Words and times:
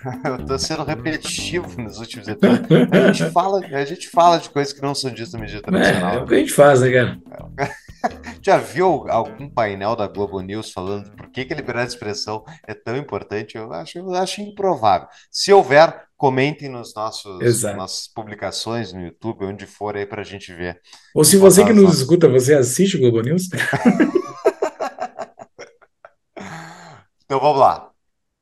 eu 0.24 0.46
tô 0.46 0.58
sendo 0.58 0.82
repetitivo 0.84 1.80
nos 1.80 1.98
últimos 1.98 2.26
episódios. 2.28 2.68
A 2.92 3.12
gente 3.12 3.30
fala, 3.32 3.60
a 3.64 3.84
gente 3.84 4.08
fala 4.08 4.38
de 4.38 4.48
coisas 4.48 4.72
que 4.72 4.80
não 4.82 4.94
são 4.94 5.10
ditas 5.10 5.32
na 5.32 5.40
mídia 5.40 5.60
tradicional. 5.60 6.12
É, 6.12 6.16
é 6.16 6.18
o 6.22 6.26
que 6.26 6.34
a 6.34 6.38
gente 6.38 6.52
faz, 6.52 6.80
né, 6.80 6.90
cara? 6.90 7.20
Já 8.40 8.56
viu 8.56 9.06
algum 9.10 9.48
painel 9.48 9.94
da 9.94 10.06
Globo 10.06 10.40
News 10.40 10.72
falando 10.72 11.10
por 11.10 11.30
que, 11.30 11.44
que 11.44 11.52
a 11.52 11.56
liberdade 11.56 11.88
de 11.88 11.94
expressão 11.94 12.42
é 12.66 12.72
tão 12.72 12.96
importante? 12.96 13.58
Eu 13.58 13.70
acho, 13.72 13.98
eu 13.98 14.14
acho 14.14 14.40
improvável. 14.40 15.06
Se 15.30 15.52
houver, 15.52 16.04
comentem 16.16 16.70
nos 16.70 16.94
nossos 16.94 17.62
nossas 17.76 18.08
publicações 18.08 18.94
no 18.94 19.02
YouTube, 19.02 19.44
onde 19.44 19.66
for 19.66 19.96
aí 19.96 20.06
para 20.06 20.22
a 20.22 20.24
gente 20.24 20.50
ver. 20.54 20.80
Ou 21.14 21.24
se 21.24 21.36
você 21.36 21.62
que 21.62 21.74
nos 21.74 21.84
nossas... 21.84 22.00
escuta, 22.00 22.26
você 22.26 22.54
assiste 22.54 22.96
o 22.96 23.00
Globo 23.00 23.20
News? 23.20 23.50
então 27.26 27.38
vamos 27.38 27.60
lá. 27.60 27.89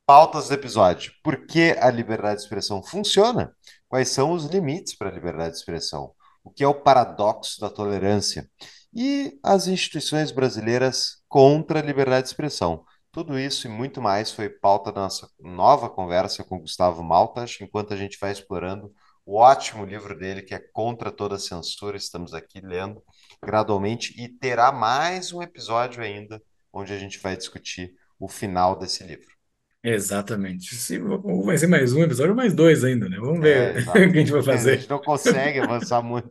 Pautas 0.09 0.47
do 0.47 0.55
episódio. 0.55 1.13
Por 1.23 1.45
que 1.45 1.77
a 1.79 1.91
liberdade 1.91 2.37
de 2.37 2.41
expressão 2.41 2.81
funciona? 2.81 3.55
Quais 3.87 4.09
são 4.09 4.31
os 4.31 4.45
limites 4.45 4.97
para 4.97 5.07
a 5.07 5.13
liberdade 5.13 5.51
de 5.51 5.57
expressão? 5.59 6.15
O 6.43 6.49
que 6.49 6.63
é 6.63 6.67
o 6.67 6.73
paradoxo 6.73 7.61
da 7.61 7.69
tolerância? 7.69 8.49
e 8.91 9.37
as 9.43 9.67
instituições 9.67 10.31
brasileiras 10.31 11.17
contra 11.27 11.77
a 11.77 11.83
liberdade 11.83 12.23
de 12.23 12.29
expressão. 12.29 12.83
Tudo 13.11 13.37
isso 13.37 13.67
e 13.67 13.69
muito 13.69 14.01
mais 14.01 14.31
foi 14.31 14.49
pauta 14.49 14.91
da 14.91 15.01
nossa 15.01 15.29
nova 15.39 15.87
conversa 15.87 16.43
com 16.43 16.59
Gustavo 16.59 17.03
Maltas, 17.03 17.59
enquanto 17.61 17.93
a 17.93 17.95
gente 17.95 18.17
vai 18.19 18.31
explorando 18.31 18.91
o 19.23 19.37
ótimo 19.37 19.85
livro 19.85 20.17
dele, 20.17 20.41
que 20.41 20.55
é 20.55 20.59
Contra 20.73 21.11
Toda 21.11 21.37
Censura. 21.37 21.95
Estamos 21.95 22.33
aqui 22.33 22.59
lendo 22.61 22.99
gradualmente 23.43 24.19
e 24.19 24.27
terá 24.27 24.71
mais 24.71 25.31
um 25.31 25.43
episódio 25.43 26.01
ainda, 26.01 26.41
onde 26.73 26.91
a 26.93 26.97
gente 26.97 27.19
vai 27.19 27.37
discutir 27.37 27.93
o 28.19 28.27
final 28.27 28.75
desse 28.75 29.03
livro. 29.03 29.38
Exatamente. 29.83 30.75
Se, 30.75 30.99
ou 30.99 31.45
vai 31.45 31.57
ser 31.57 31.67
mais 31.67 31.93
um 31.93 32.03
episódio 32.03 32.31
ou 32.31 32.35
mais 32.35 32.53
dois 32.53 32.83
ainda, 32.83 33.07
né? 33.07 33.17
Vamos 33.17 33.39
ver 33.39 33.77
é, 33.77 33.79
o 34.07 34.11
que 34.11 34.17
a 34.17 34.19
gente 34.19 34.31
vai 34.31 34.43
fazer. 34.43 34.71
a 34.71 34.75
gente 34.75 34.89
não 34.89 34.99
consegue 34.99 35.59
avançar 35.59 36.01
muito. 36.01 36.29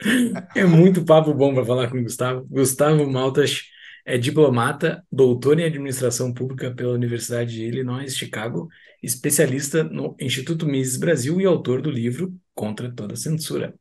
é 0.54 0.64
muito 0.64 1.04
papo 1.04 1.32
bom 1.32 1.54
para 1.54 1.64
falar 1.64 1.90
com 1.90 1.98
o 1.98 2.02
Gustavo. 2.02 2.46
Gustavo 2.50 3.10
Maltas 3.10 3.62
é 4.04 4.18
diplomata, 4.18 5.04
doutor 5.10 5.58
em 5.58 5.64
administração 5.64 6.32
pública 6.32 6.70
pela 6.70 6.92
Universidade 6.92 7.52
de 7.52 7.64
Illinois, 7.64 8.14
Chicago, 8.14 8.68
especialista 9.02 9.82
no 9.82 10.14
Instituto 10.20 10.66
Mises 10.66 10.96
Brasil 10.98 11.40
e 11.40 11.46
autor 11.46 11.80
do 11.80 11.90
livro 11.90 12.34
Contra 12.54 12.90
Toda 12.90 13.16
Censura. 13.16 13.74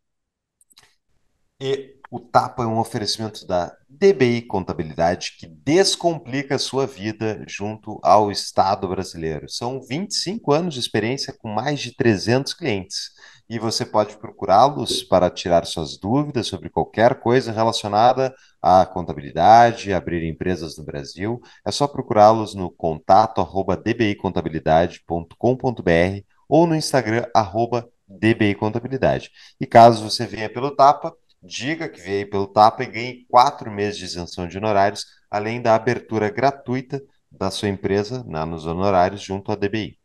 E 1.60 1.97
o 2.10 2.20
Tapa 2.20 2.64
é 2.64 2.66
um 2.66 2.80
oferecimento 2.80 3.46
da 3.46 3.76
DBI 3.90 4.44
Contabilidade 4.44 5.34
que 5.38 5.46
descomplica 5.46 6.56
a 6.56 6.60
sua 6.60 6.88
vida 6.88 7.44
junto 7.48 8.00
ao 8.02 8.32
Estado 8.32 8.88
brasileiro. 8.88 9.50
São 9.50 9.82
25 9.82 10.54
anos 10.54 10.74
de 10.74 10.80
experiência 10.80 11.36
com 11.38 11.50
mais 11.50 11.82
de 11.82 11.94
300 11.96 12.54
clientes. 12.54 13.12
E 13.50 13.60
você 13.60 13.86
pode 13.86 14.16
procurá-los 14.18 15.04
para 15.04 15.30
tirar 15.30 15.66
suas 15.66 15.98
dúvidas 15.98 16.48
sobre 16.48 16.70
qualquer 16.70 17.20
coisa 17.20 17.52
relacionada 17.52 18.34
à 18.62 18.86
contabilidade, 18.86 19.94
abrir 19.94 20.24
empresas 20.28 20.78
no 20.78 20.84
Brasil. 20.84 21.42
É 21.66 21.72
só 21.72 21.88
procurá-los 21.88 22.54
no 22.56 22.70
contato 22.70 23.42
arroba 23.42 23.76
dbicontabilidade.com.br 23.76 26.24
ou 26.48 26.68
no 26.68 26.76
Instagram 26.76 27.26
arroba 27.34 27.90
dbicontabilidade. 28.08 29.32
E 29.60 29.66
caso 29.66 30.10
você 30.10 30.26
venha 30.26 30.50
pelo 30.50 30.72
Tapa, 30.72 31.14
diga 31.48 31.88
que 31.88 32.02
veio 32.02 32.30
pelo 32.30 32.48
Tapa 32.48 32.84
e 32.84 32.88
ganhe 32.88 33.26
quatro 33.30 33.72
meses 33.72 33.98
de 33.98 34.06
isenção 34.06 34.48
de 34.48 34.58
honorários, 34.58 35.06
além 35.32 35.62
da 35.62 35.74
abertura 35.74 36.30
gratuita 36.30 37.02
da 37.32 37.50
sua 37.50 37.70
empresa 37.70 38.24
na, 38.28 38.46
nos 38.46 38.66
honorários 38.66 39.22
junto 39.22 39.52
à 39.52 39.56
DBI. 39.56 39.98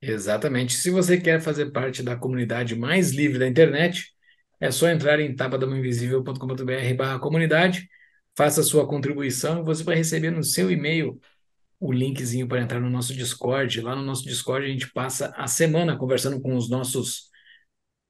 Exatamente. 0.00 0.74
Se 0.74 0.90
você 0.90 1.20
quer 1.20 1.40
fazer 1.40 1.70
parte 1.72 2.02
da 2.02 2.16
comunidade 2.16 2.74
mais 2.74 3.10
livre 3.10 3.38
da 3.38 3.46
internet, 3.46 4.06
é 4.58 4.70
só 4.70 4.88
entrar 4.88 5.20
em 5.20 5.34
tapadamainvisível.com.br 5.34 6.94
barra 6.96 7.18
comunidade, 7.18 7.88
faça 8.36 8.62
sua 8.62 8.86
contribuição 8.86 9.60
e 9.60 9.64
você 9.64 9.82
vai 9.82 9.96
receber 9.96 10.30
no 10.30 10.44
seu 10.44 10.70
e-mail 10.70 11.20
o 11.78 11.92
linkzinho 11.92 12.46
para 12.46 12.60
entrar 12.60 12.80
no 12.80 12.90
nosso 12.90 13.14
Discord. 13.14 13.80
Lá 13.80 13.96
no 13.96 14.02
nosso 14.02 14.24
Discord 14.24 14.66
a 14.66 14.68
gente 14.68 14.90
passa 14.92 15.32
a 15.36 15.46
semana 15.46 15.96
conversando 15.96 16.40
com 16.40 16.54
os 16.54 16.68
nossos 16.68 17.30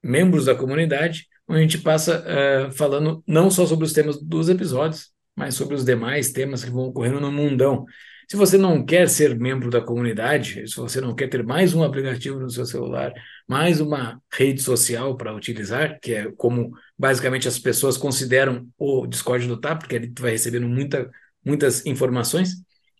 membros 0.03 0.45
da 0.45 0.55
comunidade 0.55 1.27
onde 1.51 1.59
a 1.59 1.61
gente 1.61 1.77
passa 1.79 2.23
uh, 2.23 2.71
falando 2.71 3.21
não 3.27 3.51
só 3.51 3.65
sobre 3.65 3.85
os 3.85 3.93
temas 3.93 4.21
dos 4.21 4.47
episódios, 4.47 5.11
mas 5.35 5.53
sobre 5.53 5.75
os 5.75 5.83
demais 5.83 6.31
temas 6.31 6.63
que 6.63 6.71
vão 6.71 6.85
ocorrendo 6.85 7.19
no 7.19 7.31
mundão. 7.31 7.85
Se 8.29 8.37
você 8.37 8.57
não 8.57 8.85
quer 8.85 9.09
ser 9.09 9.37
membro 9.37 9.69
da 9.69 9.81
comunidade, 9.81 10.65
se 10.65 10.77
você 10.77 11.01
não 11.01 11.13
quer 11.13 11.27
ter 11.27 11.43
mais 11.43 11.73
um 11.73 11.83
aplicativo 11.83 12.39
no 12.39 12.49
seu 12.49 12.65
celular, 12.65 13.11
mais 13.45 13.81
uma 13.81 14.21
rede 14.31 14.61
social 14.61 15.17
para 15.17 15.35
utilizar, 15.35 15.99
que 16.01 16.13
é 16.13 16.31
como 16.37 16.71
basicamente 16.97 17.49
as 17.49 17.59
pessoas 17.59 17.97
consideram 17.97 18.67
o 18.77 19.05
Discord 19.05 19.45
do 19.45 19.59
TAP, 19.59 19.81
porque 19.81 19.95
ele 19.95 20.13
vai 20.17 20.31
recebendo 20.31 20.67
muita, 20.69 21.11
muitas 21.43 21.85
informações, 21.85 22.51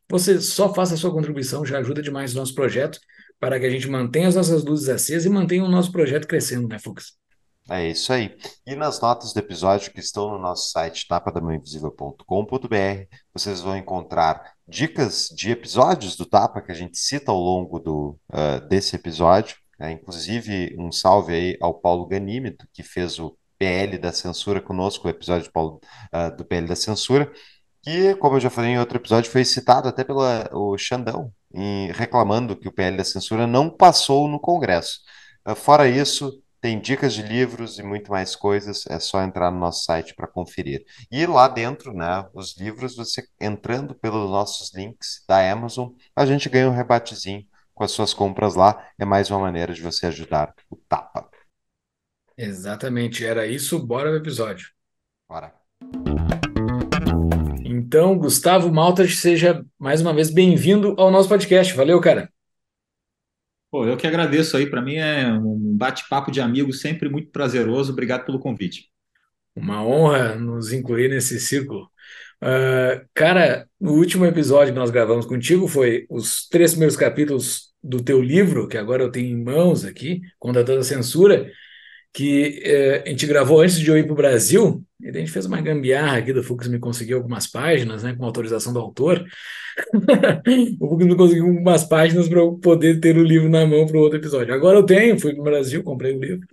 você 0.09 0.41
só 0.41 0.73
faça 0.73 0.95
a 0.95 0.97
sua 0.97 1.13
contribuição, 1.13 1.65
já 1.65 1.79
ajuda 1.79 2.01
demais 2.01 2.33
o 2.33 2.37
nosso 2.37 2.53
projeto, 2.53 2.99
para 3.39 3.57
que 3.57 3.65
a 3.65 3.69
gente 3.69 3.89
mantenha 3.89 4.27
as 4.27 4.35
nossas 4.35 4.65
luzes 4.65 4.89
acesas 4.89 5.25
e 5.25 5.29
mantenha 5.29 5.63
o 5.63 5.71
nosso 5.71 5.93
projeto 5.93 6.27
crescendo, 6.27 6.67
né, 6.67 6.77
Fux? 6.77 7.13
É 7.69 7.87
isso 7.87 8.11
aí. 8.11 8.35
E 8.65 8.75
nas 8.75 8.99
notas 8.99 9.33
do 9.33 9.39
episódio 9.39 9.93
que 9.93 9.99
estão 9.99 10.31
no 10.31 10.39
nosso 10.39 10.71
site 10.71 11.07
tapadamãoinvisível.com.br, 11.07 13.15
vocês 13.33 13.61
vão 13.61 13.77
encontrar 13.77 14.53
dicas 14.67 15.29
de 15.29 15.51
episódios 15.51 16.15
do 16.15 16.25
Tapa 16.25 16.61
que 16.61 16.71
a 16.71 16.75
gente 16.75 16.97
cita 16.97 17.31
ao 17.31 17.37
longo 17.37 17.79
do, 17.79 18.17
uh, 18.29 18.67
desse 18.67 18.95
episódio. 18.95 19.55
Né? 19.79 19.91
Inclusive, 19.91 20.75
um 20.77 20.91
salve 20.91 21.33
aí 21.33 21.57
ao 21.61 21.73
Paulo 21.73 22.07
Ganímedo, 22.07 22.65
que 22.73 22.83
fez 22.83 23.19
o 23.19 23.37
PL 23.57 23.97
da 23.97 24.11
Censura 24.11 24.59
conosco, 24.59 25.07
o 25.07 25.11
episódio 25.11 25.47
do, 25.47 25.51
Paulo, 25.51 25.79
uh, 26.13 26.35
do 26.35 26.43
PL 26.43 26.67
da 26.67 26.75
Censura, 26.75 27.31
que, 27.83 28.15
como 28.15 28.35
eu 28.35 28.39
já 28.39 28.49
falei 28.49 28.71
em 28.71 28.79
outro 28.79 28.97
episódio, 28.97 29.31
foi 29.31 29.45
citado 29.45 29.87
até 29.87 30.03
pelo 30.03 30.77
Xandão, 30.77 31.31
em, 31.53 31.91
reclamando 31.91 32.55
que 32.55 32.67
o 32.67 32.71
PL 32.71 32.97
da 32.97 33.03
Censura 33.03 33.47
não 33.47 33.69
passou 33.69 34.27
no 34.27 34.39
Congresso. 34.39 34.99
Uh, 35.47 35.55
fora 35.55 35.87
isso, 35.87 36.41
tem 36.61 36.79
dicas 36.79 37.13
de 37.13 37.23
livros 37.23 37.79
e 37.79 37.83
muito 37.83 38.11
mais 38.11 38.35
coisas, 38.35 38.85
é 38.87 38.99
só 38.99 39.23
entrar 39.23 39.49
no 39.49 39.59
nosso 39.59 39.83
site 39.83 40.13
para 40.13 40.27
conferir. 40.27 40.85
E 41.11 41.25
lá 41.25 41.47
dentro, 41.47 41.91
né, 41.91 42.29
os 42.35 42.55
livros, 42.55 42.95
você 42.95 43.23
entrando 43.39 43.95
pelos 43.95 44.29
nossos 44.29 44.71
links 44.73 45.25
da 45.27 45.51
Amazon, 45.51 45.89
a 46.15 46.23
gente 46.23 46.47
ganha 46.47 46.69
um 46.69 46.73
rebatezinho 46.75 47.43
com 47.73 47.83
as 47.83 47.91
suas 47.91 48.13
compras 48.13 48.53
lá. 48.53 48.87
É 48.99 49.03
mais 49.03 49.31
uma 49.31 49.39
maneira 49.39 49.73
de 49.73 49.81
você 49.81 50.05
ajudar 50.05 50.53
o 50.69 50.75
Tapa. 50.75 51.27
Exatamente, 52.37 53.25
era 53.25 53.47
isso. 53.47 53.79
Bora 53.79 54.09
pro 54.09 54.19
episódio. 54.19 54.69
Bora. 55.27 55.53
Então, 57.65 58.17
Gustavo 58.17 58.71
Maltas, 58.71 59.17
seja 59.17 59.65
mais 59.79 60.01
uma 60.01 60.13
vez 60.13 60.29
bem-vindo 60.29 60.93
ao 60.99 61.09
nosso 61.09 61.27
podcast. 61.27 61.73
Valeu, 61.73 61.99
cara. 61.99 62.31
Pô, 63.71 63.85
eu 63.85 63.95
que 63.95 64.05
agradeço 64.05 64.57
aí. 64.57 64.69
Para 64.69 64.81
mim 64.81 64.95
é 64.95 65.31
um 65.33 65.75
bate-papo 65.77 66.29
de 66.29 66.41
amigos 66.41 66.81
sempre 66.81 67.09
muito 67.09 67.31
prazeroso. 67.31 67.93
Obrigado 67.93 68.25
pelo 68.25 68.39
convite. 68.39 68.89
Uma 69.55 69.83
honra 69.85 70.35
nos 70.35 70.73
incluir 70.73 71.09
nesse 71.09 71.39
círculo. 71.39 71.89
Uh, 72.43 73.07
cara, 73.13 73.67
no 73.79 73.93
último 73.93 74.25
episódio 74.25 74.73
que 74.73 74.79
nós 74.79 74.91
gravamos 74.91 75.25
contigo 75.25 75.67
foi 75.67 76.05
os 76.09 76.47
três 76.49 76.71
primeiros 76.71 76.97
capítulos 76.97 77.71
do 77.83 78.03
teu 78.03 78.21
livro, 78.21 78.67
que 78.67 78.77
agora 78.77 79.03
eu 79.03 79.11
tenho 79.11 79.27
em 79.27 79.43
mãos 79.43 79.85
aqui, 79.85 80.21
Contra 80.39 80.65
toda 80.65 80.81
a 80.81 80.83
Censura, 80.83 81.49
que 82.13 82.61
uh, 82.65 83.03
a 83.05 83.09
gente 83.09 83.25
gravou 83.25 83.61
antes 83.61 83.79
de 83.79 83.89
eu 83.89 83.97
ir 83.97 84.03
para 84.03 84.13
o 84.13 84.15
Brasil, 84.15 84.83
e 84.99 85.09
a 85.09 85.13
gente 85.13 85.31
fez 85.31 85.45
uma 85.45 85.61
gambiarra 85.61 86.17
aqui 86.17 86.33
do 86.33 86.43
Fux 86.43 86.67
me 86.67 86.79
conseguiu 86.79 87.17
algumas 87.17 87.47
páginas, 87.47 88.03
né, 88.03 88.13
com 88.15 88.25
autorização 88.25 88.73
do 88.73 88.79
autor. 88.79 89.25
o 90.79 90.89
Fux 90.89 91.05
me 91.05 91.15
conseguiu 91.15 91.47
algumas 91.47 91.83
páginas 91.83 92.27
para 92.27 92.39
eu 92.39 92.53
poder 92.57 92.99
ter 92.99 93.17
o 93.17 93.23
livro 93.23 93.49
na 93.49 93.65
mão 93.65 93.85
para 93.85 93.97
o 93.97 94.01
outro 94.01 94.19
episódio. 94.19 94.53
Agora 94.53 94.77
eu 94.77 94.85
tenho, 94.85 95.19
fui 95.19 95.33
para 95.33 95.41
o 95.41 95.45
Brasil, 95.45 95.83
comprei 95.83 96.15
o 96.15 96.19
livro. 96.19 96.47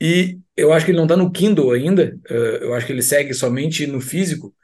E 0.00 0.38
eu 0.56 0.72
acho 0.72 0.84
que 0.84 0.92
ele 0.92 0.98
não 0.98 1.06
está 1.06 1.16
no 1.16 1.30
Kindle 1.30 1.72
ainda, 1.72 2.16
uh, 2.30 2.34
eu 2.34 2.74
acho 2.74 2.86
que 2.86 2.92
ele 2.92 3.02
segue 3.02 3.34
somente 3.34 3.86
no 3.86 4.00
físico, 4.00 4.54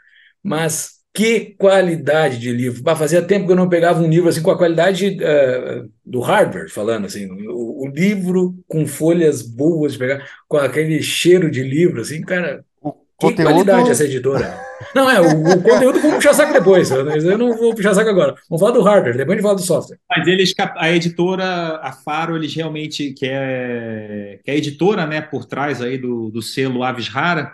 mas 0.43 1.04
que 1.15 1.55
qualidade 1.57 2.39
de 2.39 2.51
livro. 2.51 2.83
Bah, 2.83 2.97
fazia 2.97 3.23
tempo 3.23 3.47
que 3.47 3.53
eu 3.53 3.57
não 3.57 3.69
pegava 3.69 4.03
um 4.03 4.09
livro 4.09 4.29
assim 4.29 4.43
com 4.43 4.51
a 4.51 4.59
qualidade 4.59 5.17
uh, 5.21 5.89
do 6.05 6.19
Harvard, 6.19 6.73
falando 6.73 7.07
assim, 7.07 7.31
o, 7.49 7.85
o, 7.85 7.87
livro 7.87 8.57
com 8.67 8.85
folhas 8.85 9.41
boas 9.41 9.93
de 9.93 9.99
pegar, 10.01 10.29
com 10.49 10.57
aquele 10.57 11.01
cheiro 11.01 11.49
de 11.49 11.63
livro, 11.63 12.01
assim, 12.01 12.21
cara. 12.21 12.65
O 12.83 12.93
que 12.93 13.29
conteúdo... 13.29 13.45
qualidade 13.45 13.91
essa 13.91 14.05
editora. 14.05 14.59
Não, 14.93 15.09
é, 15.09 15.21
o, 15.21 15.53
o 15.53 15.63
conteúdo 15.63 16.01
vamos 16.01 16.17
puxar 16.17 16.35
saco 16.35 16.53
depois. 16.53 16.91
Eu 16.91 17.39
não 17.39 17.57
vou 17.57 17.73
puxar 17.73 17.95
saco 17.95 18.11
agora. 18.11 18.35
Vamos 18.51 18.61
falar 18.61 18.73
do 18.73 18.83
hardware, 18.83 19.17
depois 19.17 19.35
a 19.35 19.37
gente 19.37 19.43
fala 19.43 19.55
do 19.55 19.63
software. 19.63 19.99
Mas 20.11 20.27
eles, 20.27 20.53
a 20.59 20.91
editora, 20.91 21.77
a 21.81 21.93
Faro, 21.93 22.37
eles 22.37 22.53
realmente, 22.53 23.13
que 23.13 23.25
é, 23.25 24.41
que 24.45 24.51
é 24.51 24.55
a 24.55 24.57
editora, 24.57 25.07
né, 25.07 25.21
por 25.21 25.45
trás 25.45 25.81
aí 25.81 25.97
do, 25.97 26.29
do 26.29 26.43
selo 26.43 26.83
Aves 26.83 27.07
Rara, 27.07 27.53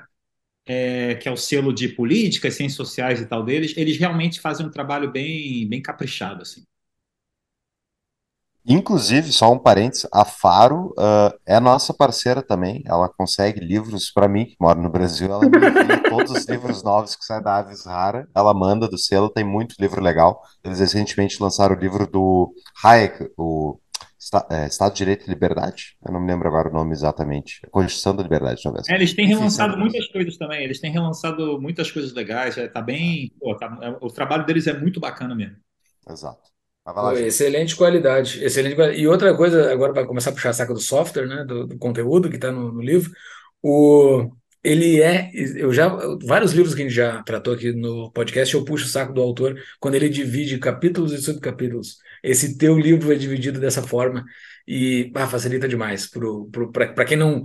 é, 0.73 1.17
que 1.17 1.29
é 1.29 1.33
o 1.33 1.37
selo 1.37 1.75
de 1.75 1.89
política, 1.89 2.49
ciências 2.49 2.77
sociais 2.77 3.21
e 3.21 3.27
tal 3.27 3.45
deles, 3.45 3.75
eles 3.77 3.99
realmente 3.99 4.41
fazem 4.41 4.65
um 4.65 4.71
trabalho 4.71 5.11
bem, 5.11 5.69
bem 5.69 5.83
caprichado, 5.83 6.43
assim. 6.43 6.63
Inclusive, 8.65 9.33
só 9.33 9.51
um 9.51 9.59
parênteses, 9.59 10.07
a 10.13 10.25
Faro 10.25 10.95
uh, 10.97 11.37
é 11.45 11.59
nossa 11.59 11.93
parceira 11.93 12.41
também. 12.41 12.85
Ela 12.87 13.09
consegue 13.09 13.59
livros 13.59 14.13
para 14.13 14.29
mim, 14.29 14.45
que 14.45 14.57
moro 14.61 14.81
no 14.81 14.91
Brasil. 14.91 15.27
Ela 15.33 15.41
me 15.41 15.57
envia 15.57 16.03
todos 16.09 16.31
os 16.31 16.45
livros 16.45 16.85
novos 16.85 17.17
que 17.17 17.25
saem 17.25 17.43
da 17.43 17.57
Aves 17.57 17.85
Rara. 17.87 18.29
Ela 18.33 18.55
manda 18.55 18.87
do 18.87 18.99
selo, 18.99 19.29
tem 19.31 19.43
muito 19.43 19.75
livro 19.81 20.01
legal. 20.01 20.41
Eles 20.63 20.79
recentemente 20.79 21.43
lançaram 21.43 21.75
o 21.75 21.81
livro 21.81 22.07
do 22.07 22.55
Hayek, 22.85 23.33
o 23.37 23.81
é, 24.51 24.67
Estado 24.67 24.93
de 24.93 24.99
Direito 24.99 25.27
e 25.27 25.31
Liberdade. 25.31 25.97
Eu 26.07 26.13
não 26.13 26.21
me 26.21 26.31
lembro 26.31 26.47
agora 26.47 26.69
o 26.69 26.73
nome 26.73 26.93
exatamente. 26.93 27.61
Constituição 27.71 28.15
da 28.15 28.23
Liberdade, 28.23 28.63
talvez. 28.63 28.89
É, 28.89 28.95
eles 28.95 29.15
têm 29.15 29.27
relançado 29.27 29.79
muitas 29.79 30.07
coisas 30.09 30.37
também. 30.37 30.63
Eles 30.63 30.81
têm 30.81 30.93
relançado 30.93 31.61
muitas 31.61 31.91
coisas 31.91 32.13
legais. 32.13 32.59
É, 32.59 32.69
tá 32.69 32.83
bem. 32.83 33.33
Pô, 33.41 33.57
tá, 33.57 33.79
é, 33.81 33.97
o 34.01 34.11
trabalho 34.11 34.45
deles 34.45 34.67
é 34.67 34.79
muito 34.79 35.01
bacana 35.01 35.35
mesmo. 35.35 35.57
Exato. 36.09 36.51
Lá, 36.87 37.15
excelente 37.15 37.77
qualidade, 37.77 38.43
excelente 38.43 38.75
qualidade. 38.75 39.03
E 39.03 39.07
outra 39.07 39.37
coisa, 39.37 39.73
agora 39.73 39.93
para 39.93 40.07
começar 40.07 40.31
a 40.31 40.33
puxar 40.33 40.51
a 40.51 40.53
saca 40.53 40.75
do 40.75 40.81
software, 40.81 41.27
né, 41.27 41.45
do, 41.45 41.67
do 41.67 41.79
conteúdo 41.79 42.29
que 42.29 42.37
está 42.37 42.51
no, 42.51 42.73
no, 42.73 42.81
livro, 42.81 43.13
o, 43.63 44.31
ele 44.65 45.01
é, 45.01 45.31
eu 45.35 45.73
já, 45.73 45.89
vários 46.25 46.53
livros 46.53 46.75
que 46.75 46.83
a 46.83 46.85
gente 46.85 46.95
já 46.95 47.23
tratou 47.23 47.55
aqui 47.55 47.73
no 47.73 48.11
podcast, 48.13 48.55
eu 48.55 48.65
puxo 48.65 48.87
o 48.87 48.89
saco 48.89 49.13
do 49.13 49.21
autor 49.21 49.61
quando 49.79 49.95
ele 49.95 50.09
divide 50.09 50.59
capítulos 50.59 51.13
e 51.13 51.19
subcapítulos. 51.19 51.99
Esse 52.23 52.57
teu 52.57 52.79
livro 52.79 53.13
é 53.13 53.17
dividido 53.17 53.61
dessa 53.61 53.83
forma 53.83 54.25
e 54.67 55.11
ah, 55.15 55.27
facilita 55.27 55.69
demais 55.69 56.09
para 56.95 57.05
quem 57.05 57.17
não 57.17 57.43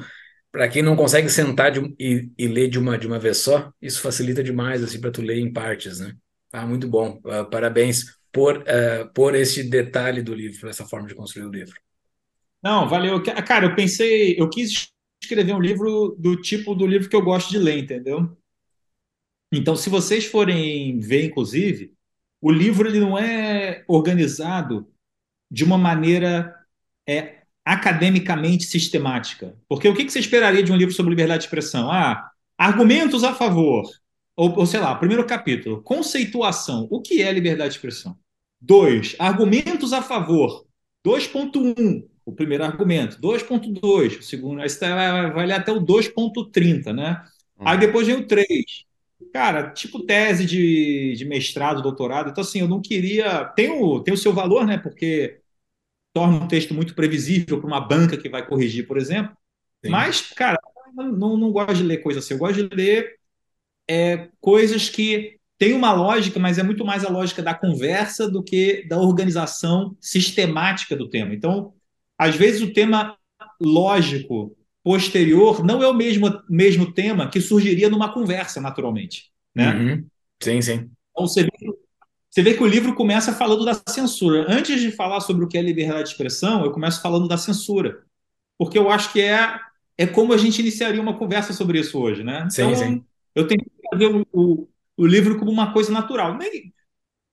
para 0.51 0.69
quem 0.69 0.81
não 0.81 0.95
consegue 0.95 1.29
sentar 1.29 1.69
de, 1.69 1.81
e, 1.99 2.29
e, 2.37 2.47
ler 2.47 2.69
de 2.69 2.79
uma 2.79 2.97
de 2.97 3.05
uma 3.05 3.19
vez 3.19 3.37
só, 3.39 3.73
isso 3.81 3.99
facilita 3.99 4.41
demais 4.41 4.81
assim 4.81 5.01
para 5.01 5.11
tu 5.11 5.21
ler 5.21 5.37
em 5.37 5.51
partes, 5.51 5.99
né? 5.99 6.13
Ah, 6.53 6.65
muito 6.65 6.87
bom. 6.87 7.19
Uh, 7.25 7.49
parabéns 7.49 8.05
por, 8.31 8.59
uh, 8.59 9.13
por 9.13 9.35
esse 9.35 9.63
detalhe 9.63 10.21
do 10.21 10.33
livro, 10.33 10.59
por 10.61 10.69
essa 10.69 10.85
forma 10.85 11.07
de 11.07 11.15
construir 11.15 11.45
o 11.45 11.51
livro. 11.51 11.75
Não, 12.63 12.87
valeu. 12.87 13.21
Cara, 13.21 13.65
eu 13.65 13.75
pensei, 13.75 14.35
eu 14.39 14.49
quis 14.49 14.89
escrever 15.21 15.53
um 15.53 15.61
livro 15.61 16.15
do 16.17 16.35
tipo 16.41 16.73
do 16.73 16.87
livro 16.87 17.09
que 17.09 17.15
eu 17.15 17.21
gosto 17.21 17.49
de 17.49 17.57
ler, 17.57 17.77
entendeu? 17.77 18.37
Então, 19.51 19.75
se 19.75 19.89
vocês 19.89 20.25
forem 20.25 20.99
ver, 20.99 21.25
inclusive, 21.25 21.93
o 22.45 22.51
livro 22.51 22.87
ele 22.87 22.99
não 22.99 23.17
é 23.17 23.83
organizado 23.87 24.87
de 25.49 25.63
uma 25.63 25.79
maneira 25.79 26.53
é, 27.09 27.41
academicamente 27.65 28.65
sistemática. 28.65 29.55
Porque 29.67 29.87
o 29.89 29.95
que 29.95 30.07
você 30.07 30.19
esperaria 30.19 30.61
de 30.61 30.71
um 30.71 30.75
livro 30.75 30.93
sobre 30.93 31.09
liberdade 31.09 31.39
de 31.39 31.45
expressão? 31.45 31.91
Ah, 31.91 32.29
argumentos 32.55 33.23
a 33.23 33.33
favor. 33.33 33.89
Ou, 34.35 34.59
ou 34.59 34.65
sei 34.67 34.79
lá, 34.79 34.93
primeiro 34.93 35.25
capítulo, 35.25 35.81
conceituação. 35.81 36.87
O 36.91 37.01
que 37.01 37.19
é 37.19 37.31
liberdade 37.31 37.71
de 37.71 37.77
expressão? 37.77 38.15
2. 38.61 39.15
Argumentos 39.17 39.91
a 39.91 40.03
favor. 40.03 40.67
2.1, 41.03 42.05
o 42.23 42.31
primeiro 42.31 42.63
argumento. 42.63 43.19
2.2, 43.19 44.19
o 44.19 44.21
segundo. 44.21 44.61
Aí 44.61 44.69
você 44.69 44.87
vai 44.87 45.47
ler 45.47 45.53
até 45.53 45.71
o 45.71 45.81
2.30, 45.83 46.93
né? 46.93 47.23
Uhum. 47.57 47.67
Aí 47.67 47.79
depois 47.79 48.05
vem 48.05 48.17
o 48.17 48.27
3. 48.27 48.45
Cara, 49.33 49.71
tipo 49.71 50.05
tese 50.05 50.45
de, 50.45 51.13
de 51.15 51.25
mestrado, 51.25 51.81
doutorado. 51.81 52.29
Então, 52.29 52.41
assim, 52.41 52.59
eu 52.59 52.67
não 52.67 52.81
queria. 52.81 53.45
Tem 53.55 53.69
o, 53.69 54.01
tem 54.01 54.13
o 54.13 54.17
seu 54.17 54.33
valor, 54.33 54.65
né? 54.65 54.77
Porque 54.77 55.39
torna 56.13 56.37
um 56.37 56.47
texto 56.47 56.73
muito 56.73 56.95
previsível 56.95 57.59
para 57.59 57.67
uma 57.67 57.81
banca 57.81 58.17
que 58.17 58.29
vai 58.29 58.45
corrigir, 58.45 58.87
por 58.87 58.97
exemplo. 58.97 59.35
Sim. 59.83 59.91
Mas, 59.91 60.21
cara, 60.21 60.57
não, 60.93 61.37
não 61.37 61.51
gosto 61.51 61.75
de 61.75 61.83
ler 61.83 61.97
coisa 61.97 62.19
assim. 62.19 62.33
Eu 62.33 62.39
gosto 62.39 62.67
de 62.67 62.75
ler 62.75 63.17
é, 63.89 64.29
coisas 64.39 64.89
que 64.89 65.37
tem 65.57 65.73
uma 65.73 65.93
lógica, 65.93 66.39
mas 66.39 66.57
é 66.57 66.63
muito 66.63 66.85
mais 66.85 67.05
a 67.05 67.09
lógica 67.09 67.41
da 67.41 67.53
conversa 67.53 68.29
do 68.29 68.43
que 68.43 68.85
da 68.87 68.99
organização 68.99 69.95
sistemática 70.01 70.95
do 70.95 71.09
tema. 71.09 71.33
Então, 71.33 71.73
às 72.17 72.35
vezes 72.35 72.61
o 72.61 72.73
tema 72.73 73.17
lógico 73.61 74.55
posterior 74.85 75.65
não 75.65 75.81
é 75.81 75.87
o 75.87 75.93
mesmo, 75.93 76.41
mesmo 76.47 76.93
tema 76.93 77.27
que 77.27 77.41
surgiria 77.41 77.89
numa 77.89 78.13
conversa, 78.13 78.61
naturalmente. 78.61 79.31
Né? 79.53 79.73
Uhum. 79.73 80.07
Sim, 80.41 80.61
sim. 80.61 80.91
Então, 81.11 81.27
você 81.27 81.43
vê, 81.43 81.49
você 82.29 82.41
vê 82.43 82.53
que 82.53 82.63
o 82.63 82.67
livro 82.67 82.93
começa 82.93 83.33
falando 83.33 83.65
da 83.65 83.73
censura. 83.89 84.45
Antes 84.47 84.79
de 84.79 84.91
falar 84.91 85.19
sobre 85.21 85.43
o 85.43 85.47
que 85.47 85.57
é 85.57 85.61
liberdade 85.61 86.03
de 86.03 86.09
expressão, 86.09 86.63
eu 86.63 86.71
começo 86.71 87.01
falando 87.01 87.27
da 87.27 87.37
censura. 87.37 88.03
Porque 88.57 88.77
eu 88.77 88.91
acho 88.91 89.11
que 89.11 89.21
é, 89.21 89.59
é 89.97 90.05
como 90.05 90.31
a 90.31 90.37
gente 90.37 90.61
iniciaria 90.61 91.01
uma 91.01 91.17
conversa 91.17 91.51
sobre 91.51 91.79
isso 91.79 91.99
hoje. 91.99 92.23
Né? 92.23 92.47
Então, 92.51 92.75
sim, 92.75 92.75
sim. 92.75 93.03
eu 93.33 93.47
tenho 93.47 93.61
que 93.63 93.71
fazer 93.91 94.05
o, 94.05 94.25
o 94.31 94.67
o 94.97 95.05
livro 95.05 95.37
como 95.37 95.51
uma 95.51 95.73
coisa 95.73 95.91
natural. 95.91 96.37
Nem, 96.37 96.73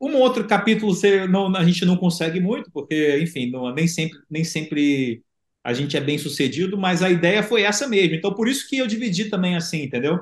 um 0.01 0.17
outro 0.17 0.47
capítulo 0.47 0.95
você 0.95 1.27
não, 1.27 1.55
a 1.55 1.65
gente 1.65 1.85
não 1.85 1.97
consegue 1.97 2.41
muito, 2.41 2.71
porque, 2.73 3.19
enfim, 3.21 3.51
não, 3.51 3.73
nem, 3.73 3.87
sempre, 3.87 4.19
nem 4.29 4.45
sempre 4.45 5.23
a 5.65 5.73
gente 5.73 5.97
é 5.97 6.01
bem 6.01 6.19
sucedido, 6.19 6.77
mas 6.77 7.03
a 7.03 7.11
ideia 7.11 7.43
foi 7.43 7.63
essa 7.63 7.87
mesmo. 7.89 8.15
Então, 8.15 8.35
por 8.35 8.49
isso 8.49 8.69
que 8.69 8.79
eu 8.79 8.87
dividi 8.87 9.27
também 9.27 9.57
assim, 9.57 9.83
entendeu? 9.83 10.21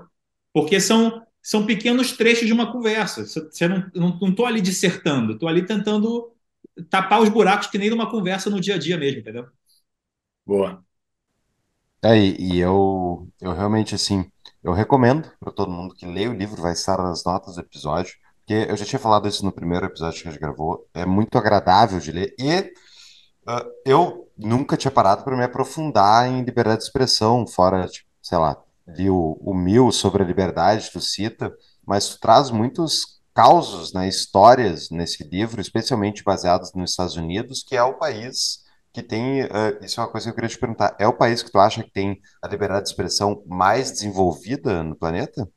Porque 0.53 0.81
são, 0.81 1.23
são 1.43 1.65
pequenos 1.67 2.13
trechos 2.13 2.47
de 2.47 2.53
uma 2.53 2.73
conversa. 2.73 3.25
Você 3.25 3.69
não 3.69 3.79
estou 3.79 4.29
não, 4.29 4.35
não 4.37 4.47
ali 4.47 4.61
dissertando, 4.61 5.33
estou 5.33 5.49
ali 5.49 5.65
tentando 5.65 6.33
tapar 6.91 7.21
os 7.21 7.29
buracos 7.29 7.69
que 7.69 7.79
nem 7.79 7.91
numa 7.91 8.11
conversa 8.11 8.51
no 8.51 8.61
dia 8.61 8.75
a 8.75 8.79
dia 8.79 8.99
mesmo, 8.99 9.21
entendeu? 9.21 9.47
Boa. 10.47 10.85
É, 12.03 12.17
e 12.17 12.59
eu, 12.59 13.29
eu 13.41 13.53
realmente, 13.53 13.95
assim, 13.95 14.31
eu 14.63 14.73
recomendo 14.73 15.31
para 15.39 15.53
todo 15.53 15.71
mundo 15.71 15.95
que 15.95 16.07
leia 16.07 16.31
o 16.31 16.35
livro, 16.35 16.63
vai 16.63 16.73
estar 16.73 16.99
nas 16.99 17.25
notas 17.25 17.55
do 17.57 17.61
episódio, 17.61 18.15
porque 18.39 18.71
eu 18.71 18.77
já 18.77 18.85
tinha 18.85 18.99
falado 18.99 19.29
isso 19.29 19.45
no 19.45 19.53
primeiro 19.53 19.87
episódio 19.87 20.23
que 20.23 20.29
a 20.29 20.31
gente 20.33 20.41
gravou, 20.41 20.89
é 20.95 21.05
muito 21.05 21.37
agradável 21.37 22.01
de 22.01 22.11
ler 22.11 22.35
e 22.39 22.73
uh, 23.49 23.71
eu 23.85 24.30
nunca 24.41 24.77
tinha 24.77 24.91
parado 24.91 25.23
para 25.25 25.37
me 25.37 25.45
aprofundar 25.45 26.29
em 26.29 26.43
liberdade 26.43 26.79
de 26.79 26.85
expressão, 26.85 27.47
fora, 27.47 27.87
tipo, 27.87 28.09
sei 28.23 28.39
lá, 28.39 28.57
li 28.87 29.11
o, 29.11 29.39
o 29.41 29.55
Mil 29.55 29.93
sobre 29.93 30.23
a 30.23 30.27
liberdade, 30.27 30.91
tu 30.93 31.01
cita, 31.01 31.53
mas 31.87 32.09
tu 32.09 32.21
traz 32.21 32.51
muitos 32.51 33.21
causos, 33.35 33.93
né, 33.93 34.09
histórias 34.09 34.91
nesse 34.91 35.25
livro, 35.25 35.61
especialmente 35.61 36.25
baseados 36.25 36.73
nos 36.75 36.91
Estados 36.91 37.17
Unidos, 37.17 37.63
que 37.63 37.77
é 37.77 37.83
o 37.83 37.95
país 37.95 38.65
que 38.93 39.03
tem. 39.03 39.43
Uh, 39.45 39.85
isso 39.85 40.01
é 40.01 40.05
uma 40.05 40.11
coisa 40.11 40.27
que 40.27 40.31
eu 40.31 40.35
queria 40.35 40.49
te 40.49 40.59
perguntar. 40.59 40.97
É 40.99 41.07
o 41.07 41.17
país 41.17 41.43
que 41.43 41.51
tu 41.51 41.59
acha 41.59 41.83
que 41.83 41.91
tem 41.91 42.21
a 42.43 42.49
liberdade 42.49 42.85
de 42.85 42.91
expressão 42.91 43.43
mais 43.47 43.93
desenvolvida 43.93 44.83
no 44.83 44.97
planeta? 44.97 45.49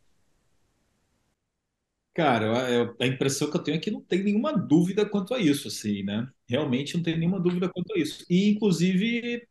Cara, 2.14 2.94
a 3.02 3.08
impressão 3.08 3.50
que 3.50 3.58
eu 3.58 3.64
tenho 3.64 3.78
é 3.78 3.80
que 3.80 3.90
não 3.90 4.00
tem 4.00 4.24
nenhuma 4.24 4.56
dúvida 4.56 5.04
quanto 5.04 5.34
a 5.34 5.40
isso, 5.40 5.68
assim, 5.68 6.04
né? 6.04 6.28
Realmente 6.54 6.96
não 6.96 7.04
tem 7.04 7.18
nenhuma 7.18 7.40
dúvida 7.40 7.68
quanto 7.68 7.96
a 7.96 8.00
isso. 8.00 8.24
E, 8.30 8.52
inclusive, 8.52 9.48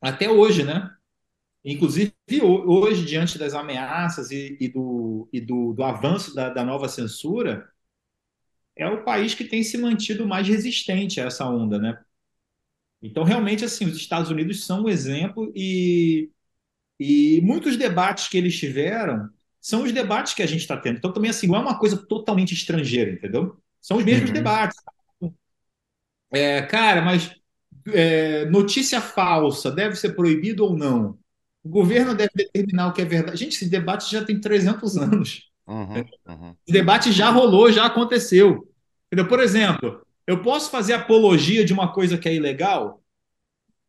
até 0.00 0.28
hoje, 0.28 0.64
né? 0.64 0.92
Inclusive, 1.64 2.12
hoje, 2.42 3.04
diante 3.06 3.38
das 3.38 3.54
ameaças 3.54 4.32
e, 4.32 4.56
e 4.60 4.68
do, 4.68 5.28
e 5.32 5.40
do, 5.40 5.72
do 5.72 5.84
avanço 5.84 6.34
da, 6.34 6.50
da 6.50 6.64
nova 6.64 6.88
censura, 6.88 7.68
é 8.74 8.88
o 8.88 9.04
país 9.04 9.34
que 9.34 9.44
tem 9.44 9.62
se 9.62 9.78
mantido 9.78 10.26
mais 10.26 10.48
resistente 10.48 11.20
a 11.20 11.26
essa 11.26 11.48
onda, 11.48 11.78
né? 11.78 11.96
Então, 13.00 13.22
realmente, 13.22 13.64
assim, 13.64 13.84
os 13.84 13.96
Estados 13.96 14.28
Unidos 14.28 14.64
são 14.64 14.84
um 14.84 14.88
exemplo 14.88 15.52
e, 15.54 16.28
e 16.98 17.40
muitos 17.42 17.76
debates 17.76 18.26
que 18.26 18.36
eles 18.36 18.58
tiveram 18.58 19.30
são 19.60 19.84
os 19.84 19.92
debates 19.92 20.34
que 20.34 20.42
a 20.42 20.46
gente 20.46 20.62
está 20.62 20.76
tendo. 20.76 20.98
Então, 20.98 21.12
também, 21.12 21.30
assim, 21.30 21.46
não 21.46 21.54
é 21.56 21.60
uma 21.60 21.78
coisa 21.78 21.96
totalmente 21.96 22.52
estrangeira, 22.52 23.12
entendeu? 23.12 23.60
São 23.80 23.98
os 23.98 24.04
mesmos 24.04 24.30
uhum. 24.30 24.34
debates. 24.34 24.76
É, 26.36 26.62
cara, 26.62 27.02
mas 27.02 27.34
é, 27.88 28.44
notícia 28.46 29.00
falsa 29.00 29.70
deve 29.70 29.96
ser 29.96 30.14
proibido 30.14 30.64
ou 30.64 30.76
não? 30.76 31.18
O 31.62 31.68
governo 31.68 32.14
deve 32.14 32.30
determinar 32.34 32.88
o 32.88 32.92
que 32.92 33.02
é 33.02 33.04
verdade. 33.04 33.38
Gente, 33.38 33.54
esse 33.56 33.68
debate 33.68 34.10
já 34.10 34.24
tem 34.24 34.40
300 34.40 34.96
anos. 34.96 35.50
Uhum, 35.66 36.04
uhum. 36.28 36.56
Esse 36.66 36.72
debate 36.72 37.12
já 37.12 37.30
rolou, 37.30 37.72
já 37.72 37.86
aconteceu. 37.86 38.68
Por 39.28 39.40
exemplo, 39.40 40.04
eu 40.26 40.42
posso 40.42 40.70
fazer 40.70 40.92
apologia 40.92 41.64
de 41.64 41.72
uma 41.72 41.92
coisa 41.92 42.18
que 42.18 42.28
é 42.28 42.34
ilegal? 42.34 43.02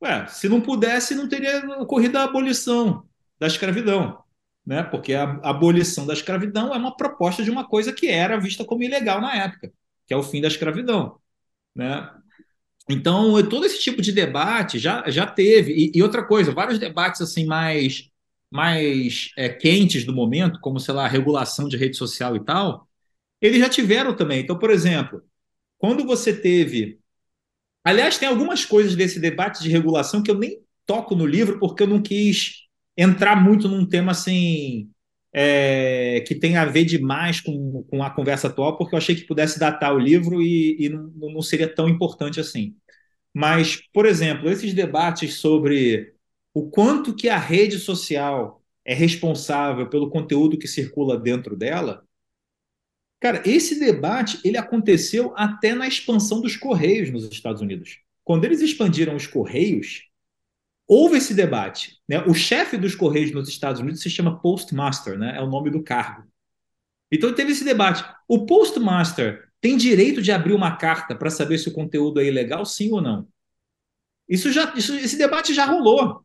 Ué, 0.02 0.28
se 0.28 0.48
não 0.50 0.62
pudesse, 0.62 1.16
não 1.16 1.28
teria 1.28 1.60
ocorrido 1.80 2.18
a 2.18 2.24
abolição 2.24 3.08
da 3.40 3.48
escravidão. 3.48 4.24
né? 4.66 4.84
Porque 4.84 5.14
a 5.14 5.24
abolição 5.44 6.06
da 6.06 6.14
escravidão 6.14 6.74
é 6.74 6.78
uma 6.78 6.96
proposta 6.96 7.44
de 7.44 7.50
uma 7.52 7.68
coisa 7.68 7.94
que 7.94 8.08
era 8.08 8.40
vista 8.40 8.66
como 8.66 8.84
ilegal 8.84 9.22
na 9.22 9.36
época, 9.36 9.72
que 10.06 10.14
é 10.14 10.18
o 10.18 10.24
fim 10.24 10.42
da 10.42 10.48
escravidão, 10.50 11.20
né? 11.76 12.10
Então, 12.90 13.48
todo 13.50 13.66
esse 13.66 13.80
tipo 13.82 14.02
de 14.02 14.12
debate 14.12 14.80
já, 14.80 15.10
já 15.10 15.26
teve. 15.28 15.74
E, 15.74 15.92
e 15.96 16.04
outra 16.04 16.24
coisa, 16.26 16.52
vários 16.54 16.80
debates 16.80 17.22
assim 17.22 17.46
mais, 17.46 18.10
mais 18.50 19.32
é, 19.38 19.50
quentes 19.50 20.06
do 20.06 20.14
momento, 20.14 20.60
como, 20.62 20.80
sei 20.80 20.94
lá, 20.94 21.08
regulação 21.08 21.68
de 21.68 21.76
rede 21.78 21.98
social 21.98 22.36
e 22.36 22.44
tal, 22.46 22.88
eles 23.42 23.60
já 23.60 23.70
tiveram 23.70 24.16
também. 24.16 24.42
Então, 24.42 24.58
por 24.60 24.72
exemplo, 24.72 25.24
quando 25.78 26.06
você 26.06 26.36
teve. 26.36 27.00
Aliás, 27.84 28.18
tem 28.18 28.28
algumas 28.30 28.66
coisas 28.66 28.96
desse 28.96 29.20
debate 29.20 29.64
de 29.64 29.70
regulação 29.70 30.24
que 30.24 30.32
eu 30.32 30.38
nem 30.38 30.62
toco 30.86 31.16
no 31.16 31.26
livro, 31.26 31.60
porque 31.60 31.84
eu 31.84 31.88
não 31.88 32.02
quis 32.02 32.66
entrar 32.98 33.36
muito 33.42 33.68
num 33.70 33.86
tema 33.88 34.12
assim. 34.12 34.90
É, 35.40 36.22
que 36.22 36.34
tem 36.34 36.58
a 36.58 36.66
ver 36.66 36.84
demais 36.84 37.40
com, 37.40 37.84
com 37.84 38.02
a 38.02 38.10
conversa 38.10 38.48
atual, 38.48 38.76
porque 38.76 38.96
eu 38.96 38.98
achei 38.98 39.14
que 39.16 39.28
pudesse 39.28 39.60
datar 39.60 39.94
o 39.94 40.00
livro 40.00 40.42
e, 40.42 40.76
e 40.80 40.90
não, 40.90 41.12
não 41.16 41.42
seria 41.44 41.72
tão 41.72 41.88
importante 41.88 42.40
assim. 42.40 42.76
Mas, 43.32 43.80
por 43.94 44.08
exemplo, 44.08 44.50
esses 44.50 44.74
debates 44.74 45.36
sobre 45.36 46.12
o 46.56 46.72
quanto 46.72 47.16
que 47.16 47.30
a 47.30 47.38
rede 47.38 47.78
social 47.78 48.64
é 48.84 48.96
responsável 48.96 49.88
pelo 49.88 50.10
conteúdo 50.10 50.58
que 50.58 50.68
circula 50.68 51.20
dentro 51.20 51.56
dela, 51.56 52.04
cara, 53.20 53.44
esse 53.46 53.80
debate 53.80 54.40
ele 54.44 54.58
aconteceu 54.58 55.34
até 55.36 55.76
na 55.76 55.88
expansão 55.88 56.42
dos 56.42 56.56
correios 56.56 57.12
nos 57.12 57.30
Estados 57.32 57.62
Unidos. 57.62 58.00
Quando 58.24 58.46
eles 58.46 58.62
expandiram 58.62 59.16
os 59.16 59.28
correios, 59.28 60.08
houve 60.88 61.18
esse 61.18 61.34
debate. 61.34 62.00
Né? 62.08 62.20
O 62.26 62.34
chefe 62.34 62.78
dos 62.78 62.96
Correios 62.96 63.32
nos 63.32 63.50
Estados 63.50 63.82
Unidos 63.82 64.02
se 64.02 64.10
chama 64.10 64.40
Postmaster, 64.40 65.18
né? 65.18 65.38
é 65.38 65.42
o 65.42 65.50
nome 65.50 65.70
do 65.70 65.84
cargo. 65.84 66.24
Então 67.12 67.34
teve 67.34 67.52
esse 67.52 67.64
debate. 67.64 68.04
O 68.28 68.46
Postmaster 68.46 69.50
tem 69.60 69.76
direito 69.76 70.22
de 70.22 70.32
abrir 70.32 70.54
uma 70.54 70.78
carta 70.78 71.16
para 71.16 71.30
saber 71.30 71.58
se 71.58 71.70
o 71.70 71.74
conteúdo 71.74 72.20
é 72.20 72.26
ilegal, 72.26 72.66
sim 72.66 72.92
ou 72.92 73.02
não? 73.02 73.28
Isso 74.28 74.52
já, 74.52 74.74
isso, 74.76 74.94
esse 74.96 75.18
debate 75.18 75.54
já 75.54 75.66
rolou, 75.66 76.24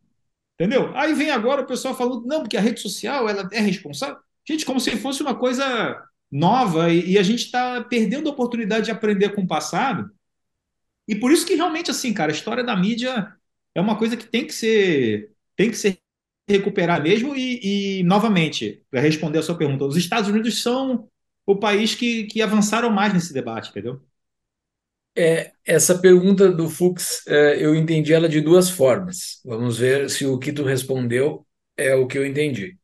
entendeu? 0.55 0.97
Aí 0.97 1.15
vem 1.15 1.31
agora 1.31 1.63
o 1.63 1.67
pessoal 1.67 1.95
falando, 1.95 2.27
não, 2.27 2.41
porque 2.41 2.57
a 2.57 2.61
rede 2.61 2.81
social 2.81 3.29
ela 3.29 3.49
é 3.53 3.61
responsável. 3.61 4.17
Gente, 4.47 4.67
como 4.67 4.81
se 4.81 4.97
fosse 4.97 5.23
uma 5.23 5.37
coisa 5.37 6.03
nova 6.31 6.91
e, 6.91 7.13
e 7.13 7.19
a 7.19 7.23
gente 7.23 7.45
está 7.45 7.83
perdendo 7.85 8.29
a 8.29 8.33
oportunidade 8.33 8.87
de 8.87 8.91
aprender 8.91 9.35
com 9.35 9.43
o 9.43 9.47
passado. 9.47 10.11
E 11.07 11.15
por 11.15 11.31
isso 11.31 11.47
que 11.47 11.55
realmente, 11.55 11.91
assim, 11.91 12.13
cara, 12.13 12.33
a 12.33 12.35
história 12.35 12.65
da 12.65 12.77
mídia 12.77 13.33
é 13.75 13.81
uma 13.81 13.99
coisa 13.99 14.17
que 14.17 14.27
tem 14.27 14.47
que 14.47 14.53
ser, 14.55 15.33
tem 15.57 15.71
que 15.71 15.77
ser 15.77 15.99
recuperar 16.49 17.03
mesmo. 17.03 17.35
E, 17.37 18.01
e 18.01 18.03
novamente, 18.05 18.85
para 18.91 19.01
responder 19.01 19.39
a 19.39 19.43
sua 19.43 19.57
pergunta, 19.57 19.85
os 19.85 19.97
Estados 19.97 20.29
Unidos 20.29 20.63
são 20.63 21.09
o 21.47 21.57
país 21.57 21.95
que, 21.95 22.25
que 22.25 22.43
avançaram 22.43 22.91
mais 22.91 23.13
nesse 23.13 23.33
debate, 23.33 23.71
entendeu? 23.71 24.01
É, 25.17 25.53
essa 25.65 25.99
pergunta 25.99 26.51
do 26.51 26.71
Fux, 26.71 27.27
é, 27.27 27.63
eu 27.63 27.75
entendi 27.75 28.15
ela 28.15 28.29
de 28.29 28.41
duas 28.41 28.71
formas. 28.71 29.41
Vamos 29.45 29.79
ver 29.79 30.09
se 30.11 30.25
o 30.27 30.39
que 30.39 30.53
tu 30.53 30.65
respondeu 30.65 31.47
é 31.77 31.95
o 31.95 32.07
que 32.07 32.17
eu 32.17 32.27
entendi. 32.27 32.79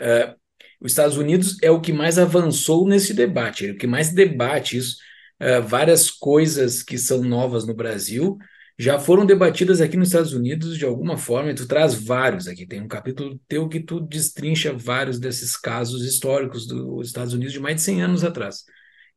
É, 0.00 0.34
os 0.80 0.92
Estados 0.92 1.16
Unidos 1.16 1.58
é 1.62 1.70
o 1.70 1.80
que 1.80 1.92
mais 1.92 2.18
avançou 2.18 2.86
nesse 2.88 3.14
debate, 3.14 3.68
é 3.68 3.72
o 3.72 3.78
que 3.78 3.86
mais 3.86 4.12
debate 4.12 4.76
isso. 4.78 4.96
É, 5.38 5.60
várias 5.60 6.10
coisas 6.10 6.82
que 6.82 6.98
são 6.98 7.22
novas 7.22 7.66
no 7.66 7.74
Brasil 7.74 8.38
já 8.80 8.98
foram 8.98 9.26
debatidas 9.26 9.78
aqui 9.82 9.94
nos 9.94 10.08
Estados 10.08 10.32
Unidos 10.32 10.78
de 10.78 10.86
alguma 10.86 11.18
forma, 11.18 11.50
e 11.50 11.54
tu 11.54 11.68
traz 11.68 11.92
vários 11.92 12.48
aqui. 12.48 12.66
Tem 12.66 12.80
um 12.80 12.88
capítulo 12.88 13.38
teu 13.46 13.68
que 13.68 13.78
tu 13.78 14.00
destrincha 14.00 14.72
vários 14.72 15.18
desses 15.18 15.54
casos 15.54 16.02
históricos 16.02 16.66
dos 16.66 17.08
Estados 17.08 17.34
Unidos 17.34 17.52
de 17.52 17.60
mais 17.60 17.76
de 17.76 17.82
100 17.82 18.02
anos 18.02 18.24
atrás, 18.24 18.64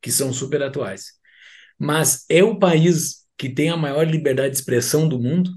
que 0.02 0.12
são 0.12 0.34
super 0.34 0.62
atuais. 0.62 1.12
Mas 1.78 2.26
é 2.28 2.44
o 2.44 2.58
país 2.58 3.26
que 3.38 3.48
tem 3.48 3.70
a 3.70 3.76
maior 3.76 4.06
liberdade 4.06 4.50
de 4.50 4.58
expressão 4.58 5.08
do 5.08 5.18
mundo? 5.18 5.50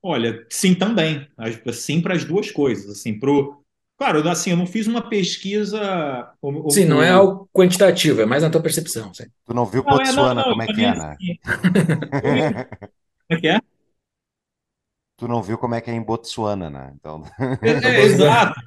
Olha, 0.00 0.46
sim 0.48 0.76
também. 0.76 1.28
Sim 1.72 2.00
para 2.00 2.14
as 2.14 2.24
duas 2.24 2.52
coisas. 2.52 2.88
Assim, 2.88 3.18
pro, 3.18 3.57
Claro, 3.98 4.28
assim, 4.28 4.50
eu 4.50 4.56
não 4.56 4.66
fiz 4.66 4.86
uma 4.86 5.02
pesquisa. 5.02 6.32
Sim, 6.70 6.84
não 6.84 7.02
é 7.02 7.10
algo 7.10 7.50
quantitativo, 7.52 8.22
é 8.22 8.26
mais 8.26 8.44
na 8.44 8.48
tua 8.48 8.62
percepção. 8.62 9.12
Sim. 9.12 9.24
Tu 9.44 9.52
não 9.52 9.66
viu 9.66 9.82
Botsuana, 9.82 10.12
não, 10.12 10.30
é, 10.30 10.34
não, 10.34 10.44
como 10.44 10.62
é 10.62 10.66
que 10.66 10.84
é, 10.84 10.94
né? 10.94 11.16
Como 13.28 13.38
é 13.38 13.40
que 13.40 13.48
é? 13.48 13.60
Tu 15.18 15.26
não 15.26 15.42
viu 15.42 15.58
como 15.58 15.74
é 15.74 15.80
que 15.80 15.90
é 15.90 15.94
em 15.94 16.02
Botsuana, 16.02 16.70
né? 16.70 16.92
Então... 16.94 17.24
É, 17.60 17.70
é 17.70 18.02
exato. 18.02 18.58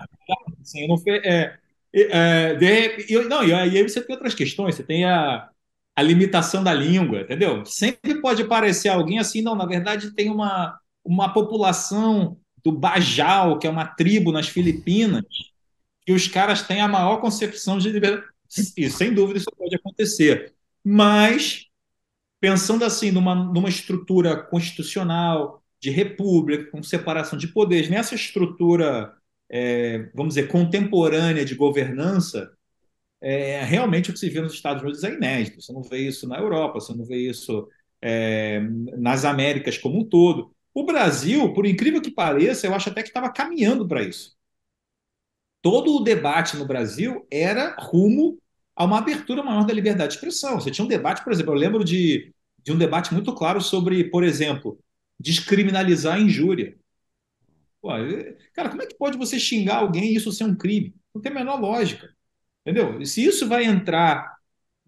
Assim, 0.61 0.81
eu 0.81 0.87
não 0.89 0.97
fui, 0.97 1.13
é, 1.23 1.57
é, 1.93 2.55
de, 2.55 3.13
eu, 3.13 3.27
não, 3.29 3.43
e 3.43 3.53
aí 3.53 3.81
você 3.81 4.01
tem 4.01 4.13
outras 4.13 4.35
questões, 4.35 4.75
você 4.75 4.83
tem 4.83 5.05
a, 5.05 5.49
a 5.95 6.01
limitação 6.01 6.63
da 6.63 6.73
língua, 6.73 7.21
entendeu? 7.21 7.65
Sempre 7.65 8.21
pode 8.21 8.43
parecer 8.43 8.89
alguém 8.89 9.17
assim, 9.17 9.41
não, 9.41 9.55
na 9.55 9.65
verdade 9.65 10.11
tem 10.13 10.29
uma, 10.29 10.77
uma 11.03 11.33
população 11.33 12.37
do 12.63 12.71
Bajau, 12.71 13.59
que 13.59 13.67
é 13.67 13.69
uma 13.69 13.85
tribo 13.85 14.31
nas 14.31 14.47
Filipinas, 14.47 15.25
que 16.05 16.11
os 16.11 16.27
caras 16.27 16.63
têm 16.63 16.81
a 16.81 16.87
maior 16.87 17.17
concepção 17.17 17.77
de 17.77 17.89
liberdade. 17.89 18.25
E 18.77 18.89
sem 18.89 19.13
dúvida 19.13 19.39
isso 19.39 19.51
pode 19.57 19.75
acontecer. 19.75 20.53
Mas, 20.83 21.67
pensando 22.39 22.83
assim, 22.83 23.11
numa, 23.11 23.35
numa 23.35 23.69
estrutura 23.69 24.35
constitucional, 24.35 25.61
de 25.79 25.89
república, 25.89 26.69
com 26.69 26.83
separação 26.83 27.37
de 27.37 27.47
poderes, 27.47 27.89
nessa 27.89 28.13
estrutura, 28.13 29.13
é, 29.49 30.09
vamos 30.13 30.35
dizer, 30.35 30.47
contemporânea 30.47 31.43
de 31.43 31.55
governança, 31.55 32.51
é, 33.19 33.63
realmente 33.63 34.09
o 34.09 34.13
que 34.13 34.19
se 34.19 34.29
vê 34.29 34.41
nos 34.41 34.53
Estados 34.53 34.83
Unidos 34.83 35.03
é 35.03 35.13
inédito. 35.13 35.61
Você 35.61 35.73
não 35.73 35.81
vê 35.81 35.99
isso 35.99 36.27
na 36.27 36.39
Europa, 36.39 36.79
você 36.79 36.93
não 36.93 37.03
vê 37.03 37.17
isso 37.17 37.67
é, 38.01 38.59
nas 38.97 39.25
Américas 39.25 39.77
como 39.77 39.99
um 39.99 40.03
todo. 40.03 40.55
O 40.73 40.85
Brasil, 40.85 41.53
por 41.53 41.65
incrível 41.65 42.01
que 42.01 42.11
pareça, 42.11 42.67
eu 42.67 42.73
acho 42.73 42.89
até 42.89 43.01
que 43.01 43.09
estava 43.09 43.31
caminhando 43.31 43.87
para 43.87 44.03
isso. 44.03 44.35
Todo 45.61 45.95
o 45.95 46.03
debate 46.03 46.57
no 46.57 46.65
Brasil 46.65 47.25
era 47.29 47.75
rumo 47.79 48.39
a 48.75 48.85
uma 48.85 48.97
abertura 48.97 49.43
maior 49.43 49.65
da 49.65 49.73
liberdade 49.73 50.09
de 50.11 50.15
expressão. 50.15 50.59
Você 50.59 50.71
tinha 50.71 50.85
um 50.85 50.87
debate, 50.87 51.23
por 51.23 51.31
exemplo, 51.31 51.53
eu 51.53 51.57
lembro 51.57 51.83
de, 51.83 52.33
de 52.63 52.71
um 52.71 52.77
debate 52.77 53.13
muito 53.13 53.33
claro 53.35 53.61
sobre, 53.61 54.05
por 54.05 54.23
exemplo, 54.23 54.79
descriminalizar 55.19 56.15
a 56.15 56.19
injúria. 56.19 56.75
Cara, 58.53 58.69
como 58.69 58.81
é 58.81 58.85
que 58.85 58.97
pode 58.97 59.17
você 59.17 59.39
xingar 59.39 59.77
alguém 59.77 60.11
e 60.11 60.15
isso 60.15 60.31
ser 60.31 60.45
um 60.45 60.55
crime? 60.55 60.95
Não 61.13 61.21
tem 61.21 61.31
a 61.31 61.35
menor 61.35 61.59
lógica. 61.59 62.09
Entendeu? 62.65 63.03
Se 63.05 63.23
isso 63.23 63.47
vai 63.47 63.65
entrar 63.65 64.35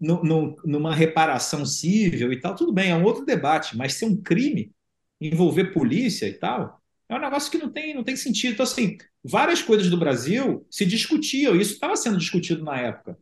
no, 0.00 0.22
no, 0.22 0.56
numa 0.64 0.94
reparação 0.94 1.64
civil 1.66 2.32
e 2.32 2.40
tal, 2.40 2.54
tudo 2.54 2.72
bem, 2.72 2.90
é 2.90 2.96
um 2.96 3.04
outro 3.04 3.24
debate, 3.24 3.76
mas 3.76 3.94
ser 3.94 4.06
um 4.06 4.16
crime, 4.16 4.72
envolver 5.28 5.72
polícia 5.72 6.26
e 6.26 6.34
tal, 6.34 6.80
é 7.08 7.14
um 7.14 7.20
negócio 7.20 7.50
que 7.50 7.58
não 7.58 7.68
tem, 7.68 7.94
não 7.94 8.04
tem 8.04 8.16
sentido. 8.16 8.54
Então, 8.54 8.64
assim, 8.64 8.96
várias 9.22 9.62
coisas 9.62 9.88
do 9.90 9.96
Brasil 9.96 10.66
se 10.70 10.84
discutiam, 10.86 11.54
isso 11.54 11.74
estava 11.74 11.96
sendo 11.96 12.18
discutido 12.18 12.64
na 12.64 12.78
época. 12.78 13.18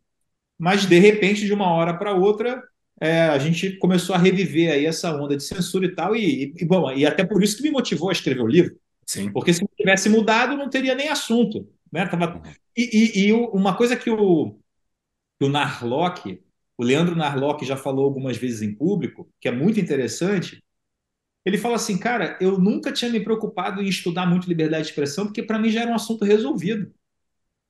Mas, 0.59 0.87
de 0.87 0.99
repente, 0.99 1.45
de 1.45 1.53
uma 1.53 1.69
hora 1.73 1.95
para 1.95 2.15
outra, 2.15 2.63
é, 3.01 3.23
a 3.23 3.39
gente 3.39 3.77
começou 3.79 4.15
a 4.15 4.19
reviver 4.19 4.73
aí 4.73 4.87
essa 4.87 5.13
onda 5.13 5.37
de 5.37 5.43
censura 5.43 5.87
e 5.87 5.95
tal, 5.95 6.15
e, 6.15 6.55
e, 6.57 6.65
bom, 6.65 6.91
e 6.93 7.05
até 7.05 7.25
por 7.25 7.43
isso 7.43 7.57
que 7.57 7.63
me 7.65 7.71
motivou 7.71 8.09
a 8.09 8.13
escrever 8.13 8.43
o 8.43 8.47
livro. 8.47 8.77
Sim. 9.05 9.33
Porque 9.33 9.53
se 9.53 9.61
não 9.61 9.71
tivesse 9.77 10.09
mudado, 10.09 10.57
não 10.57 10.71
teria 10.71 10.95
nem 10.95 11.09
assunto. 11.09 11.69
Né? 11.91 12.07
Tava... 12.07 12.41
E, 12.77 13.19
e, 13.19 13.27
e 13.27 13.33
uma 13.33 13.77
coisa 13.77 13.97
que 13.97 14.09
o, 14.09 14.57
que 15.39 15.45
o 15.45 15.49
Narlock, 15.49 16.41
o 16.79 16.85
Leandro 16.85 17.17
Narlock 17.17 17.67
já 17.67 17.77
falou 17.77 18.05
algumas 18.05 18.37
vezes 18.37 18.63
em 18.63 18.75
público, 18.75 19.29
que 19.41 19.49
é 19.49 19.53
muito 19.53 19.81
interessante, 19.81 20.63
ele 21.45 21.59
fala 21.59 21.77
assim, 21.77 21.99
cara, 21.99 22.37
eu 22.41 22.59
nunca 22.59 22.93
tinha 22.93 23.11
me 23.11 23.21
preocupado 23.21 23.83
em 23.83 23.89
estudar 23.89 24.27
muito 24.27 24.49
liberdade 24.49 24.85
de 24.85 24.91
expressão, 24.91 25.27
porque 25.27 25.43
para 25.43 25.59
mim 25.59 25.71
já 25.71 25.83
era 25.83 25.91
um 25.91 25.95
assunto 25.95 26.25
resolvido. 26.25 26.93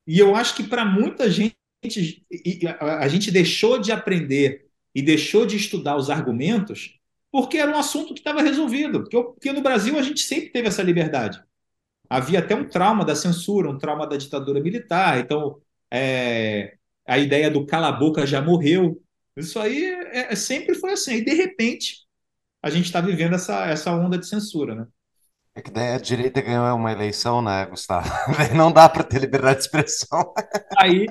E 0.05 0.19
eu 0.19 0.35
acho 0.35 0.55
que 0.55 0.63
para 0.63 0.85
muita 0.85 1.29
gente, 1.29 1.55
a 2.79 3.07
gente 3.07 3.31
deixou 3.31 3.79
de 3.79 3.91
aprender 3.91 4.67
e 4.93 5.01
deixou 5.01 5.45
de 5.45 5.55
estudar 5.57 5.95
os 5.95 6.09
argumentos 6.09 6.99
porque 7.33 7.57
era 7.57 7.71
um 7.71 7.79
assunto 7.79 8.13
que 8.13 8.19
estava 8.19 8.43
resolvido. 8.43 9.01
Porque, 9.01 9.17
porque 9.17 9.51
no 9.51 9.63
Brasil 9.63 9.97
a 9.97 10.03
gente 10.03 10.21
sempre 10.21 10.51
teve 10.51 10.67
essa 10.67 10.83
liberdade. 10.83 11.43
Havia 12.07 12.37
até 12.37 12.53
um 12.53 12.69
trauma 12.69 13.03
da 13.03 13.15
censura, 13.15 13.71
um 13.71 13.77
trauma 13.79 14.05
da 14.05 14.15
ditadura 14.15 14.61
militar. 14.61 15.19
Então, 15.19 15.59
é, 15.89 16.75
a 17.07 17.17
ideia 17.17 17.49
do 17.49 17.65
cala-boca 17.65 18.23
já 18.27 18.39
morreu. 18.39 19.01
Isso 19.35 19.59
aí 19.59 19.83
é, 19.83 20.31
é, 20.31 20.35
sempre 20.35 20.75
foi 20.75 20.91
assim. 20.91 21.15
E, 21.15 21.25
de 21.25 21.33
repente, 21.33 22.05
a 22.63 22.69
gente 22.69 22.85
está 22.85 23.01
vivendo 23.01 23.35
essa, 23.35 23.65
essa 23.65 23.91
onda 23.91 24.17
de 24.17 24.25
censura, 24.25 24.73
né? 24.73 24.87
É 25.55 25.61
que 25.61 25.69
daí 25.69 25.93
a 25.93 25.99
direita 25.99 26.41
ganhou 26.41 26.75
uma 26.75 26.91
eleição, 26.91 27.39
né, 27.39 27.67
Gustavo? 27.67 28.09
Não 28.57 28.71
dá 28.71 28.89
para 28.89 29.03
ter 29.03 29.19
liberdade 29.19 29.57
de 29.59 29.65
expressão. 29.65 30.33
Aí, 30.79 31.05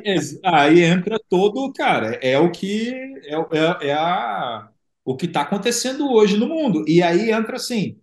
aí 0.44 0.82
entra 0.82 1.20
todo, 1.28 1.72
cara, 1.72 2.18
é 2.20 2.36
o 2.36 2.50
que 2.50 2.92
é, 3.24 3.34
é, 3.36 3.88
é 3.90 3.92
a, 3.92 4.68
o 5.04 5.16
que 5.16 5.26
está 5.26 5.42
acontecendo 5.42 6.10
hoje 6.10 6.36
no 6.36 6.48
mundo. 6.48 6.84
E 6.88 7.00
aí 7.00 7.30
entra 7.30 7.56
assim: 7.56 8.00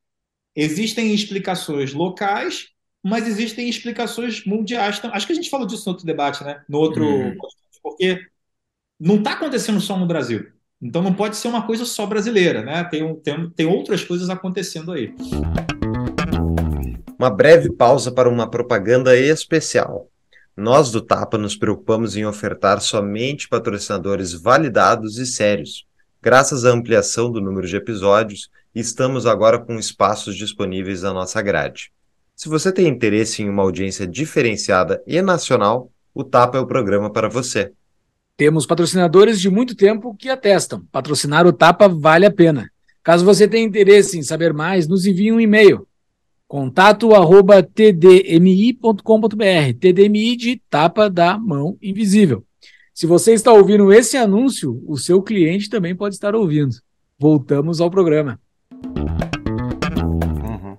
existem 0.56 1.13
explicações 1.13 1.94
locais 1.94 2.70
mas 3.03 3.27
existem 3.27 3.70
explicações 3.70 4.44
mundiais. 4.46 5.01
Acho 5.06 5.25
que 5.25 5.34
a 5.34 5.36
gente 5.36 5.50
falou 5.50 5.65
disso 5.65 5.86
no 5.86 5.94
outro 5.94 6.06
debate, 6.06 6.44
né? 6.44 6.63
No 6.68 6.79
outro. 6.79 7.06
Hum. 7.06 7.36
Porque 7.82 8.20
não 9.00 9.15
está 9.15 9.34
acontecendo 9.34 9.79
só 9.79 9.98
no 9.98 10.06
Brasil. 10.06 10.51
Então 10.82 11.02
não 11.02 11.14
pode 11.14 11.36
ser 11.36 11.50
uma 11.50 11.66
coisa 11.68 11.84
só 11.84 12.06
brasileira, 12.06 12.62
né? 12.62 12.86
Tem, 12.86 13.14
tem, 13.18 13.50
tem 13.50 13.66
outras 13.66 14.04
coisas 14.04 14.30
acontecendo 14.30 14.94
aí. 14.94 15.14
Uma 17.18 17.30
breve 17.30 17.70
pausa 17.74 18.14
para 18.14 18.30
uma 18.30 18.50
propaganda 18.50 19.18
especial. 19.18 20.10
Nós 20.56 20.90
do 20.90 21.02
Tapa 21.02 21.38
nos 21.38 21.56
preocupamos 21.56 22.16
em 22.16 22.26
ofertar 22.26 22.80
somente 22.80 23.50
patrocinadores 23.50 24.34
validados 24.34 25.18
e 25.18 25.26
sérios. 25.26 25.86
Graças 26.22 26.64
à 26.66 26.70
ampliação 26.70 27.30
do 27.30 27.42
número 27.42 27.68
de 27.68 27.76
episódios, 27.76 28.50
estamos 28.74 29.26
agora 29.26 29.60
com 29.60 29.78
espaços 29.78 30.36
disponíveis 30.36 31.02
na 31.02 31.14
nossa 31.14 31.42
grade. 31.42 31.92
Se 32.36 32.48
você 32.48 32.72
tem 32.72 32.88
interesse 32.88 33.44
em 33.44 33.50
uma 33.50 33.64
audiência 33.64 34.08
diferenciada 34.08 35.04
e 35.06 35.22
nacional, 35.22 35.92
o 36.14 36.24
Tapa 36.24 36.58
é 36.58 36.62
o 36.62 36.68
programa 36.68 37.12
para 37.12 37.28
você. 37.28 37.74
Temos 38.39 38.65
patrocinadores 38.65 39.38
de 39.41 39.50
muito 39.50 39.75
tempo 39.75 40.15
que 40.15 40.29
atestam. 40.29 40.86
Patrocinar 40.93 41.46
o 41.46 41.51
Tapa 41.51 41.89
vale 41.89 42.25
a 42.25 42.31
pena. 42.31 42.72
Caso 43.03 43.25
você 43.25 43.50
tenha 43.50 43.67
interesse 43.67 44.17
em 44.17 44.24
saber 44.24 44.53
mais, 44.53 44.88
nos 44.88 45.05
envie 45.05 45.29
um 45.29 45.41
e-mail 45.41 45.86
Contato 46.48 47.13
arroba 47.13 47.62
tdmi.com.br, 47.62 49.03
TDMI 49.77 50.38
de 50.38 50.62
tapa 50.69 51.10
da 51.10 51.38
mão 51.38 51.77
invisível. 51.81 52.46
Se 52.93 53.05
você 53.05 53.34
está 53.34 53.51
ouvindo 53.51 53.91
esse 53.91 54.15
anúncio, 54.15 54.81
o 54.88 54.98
seu 54.98 55.22
cliente 55.22 55.69
também 55.69 55.93
pode 55.93 56.15
estar 56.15 56.34
ouvindo. 56.34 56.77
Voltamos 57.19 57.81
ao 57.81 57.91
programa. 57.91 58.39
Uhum. 59.93 60.77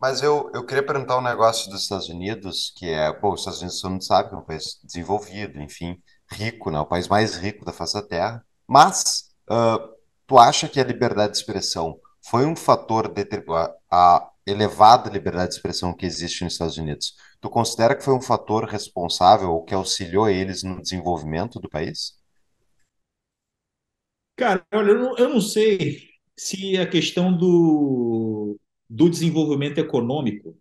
Mas 0.00 0.22
eu, 0.22 0.50
eu 0.54 0.64
queria 0.64 0.82
perguntar 0.82 1.18
um 1.18 1.22
negócio 1.22 1.70
dos 1.70 1.82
Estados 1.82 2.08
Unidos, 2.08 2.72
que 2.74 2.86
é, 2.86 3.12
pô, 3.12 3.34
os 3.34 3.40
Estados 3.40 3.60
Unidos 3.60 3.80
todo 3.80 3.90
mundo 3.90 4.04
sabe 4.04 4.32
é 4.32 4.36
um 4.36 4.42
país 4.42 4.80
desenvolvido, 4.82 5.60
enfim, 5.60 5.98
rico, 6.30 6.70
né? 6.70 6.78
O 6.80 6.86
país 6.86 7.08
mais 7.08 7.36
rico 7.36 7.64
da 7.64 7.72
face 7.72 7.94
da 7.94 8.02
Terra. 8.02 8.44
Mas 8.66 9.30
uh, 9.50 9.94
tu 10.26 10.38
acha 10.38 10.68
que 10.68 10.80
a 10.80 10.84
liberdade 10.84 11.32
de 11.32 11.38
expressão 11.38 11.98
foi 12.22 12.46
um 12.46 12.56
fator 12.56 13.08
determinado, 13.08 13.74
a, 13.90 14.30
elevada 14.50 15.10
liberdade 15.10 15.50
de 15.50 15.56
expressão 15.56 15.94
que 15.94 16.06
existe 16.06 16.42
nos 16.42 16.54
Estados 16.54 16.78
Unidos, 16.78 17.14
tu 17.40 17.50
considera 17.50 17.94
que 17.94 18.04
foi 18.04 18.14
um 18.14 18.20
fator 18.20 18.64
responsável 18.64 19.50
ou 19.50 19.64
que 19.64 19.74
auxiliou 19.74 20.28
eles 20.28 20.62
no 20.62 20.80
desenvolvimento 20.80 21.60
do 21.60 21.68
país? 21.68 22.18
Cara, 24.36 24.64
olha, 24.72 24.90
eu 24.90 24.98
não, 24.98 25.18
eu 25.18 25.28
não 25.28 25.40
sei 25.40 26.08
se 26.36 26.78
a 26.78 26.88
questão 26.88 27.36
do, 27.36 28.58
do 28.88 29.10
desenvolvimento 29.10 29.78
econômico 29.78 30.56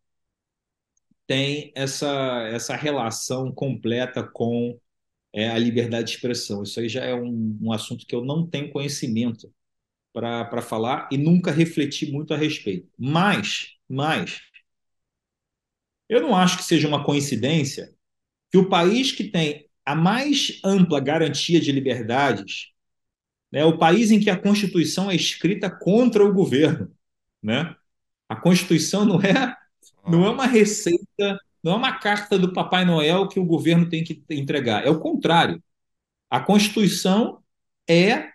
tem 1.28 1.72
essa, 1.76 2.48
essa 2.52 2.76
relação 2.76 3.52
completa 3.52 4.24
com 4.24 4.78
é, 5.38 5.50
a 5.50 5.58
liberdade 5.60 6.08
de 6.08 6.16
expressão. 6.16 6.64
Isso 6.64 6.80
aí 6.80 6.90
já 6.90 7.06
é 7.06 7.14
um, 7.14 7.60
um 7.62 7.72
assunto 7.72 8.08
que 8.08 8.16
eu 8.16 8.26
não 8.26 8.48
tenho 8.48 8.72
conhecimento 8.72 9.54
para 10.12 10.64
falar 10.64 11.08
e 11.12 11.18
nunca 11.18 11.52
refleti 11.52 12.12
muito 12.12 12.34
a 12.34 12.38
respeito. 12.38 12.90
Mas 12.98 13.76
mas 13.88 14.42
eu 16.10 16.22
não 16.22 16.36
acho 16.36 16.58
que 16.58 16.64
seja 16.64 16.88
uma 16.88 17.04
coincidência 17.04 17.94
que 18.52 18.58
o 18.58 18.68
país 18.68 19.12
que 19.12 19.26
tem 19.26 19.70
a 19.86 19.94
mais 19.94 20.60
ampla 20.64 21.00
garantia 21.00 21.62
de 21.62 21.72
liberdades, 21.72 22.72
né, 23.52 23.64
o 23.64 23.78
país 23.78 24.10
em 24.10 24.20
que 24.20 24.32
a 24.32 24.38
Constituição 24.38 25.12
é 25.12 25.16
escrita 25.16 25.70
contra 25.70 26.26
o 26.26 26.34
governo, 26.34 26.92
né? 27.44 27.76
A 28.28 28.36
Constituição 28.36 29.06
não 29.06 29.22
é 29.22 29.56
não 30.08 30.26
é 30.26 30.30
uma 30.32 30.48
receita, 30.48 31.40
não 31.68 31.74
é 31.74 31.78
uma 31.78 32.00
carta 32.00 32.40
do 32.40 32.54
Papai 32.54 32.86
Noel 32.86 33.28
que 33.28 33.40
o 33.40 33.46
governo 33.46 33.90
tem 33.90 34.02
que 34.02 34.24
entregar. 34.30 34.86
É 34.86 34.90
o 34.90 35.00
contrário. 35.00 35.62
A 36.30 36.40
Constituição 36.40 37.40
é 37.88 38.30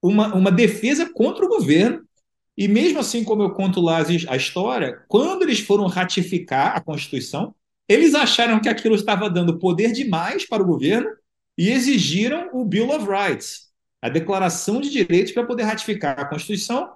uma, 0.00 0.32
uma 0.32 0.52
defesa 0.52 1.10
contra 1.12 1.44
o 1.44 1.48
governo 1.48 2.06
e 2.56 2.68
mesmo 2.68 3.00
assim, 3.00 3.24
como 3.24 3.42
eu 3.42 3.50
conto 3.50 3.80
lá 3.80 3.98
a 4.28 4.36
história, 4.36 5.02
quando 5.08 5.42
eles 5.42 5.58
foram 5.58 5.86
ratificar 5.86 6.76
a 6.76 6.80
Constituição, 6.80 7.52
eles 7.88 8.14
acharam 8.14 8.60
que 8.60 8.68
aquilo 8.68 8.94
estava 8.94 9.28
dando 9.28 9.58
poder 9.58 9.90
demais 9.90 10.48
para 10.48 10.62
o 10.62 10.66
governo 10.66 11.10
e 11.58 11.70
exigiram 11.70 12.50
o 12.52 12.64
Bill 12.64 12.88
of 12.90 13.04
Rights, 13.04 13.72
a 14.00 14.08
Declaração 14.08 14.80
de 14.80 14.90
Direitos 14.90 15.32
para 15.32 15.44
poder 15.44 15.64
ratificar 15.64 16.20
a 16.20 16.24
Constituição, 16.24 16.92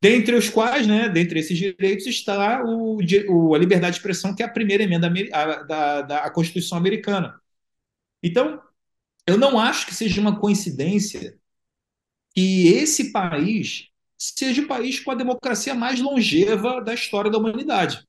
dentre 0.00 0.34
os 0.36 0.48
quais, 0.48 0.86
né, 0.86 1.08
dentre 1.08 1.40
esses 1.40 1.56
direitos, 1.56 2.06
está 2.06 2.62
o, 2.64 2.98
o, 3.28 3.54
a 3.54 3.58
liberdade 3.58 3.92
de 3.92 3.98
expressão, 3.98 4.34
que 4.34 4.42
é 4.42 4.46
a 4.46 4.50
primeira 4.50 4.82
emenda 4.82 5.12
a, 5.32 5.62
da, 5.62 6.02
da 6.02 6.30
Constituição 6.30 6.78
americana. 6.78 7.40
Então, 8.22 8.60
eu 9.26 9.38
não 9.38 9.58
acho 9.58 9.86
que 9.86 9.94
seja 9.94 10.20
uma 10.20 10.38
coincidência 10.38 11.38
que 12.34 12.68
esse 12.68 13.12
país 13.12 13.88
seja 14.18 14.62
o 14.62 14.68
país 14.68 15.00
com 15.00 15.10
a 15.10 15.14
democracia 15.14 15.74
mais 15.74 16.00
longeva 16.00 16.80
da 16.82 16.94
história 16.94 17.30
da 17.30 17.38
humanidade. 17.38 18.06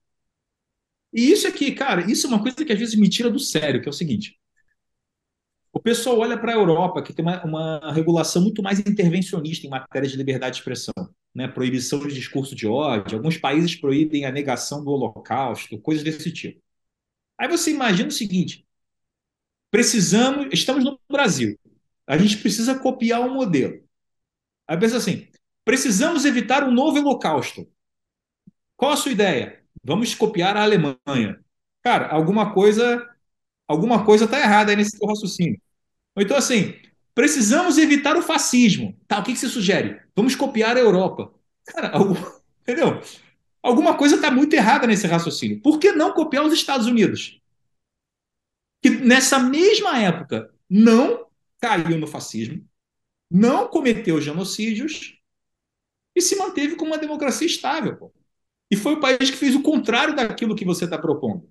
E 1.13 1.31
isso 1.31 1.47
aqui, 1.47 1.71
cara, 1.71 2.09
isso 2.09 2.27
é 2.27 2.29
uma 2.29 2.41
coisa 2.41 2.63
que 2.63 2.71
às 2.73 2.79
vezes 2.79 2.95
me 2.95 3.09
tira 3.09 3.29
do 3.29 3.39
sério, 3.39 3.81
que 3.81 3.87
é 3.87 3.91
o 3.91 3.93
seguinte. 3.93 4.37
Pessoal 5.87 6.19
olha 6.19 6.37
para 6.37 6.51
a 6.51 6.55
Europa, 6.55 7.01
que 7.01 7.13
tem 7.13 7.23
uma, 7.23 7.41
uma, 7.45 7.93
regulação 7.93 8.41
muito 8.41 8.61
mais 8.61 8.77
intervencionista 8.77 9.65
em 9.65 9.69
matéria 9.69 10.09
de 10.09 10.17
liberdade 10.17 10.55
de 10.55 10.59
expressão, 10.59 10.93
né? 11.33 11.47
proibição 11.47 12.05
de 12.05 12.13
discurso 12.13 12.53
de 12.53 12.67
ódio, 12.67 13.17
alguns 13.17 13.37
países 13.37 13.73
proíbem 13.73 14.25
a 14.25 14.31
negação 14.31 14.83
do 14.83 14.91
holocausto, 14.91 15.79
coisas 15.79 16.03
desse 16.03 16.29
tipo. 16.29 16.61
Aí 17.37 17.47
você 17.47 17.71
imagina 17.71 18.09
o 18.09 18.11
seguinte: 18.11 18.67
precisamos, 19.71 20.49
estamos 20.51 20.83
no 20.83 20.99
Brasil, 21.09 21.57
a 22.05 22.17
gente 22.17 22.35
precisa 22.35 22.77
copiar 22.77 23.21
um 23.21 23.33
modelo. 23.33 23.81
Aí 24.67 24.77
pensa 24.77 24.97
assim: 24.97 25.29
Precisamos 25.63 26.25
evitar 26.25 26.65
um 26.65 26.71
novo 26.71 26.99
holocausto. 26.99 27.65
Qual 28.75 28.91
a 28.91 28.97
sua 28.97 29.13
ideia? 29.13 29.63
Vamos 29.81 30.13
copiar 30.13 30.57
a 30.57 30.63
Alemanha. 30.63 31.39
Cara, 31.81 32.09
alguma 32.09 32.53
coisa 32.53 33.07
alguma 33.65 34.05
coisa 34.05 34.25
está 34.25 34.37
errada 34.37 34.71
aí 34.71 34.75
nesse 34.75 34.97
raciocínio. 35.01 35.61
Então 36.17 36.37
assim, 36.37 36.75
precisamos 37.13 37.77
evitar 37.77 38.15
o 38.17 38.21
fascismo. 38.21 38.97
Tá, 39.07 39.19
o 39.19 39.23
que, 39.23 39.33
que 39.33 39.39
você 39.39 39.47
sugere? 39.47 40.01
Vamos 40.15 40.35
copiar 40.35 40.75
a 40.77 40.79
Europa. 40.79 41.33
Cara, 41.65 41.89
algum, 41.89 42.15
entendeu? 42.61 43.01
Alguma 43.61 43.97
coisa 43.97 44.15
está 44.15 44.31
muito 44.31 44.53
errada 44.53 44.87
nesse 44.87 45.07
raciocínio. 45.07 45.61
Por 45.61 45.79
que 45.79 45.91
não 45.91 46.13
copiar 46.13 46.45
os 46.45 46.53
Estados 46.53 46.87
Unidos? 46.87 47.41
Que 48.81 48.89
nessa 48.89 49.39
mesma 49.39 49.99
época 49.99 50.53
não 50.69 51.27
caiu 51.59 51.97
no 51.97 52.07
fascismo, 52.07 52.65
não 53.29 53.67
cometeu 53.67 54.21
genocídios 54.21 55.19
e 56.15 56.21
se 56.21 56.35
manteve 56.35 56.75
como 56.75 56.91
uma 56.91 56.97
democracia 56.97 57.47
estável. 57.47 57.97
Pô. 57.97 58.13
E 58.69 58.75
foi 58.75 58.93
o 58.93 58.99
país 58.99 59.29
que 59.29 59.37
fez 59.37 59.55
o 59.55 59.61
contrário 59.61 60.15
daquilo 60.15 60.55
que 60.55 60.65
você 60.65 60.85
está 60.85 60.97
propondo. 60.97 61.49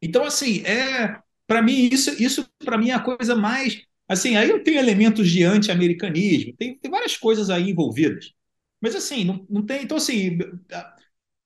Então, 0.00 0.24
assim, 0.24 0.62
é 0.64 1.22
para 1.46 1.62
mim, 1.62 1.88
isso, 1.92 2.10
isso 2.22 2.46
para 2.58 2.78
mim 2.78 2.90
é 2.90 2.94
a 2.94 3.00
coisa 3.00 3.34
mais. 3.36 3.82
Assim, 4.08 4.36
aí 4.36 4.50
eu 4.50 4.62
tenho 4.62 4.78
elementos 4.78 5.30
de 5.30 5.42
anti-americanismo, 5.44 6.54
tem, 6.56 6.78
tem 6.78 6.90
várias 6.90 7.16
coisas 7.16 7.50
aí 7.50 7.70
envolvidas. 7.70 8.32
Mas, 8.80 8.94
assim, 8.94 9.24
não, 9.24 9.46
não 9.48 9.64
tem. 9.64 9.82
Então, 9.82 9.96
assim, 9.96 10.38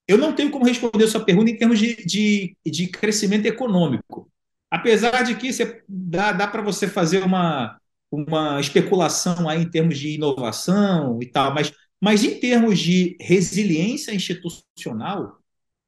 eu 0.06 0.16
não 0.18 0.34
tenho 0.34 0.50
como 0.50 0.64
responder 0.64 1.06
sua 1.06 1.24
pergunta 1.24 1.50
em 1.50 1.56
termos 1.56 1.78
de, 1.78 1.96
de, 2.04 2.56
de 2.64 2.86
crescimento 2.88 3.46
econômico. 3.46 4.30
Apesar 4.70 5.22
de 5.22 5.36
que 5.36 5.52
você, 5.52 5.82
dá, 5.88 6.32
dá 6.32 6.46
para 6.46 6.62
você 6.62 6.88
fazer 6.88 7.22
uma, 7.22 7.78
uma 8.10 8.60
especulação 8.60 9.48
aí 9.48 9.62
em 9.62 9.70
termos 9.70 9.98
de 9.98 10.14
inovação 10.14 11.18
e 11.22 11.26
tal, 11.26 11.54
mas 11.54 11.72
mas 12.00 12.22
em 12.22 12.38
termos 12.38 12.78
de 12.78 13.16
resiliência 13.20 14.14
institucional, 14.14 15.36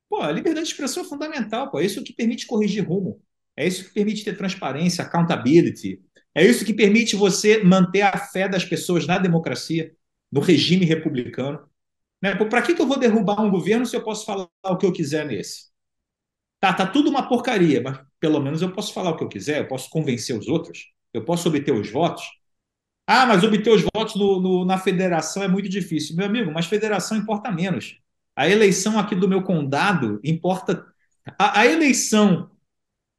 pô, 0.09 0.21
a 0.23 0.33
liberdade 0.33 0.67
de 0.67 0.73
expressão 0.73 1.05
é 1.05 1.07
fundamental, 1.09 1.71
pô, 1.71 1.81
é 1.81 1.87
isso 1.87 2.03
que 2.05 2.13
permite 2.13 2.47
corrigir 2.47 2.87
rumo, 2.89 3.21
é 3.61 3.67
isso 3.67 3.85
que 3.85 3.95
permite 3.95 4.25
ter 4.25 4.37
transparência, 4.37 5.05
accountability, 5.05 6.01
é 6.35 6.45
isso 6.45 6.65
que 6.65 6.73
permite 6.73 7.17
você 7.17 7.63
manter 7.63 8.03
a 8.03 8.17
fé 8.17 8.49
das 8.49 8.65
pessoas 8.65 9.07
na 9.07 9.19
democracia, 9.19 9.93
no 10.31 10.41
regime 10.41 10.85
republicano. 10.85 11.61
Né? 12.23 12.35
Para 12.35 12.63
que, 12.63 12.75
que 12.75 12.81
eu 12.81 12.87
vou 12.87 12.99
derrubar 12.99 13.43
um 13.43 13.51
governo 13.51 13.85
se 13.85 13.97
eu 13.97 14.03
posso 14.03 14.25
falar 14.25 14.49
o 14.65 14.77
que 14.77 14.87
eu 14.87 14.93
quiser 14.93 15.27
nesse? 15.27 15.71
Tá, 16.61 16.73
tá 16.73 16.87
tudo 16.87 17.11
uma 17.11 17.29
porcaria, 17.29 17.83
mas 17.83 18.01
pelo 18.19 18.41
menos 18.41 18.63
eu 18.63 18.73
posso 18.73 18.93
falar 18.93 19.11
o 19.11 19.17
que 19.17 19.25
eu 19.25 19.29
quiser, 19.29 19.61
eu 19.61 19.69
posso 19.69 19.91
convencer 19.91 20.39
os 20.39 20.47
outros, 20.47 20.87
eu 21.13 21.25
posso 21.25 21.49
obter 21.49 21.73
os 21.73 21.91
votos. 21.91 22.23
Ah, 23.07 23.27
mas 23.27 23.43
obter 23.43 23.71
os 23.71 23.83
votos 23.95 24.15
no, 24.15 24.41
no, 24.41 24.65
na 24.65 24.79
federação 24.79 25.43
é 25.43 25.49
muito 25.49 25.69
difícil. 25.69 26.15
Meu 26.17 26.27
amigo, 26.27 26.53
mas 26.53 26.67
federação 26.67 27.17
importa 27.17 27.51
menos. 27.51 27.99
A 28.37 28.49
eleição 28.49 28.99
aqui 28.99 29.15
do 29.15 29.29
meu 29.29 29.43
condado 29.43 30.21
importa. 30.23 30.87
A, 31.39 31.61
a 31.61 31.67
eleição 31.67 32.51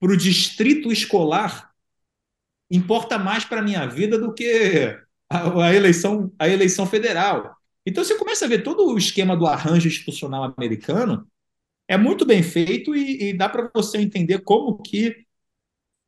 para 0.02 0.12
o 0.12 0.18
distrito 0.18 0.92
escolar 0.92 1.72
importa 2.72 3.20
mais 3.20 3.46
para 3.46 3.60
a 3.60 3.64
minha 3.64 3.86
vida 3.86 4.18
do 4.18 4.34
que 4.34 4.98
a, 5.30 5.66
a, 5.68 5.76
eleição, 5.76 6.34
a 6.40 6.50
eleição 6.50 6.88
federal. 6.88 7.56
Então 7.86 8.04
você 8.04 8.18
começa 8.18 8.46
a 8.46 8.48
ver 8.48 8.64
todo 8.64 8.88
o 8.88 8.98
esquema 8.98 9.38
do 9.38 9.46
arranjo 9.46 9.88
institucional 9.88 10.44
americano 10.44 11.28
é 11.88 11.98
muito 11.98 12.26
bem 12.26 12.42
feito 12.42 12.96
e, 12.96 13.30
e 13.30 13.34
dá 13.38 13.48
para 13.50 13.70
você 13.74 14.00
entender 14.00 14.40
como 14.40 14.82
que 14.82 15.26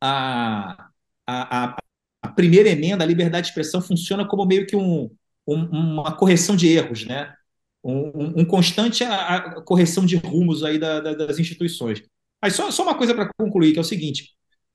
a, 0.00 0.90
a, 1.26 1.76
a, 2.22 2.28
primeira 2.28 2.70
emenda, 2.70 3.04
a 3.04 3.06
liberdade 3.06 3.44
de 3.44 3.50
expressão, 3.50 3.80
funciona 3.82 4.26
como 4.26 4.46
meio 4.46 4.66
que 4.66 4.74
um, 4.74 5.10
um, 5.46 5.64
uma 5.66 6.16
correção 6.16 6.56
de 6.56 6.68
erros, 6.68 7.04
né? 7.04 7.34
Um, 7.82 8.40
um 8.40 8.44
constante 8.46 9.04
a, 9.04 9.60
correção 9.62 10.06
de 10.06 10.16
rumos 10.16 10.64
aí 10.64 10.78
da, 10.78 11.00
da, 11.00 11.12
das 11.14 11.38
instituições. 11.38 12.02
Mas 12.44 12.56
só, 12.56 12.70
só 12.70 12.82
uma 12.82 12.94
coisa 12.94 13.14
para 13.14 13.30
concluir, 13.38 13.72
que 13.72 13.78
é 13.78 13.80
o 13.80 13.84
seguinte: 13.84 14.32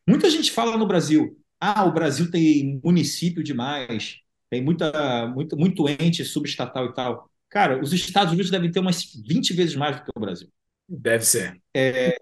muita 0.08 0.27
gente 0.27 0.51
fala 0.51 0.75
no 0.75 0.88
Brasil, 0.88 1.38
ah, 1.62 1.86
o 1.86 1.93
Brasil 1.93 2.32
tem 2.32 2.82
município 2.84 3.43
demais, 3.43 4.15
tem 4.49 4.60
muita, 4.60 5.27
muito, 5.27 5.55
muito 5.55 5.88
ente 5.88 6.25
subestatal 6.25 6.88
e 6.88 6.93
tal. 6.95 7.29
Cara, 7.47 7.79
os 7.79 7.93
Estados 7.93 8.34
Unidos 8.34 8.49
devem 8.49 8.71
ter 8.71 8.79
umas 8.79 9.03
20 9.23 9.53
vezes 9.53 9.75
mais 9.75 9.97
do 9.97 10.03
que 10.03 10.12
o 10.15 10.19
Brasil. 10.19 10.47
Deve 10.88 11.23
ser. 11.23 11.62
É, 11.71 12.17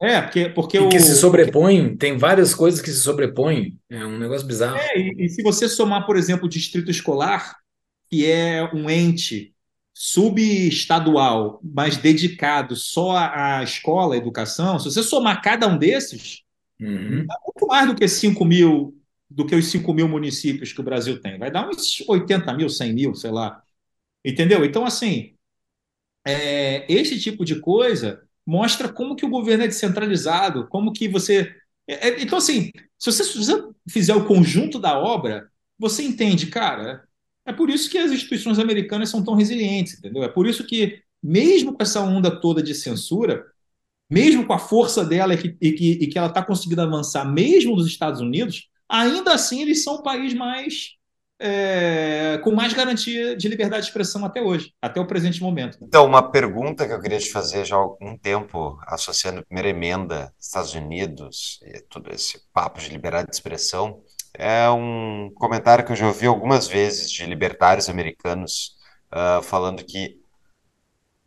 é 0.00 0.20
porque, 0.20 0.48
porque 0.48 0.76
e 0.78 0.80
o. 0.80 0.88
que 0.88 0.98
se 0.98 1.14
sobrepõem, 1.14 1.82
porque... 1.82 1.98
tem 1.98 2.18
várias 2.18 2.52
coisas 2.52 2.80
que 2.80 2.90
se 2.90 3.02
sobrepõem. 3.02 3.78
É 3.88 4.04
um 4.04 4.18
negócio 4.18 4.44
bizarro. 4.44 4.78
É, 4.78 4.98
e, 4.98 5.26
e 5.26 5.28
se 5.28 5.44
você 5.44 5.68
somar, 5.68 6.06
por 6.06 6.16
exemplo, 6.16 6.46
o 6.46 6.50
distrito 6.50 6.90
escolar, 6.90 7.54
que 8.10 8.28
é 8.28 8.68
um 8.74 8.90
ente 8.90 9.51
subestadual, 9.94 11.60
mas 11.62 11.96
dedicado 11.96 12.74
só 12.74 13.16
à 13.16 13.62
escola, 13.62 14.14
à 14.14 14.18
educação, 14.18 14.78
se 14.78 14.90
você 14.90 15.02
somar 15.02 15.42
cada 15.42 15.66
um 15.68 15.76
desses, 15.76 16.42
uhum. 16.80 17.26
dá 17.26 17.36
muito 17.46 17.66
mais 17.66 17.86
do 17.86 17.94
que 17.94 18.08
5 18.08 18.44
mil, 18.44 18.96
do 19.28 19.46
que 19.46 19.54
os 19.54 19.66
5 19.66 19.92
mil 19.92 20.08
municípios 20.08 20.72
que 20.72 20.80
o 20.80 20.84
Brasil 20.84 21.20
tem. 21.20 21.38
Vai 21.38 21.50
dar 21.50 21.68
uns 21.68 22.02
80 22.08 22.52
mil, 22.54 22.68
100 22.68 22.92
mil, 22.92 23.14
sei 23.14 23.30
lá. 23.30 23.62
Entendeu? 24.24 24.64
Então, 24.64 24.84
assim, 24.86 25.34
é, 26.24 26.90
esse 26.92 27.18
tipo 27.20 27.44
de 27.44 27.60
coisa 27.60 28.22
mostra 28.46 28.88
como 28.92 29.16
que 29.16 29.24
o 29.24 29.30
governo 29.30 29.64
é 29.64 29.68
descentralizado, 29.68 30.66
como 30.68 30.92
que 30.92 31.08
você. 31.08 31.54
É, 31.86 32.08
é, 32.08 32.22
então, 32.22 32.38
assim, 32.38 32.70
se 32.98 33.10
você, 33.10 33.24
se 33.24 33.38
você 33.38 33.68
fizer 33.88 34.14
o 34.14 34.26
conjunto 34.26 34.78
da 34.78 34.98
obra, 34.98 35.50
você 35.78 36.02
entende, 36.02 36.46
cara. 36.46 37.06
É 37.44 37.52
por 37.52 37.70
isso 37.70 37.90
que 37.90 37.98
as 37.98 38.12
instituições 38.12 38.58
americanas 38.58 39.10
são 39.10 39.24
tão 39.24 39.34
resilientes, 39.34 39.98
entendeu? 39.98 40.22
É 40.22 40.28
por 40.28 40.46
isso 40.46 40.64
que, 40.64 41.02
mesmo 41.22 41.72
com 41.72 41.82
essa 41.82 42.00
onda 42.00 42.30
toda 42.30 42.62
de 42.62 42.74
censura, 42.74 43.44
mesmo 44.10 44.46
com 44.46 44.52
a 44.52 44.58
força 44.58 45.04
dela 45.04 45.34
e 45.34 45.38
que, 45.38 45.56
e 45.60 45.72
que, 45.72 45.90
e 45.92 46.06
que 46.06 46.18
ela 46.18 46.28
está 46.28 46.42
conseguindo 46.42 46.82
avançar, 46.82 47.24
mesmo 47.24 47.74
nos 47.74 47.86
Estados 47.86 48.20
Unidos, 48.20 48.68
ainda 48.88 49.34
assim 49.34 49.62
eles 49.62 49.82
são 49.82 49.96
o 49.96 50.02
país 50.02 50.34
mais 50.34 50.96
é, 51.44 52.38
com 52.44 52.52
mais 52.52 52.72
garantia 52.72 53.36
de 53.36 53.48
liberdade 53.48 53.82
de 53.82 53.88
expressão 53.88 54.24
até 54.24 54.40
hoje, 54.40 54.72
até 54.80 55.00
o 55.00 55.06
presente 55.06 55.42
momento. 55.42 55.76
Então, 55.82 56.06
uma 56.06 56.22
pergunta 56.22 56.86
que 56.86 56.92
eu 56.92 57.00
queria 57.00 57.18
te 57.18 57.32
fazer 57.32 57.64
já 57.64 57.74
há 57.74 57.80
algum 57.80 58.16
tempo, 58.16 58.78
associando 58.86 59.40
a 59.40 59.42
primeira 59.42 59.68
emenda, 59.68 60.32
Estados 60.38 60.72
Unidos, 60.74 61.58
e 61.64 61.80
todo 61.80 62.12
esse 62.12 62.40
papo 62.52 62.80
de 62.80 62.90
liberdade 62.90 63.28
de 63.28 63.34
expressão, 63.34 64.00
é 64.34 64.68
um 64.70 65.30
comentário 65.34 65.84
que 65.84 65.92
eu 65.92 65.96
já 65.96 66.06
ouvi 66.06 66.26
algumas 66.26 66.66
vezes 66.66 67.10
de 67.10 67.24
libertários 67.26 67.88
americanos 67.88 68.76
uh, 69.12 69.42
falando 69.42 69.84
que 69.84 70.20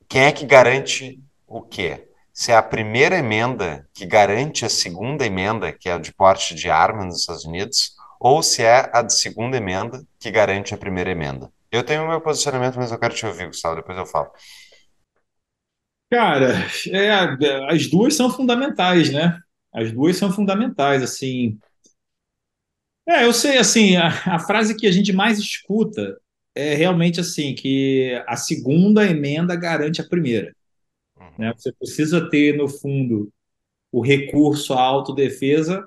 quem 0.08 0.24
é 0.24 0.32
que 0.32 0.46
garante 0.46 1.20
o 1.48 1.62
quê? 1.62 2.08
Se 2.34 2.52
é 2.52 2.56
a 2.56 2.64
primeira 2.64 3.18
emenda 3.18 3.88
que 3.94 4.06
garante 4.06 4.66
a 4.66 4.70
segunda 4.70 5.26
emenda, 5.26 5.72
que 5.72 5.88
é 5.88 5.96
o 5.96 6.00
de 6.00 6.14
porte 6.14 6.54
de 6.54 6.70
armas 6.70 7.06
nos 7.06 7.20
Estados 7.22 7.46
Unidos, 7.46 7.96
ou 8.20 8.44
se 8.44 8.64
é 8.64 8.90
a 8.94 9.02
de 9.02 9.14
segunda 9.14 9.58
emenda 9.58 10.04
que 10.20 10.32
garante 10.32 10.74
a 10.74 10.78
primeira 10.78 11.12
emenda. 11.12 11.52
Eu 11.72 11.84
tenho 11.84 12.04
o 12.04 12.08
meu 12.08 12.22
posicionamento, 12.22 12.76
mas 12.76 12.92
eu 12.92 13.00
quero 13.00 13.14
te 13.14 13.26
ouvir, 13.26 13.48
Gustavo, 13.48 13.76
depois 13.76 13.98
eu 13.98 14.06
falo. 14.06 14.32
Cara, 16.12 16.54
é, 16.92 17.12
as 17.70 17.88
duas 17.88 18.16
são 18.16 18.30
fundamentais, 18.30 19.12
né? 19.12 19.40
As 19.74 19.92
duas 19.92 20.16
são 20.18 20.32
fundamentais, 20.32 21.04
assim. 21.04 21.58
É, 23.08 23.24
eu 23.24 23.34
sei, 23.34 23.58
assim, 23.58 23.96
a, 23.96 24.08
a 24.08 24.40
frase 24.40 24.76
que 24.76 24.88
a 24.88 24.92
gente 24.92 25.14
mais 25.14 25.38
escuta 25.38 26.20
é 26.56 26.74
realmente 26.74 27.20
assim, 27.20 27.54
que 27.54 28.20
a 28.28 28.36
segunda 28.36 29.06
emenda 29.06 29.56
garante 29.56 30.02
a 30.02 30.08
primeira. 30.08 30.56
Uhum. 31.20 31.32
Né? 31.38 31.54
Você 31.56 31.72
precisa 31.74 32.30
ter, 32.30 32.58
no 32.58 32.68
fundo, 32.68 33.32
o 33.92 34.02
recurso 34.02 34.74
à 34.74 34.82
autodefesa 34.82 35.86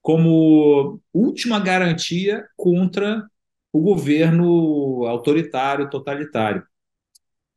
como 0.00 1.00
última 1.12 1.60
garantia 1.60 2.46
contra 2.56 3.26
o 3.72 3.80
governo 3.80 5.06
autoritário, 5.06 5.88
totalitário. 5.88 6.62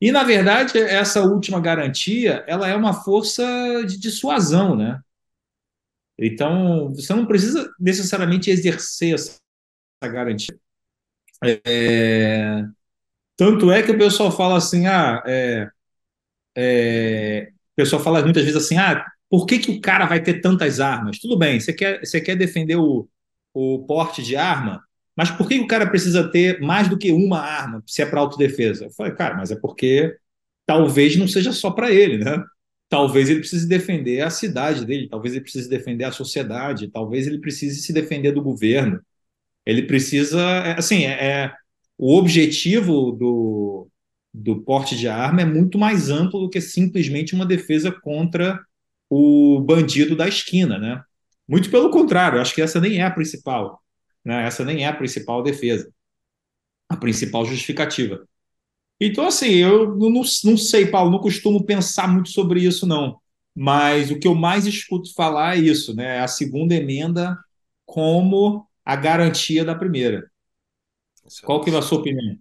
E, 0.00 0.12
na 0.12 0.22
verdade, 0.22 0.78
essa 0.78 1.22
última 1.22 1.60
garantia 1.60 2.44
ela 2.46 2.68
é 2.68 2.76
uma 2.76 2.92
força 2.92 3.44
de 3.86 3.98
dissuasão, 3.98 4.76
né? 4.76 5.00
Então, 6.18 6.92
você 6.94 7.12
não 7.14 7.26
precisa 7.26 7.70
necessariamente 7.78 8.50
exercer 8.50 9.14
essa 9.14 9.38
garantia. 10.02 10.56
É... 11.42 12.64
Tanto 13.36 13.70
é 13.70 13.82
que 13.82 13.90
o 13.92 13.98
pessoal 13.98 14.32
fala 14.32 14.58
assim, 14.58 14.86
ah, 14.86 15.22
é... 15.26 15.68
É... 16.56 17.50
o 17.72 17.76
pessoal 17.76 18.02
fala 18.02 18.22
muitas 18.22 18.44
vezes 18.44 18.64
assim, 18.64 18.78
ah, 18.78 19.04
por 19.28 19.46
que, 19.46 19.58
que 19.58 19.70
o 19.72 19.80
cara 19.80 20.06
vai 20.06 20.22
ter 20.22 20.40
tantas 20.40 20.80
armas? 20.80 21.18
Tudo 21.18 21.38
bem, 21.38 21.60
você 21.60 21.72
quer, 21.72 22.00
você 22.00 22.20
quer 22.20 22.36
defender 22.36 22.76
o, 22.76 23.08
o 23.54 23.84
porte 23.86 24.22
de 24.22 24.36
arma, 24.36 24.82
mas 25.16 25.30
por 25.30 25.48
que 25.48 25.58
o 25.58 25.66
cara 25.66 25.88
precisa 25.88 26.30
ter 26.30 26.60
mais 26.60 26.88
do 26.88 26.98
que 26.98 27.12
uma 27.12 27.40
arma 27.40 27.82
se 27.86 28.02
é 28.02 28.06
para 28.06 28.20
autodefesa? 28.20 28.86
Eu 28.86 28.90
falei, 28.92 29.14
cara, 29.14 29.36
mas 29.36 29.50
é 29.50 29.56
porque 29.56 30.16
talvez 30.66 31.16
não 31.16 31.28
seja 31.28 31.52
só 31.52 31.70
para 31.70 31.90
ele, 31.90 32.18
né? 32.24 32.42
Talvez 32.88 33.28
ele 33.28 33.40
precise 33.40 33.66
defender 33.68 34.20
a 34.20 34.30
cidade 34.30 34.84
dele, 34.84 35.08
talvez 35.08 35.34
ele 35.34 35.42
precise 35.42 35.68
defender 35.68 36.04
a 36.04 36.12
sociedade, 36.12 36.88
talvez 36.88 37.26
ele 37.26 37.40
precise 37.40 37.80
se 37.82 37.92
defender 37.92 38.32
do 38.32 38.42
governo. 38.42 39.00
Ele 39.64 39.82
precisa, 39.82 40.40
é, 40.40 40.78
assim, 40.78 41.04
é, 41.04 41.26
é 41.26 41.54
o 41.98 42.16
objetivo 42.16 43.12
do, 43.12 43.88
do 44.32 44.62
porte 44.62 44.96
de 44.96 45.08
arma 45.08 45.40
é 45.40 45.44
muito 45.44 45.78
mais 45.78 46.10
amplo 46.10 46.40
do 46.40 46.50
que 46.50 46.60
simplesmente 46.60 47.34
uma 47.34 47.46
defesa 47.46 47.90
contra 47.90 48.62
o 49.08 49.60
bandido 49.60 50.14
da 50.14 50.28
esquina, 50.28 50.78
né? 50.78 51.02
Muito 51.48 51.70
pelo 51.70 51.90
contrário, 51.90 52.40
acho 52.40 52.54
que 52.54 52.60
essa 52.60 52.80
nem 52.80 52.98
é 52.98 53.04
a 53.04 53.10
principal, 53.10 53.80
né? 54.24 54.46
Essa 54.46 54.64
nem 54.64 54.84
é 54.84 54.88
a 54.88 54.92
principal 54.92 55.42
defesa, 55.42 55.90
a 56.88 56.96
principal 56.96 57.44
justificativa. 57.46 58.26
Então, 59.00 59.26
assim, 59.26 59.48
eu 59.56 59.94
não, 59.96 60.10
não 60.10 60.56
sei, 60.56 60.86
Paulo, 60.86 61.10
não 61.10 61.18
costumo 61.18 61.64
pensar 61.64 62.08
muito 62.08 62.30
sobre 62.30 62.62
isso, 62.62 62.86
não. 62.86 63.20
Mas 63.54 64.10
o 64.10 64.18
que 64.18 64.26
eu 64.28 64.34
mais 64.34 64.66
escuto 64.66 65.12
falar 65.14 65.56
é 65.56 65.60
isso, 65.60 65.94
né? 65.94 66.20
A 66.20 66.28
segunda 66.28 66.74
emenda 66.74 67.36
como 67.84 68.66
a 68.84 68.96
garantia 68.96 69.64
da 69.64 69.74
primeira. 69.74 70.30
Qual 71.44 71.60
que 71.62 71.70
é 71.70 71.76
a 71.76 71.82
sua 71.82 71.98
opinião? 71.98 72.36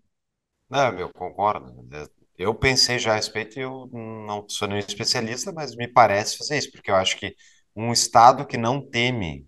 Não, 0.69 0.97
eu 0.99 1.11
concordo. 1.13 1.87
Eu 2.37 2.53
pensei 2.53 2.99
já 2.99 3.13
a 3.13 3.15
respeito 3.15 3.59
eu 3.59 3.87
não 3.93 4.47
sou 4.49 4.67
nenhum 4.67 4.79
especialista, 4.79 5.51
mas 5.53 5.75
me 5.75 5.87
parece 5.87 6.37
fazer 6.37 6.57
isso, 6.57 6.71
porque 6.71 6.91
eu 6.91 6.95
acho 6.95 7.17
que 7.17 7.35
um 7.75 7.91
Estado 7.93 8.45
que 8.45 8.57
não 8.57 8.81
teme 8.81 9.47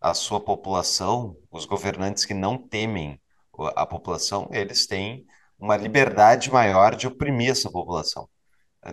a 0.00 0.14
sua 0.14 0.40
população, 0.40 1.36
os 1.50 1.64
governantes 1.64 2.24
que 2.24 2.34
não 2.34 2.58
temem 2.58 3.20
a 3.76 3.86
população, 3.86 4.48
eles 4.52 4.86
têm 4.86 5.26
uma 5.58 5.76
liberdade 5.76 6.50
maior 6.50 6.94
de 6.94 7.06
oprimir 7.06 7.50
essa 7.50 7.70
população. 7.70 8.28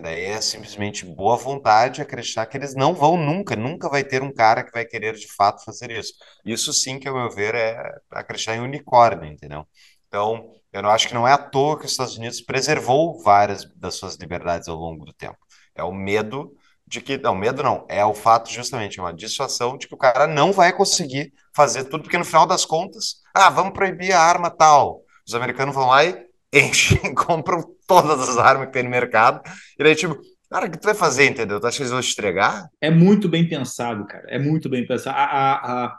Daí 0.00 0.24
é 0.24 0.40
simplesmente 0.40 1.04
boa 1.04 1.36
vontade 1.36 2.00
acreditar 2.00 2.46
que 2.46 2.56
eles 2.56 2.74
não 2.74 2.94
vão 2.94 3.16
nunca, 3.16 3.54
nunca 3.54 3.90
vai 3.90 4.02
ter 4.02 4.22
um 4.22 4.32
cara 4.32 4.64
que 4.64 4.72
vai 4.72 4.86
querer 4.86 5.14
de 5.14 5.30
fato 5.30 5.62
fazer 5.64 5.90
isso. 5.90 6.14
Isso 6.46 6.72
sim, 6.72 6.98
que 6.98 7.06
ao 7.06 7.14
meu 7.14 7.30
ver, 7.30 7.54
é 7.54 7.76
acreditar 8.10 8.56
em 8.56 8.60
unicórnio, 8.60 9.30
entendeu? 9.30 9.66
Então, 10.08 10.50
eu 10.72 10.82
não 10.82 10.88
acho 10.90 11.08
que 11.08 11.14
não 11.14 11.28
é 11.28 11.32
à 11.32 11.38
toa 11.38 11.78
que 11.78 11.84
os 11.84 11.90
Estados 11.90 12.16
Unidos 12.16 12.40
preservou 12.40 13.22
várias 13.22 13.64
das 13.76 13.94
suas 13.94 14.16
liberdades 14.16 14.66
ao 14.68 14.76
longo 14.76 15.04
do 15.04 15.12
tempo. 15.12 15.38
É 15.74 15.84
o 15.84 15.92
medo 15.92 16.54
de 16.86 17.00
que. 17.00 17.18
Não, 17.18 17.34
medo 17.34 17.62
não. 17.62 17.86
É 17.88 18.04
o 18.04 18.14
fato, 18.14 18.50
justamente, 18.50 18.98
é 18.98 19.02
uma 19.02 19.12
dissuasão 19.12 19.76
de 19.76 19.86
que 19.86 19.94
o 19.94 19.98
cara 19.98 20.26
não 20.26 20.52
vai 20.52 20.72
conseguir 20.72 21.32
fazer 21.54 21.84
tudo, 21.84 22.02
porque 22.04 22.18
no 22.18 22.24
final 22.24 22.46
das 22.46 22.64
contas, 22.64 23.16
ah, 23.34 23.50
vamos 23.50 23.74
proibir 23.74 24.12
a 24.12 24.20
arma 24.20 24.50
tal. 24.50 25.02
Os 25.26 25.34
americanos 25.34 25.74
vão 25.74 25.88
lá 25.88 26.04
e 26.04 26.26
enchem, 26.52 27.14
compram 27.14 27.62
todas 27.86 28.28
as 28.28 28.36
armas 28.36 28.66
que 28.66 28.72
tem 28.72 28.82
no 28.82 28.90
mercado. 28.90 29.42
E 29.78 29.82
daí, 29.82 29.94
tipo, 29.94 30.20
Cara, 30.50 30.66
o 30.66 30.70
que 30.70 30.78
tu 30.78 30.84
vai 30.84 30.94
fazer, 30.94 31.30
entendeu? 31.30 31.58
Tu 31.58 31.66
acha 31.66 31.78
que 31.78 31.82
eles 31.82 31.92
vão 31.92 32.02
te 32.02 32.12
entregar? 32.12 32.68
É 32.78 32.90
muito 32.90 33.26
bem 33.26 33.48
pensado, 33.48 34.06
cara. 34.06 34.26
É 34.28 34.38
muito 34.38 34.68
bem 34.68 34.86
pensado. 34.86 35.16
A, 35.16 35.24
a, 35.24 35.84
a... 35.86 35.98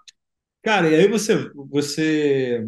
Cara, 0.62 0.88
e 0.92 0.94
aí 0.94 1.08
você, 1.08 1.50
você 1.56 2.64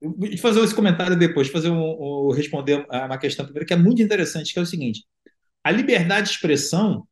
Vou 0.00 0.36
fazer 0.38 0.60
esse 0.62 0.74
comentário 0.74 1.18
depois, 1.18 1.48
fazer 1.48 1.70
um, 1.70 2.28
um, 2.28 2.30
responder 2.30 2.86
uma 2.88 3.18
questão 3.18 3.44
primeiro 3.44 3.66
que 3.66 3.72
é 3.72 3.76
muito 3.76 4.00
interessante, 4.00 4.52
que 4.52 4.58
é 4.58 4.62
o 4.62 4.66
seguinte: 4.66 5.04
a 5.64 5.72
liberdade 5.72 6.28
de 6.28 6.34
expressão, 6.34 7.06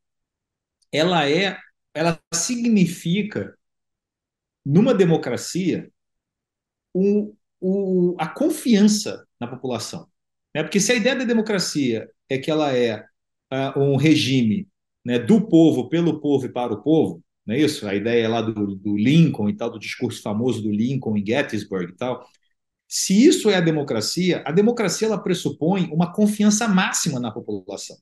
ela 0.93 1.29
é, 1.29 1.59
ela 1.93 2.21
significa 2.33 3.57
numa 4.65 4.95
democracia 4.95 5.91
o, 6.95 7.35
o, 7.61 8.17
a 8.19 8.29
confiança 8.29 9.26
na 9.41 9.47
população, 9.47 10.09
né? 10.55 10.63
Porque 10.63 10.81
se 10.81 10.93
a 10.93 10.95
ideia 10.95 11.17
da 11.17 11.25
democracia 11.25 12.09
é 12.29 12.39
que 12.39 12.51
ela 12.51 12.73
é 12.73 13.05
uh, 13.53 13.79
um 13.79 13.97
regime 13.97 14.69
né, 15.05 15.19
do 15.19 15.47
povo, 15.49 15.89
pelo 15.89 16.21
povo 16.21 16.47
e 16.47 16.53
para 16.53 16.73
o 16.73 16.83
povo, 16.83 17.23
não 17.47 17.55
é 17.55 17.59
isso? 17.61 17.87
A 17.87 17.95
ideia 17.95 18.29
lá 18.29 18.41
do, 18.41 18.75
do 18.75 18.97
Lincoln 18.97 19.49
e 19.49 19.57
tal, 19.57 19.71
do 19.71 19.79
discurso 19.79 20.21
famoso 20.21 20.63
do 20.63 20.71
Lincoln 20.71 21.17
em 21.17 21.25
Gettysburg 21.25 21.93
e 21.93 21.97
tal. 21.97 22.27
Se 22.89 23.27
isso 23.27 23.49
é 23.49 23.57
a 23.57 23.61
democracia, 23.61 24.43
a 24.45 24.53
democracia 24.53 25.07
ela 25.07 25.23
pressupõe 25.23 25.89
uma 25.93 26.13
confiança 26.13 26.67
máxima 26.67 27.21
na 27.21 27.31
população. 27.31 27.97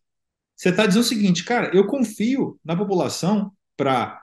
Você 0.57 0.71
está 0.71 0.87
dizendo 0.87 1.03
o 1.03 1.07
seguinte, 1.07 1.45
cara, 1.45 1.75
eu 1.75 1.87
confio 1.87 2.59
na 2.65 2.77
população 2.77 3.53
para 3.77 4.23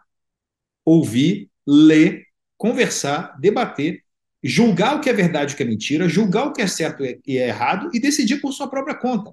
ouvir, 0.86 1.52
ler, 1.68 2.26
conversar, 2.58 3.38
debater, 3.40 4.04
julgar 4.44 4.96
o 4.96 5.02
que 5.02 5.10
é 5.10 5.14
verdade 5.14 5.52
e 5.52 5.54
o 5.54 5.58
que 5.58 5.64
é 5.64 5.66
mentira, 5.66 6.10
julgar 6.10 6.48
o 6.48 6.54
que 6.54 6.62
é 6.62 6.68
certo 6.68 7.04
e 7.04 7.38
é 7.38 7.48
errado 7.48 7.90
e 7.94 8.00
decidir 8.00 8.42
por 8.42 8.52
sua 8.54 8.70
própria 8.70 8.96
conta. 8.96 9.32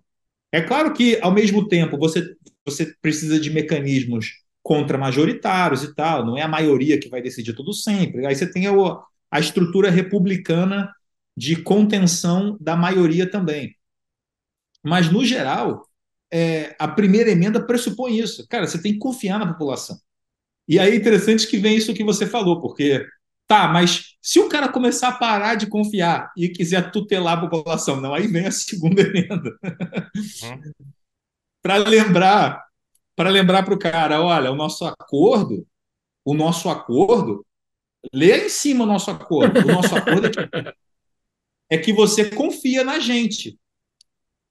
É 0.53 0.61
claro 0.61 0.92
que, 0.92 1.18
ao 1.21 1.33
mesmo 1.33 1.66
tempo, 1.68 1.99
você, 1.99 2.35
você 2.64 2.94
precisa 3.01 3.38
de 3.38 3.51
mecanismos 3.51 4.42
contra-majoritários 4.62 5.83
e 5.83 5.94
tal, 5.94 6.27
não 6.27 6.37
é 6.37 6.42
a 6.42 6.49
maioria 6.49 6.99
que 6.99 7.09
vai 7.09 7.23
decidir 7.23 7.55
tudo 7.55 7.73
sempre. 7.73 8.27
Aí 8.27 8.35
você 8.35 8.51
tem 8.51 8.66
a, 8.66 8.73
a 9.31 9.40
estrutura 9.40 9.90
republicana 9.90 10.92
de 11.37 11.57
contenção 11.57 12.57
da 12.61 12.77
maioria 12.77 13.31
também. 13.31 13.75
Mas, 14.83 15.11
no 15.11 15.25
geral, 15.25 15.88
é, 16.31 16.75
a 16.79 16.88
primeira 16.88 17.31
emenda 17.31 17.64
pressupõe 17.64 18.18
isso. 18.18 18.47
Cara, 18.49 18.66
você 18.66 18.81
tem 18.81 18.92
que 18.92 18.99
confiar 18.99 19.38
na 19.38 19.47
população. 19.53 19.99
E 20.66 20.79
aí 20.79 20.92
é 20.92 20.97
interessante 20.97 21.47
que 21.47 21.57
vem 21.59 21.77
isso 21.77 21.94
que 21.94 22.05
você 22.05 22.27
falou, 22.27 22.61
porque 22.61 23.05
tá, 23.48 23.66
mas 23.66 24.14
se 24.20 24.38
o 24.38 24.48
cara 24.48 24.68
começar 24.68 25.08
a 25.08 25.16
parar 25.16 25.54
de 25.54 25.66
confiar 25.66 26.30
e 26.37 26.50
quiser 26.50 26.92
tutelar 26.92 27.38
a 27.38 27.40
população, 27.40 27.98
não, 28.00 28.12
aí 28.12 28.26
vem 28.26 28.46
a 28.46 28.50
segunda 28.52 29.00
emenda. 29.00 29.58
Uhum. 29.64 30.72
para 31.62 31.76
lembrar, 31.78 32.62
para 33.16 33.30
lembrar 33.30 33.64
para 33.64 33.74
o 33.74 33.78
cara, 33.78 34.20
olha, 34.22 34.52
o 34.52 34.54
nosso 34.54 34.84
acordo, 34.84 35.66
o 36.24 36.34
nosso 36.34 36.68
acordo, 36.68 37.44
lê 38.12 38.44
em 38.44 38.48
cima 38.50 38.84
o 38.84 38.87
nosso 38.87 39.11
acordo. 39.11 39.61
O 39.61 39.72
nosso 39.72 39.96
acordo 39.96 40.26
é 40.26 40.30
que, 40.30 40.38
é 41.70 41.78
que 41.78 41.92
você 41.92 42.30
confia 42.30 42.84
na 42.84 43.00
gente. 43.00 43.58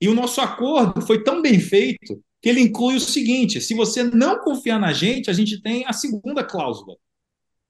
E 0.01 0.09
o 0.09 0.13
nosso 0.15 0.41
acordo 0.41 1.01
foi 1.01 1.23
tão 1.23 1.41
bem 1.41 1.59
feito 1.59 2.21
que 2.41 2.49
ele 2.49 2.61
inclui 2.61 2.95
o 2.95 2.99
seguinte: 2.99 3.61
se 3.61 3.75
você 3.75 4.03
não 4.03 4.39
confiar 4.39 4.79
na 4.79 4.91
gente, 4.91 5.29
a 5.29 5.33
gente 5.33 5.61
tem 5.61 5.85
a 5.85 5.93
segunda 5.93 6.43
cláusula. 6.43 6.95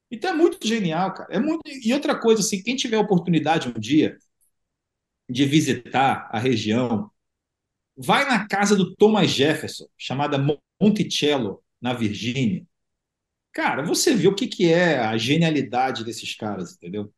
Então 0.09 0.31
é 0.31 0.33
muito 0.33 0.65
genial, 0.65 1.13
cara. 1.13 1.33
É 1.33 1.39
muito... 1.39 1.61
E 1.65 1.93
outra 1.93 2.17
coisa, 2.19 2.41
assim, 2.41 2.61
quem 2.61 2.75
tiver 2.75 2.97
oportunidade 2.97 3.67
um 3.67 3.79
dia 3.79 4.17
de 5.29 5.45
visitar 5.45 6.29
a 6.31 6.39
região, 6.39 7.11
vai 7.95 8.25
na 8.25 8.47
casa 8.47 8.75
do 8.75 8.95
Thomas 8.95 9.29
Jefferson, 9.29 9.87
chamada 9.97 10.37
Monticello, 10.81 11.61
na 11.81 11.93
Virgínia. 11.93 12.65
Cara, 13.51 13.81
você 13.83 14.15
vê 14.15 14.27
o 14.27 14.35
que, 14.35 14.47
que 14.47 14.71
é 14.71 14.99
a 14.99 15.17
genialidade 15.17 16.05
desses 16.05 16.35
caras, 16.35 16.73
entendeu? 16.73 17.11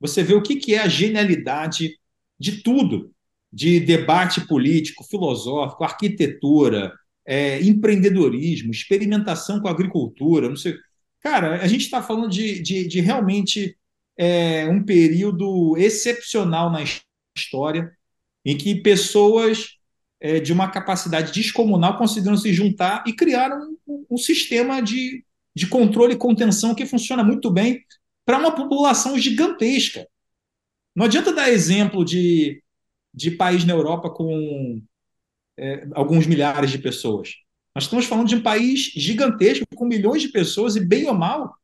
Você 0.00 0.22
vê 0.22 0.34
o 0.34 0.42
que, 0.42 0.56
que 0.56 0.74
é 0.74 0.80
a 0.80 0.88
genialidade 0.88 1.98
de 2.38 2.62
tudo 2.62 3.12
de 3.52 3.80
debate 3.80 4.46
político, 4.46 5.04
filosófico, 5.04 5.84
arquitetura, 5.84 6.92
é, 7.26 7.60
empreendedorismo, 7.62 8.70
experimentação 8.70 9.60
com 9.60 9.68
agricultura, 9.68 10.48
não 10.48 10.56
sei. 10.56 10.74
Cara, 11.22 11.62
a 11.62 11.66
gente 11.66 11.82
está 11.82 12.02
falando 12.02 12.28
de, 12.28 12.60
de, 12.60 12.86
de 12.86 13.00
realmente 13.00 13.76
é, 14.16 14.66
um 14.68 14.82
período 14.84 15.76
excepcional 15.78 16.70
na 16.70 16.80
história 17.36 17.96
em 18.44 18.56
que 18.56 18.82
pessoas 18.82 19.78
é, 20.20 20.40
de 20.40 20.52
uma 20.52 20.70
capacidade 20.70 21.32
descomunal 21.32 21.96
conseguiram 21.96 22.36
se 22.36 22.52
juntar 22.52 23.04
e 23.06 23.12
criaram 23.14 23.76
um, 23.86 24.06
um 24.10 24.16
sistema 24.18 24.82
de, 24.82 25.24
de 25.54 25.66
controle 25.66 26.14
e 26.14 26.18
contenção 26.18 26.74
que 26.74 26.84
funciona 26.84 27.22
muito 27.22 27.50
bem 27.50 27.84
para 28.24 28.38
uma 28.38 28.54
população 28.54 29.16
gigantesca. 29.18 30.06
Não 30.94 31.06
adianta 31.06 31.32
dar 31.32 31.50
exemplo 31.50 32.04
de 32.04 32.62
de 33.12 33.30
país 33.30 33.64
na 33.64 33.74
Europa 33.74 34.10
com 34.10 34.82
é, 35.56 35.86
alguns 35.92 36.26
milhares 36.26 36.70
de 36.70 36.78
pessoas. 36.78 37.41
Nós 37.74 37.84
estamos 37.84 38.06
falando 38.06 38.28
de 38.28 38.36
um 38.36 38.42
país 38.42 38.92
gigantesco, 38.94 39.64
com 39.74 39.86
milhões 39.86 40.22
de 40.22 40.28
pessoas, 40.28 40.76
e 40.76 40.80
bem 40.84 41.06
ou 41.06 41.14
mal, 41.14 41.54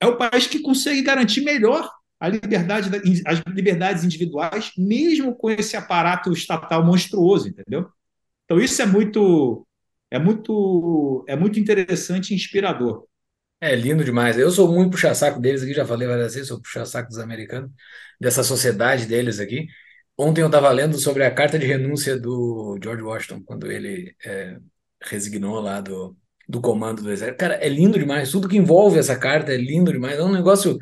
é 0.00 0.06
o 0.06 0.16
país 0.16 0.46
que 0.46 0.60
consegue 0.60 1.02
garantir 1.02 1.42
melhor 1.42 1.90
a 2.18 2.28
liberdade, 2.28 2.90
as 3.26 3.42
liberdades 3.48 4.04
individuais, 4.04 4.72
mesmo 4.76 5.34
com 5.34 5.50
esse 5.50 5.76
aparato 5.76 6.32
estatal 6.32 6.84
monstruoso, 6.84 7.48
entendeu? 7.48 7.88
Então 8.44 8.58
isso 8.60 8.80
é 8.82 8.86
muito 8.86 9.66
é 10.10 10.18
muito 10.18 11.24
é 11.28 11.36
muito 11.36 11.58
interessante 11.58 12.30
e 12.30 12.34
inspirador. 12.34 13.06
É 13.60 13.74
lindo 13.74 14.04
demais. 14.04 14.38
Eu 14.38 14.50
sou 14.50 14.72
muito 14.72 14.90
puxa-saco 14.92 15.38
deles 15.40 15.62
aqui, 15.62 15.74
já 15.74 15.86
falei 15.86 16.08
várias 16.08 16.34
vezes, 16.34 16.48
sou 16.48 16.60
puxa-saco 16.60 17.08
dos 17.08 17.18
americanos, 17.18 17.70
dessa 18.20 18.42
sociedade 18.42 19.06
deles 19.06 19.38
aqui. 19.38 19.66
Ontem 20.18 20.42
eu 20.42 20.46
estava 20.46 20.70
lendo 20.70 20.98
sobre 20.98 21.24
a 21.24 21.30
carta 21.30 21.58
de 21.58 21.66
renúncia 21.66 22.18
do 22.18 22.78
George 22.82 23.02
Washington, 23.02 23.42
quando 23.44 23.70
ele 23.70 24.14
é, 24.24 24.58
resignou 25.02 25.60
lá 25.60 25.80
do, 25.80 26.16
do 26.48 26.60
comando 26.60 27.02
do 27.02 27.10
exército. 27.10 27.38
Cara, 27.38 27.54
é 27.54 27.68
lindo 27.68 27.98
demais. 27.98 28.30
Tudo 28.30 28.48
que 28.48 28.56
envolve 28.56 28.98
essa 28.98 29.16
carta 29.16 29.52
é 29.52 29.56
lindo 29.56 29.92
demais. 29.92 30.18
É 30.18 30.22
um 30.22 30.32
negócio. 30.32 30.78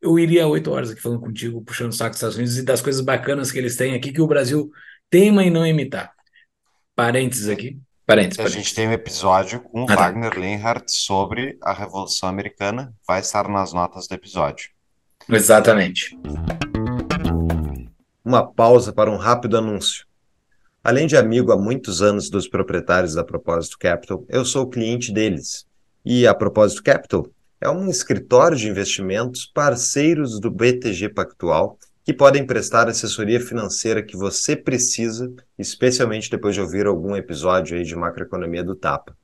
Eu 0.00 0.18
iria 0.18 0.46
oito 0.46 0.70
horas 0.70 0.90
aqui 0.90 1.00
falando 1.00 1.20
contigo, 1.20 1.62
puxando 1.62 1.90
o 1.90 1.94
saco 1.94 2.10
dos 2.10 2.16
Estados 2.16 2.36
Unidos 2.36 2.58
e 2.58 2.64
das 2.64 2.80
coisas 2.80 3.00
bacanas 3.02 3.52
que 3.52 3.58
eles 3.58 3.76
têm 3.76 3.94
aqui 3.94 4.12
que 4.12 4.20
o 4.20 4.26
Brasil 4.26 4.70
teima 5.08 5.44
em 5.44 5.50
não 5.50 5.66
imitar. 5.66 6.12
Parênteses 6.96 7.48
aqui. 7.48 7.78
Parênteses, 8.04 8.44
A 8.44 8.48
gente 8.48 8.74
tem 8.74 8.88
um 8.88 8.92
episódio 8.92 9.60
com 9.60 9.86
ah, 9.88 9.94
Wagner 9.94 10.32
tá. 10.32 10.40
Lenhardt 10.40 10.90
sobre 10.90 11.56
a 11.62 11.72
Revolução 11.72 12.28
Americana. 12.28 12.92
Vai 13.06 13.20
estar 13.20 13.48
nas 13.48 13.72
notas 13.72 14.08
do 14.08 14.14
episódio. 14.14 14.70
Exatamente 15.28 16.18
uma 18.24 18.46
pausa 18.46 18.92
para 18.92 19.10
um 19.10 19.16
rápido 19.16 19.58
anúncio. 19.58 20.06
Além 20.84 21.06
de 21.06 21.16
amigo 21.16 21.52
há 21.52 21.56
muitos 21.56 22.02
anos 22.02 22.28
dos 22.28 22.48
proprietários 22.48 23.14
da 23.14 23.22
Propósito 23.22 23.78
Capital, 23.78 24.24
eu 24.28 24.44
sou 24.44 24.68
cliente 24.68 25.12
deles. 25.12 25.64
E 26.04 26.26
a 26.26 26.34
Propósito 26.34 26.82
Capital 26.82 27.28
é 27.60 27.70
um 27.70 27.88
escritório 27.88 28.56
de 28.56 28.68
investimentos 28.68 29.46
parceiros 29.46 30.40
do 30.40 30.50
BTG 30.50 31.10
Pactual 31.10 31.78
que 32.04 32.12
podem 32.12 32.44
prestar 32.44 32.88
assessoria 32.88 33.38
financeira 33.40 34.02
que 34.02 34.16
você 34.16 34.56
precisa, 34.56 35.32
especialmente 35.56 36.28
depois 36.28 36.56
de 36.56 36.60
ouvir 36.60 36.86
algum 36.86 37.14
episódio 37.14 37.76
aí 37.76 37.84
de 37.84 37.94
macroeconomia 37.94 38.64
do 38.64 38.74
Tapa. 38.74 39.16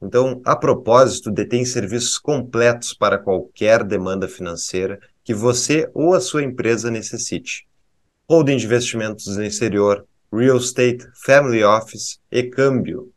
Então, 0.00 0.40
a 0.44 0.54
propósito, 0.54 1.28
detém 1.28 1.64
serviços 1.64 2.18
completos 2.18 2.94
para 2.94 3.18
qualquer 3.18 3.82
demanda 3.82 4.28
financeira 4.28 5.00
que 5.24 5.34
você 5.34 5.90
ou 5.92 6.14
a 6.14 6.20
sua 6.20 6.44
empresa 6.44 6.88
necessite 6.88 7.68
holding 8.30 8.58
de 8.58 8.64
investimentos 8.64 9.26
no 9.36 9.42
exterior, 9.42 10.06
real 10.32 10.56
estate, 10.56 11.04
family 11.24 11.62
office 11.62 12.18
e 12.30 12.42
câmbio. 12.44 13.12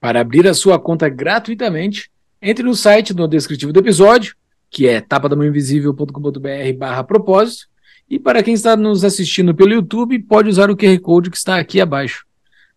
Para 0.00 0.20
abrir 0.20 0.46
a 0.46 0.54
sua 0.54 0.78
conta 0.78 1.08
gratuitamente, 1.08 2.10
entre 2.40 2.64
no 2.64 2.74
site 2.74 3.14
no 3.14 3.26
descritivo 3.26 3.72
do 3.72 3.80
episódio, 3.80 4.34
que 4.70 4.86
é 4.86 5.00
tapadamãoinvisível.com.br 5.00 6.78
barra 6.78 7.02
propósito, 7.02 7.66
e 8.08 8.18
para 8.18 8.42
quem 8.42 8.54
está 8.54 8.76
nos 8.76 9.04
assistindo 9.04 9.54
pelo 9.54 9.72
YouTube, 9.72 10.18
pode 10.20 10.48
usar 10.48 10.70
o 10.70 10.76
QR 10.76 10.98
Code 11.00 11.30
que 11.30 11.36
está 11.36 11.58
aqui 11.58 11.80
abaixo. 11.80 12.24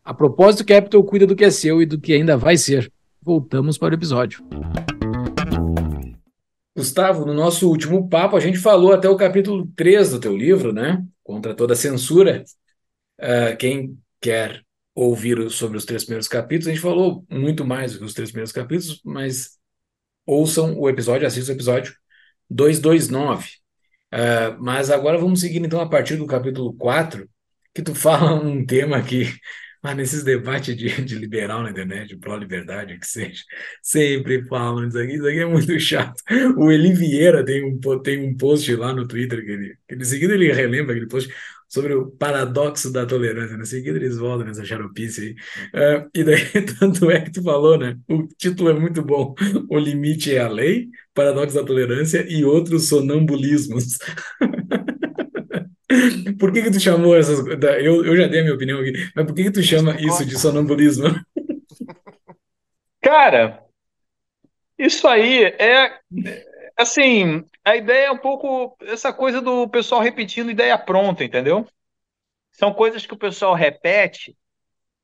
A 0.04 0.14
Propósito 0.14 0.66
Capital 0.66 1.04
cuida 1.04 1.28
do 1.28 1.36
que 1.36 1.44
é 1.44 1.52
seu 1.52 1.82
e 1.82 1.86
do 1.86 2.00
que 2.00 2.14
ainda 2.14 2.36
vai 2.36 2.58
ser. 2.58 2.92
Voltamos 3.22 3.78
para 3.78 3.92
o 3.92 3.98
episódio. 3.98 4.44
Gustavo, 6.76 7.26
no 7.26 7.34
nosso 7.34 7.70
último 7.70 8.10
papo, 8.10 8.36
a 8.36 8.40
gente 8.40 8.58
falou 8.58 8.94
até 8.94 9.08
o 9.08 9.18
capítulo 9.18 9.68
3 9.76 10.12
do 10.12 10.20
teu 10.20 10.36
livro, 10.36 10.74
né? 10.74 11.04
contra 11.30 11.54
toda 11.54 11.76
censura. 11.76 12.44
Uh, 13.20 13.56
quem 13.58 13.98
quer 14.22 14.64
ouvir 14.96 15.50
sobre 15.50 15.78
os 15.78 15.86
três 15.86 16.04
primeiros 16.04 16.28
capítulos, 16.28 16.68
a 16.68 16.72
gente 16.72 16.82
falou 16.82 17.26
muito 17.30 17.66
mais 17.66 17.94
do 17.94 18.00
que 18.00 18.06
os 18.06 18.14
três 18.14 18.32
primeiros 18.32 18.52
capítulos, 18.52 19.02
mas 19.04 19.58
ouçam 20.26 20.78
o 20.78 20.90
episódio, 20.90 21.28
assistam 21.28 21.54
o 21.54 21.56
episódio 21.56 21.94
229. 22.50 23.48
Uh, 23.48 23.52
ah, 24.12 24.58
mas 24.60 24.90
agora 24.90 25.18
vamos 25.18 25.42
seguir 25.42 25.64
então 25.64 25.80
a 25.80 25.90
partir 25.90 26.16
do 26.18 26.26
capítulo 26.26 26.74
4, 26.74 27.30
que 27.74 27.82
tu 27.82 27.94
fala 27.96 28.34
um 28.34 28.66
tema 28.66 29.02
que 29.04 29.34
mas 29.82 29.96
nesses 29.96 30.24
debates 30.24 30.76
de, 30.76 31.02
de 31.04 31.16
liberal 31.16 31.64
na 31.64 31.72
internet, 31.72 32.18
pró-liberdade, 32.18 33.00
que 33.00 33.08
seja, 33.08 33.44
sempre 33.82 34.46
falam 34.48 34.88
isso 34.88 34.98
aqui, 34.98 35.14
isso 35.14 35.28
aqui 35.28 35.40
é 35.40 35.46
muito 35.46 35.80
chato. 35.80 36.22
O 36.58 36.72
Eli 36.72 36.94
Vieira 36.94 37.44
tem 37.44 37.64
um, 37.64 37.80
tem 38.02 38.28
um 38.28 38.36
post 38.36 38.74
lá 38.76 38.94
no 38.94 39.08
Twitter, 39.08 39.44
que 39.44 39.52
ele, 39.52 39.78
que 39.88 39.96
de 39.96 40.06
seguida 40.06 40.34
ele 40.34 40.52
relembra 40.52 40.94
aquele 40.94 41.08
post 41.08 41.30
sobre 41.70 41.94
o 41.94 42.08
paradoxo 42.10 42.92
da 42.92 43.06
tolerância, 43.06 43.56
né? 43.56 43.64
Seguida 43.64 43.98
eles 43.98 44.18
voltam 44.18 44.48
nessa 44.48 44.66
xaropice 44.66 45.38
aí. 45.74 46.02
Uh, 46.02 46.10
e 46.16 46.24
daí, 46.24 46.44
tanto 46.80 47.10
é 47.12 47.22
que 47.22 47.32
tu 47.32 47.44
falou, 47.44 47.78
né? 47.78 47.96
O 48.10 48.28
título 48.28 48.72
é 48.72 48.74
muito 48.74 49.04
bom. 49.04 49.36
O 49.70 49.78
limite 49.78 50.36
é 50.36 50.40
a 50.40 50.50
lei, 50.50 50.90
paradoxo 51.14 51.56
da 51.56 51.64
tolerância 51.64 52.26
e 52.28 52.44
outros 52.44 52.90
sonambulismos. 52.90 54.00
Por 56.40 56.52
que 56.52 56.62
que 56.64 56.72
tu 56.72 56.80
chamou 56.80 57.16
essas... 57.18 57.40
Eu, 57.82 58.06
eu 58.06 58.16
já 58.18 58.28
dei 58.28 58.40
a 58.42 58.44
minha 58.44 58.56
opinião 58.56 58.80
aqui, 58.80 58.94
mas 59.16 59.26
por 59.26 59.34
que 59.36 59.44
que 59.44 59.52
tu 59.52 59.64
chama 59.64 59.96
isso 60.00 60.26
de 60.26 60.38
sonambulismo? 60.38 61.08
Cara, 63.02 63.66
isso 64.78 65.08
aí 65.08 65.44
é 65.44 66.00
assim, 66.78 67.44
a 67.66 67.76
ideia 67.76 68.08
é 68.08 68.12
um 68.12 68.18
pouco 68.18 68.78
essa 68.84 69.14
coisa 69.14 69.42
do 69.42 69.68
pessoal 69.70 70.02
repetindo 70.02 70.52
ideia 70.52 70.78
pronta, 70.78 71.24
entendeu? 71.24 71.68
São 72.52 72.74
coisas 72.74 73.06
que 73.06 73.14
o 73.14 73.20
pessoal 73.20 73.56
repete 73.56 74.38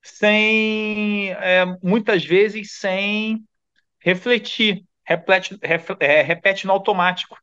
sem, 0.04 1.32
é, 1.34 1.66
muitas 1.84 2.26
vezes, 2.26 2.74
sem 2.80 3.44
refletir, 4.00 4.86
repete, 5.06 5.58
ref- 5.64 5.98
é, 6.00 6.22
repete 6.22 6.68
no 6.68 6.74
automático. 6.74 7.38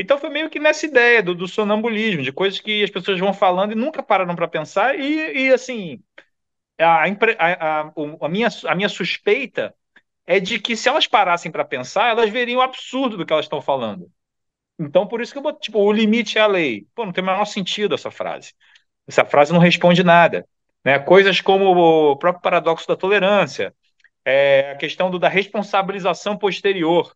Então 0.00 0.18
foi 0.18 0.30
meio 0.30 0.48
que 0.48 0.58
nessa 0.58 0.86
ideia 0.86 1.22
do, 1.22 1.34
do 1.34 1.46
sonambulismo, 1.46 2.22
de 2.22 2.32
coisas 2.32 2.58
que 2.58 2.82
as 2.82 2.90
pessoas 2.90 3.18
vão 3.18 3.34
falando 3.34 3.72
e 3.72 3.74
nunca 3.74 4.02
pararam 4.02 4.34
para 4.34 4.48
pensar, 4.48 4.98
e, 4.98 5.46
e, 5.46 5.52
assim, 5.52 6.02
a, 6.78 7.04
a, 7.04 7.92
a 8.20 8.28
minha, 8.28 8.48
a 8.66 8.74
minha 8.74 8.88
suspeita 8.88 9.74
é 10.26 10.40
de 10.40 10.58
que 10.58 10.76
se 10.76 10.88
elas 10.88 11.06
parassem 11.06 11.52
para 11.52 11.64
pensar, 11.64 12.08
elas 12.08 12.30
veriam 12.30 12.60
o 12.60 12.62
absurdo 12.62 13.16
do 13.16 13.26
que 13.26 13.32
elas 13.32 13.44
estão 13.44 13.60
falando. 13.60 14.10
Então, 14.78 15.06
por 15.06 15.20
isso 15.20 15.32
que 15.32 15.38
eu 15.38 15.42
boto, 15.42 15.60
tipo, 15.60 15.78
o 15.78 15.92
limite 15.92 16.38
é 16.38 16.40
a 16.40 16.46
lei. 16.46 16.86
Pô, 16.94 17.04
não 17.04 17.12
tem 17.12 17.22
o 17.22 17.26
menor 17.26 17.44
sentido 17.44 17.94
essa 17.94 18.10
frase. 18.10 18.54
Essa 19.06 19.24
frase 19.24 19.52
não 19.52 19.60
responde 19.60 20.02
nada. 20.02 20.46
Né? 20.84 20.98
Coisas 20.98 21.40
como 21.42 21.66
o 21.66 22.16
próprio 22.16 22.42
paradoxo 22.42 22.88
da 22.88 22.96
tolerância, 22.96 23.74
é, 24.24 24.70
a 24.70 24.76
questão 24.76 25.10
do, 25.10 25.18
da 25.18 25.28
responsabilização 25.28 26.38
posterior. 26.38 27.14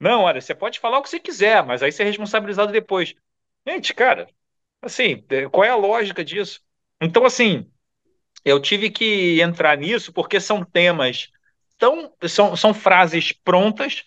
Não, 0.00 0.22
olha, 0.22 0.40
você 0.40 0.54
pode 0.54 0.80
falar 0.80 0.98
o 0.98 1.02
que 1.02 1.10
você 1.10 1.20
quiser, 1.20 1.64
mas 1.64 1.82
aí 1.82 1.92
você 1.92 2.02
é 2.02 2.06
responsabilizado 2.06 2.72
depois. 2.72 3.14
Gente, 3.66 3.92
cara, 3.94 4.26
assim, 4.82 5.24
é, 5.30 5.48
qual 5.48 5.64
é 5.64 5.70
a 5.70 5.76
lógica 5.76 6.24
disso? 6.24 6.60
Então, 7.00 7.24
assim, 7.26 7.70
eu 8.44 8.60
tive 8.60 8.90
que 8.90 9.40
entrar 9.40 9.76
nisso 9.78 10.12
porque 10.12 10.40
são 10.40 10.64
temas 10.64 11.30
tão. 11.78 12.14
São, 12.28 12.56
são 12.56 12.74
frases 12.74 13.32
prontas 13.32 14.04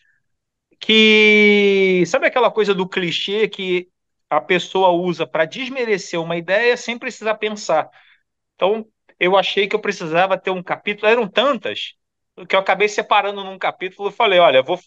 que. 0.79 2.03
Sabe 2.08 2.27
aquela 2.27 2.51
coisa 2.51 2.73
do 2.73 2.88
clichê 2.88 3.47
que 3.47 3.89
a 4.29 4.41
pessoa 4.41 4.89
usa 4.89 5.27
para 5.27 5.45
desmerecer 5.45 6.19
uma 6.21 6.38
ideia 6.38 6.77
sem 6.77 6.97
precisar 6.99 7.36
pensar? 7.36 7.89
Então, 8.56 8.86
eu 9.19 9.38
achei 9.38 9.67
que 9.67 9.75
eu 9.75 9.82
precisava 9.82 10.38
ter 10.38 10.51
um 10.51 10.63
capítulo, 10.63 11.08
eram 11.12 11.27
tantas, 11.27 11.95
que 12.47 12.56
eu 12.56 12.60
acabei 12.60 12.88
separando 12.89 13.43
num 13.43 13.58
capítulo 13.58 14.10
e 14.10 14.13
falei: 14.13 14.39
olha, 14.39 14.62
vou, 14.63 14.79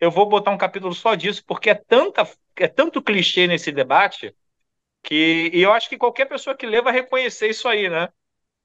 eu 0.00 0.10
vou 0.10 0.28
botar 0.28 0.50
um 0.50 0.58
capítulo 0.58 0.94
só 0.94 1.14
disso, 1.14 1.44
porque 1.46 1.70
é, 1.70 1.74
tanta, 1.74 2.28
é 2.56 2.68
tanto 2.68 3.02
clichê 3.02 3.46
nesse 3.46 3.70
debate 3.72 4.34
que 5.02 5.50
e 5.52 5.62
eu 5.62 5.72
acho 5.72 5.88
que 5.88 5.98
qualquer 5.98 6.26
pessoa 6.26 6.56
que 6.56 6.66
lê 6.66 6.82
vai 6.82 6.92
reconhecer 6.92 7.48
isso 7.50 7.68
aí, 7.68 7.88
né? 7.88 8.08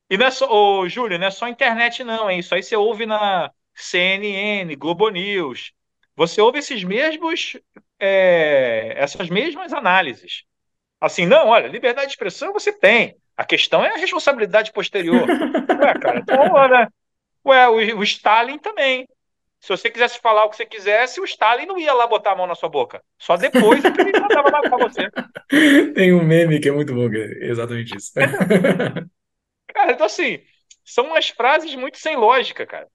E 0.10 0.17
não 0.17 0.28
é 0.28 0.32
só, 0.32 0.48
ô, 0.52 0.88
Júlio, 0.88 1.17
não 1.17 1.28
é 1.28 1.32
só 1.32 1.48
internet, 1.48 2.04
não, 2.04 2.30
hein? 2.30 2.39
Isso 2.39 2.54
aí 2.54 2.62
você 2.62 2.76
ouve 2.76 3.06
na 3.06 3.52
CNN, 3.74 4.76
Globo 4.76 5.10
News. 5.10 5.74
Você 6.15 6.39
ouve 6.41 6.60
esses 6.60 6.84
mesmos, 6.84 7.58
é, 8.00 8.93
essas 8.98 9.30
mesmas 9.30 9.74
análises. 9.74 10.43
Assim, 11.02 11.26
não, 11.26 11.48
olha, 11.48 11.67
liberdade 11.67 12.08
de 12.08 12.13
expressão 12.13 12.54
você 12.54 12.71
tem. 12.71 13.17
A 13.36 13.43
questão 13.43 13.84
é 13.84 13.93
a 13.93 13.98
responsabilidade 13.98 14.71
posterior. 14.71 15.28
Ué, 15.28 15.93
cara, 16.00 16.19
então, 16.19 16.52
olha, 16.54 16.89
ué, 17.45 17.67
o, 17.67 18.00
o 18.00 18.04
Stalin 18.04 18.58
também. 18.60 19.08
Se 19.65 19.69
você 19.69 19.89
quisesse 19.89 20.19
falar 20.19 20.45
o 20.45 20.49
que 20.51 20.58
você 20.58 20.65
quisesse, 20.65 21.19
o 21.19 21.25
Stalin 21.25 21.65
não 21.65 21.80
ia 21.80 21.91
lá 21.91 22.06
botar 22.06 22.34
a 22.34 22.36
mão 22.36 22.45
na 22.45 22.54
sua 22.54 22.69
boca. 22.69 23.01
Só 23.17 23.36
depois 23.36 23.89
que 23.89 23.99
ele 23.99 24.13
mandava 24.13 24.47
lá 24.51 24.62
pra 24.62 24.78
você. 24.78 25.12
Tem 25.95 26.13
um 26.13 26.23
meme 26.23 26.60
que 26.60 26.69
é 26.69 26.71
muito 26.71 26.93
bom, 26.93 27.10
que 27.10 27.17
é 27.17 27.49
exatamente 27.49 27.97
isso. 27.97 28.12
Cara, 29.73 29.91
então 29.91 30.06
assim, 30.06 30.39
são 30.84 31.08
umas 31.08 31.30
frases 31.30 31.73
muito 31.73 31.97
sem 31.97 32.15
lógica, 32.15 32.65
cara. 32.65 32.88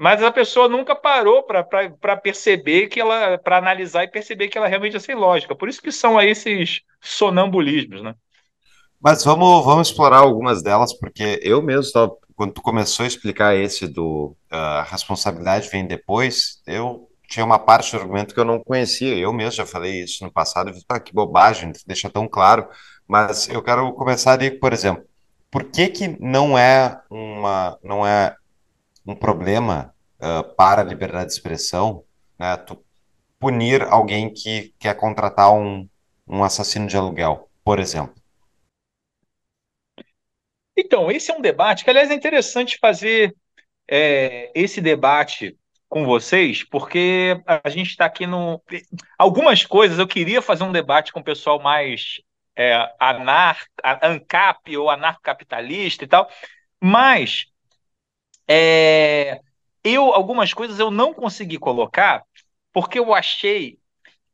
Mas 0.00 0.22
a 0.22 0.32
pessoa 0.32 0.66
nunca 0.68 0.96
parou 0.96 1.42
para 1.44 2.16
perceber 2.16 2.88
que 2.88 2.98
ela, 2.98 3.38
para 3.38 3.58
analisar 3.58 4.04
e 4.04 4.08
perceber 4.10 4.48
que 4.48 4.58
ela 4.58 4.66
realmente 4.66 4.96
é 4.96 5.00
sem 5.00 5.14
lógica. 5.14 5.54
Por 5.54 5.68
isso 5.68 5.82
que 5.82 5.92
são 5.92 6.18
aí 6.18 6.30
esses 6.30 6.80
sonambulismos, 7.00 8.02
né? 8.02 8.14
Mas 9.00 9.22
vamos, 9.22 9.64
vamos 9.64 9.88
explorar 9.88 10.18
algumas 10.18 10.62
delas, 10.62 10.92
porque 10.98 11.38
eu 11.42 11.62
mesmo, 11.62 11.92
tava- 11.92 12.16
quando 12.36 12.52
tu 12.52 12.62
começou 12.62 13.04
a 13.04 13.06
explicar 13.06 13.54
esse 13.56 13.86
do 13.86 14.36
ah, 14.50 14.86
responsabilidade 14.88 15.68
vem 15.70 15.86
depois, 15.86 16.60
eu 16.66 17.08
tinha 17.28 17.44
uma 17.44 17.58
parte 17.58 17.92
do 17.92 17.98
argumento 18.00 18.34
que 18.34 18.40
eu 18.40 18.44
não 18.44 18.60
conhecia. 18.62 19.16
Eu 19.16 19.32
mesmo 19.32 19.52
já 19.52 19.66
falei 19.66 20.02
isso 20.02 20.24
no 20.24 20.32
passado, 20.32 20.70
e 20.70 20.74
fiz, 20.74 20.84
ah, 20.88 21.00
que 21.00 21.12
bobagem, 21.12 21.72
deixa 21.86 22.10
tão 22.10 22.28
claro. 22.28 22.68
Mas 23.06 23.48
eu 23.48 23.62
quero 23.62 23.92
começar 23.94 24.32
ali, 24.32 24.50
por 24.50 24.72
exemplo, 24.72 25.04
por 25.50 25.64
que 25.64 25.88
que 25.88 26.08
não 26.20 26.58
é 26.58 27.00
uma, 27.10 27.78
não 27.82 28.06
é 28.06 28.36
um 29.06 29.14
problema 29.14 29.94
ah, 30.20 30.42
para 30.56 30.82
a 30.82 30.84
liberdade 30.84 31.26
de 31.28 31.34
expressão, 31.34 32.04
né, 32.38 32.56
tu 32.56 32.82
punir 33.38 33.82
alguém 33.82 34.32
que 34.32 34.74
quer 34.78 34.94
contratar 34.94 35.52
um, 35.52 35.88
um 36.26 36.42
assassino 36.42 36.86
de 36.86 36.96
aluguel, 36.96 37.48
por 37.64 37.78
exemplo? 37.78 38.14
Então, 40.76 41.10
esse 41.10 41.30
é 41.30 41.34
um 41.36 41.40
debate 41.40 41.84
que, 41.84 41.90
aliás, 41.90 42.10
é 42.10 42.14
interessante 42.14 42.78
fazer 42.80 43.34
é, 43.88 44.50
esse 44.54 44.80
debate 44.80 45.56
com 45.88 46.04
vocês, 46.04 46.64
porque 46.64 47.40
a 47.46 47.68
gente 47.70 47.90
está 47.90 48.06
aqui 48.06 48.26
no. 48.26 48.62
Algumas 49.18 49.64
coisas 49.64 49.98
eu 49.98 50.08
queria 50.08 50.42
fazer 50.42 50.64
um 50.64 50.72
debate 50.72 51.12
com 51.12 51.20
o 51.20 51.24
pessoal 51.24 51.60
mais 51.62 52.20
é, 52.56 52.74
anar, 53.00 53.60
ANCAP 54.02 54.76
ou 54.76 54.90
anarcocapitalista 54.90 56.04
e 56.04 56.08
tal, 56.08 56.28
mas 56.82 57.46
é, 58.48 59.40
eu 59.82 60.12
algumas 60.14 60.52
coisas 60.52 60.78
eu 60.78 60.90
não 60.90 61.14
consegui 61.14 61.58
colocar 61.58 62.22
porque 62.72 62.98
eu 62.98 63.14
achei 63.14 63.78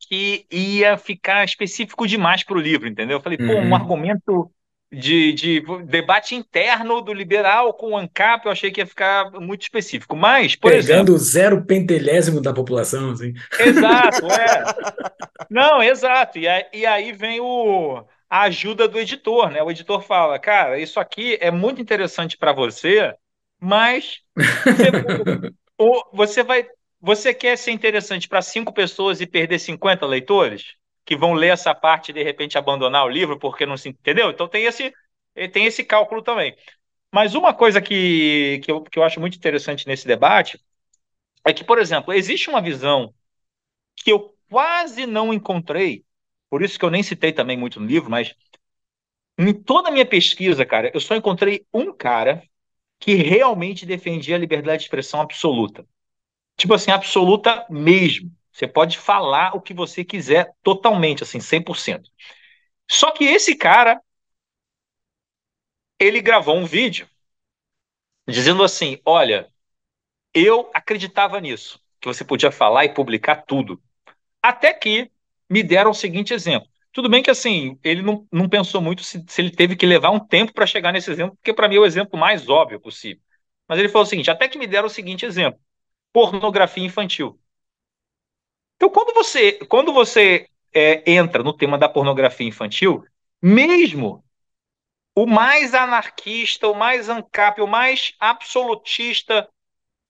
que 0.01 0.47
ia 0.51 0.99
ficar 0.99 1.45
específico 1.45 2.07
demais 2.07 2.45
para 2.45 2.57
o 2.57 2.61
livro, 2.61 2.89
entendeu? 2.89 3.19
Eu 3.19 3.23
falei, 3.23 3.39
pô, 3.39 3.61
um 3.61 3.75
Uhum. 3.75 3.75
argumento 3.75 4.53
de, 4.93 5.33
de 5.33 5.61
debate 5.87 6.35
interno 6.35 7.01
do 7.01 7.13
liberal 7.13 7.75
com 7.75 7.93
o 7.93 7.97
ANCAP, 7.97 8.47
eu 8.47 8.53
achei 8.53 8.71
que 8.71 8.81
ia 8.81 8.87
ficar 8.87 9.31
muito 9.33 9.63
específico. 9.63 10.17
Mas, 10.17 10.57
por 10.57 10.73
exemplo, 10.73 11.05
Pegando 11.05 11.15
o 11.15 11.19
zero 11.19 11.65
pentelésimo 11.65 12.41
da 12.41 12.53
população, 12.53 13.11
assim. 13.13 13.33
exato, 13.59 14.31
é. 14.33 14.71
Não, 15.51 15.83
exato. 15.83 16.39
E 16.39 16.49
aí, 16.49 16.65
e 16.75 16.87
aí 16.87 17.13
vem 17.13 17.41
o, 17.41 18.05
a 18.31 18.43
ajuda 18.45 18.89
do 18.89 18.99
editor, 19.01 19.51
né? 19.51 19.63
O 19.63 19.71
editor 19.71 20.03
fala, 20.03 20.39
cara, 20.39 20.79
isso 20.81 21.01
aqui 21.01 21.39
é 21.41 21.51
muito 21.51 21.81
interessante 21.83 22.37
para 22.39 22.53
você, 22.53 23.15
mas 23.61 24.23
você, 24.65 24.91
o- 25.79 26.05
você 26.17 26.43
vai, 26.45 26.67
você 27.01 27.35
quer 27.35 27.57
ser 27.59 27.73
interessante 27.73 28.29
para 28.29 28.43
cinco 28.43 28.73
pessoas 28.73 29.21
e 29.21 29.27
perder 29.27 29.59
50 29.61 30.07
leitores 30.07 30.77
que 31.11 31.17
vão 31.17 31.35
ler 31.35 31.49
essa 31.49 31.75
parte 31.75 32.11
e 32.11 32.15
de 32.15 32.23
repente 32.23 32.57
abandonar 32.57 33.05
o 33.05 33.09
livro 33.09 33.37
porque 33.37 33.67
não 33.67 33.77
se 33.77 33.89
entendeu? 33.89 34.31
Então 34.31 34.47
tem 34.49 34.65
esse, 34.67 34.95
tem 35.53 35.67
esse 35.67 35.83
cálculo 35.83 36.23
também. 36.23 36.57
Mas 37.13 37.35
uma 37.35 37.55
coisa 37.55 37.83
que, 37.83 38.61
que 38.65 38.71
eu, 38.73 38.83
que 38.83 38.99
eu 38.99 39.05
acho 39.05 39.21
muito 39.21 39.37
interessante 39.37 39.87
nesse 39.89 40.07
debate 40.07 40.61
é 41.47 41.53
que, 41.53 41.65
por 41.65 41.79
exemplo, 41.79 42.13
existe 42.15 42.51
uma 42.51 42.63
visão 42.63 43.15
que 43.97 44.13
eu 44.13 44.37
quase 44.51 45.07
não 45.07 45.33
encontrei, 45.35 46.05
por 46.51 46.63
isso 46.63 46.79
que 46.79 46.85
eu 46.85 46.91
nem 46.91 47.03
citei 47.03 47.33
também 47.33 47.57
muito 47.59 47.81
no 47.81 47.87
livro, 47.87 48.11
mas 48.11 48.35
em 49.39 49.53
toda 49.53 49.89
a 49.89 49.93
minha 49.93 50.07
pesquisa, 50.07 50.67
cara, 50.67 50.91
eu 50.95 51.01
só 51.01 51.15
encontrei 51.17 51.67
um 51.73 51.93
cara 51.93 52.43
que 53.01 53.15
realmente 53.15 53.87
defendia 53.87 54.37
a 54.37 54.39
liberdade 54.39 54.79
de 54.81 54.85
expressão 54.85 55.21
absoluta. 55.21 55.87
Tipo 56.57 56.75
assim, 56.75 56.91
absoluta 56.93 57.67
mesmo. 57.71 58.33
Você 58.53 58.67
pode 58.69 58.99
falar 58.99 59.57
o 59.57 59.61
que 59.61 59.75
você 59.75 60.05
quiser 60.05 60.53
totalmente, 60.63 61.23
assim, 61.23 61.41
100%. 61.41 62.11
Só 62.91 63.11
que 63.13 63.25
esse 63.25 63.57
cara, 63.57 64.01
ele 66.01 66.21
gravou 66.21 66.57
um 66.57 66.65
vídeo 66.67 67.09
dizendo 68.29 68.63
assim: 68.63 68.99
olha, 69.05 69.49
eu 70.35 70.71
acreditava 70.75 71.41
nisso, 71.41 71.81
que 72.01 72.09
você 72.09 72.25
podia 72.25 72.53
falar 72.53 72.87
e 72.87 72.95
publicar 72.95 73.37
tudo. 73.45 73.83
Até 74.43 74.75
que 74.75 75.13
me 75.51 75.65
deram 75.65 75.93
o 75.93 75.95
seguinte 75.95 76.35
exemplo. 76.35 76.69
Tudo 76.93 77.11
bem 77.11 77.23
que 77.23 77.31
assim, 77.31 77.79
ele 77.85 78.03
não, 78.03 78.27
não 78.33 78.49
pensou 78.51 78.83
muito 78.83 79.05
se, 79.05 79.25
se 79.29 79.43
ele 79.43 79.53
teve 79.53 79.77
que 79.77 79.87
levar 79.87 80.11
um 80.13 80.21
tempo 80.21 80.55
para 80.55 80.67
chegar 80.67 80.93
nesse 80.93 81.11
exemplo, 81.13 81.37
porque 81.37 81.55
para 81.55 81.69
mim 81.69 81.77
é 81.77 81.81
o 81.81 81.87
exemplo 81.87 82.19
mais 82.21 82.49
óbvio 82.51 82.81
possível. 82.81 83.23
Mas 83.69 83.81
ele 83.81 83.91
falou 83.91 84.05
o 84.07 84.11
seguinte: 84.11 84.31
até 84.33 84.49
que 84.49 84.59
me 84.59 84.69
deram 84.69 84.89
o 84.89 84.91
seguinte 84.91 85.27
exemplo: 85.27 85.61
pornografia 86.13 86.85
infantil. 86.85 87.40
Então, 88.81 88.89
quando 88.89 89.13
você, 89.13 89.53
quando 89.69 89.93
você 89.93 90.49
é, 90.73 91.03
entra 91.13 91.43
no 91.43 91.53
tema 91.53 91.77
da 91.77 91.87
pornografia 91.87 92.49
infantil, 92.49 93.05
mesmo 93.43 94.25
o 95.15 95.27
mais 95.27 95.75
anarquista, 95.75 96.67
o 96.67 96.75
mais 96.75 97.11
ANCAP, 97.11 97.61
o 97.61 97.67
mais 97.67 98.15
absolutista 98.19 99.47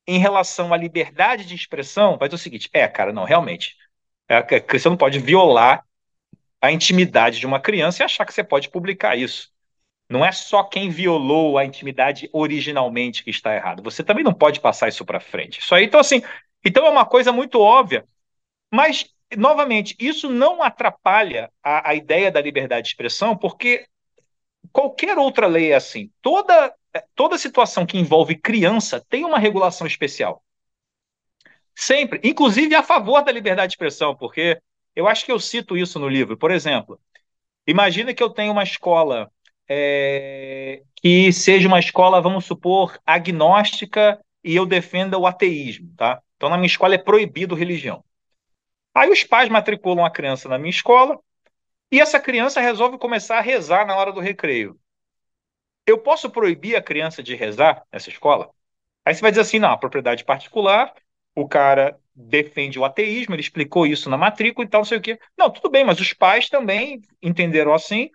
em 0.07 0.21
relação 0.21 0.73
à 0.73 0.77
liberdade 0.77 1.45
de 1.45 1.57
expressão, 1.57 2.17
vai 2.17 2.29
dizer 2.29 2.37
o 2.37 2.39
seguinte: 2.39 2.71
é, 2.73 2.87
cara, 2.87 3.13
não, 3.13 3.25
realmente. 3.25 3.75
É, 4.29 4.41
você 4.61 4.89
não 4.89 4.97
pode 4.97 5.19
violar 5.19 5.85
a 6.61 6.71
intimidade 6.71 7.41
de 7.41 7.47
uma 7.49 7.59
criança 7.59 8.05
e 8.05 8.05
achar 8.05 8.25
que 8.25 8.33
você 8.33 8.45
pode 8.45 8.71
publicar 8.71 9.19
isso. 9.19 9.51
Não 10.09 10.25
é 10.25 10.31
só 10.31 10.63
quem 10.63 10.91
violou 10.91 11.59
a 11.59 11.65
intimidade 11.65 12.31
originalmente 12.33 13.25
que 13.25 13.31
está 13.31 13.53
errado. 13.53 13.83
Você 13.83 14.05
também 14.05 14.23
não 14.23 14.33
pode 14.33 14.61
passar 14.61 14.87
isso 14.89 15.05
para 15.05 15.19
frente. 15.19 15.59
Isso 15.59 15.75
aí, 15.75 15.87
então, 15.87 15.99
assim, 15.99 16.23
então 16.65 16.87
é 16.87 16.91
uma 16.91 17.05
coisa 17.05 17.33
muito 17.33 17.59
óbvia. 17.59 18.07
Mas, 18.71 19.07
novamente, 19.37 19.97
isso 19.99 20.29
não 20.29 20.63
atrapalha 20.63 21.51
a, 21.63 21.91
a 21.91 21.95
ideia 21.95 22.31
da 22.31 22.41
liberdade 22.41 22.83
de 22.83 22.89
expressão, 22.89 23.37
porque 23.37 23.87
qualquer 24.73 25.19
outra 25.19 25.47
lei 25.47 25.73
é 25.73 25.77
assim. 25.77 26.11
Toda, 26.23 26.75
toda 27.15 27.39
situação 27.39 27.87
que 27.87 27.99
envolve 27.99 28.37
criança 28.37 29.05
tem 29.09 29.25
uma 29.25 29.39
regulação 29.39 29.87
especial. 29.87 30.43
Sempre, 31.75 32.21
inclusive 32.23 32.75
a 32.75 32.83
favor 32.83 33.23
da 33.23 33.33
liberdade 33.33 33.71
de 33.71 33.75
expressão, 33.75 34.15
porque 34.15 34.61
eu 34.95 35.09
acho 35.09 35.25
que 35.25 35.33
eu 35.33 35.41
cito 35.41 35.77
isso 35.77 35.99
no 35.99 36.09
livro. 36.09 36.37
Por 36.37 36.51
exemplo, 36.51 37.01
imagina 37.67 38.13
que 38.13 38.23
eu 38.23 38.31
tenho 38.31 38.53
uma 38.53 38.63
escola 38.63 39.31
é, 39.69 40.83
que 40.97 41.33
seja 41.33 41.69
uma 41.69 41.79
escola, 41.79 42.21
vamos 42.21 42.45
supor, 42.45 42.99
agnóstica 43.07 44.21
e 44.43 44.57
eu 44.57 44.67
defenda 44.67 45.17
o 45.17 45.27
ateísmo, 45.27 45.93
tá? 45.97 46.21
Então, 46.37 46.49
na 46.49 46.57
minha 46.57 46.67
escola 46.67 46.95
é 46.95 46.99
proibido 46.99 47.55
religião. 47.55 48.05
Aí 48.95 49.11
os 49.11 49.25
pais 49.25 49.49
matriculam 49.49 50.05
a 50.05 50.11
criança 50.11 50.49
na 50.49 50.59
minha 50.59 50.71
escola 50.71 51.19
e 51.93 52.01
essa 52.01 52.21
criança 52.21 52.61
resolve 52.61 52.99
começar 52.99 53.39
a 53.39 53.43
rezar 53.43 53.87
na 53.87 53.97
hora 53.97 54.13
do 54.13 54.21
recreio. 54.21 54.79
Eu 55.87 55.99
posso 55.99 56.31
proibir 56.31 56.77
a 56.77 56.83
criança 56.83 57.23
de 57.23 57.35
rezar 57.35 57.83
nessa 57.93 58.11
escola? 58.11 58.51
Aí 59.05 59.15
você 59.15 59.21
vai 59.21 59.31
dizer 59.31 59.43
assim, 59.43 59.59
não, 59.59 59.77
propriedade 59.79 60.25
particular, 60.25 60.93
o 61.35 61.49
cara 61.49 61.99
defende 62.15 62.79
o 62.79 62.85
ateísmo, 62.85 63.35
ele 63.35 63.43
explicou 63.43 63.87
isso 63.87 64.11
na 64.11 64.17
matrícula 64.17 64.67
e 64.67 64.71
tal, 64.71 64.81
não 64.81 64.85
sei 64.85 64.99
o 64.99 65.01
quê. 65.01 65.19
Não, 65.37 65.51
tudo 65.51 65.71
bem, 65.71 65.85
mas 65.85 66.01
os 66.01 66.13
pais 66.13 66.49
também 66.49 67.01
entenderam 67.23 67.73
assim. 67.75 68.11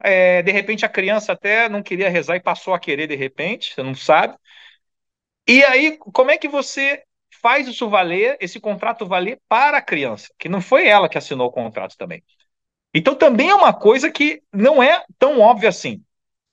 É, 0.00 0.42
de 0.42 0.52
repente 0.52 0.86
a 0.86 0.88
criança 0.88 1.32
até 1.32 1.68
não 1.68 1.82
queria 1.82 2.08
rezar 2.08 2.36
e 2.36 2.40
passou 2.40 2.72
a 2.72 2.78
querer 2.78 3.08
de 3.08 3.16
repente, 3.16 3.74
você 3.74 3.82
não 3.82 3.94
sabe. 3.94 4.36
E 5.46 5.64
aí, 5.64 5.96
como 5.98 6.30
é 6.30 6.38
que 6.38 6.48
você 6.48 7.02
faz 7.40 7.68
isso 7.68 7.88
valer, 7.88 8.36
esse 8.40 8.60
contrato 8.60 9.06
valer 9.06 9.40
para 9.48 9.78
a 9.78 9.82
criança, 9.82 10.32
que 10.38 10.48
não 10.48 10.60
foi 10.60 10.86
ela 10.86 11.08
que 11.08 11.18
assinou 11.18 11.48
o 11.48 11.52
contrato 11.52 11.96
também. 11.96 12.22
Então 12.94 13.14
também 13.14 13.50
é 13.50 13.54
uma 13.54 13.72
coisa 13.72 14.10
que 14.10 14.42
não 14.52 14.82
é 14.82 15.04
tão 15.18 15.40
óbvia 15.40 15.68
assim. 15.68 16.02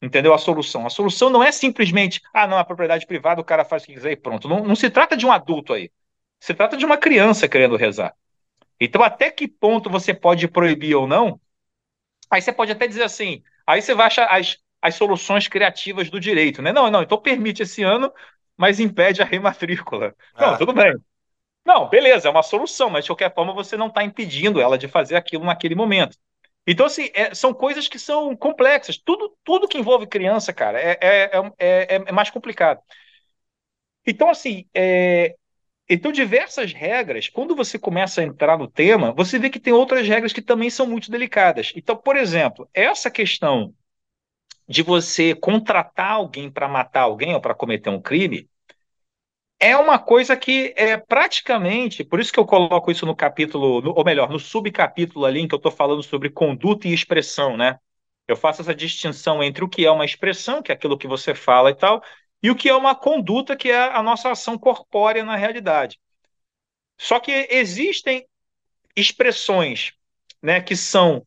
Entendeu? 0.01 0.33
A 0.33 0.37
solução. 0.37 0.85
A 0.85 0.89
solução 0.89 1.29
não 1.29 1.43
é 1.43 1.51
simplesmente, 1.51 2.21
ah, 2.33 2.45
não, 2.45 2.57
a 2.57 2.65
propriedade 2.65 3.07
privada, 3.07 3.41
o 3.41 3.45
cara 3.45 3.65
faz 3.65 3.83
o 3.83 3.85
que 3.87 3.93
quiser 3.93 4.11
e 4.11 4.15
pronto. 4.15 4.47
Não, 4.47 4.63
não 4.63 4.75
se 4.75 4.89
trata 4.89 5.17
de 5.17 5.25
um 5.25 5.31
adulto 5.31 5.73
aí. 5.73 5.89
Se 6.39 6.53
trata 6.53 6.77
de 6.77 6.85
uma 6.85 6.97
criança 6.97 7.47
querendo 7.47 7.75
rezar. 7.75 8.13
Então, 8.79 9.01
até 9.01 9.31
que 9.31 9.47
ponto 9.47 9.89
você 9.89 10.13
pode 10.13 10.47
proibir 10.47 10.95
ou 10.95 11.07
não? 11.07 11.39
Aí 12.29 12.41
você 12.41 12.51
pode 12.51 12.71
até 12.71 12.87
dizer 12.87 13.03
assim, 13.03 13.41
aí 13.65 13.81
você 13.81 13.93
vai 13.93 14.07
achar 14.07 14.27
as, 14.27 14.57
as 14.81 14.95
soluções 14.95 15.47
criativas 15.47 16.09
do 16.09 16.19
direito, 16.19 16.61
né? 16.61 16.73
Não, 16.73 16.91
não, 16.91 17.01
então 17.01 17.17
permite 17.17 17.63
esse 17.63 17.81
ano, 17.81 18.11
mas 18.57 18.79
impede 18.79 19.21
a 19.21 19.25
rematrícula. 19.25 20.15
Não, 20.37 20.49
ah. 20.53 20.57
tudo 20.57 20.73
bem. 20.73 20.93
Não, 21.65 21.89
beleza, 21.89 22.27
é 22.27 22.31
uma 22.31 22.43
solução, 22.43 22.89
mas 22.89 23.03
de 23.03 23.09
qualquer 23.09 23.33
forma 23.33 23.53
você 23.53 23.75
não 23.75 23.87
está 23.87 24.03
impedindo 24.03 24.61
ela 24.61 24.77
de 24.77 24.87
fazer 24.87 25.15
aquilo 25.15 25.43
naquele 25.43 25.73
momento. 25.73 26.17
Então, 26.67 26.85
assim, 26.85 27.09
é, 27.13 27.33
são 27.33 27.53
coisas 27.53 27.87
que 27.87 27.99
são 27.99 28.35
complexas. 28.35 28.97
Tudo, 28.97 29.35
tudo 29.43 29.67
que 29.67 29.77
envolve 29.77 30.07
criança, 30.07 30.53
cara, 30.53 30.79
é, 30.79 30.97
é, 31.01 31.31
é, 31.59 31.95
é 32.07 32.11
mais 32.11 32.29
complicado. 32.29 32.79
Então, 34.05 34.29
assim, 34.29 34.65
é, 34.73 35.35
então, 35.87 36.11
diversas 36.11 36.73
regras, 36.73 37.29
quando 37.29 37.55
você 37.55 37.77
começa 37.77 38.21
a 38.21 38.23
entrar 38.23 38.57
no 38.57 38.67
tema, 38.67 39.11
você 39.11 39.37
vê 39.37 39.49
que 39.49 39.59
tem 39.59 39.73
outras 39.73 40.07
regras 40.07 40.33
que 40.33 40.41
também 40.41 40.69
são 40.69 40.87
muito 40.87 41.11
delicadas. 41.11 41.71
Então, 41.75 41.95
por 41.95 42.15
exemplo, 42.15 42.67
essa 42.73 43.11
questão 43.11 43.73
de 44.67 44.81
você 44.81 45.35
contratar 45.35 46.11
alguém 46.11 46.49
para 46.49 46.67
matar 46.67 47.01
alguém 47.01 47.33
ou 47.33 47.41
para 47.41 47.55
cometer 47.55 47.89
um 47.89 48.01
crime 48.01 48.49
é 49.59 49.75
uma 49.77 49.97
coisa 49.97 50.35
que 50.35 50.73
é 50.75 50.97
praticamente, 50.97 52.03
por 52.03 52.19
isso 52.19 52.31
que 52.31 52.39
eu 52.39 52.45
coloco 52.45 52.91
isso 52.91 53.05
no 53.05 53.15
capítulo, 53.15 53.81
no, 53.81 53.93
ou 53.95 54.03
melhor, 54.03 54.29
no 54.29 54.39
subcapítulo 54.39 55.25
ali 55.25 55.39
em 55.39 55.47
que 55.47 55.55
eu 55.55 55.57
estou 55.57 55.71
falando 55.71 56.03
sobre 56.03 56.29
conduta 56.29 56.87
e 56.87 56.93
expressão, 56.93 57.55
né? 57.55 57.79
Eu 58.27 58.35
faço 58.35 58.61
essa 58.61 58.75
distinção 58.75 59.41
entre 59.43 59.63
o 59.63 59.69
que 59.69 59.85
é 59.85 59.91
uma 59.91 60.05
expressão, 60.05 60.61
que 60.61 60.71
é 60.71 60.75
aquilo 60.75 60.97
que 60.97 61.07
você 61.07 61.33
fala 61.33 61.69
e 61.69 61.75
tal, 61.75 62.03
e 62.41 62.49
o 62.51 62.55
que 62.55 62.69
é 62.69 62.75
uma 62.75 62.95
conduta, 62.95 63.55
que 63.55 63.69
é 63.69 63.77
a 63.95 64.03
nossa 64.03 64.31
ação 64.31 64.57
corpórea 64.57 65.23
na 65.23 65.35
realidade. 65.35 65.99
Só 66.97 67.19
que 67.19 67.47
existem 67.49 68.25
expressões 68.95 69.93
né, 70.41 70.61
que 70.61 70.75
são 70.75 71.25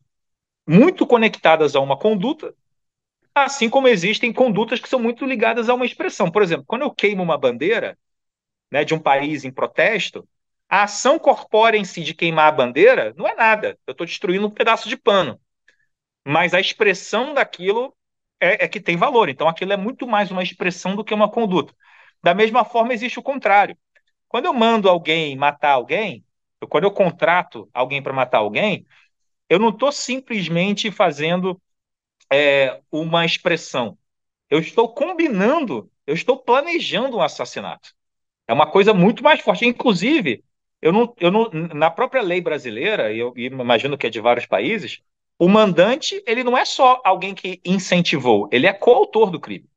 muito 0.67 1.05
conectadas 1.05 1.75
a 1.75 1.79
uma 1.79 1.97
conduta, 1.97 2.53
assim 3.43 3.69
como 3.69 3.87
existem 3.87 4.31
condutas 4.33 4.79
que 4.79 4.89
são 4.89 4.99
muito 4.99 5.25
ligadas 5.25 5.69
a 5.69 5.73
uma 5.73 5.85
expressão. 5.85 6.31
Por 6.31 6.41
exemplo, 6.41 6.65
quando 6.67 6.83
eu 6.83 6.93
queimo 6.93 7.23
uma 7.23 7.37
bandeira 7.37 7.97
né, 8.71 8.83
de 8.83 8.93
um 8.93 8.99
país 8.99 9.43
em 9.43 9.51
protesto, 9.51 10.27
a 10.69 10.83
ação 10.83 11.17
corpórea 11.17 11.77
em 11.77 11.85
si 11.85 12.03
de 12.03 12.13
queimar 12.13 12.47
a 12.47 12.51
bandeira 12.51 13.13
não 13.17 13.27
é 13.27 13.35
nada. 13.35 13.77
Eu 13.87 13.91
estou 13.91 14.05
destruindo 14.05 14.47
um 14.47 14.51
pedaço 14.51 14.87
de 14.87 14.95
pano. 14.95 15.39
Mas 16.25 16.53
a 16.53 16.59
expressão 16.59 17.33
daquilo 17.33 17.95
é, 18.39 18.65
é 18.65 18.67
que 18.67 18.79
tem 18.79 18.95
valor. 18.95 19.29
Então, 19.29 19.47
aquilo 19.47 19.73
é 19.73 19.77
muito 19.77 20.07
mais 20.07 20.31
uma 20.31 20.43
expressão 20.43 20.95
do 20.95 21.03
que 21.03 21.13
uma 21.13 21.29
conduta. 21.29 21.73
Da 22.21 22.33
mesma 22.33 22.63
forma, 22.63 22.93
existe 22.93 23.19
o 23.19 23.23
contrário. 23.23 23.77
Quando 24.27 24.45
eu 24.45 24.53
mando 24.53 24.89
alguém 24.89 25.35
matar 25.35 25.71
alguém, 25.71 26.23
quando 26.69 26.83
eu 26.83 26.91
contrato 26.91 27.69
alguém 27.73 28.01
para 28.01 28.13
matar 28.13 28.39
alguém, 28.39 28.85
eu 29.49 29.57
não 29.59 29.69
estou 29.69 29.91
simplesmente 29.91 30.91
fazendo 30.91 31.59
é, 32.31 32.79
uma 32.91 33.25
expressão. 33.25 33.97
Eu 34.49 34.59
estou 34.59 34.93
combinando, 34.93 35.91
eu 36.05 36.13
estou 36.13 36.37
planejando 36.37 37.17
um 37.17 37.21
assassinato. 37.21 37.93
É 38.47 38.53
uma 38.53 38.65
coisa 38.69 38.93
muito 38.93 39.23
mais 39.23 39.41
forte. 39.41 39.65
Inclusive, 39.65 40.43
eu 40.81 40.91
não, 40.91 41.13
eu 41.19 41.31
não, 41.31 41.49
na 41.51 41.91
própria 41.91 42.21
lei 42.21 42.41
brasileira, 42.41 43.11
e 43.11 43.19
eu 43.19 43.33
imagino 43.37 43.97
que 43.97 44.07
é 44.07 44.09
de 44.09 44.19
vários 44.19 44.45
países, 44.45 45.01
o 45.37 45.47
mandante, 45.47 46.21
ele 46.27 46.43
não 46.43 46.57
é 46.57 46.65
só 46.65 47.01
alguém 47.03 47.33
que 47.33 47.61
incentivou, 47.65 48.49
ele 48.51 48.67
é 48.67 48.73
coautor 48.73 49.31
do 49.31 49.39
crime. 49.39 49.69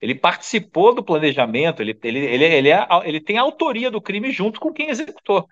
Ele 0.00 0.14
participou 0.14 0.94
do 0.94 1.04
planejamento, 1.04 1.82
ele, 1.82 1.98
ele, 2.02 2.18
ele, 2.20 2.44
ele, 2.44 2.68
é, 2.70 2.86
ele 3.04 3.20
tem 3.20 3.36
a 3.36 3.42
autoria 3.42 3.90
do 3.90 4.00
crime 4.00 4.30
junto 4.32 4.58
com 4.58 4.72
quem 4.72 4.88
executou. 4.88 5.46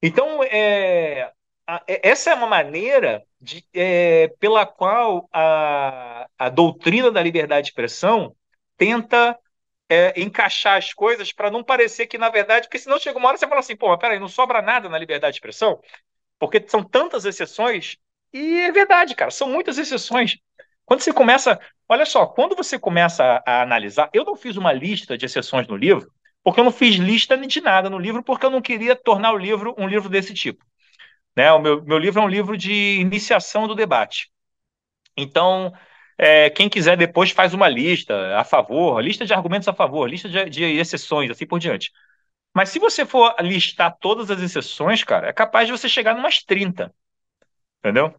Então, 0.00 0.42
é, 0.44 1.32
é, 1.88 2.08
essa 2.08 2.30
é 2.30 2.34
uma 2.34 2.46
maneira 2.46 3.24
de, 3.42 3.66
é, 3.74 4.28
pela 4.38 4.64
qual 4.64 5.28
a, 5.32 6.28
a 6.38 6.48
doutrina 6.48 7.10
da 7.10 7.20
liberdade 7.20 7.64
de 7.66 7.70
expressão 7.70 8.36
tenta 8.78 9.36
é, 9.88 10.20
encaixar 10.20 10.78
as 10.78 10.94
coisas 10.94 11.32
para 11.32 11.50
não 11.50 11.64
parecer 11.64 12.06
que, 12.06 12.16
na 12.18 12.30
verdade, 12.30 12.68
porque 12.68 12.78
senão 12.78 13.00
chega 13.00 13.18
uma 13.18 13.28
hora 13.28 13.36
você 13.38 13.48
fala 13.48 13.60
assim, 13.60 13.76
pô, 13.76 13.88
mas 13.88 13.98
peraí, 13.98 14.20
não 14.20 14.28
sobra 14.28 14.62
nada 14.62 14.88
na 14.88 14.98
liberdade 14.98 15.32
de 15.34 15.38
expressão? 15.38 15.80
Porque 16.38 16.64
são 16.68 16.84
tantas 16.84 17.24
exceções 17.24 17.96
e 18.32 18.60
é 18.60 18.72
verdade, 18.72 19.14
cara, 19.16 19.30
são 19.30 19.48
muitas 19.48 19.78
exceções. 19.78 20.38
Quando 20.86 21.00
você 21.00 21.12
começa, 21.12 21.60
olha 21.88 22.06
só, 22.06 22.26
quando 22.26 22.56
você 22.56 22.78
começa 22.78 23.24
a, 23.46 23.60
a 23.60 23.62
analisar, 23.62 24.10
eu 24.12 24.24
não 24.24 24.36
fiz 24.36 24.56
uma 24.56 24.72
lista 24.72 25.18
de 25.18 25.26
exceções 25.26 25.66
no 25.68 25.76
livro, 25.76 26.12
porque 26.44 26.60
eu 26.60 26.64
não 26.64 26.72
fiz 26.72 26.96
lista 26.96 27.36
de 27.36 27.60
nada 27.60 27.90
no 27.90 27.98
livro, 27.98 28.22
porque 28.22 28.46
eu 28.46 28.50
não 28.50 28.62
queria 28.62 28.96
tornar 28.96 29.32
o 29.32 29.38
livro 29.38 29.74
um 29.78 29.88
livro 29.88 30.08
desse 30.08 30.34
tipo. 30.34 30.64
Né? 31.36 31.52
O 31.52 31.58
meu, 31.60 31.82
meu 31.84 31.98
livro 31.98 32.20
é 32.20 32.24
um 32.24 32.28
livro 32.28 32.56
de 32.56 32.72
iniciação 33.00 33.66
do 33.68 33.74
debate. 33.74 34.30
Então, 35.16 35.72
é, 36.18 36.50
quem 36.50 36.68
quiser 36.68 36.96
depois 36.96 37.30
faz 37.30 37.54
uma 37.54 37.68
lista 37.68 38.38
a 38.38 38.44
favor, 38.44 39.00
lista 39.02 39.26
de 39.26 39.34
argumentos 39.34 39.68
a 39.68 39.74
favor, 39.74 40.08
lista 40.08 40.28
de, 40.28 40.44
de 40.50 40.64
exceções, 40.64 41.30
assim 41.30 41.46
por 41.46 41.58
diante. 41.58 41.90
Mas 42.54 42.70
se 42.70 42.78
você 42.80 43.06
for 43.06 43.34
listar 43.40 43.96
todas 44.00 44.30
as 44.30 44.40
exceções, 44.42 45.04
cara, 45.04 45.28
é 45.28 45.32
capaz 45.34 45.66
de 45.66 45.72
você 45.72 45.88
chegar 45.88 46.16
umas 46.16 46.42
30. 46.44 46.94
Entendeu? 47.80 48.14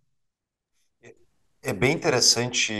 É 1.66 1.72
bem 1.72 1.93
interessante 1.93 2.74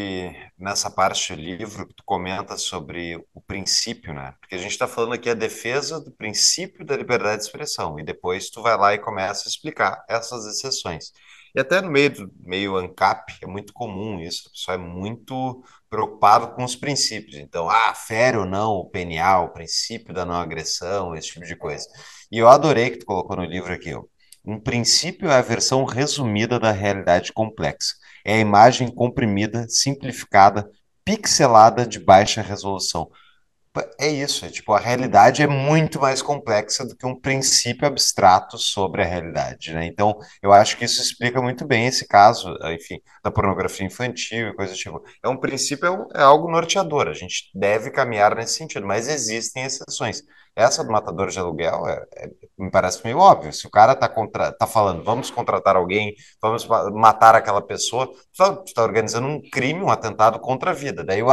nessa 0.60 0.92
parte 0.92 1.34
do 1.34 1.42
livro 1.42 1.88
que 1.88 1.94
tu 1.96 2.04
comenta 2.06 2.58
sobre 2.58 3.16
o 3.34 3.40
princípio, 3.42 4.14
né? 4.14 4.34
Porque 4.42 4.56
a 4.56 4.58
gente 4.58 4.72
está 4.72 4.88
falando 4.90 5.14
aqui 5.14 5.30
a 5.30 5.34
defesa 5.34 6.02
do 6.02 6.12
princípio 6.12 6.86
da 6.86 6.98
liberdade 6.98 7.38
de 7.38 7.44
expressão 7.48 7.98
e 7.98 8.04
depois 8.04 8.50
tu 8.50 8.62
vai 8.62 8.78
lá 8.78 8.94
e 8.94 9.00
começa 9.00 9.48
a 9.48 9.50
explicar 9.50 10.04
essas 10.10 10.46
exceções. 10.46 11.14
E 11.56 11.62
até 11.62 11.80
no 11.80 11.90
meio 11.90 12.10
do 12.14 12.32
meio 12.42 12.76
ANCAP 12.76 13.38
é 13.42 13.48
muito 13.48 13.72
comum 13.72 14.20
isso, 14.20 14.50
o 14.50 14.52
pessoal 14.52 14.78
é 14.78 14.82
muito 14.82 15.64
preocupado 15.90 16.54
com 16.54 16.64
os 16.66 16.76
princípios. 16.76 17.38
Então, 17.38 17.70
ah, 17.70 17.94
fere 17.94 18.36
ou 18.38 18.46
não 18.46 18.72
o 18.74 18.90
PNA, 18.90 19.40
o 19.40 19.54
princípio 19.54 20.14
da 20.14 20.26
não 20.26 20.36
agressão, 20.36 21.16
esse 21.16 21.30
tipo 21.30 21.46
de 21.46 21.56
coisa. 21.56 21.88
E 22.30 22.38
eu 22.38 22.50
adorei 22.50 22.90
que 22.90 22.98
tu 22.98 23.06
colocou 23.06 23.38
no 23.38 23.46
livro 23.46 23.72
aqui, 23.74 23.94
ó. 23.94 24.04
Um 24.46 24.60
princípio 24.60 25.30
é 25.30 25.36
a 25.38 25.42
versão 25.42 25.86
resumida 25.86 26.60
da 26.60 26.72
realidade 26.72 27.32
complexa. 27.32 27.94
É 28.26 28.36
a 28.36 28.40
imagem 28.40 28.90
comprimida, 28.94 29.66
simplificada, 29.68 30.70
pixelada 31.04 31.86
de 31.86 32.00
baixa 32.00 32.42
resolução. 32.42 33.10
É 33.98 34.08
isso, 34.08 34.46
é 34.46 34.50
tipo, 34.50 34.72
a 34.74 34.80
realidade 34.80 35.42
é 35.42 35.48
muito 35.48 36.00
mais 36.00 36.22
complexa 36.22 36.86
do 36.86 36.96
que 36.96 37.08
um 37.08 37.20
princípio 37.20 37.88
abstrato 37.88 38.56
sobre 38.56 39.02
a 39.02 39.06
realidade, 39.06 39.74
né? 39.74 39.84
Então, 39.88 40.16
eu 40.44 40.54
acho 40.54 40.78
que 40.78 40.86
isso 40.86 41.02
explica 41.02 41.42
muito 41.42 41.66
bem 41.66 41.88
esse 41.88 42.08
caso, 42.08 42.56
enfim, 42.66 43.02
da 43.24 43.32
pornografia 43.32 43.88
infantil 43.88 44.50
e 44.50 44.54
coisa 44.56 44.76
tipo. 44.76 45.04
É 45.24 45.28
um 45.28 45.38
princípio, 45.38 45.88
é, 45.88 45.92
um, 45.92 46.08
é 46.14 46.22
algo 46.22 46.52
norteador, 46.52 47.08
a 47.08 47.14
gente 47.14 47.50
deve 47.56 47.90
caminhar 47.90 48.36
nesse 48.36 48.54
sentido, 48.58 48.86
mas 48.86 49.08
existem 49.08 49.64
exceções. 49.64 50.22
Essa 50.56 50.84
do 50.84 50.92
matador 50.92 51.30
de 51.30 51.40
aluguel 51.40 51.88
é, 51.88 52.06
é, 52.16 52.30
me 52.60 52.70
parece 52.70 53.04
meio 53.04 53.18
óbvio. 53.18 53.52
Se 53.52 53.66
o 53.66 53.72
cara 53.72 53.96
tá, 53.96 54.08
contra, 54.08 54.52
tá 54.52 54.68
falando, 54.68 55.04
vamos 55.04 55.32
contratar 55.32 55.76
alguém, 55.76 56.14
vamos 56.40 56.68
matar 56.94 57.34
aquela 57.34 57.62
pessoa, 57.62 58.06
tu 58.06 58.38
tá, 58.38 58.56
tu 58.56 58.72
tá 58.74 58.84
organizando 58.84 59.28
um 59.28 59.42
crime, 59.42 59.82
um 59.82 59.90
atentado 59.90 60.40
contra 60.40 60.70
a 60.70 60.74
vida. 60.74 61.04
Daí 61.04 61.24
o, 61.24 61.28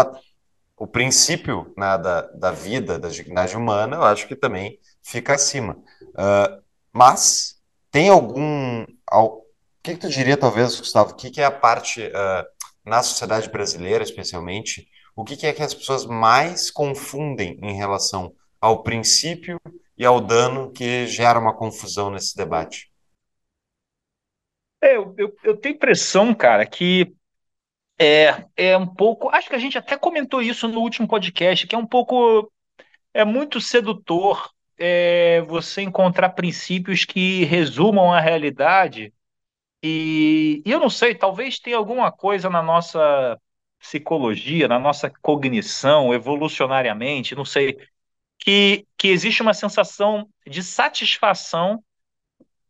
o 0.80 0.86
princípio 0.86 1.74
né, 1.76 1.98
da, 1.98 2.22
da 2.22 2.50
vida, 2.50 2.98
da 2.98 3.10
dignidade 3.10 3.54
humana, 3.54 3.96
eu 3.96 4.02
acho 4.02 4.26
que 4.26 4.34
também 4.34 4.78
fica 5.02 5.34
acima. 5.34 5.74
Uh, 5.74 6.62
mas 6.90 7.60
tem 7.90 8.08
algum. 8.08 8.86
O 9.12 9.42
que, 9.82 9.92
que, 9.92 10.00
tu 10.00 10.08
diria, 10.08 10.38
talvez, 10.38 10.78
Gustavo? 10.78 11.10
O 11.10 11.16
que, 11.16 11.30
que 11.30 11.42
é 11.42 11.44
a 11.44 11.50
parte, 11.50 12.06
uh, 12.06 12.46
na 12.82 13.02
sociedade 13.02 13.50
brasileira, 13.50 14.02
especialmente, 14.02 14.88
o 15.14 15.22
que, 15.22 15.36
que 15.36 15.46
é 15.46 15.52
que 15.52 15.62
as 15.62 15.74
pessoas 15.74 16.06
mais 16.06 16.70
confundem 16.70 17.58
em 17.62 17.76
relação 17.76 18.34
ao 18.58 18.82
princípio 18.82 19.60
e 19.98 20.06
ao 20.06 20.18
dano 20.18 20.72
que 20.72 21.06
gera 21.06 21.38
uma 21.38 21.54
confusão 21.54 22.10
nesse 22.10 22.34
debate? 22.34 22.90
É, 24.82 24.96
eu, 24.96 25.14
eu, 25.18 25.36
eu 25.44 25.56
tenho 25.58 25.74
impressão, 25.74 26.34
cara, 26.34 26.64
que 26.64 27.14
é, 28.00 28.46
é 28.56 28.78
um 28.78 28.86
pouco. 28.86 29.28
Acho 29.28 29.50
que 29.50 29.54
a 29.54 29.58
gente 29.58 29.76
até 29.76 29.94
comentou 29.98 30.40
isso 30.40 30.66
no 30.66 30.80
último 30.80 31.06
podcast, 31.06 31.66
que 31.66 31.74
é 31.74 31.78
um 31.78 31.86
pouco. 31.86 32.50
É 33.12 33.26
muito 33.26 33.60
sedutor 33.60 34.50
é, 34.78 35.42
você 35.42 35.82
encontrar 35.82 36.30
princípios 36.30 37.04
que 37.04 37.44
resumam 37.44 38.10
a 38.10 38.18
realidade. 38.18 39.12
E, 39.82 40.62
e 40.64 40.70
eu 40.70 40.80
não 40.80 40.88
sei, 40.88 41.14
talvez 41.14 41.58
tenha 41.58 41.76
alguma 41.76 42.10
coisa 42.10 42.48
na 42.48 42.62
nossa 42.62 43.38
psicologia, 43.78 44.66
na 44.66 44.78
nossa 44.78 45.10
cognição, 45.20 46.14
evolucionariamente, 46.14 47.34
não 47.34 47.44
sei, 47.44 47.76
que, 48.38 48.86
que 48.96 49.08
existe 49.08 49.42
uma 49.42 49.54
sensação 49.54 50.28
de 50.46 50.62
satisfação 50.62 51.82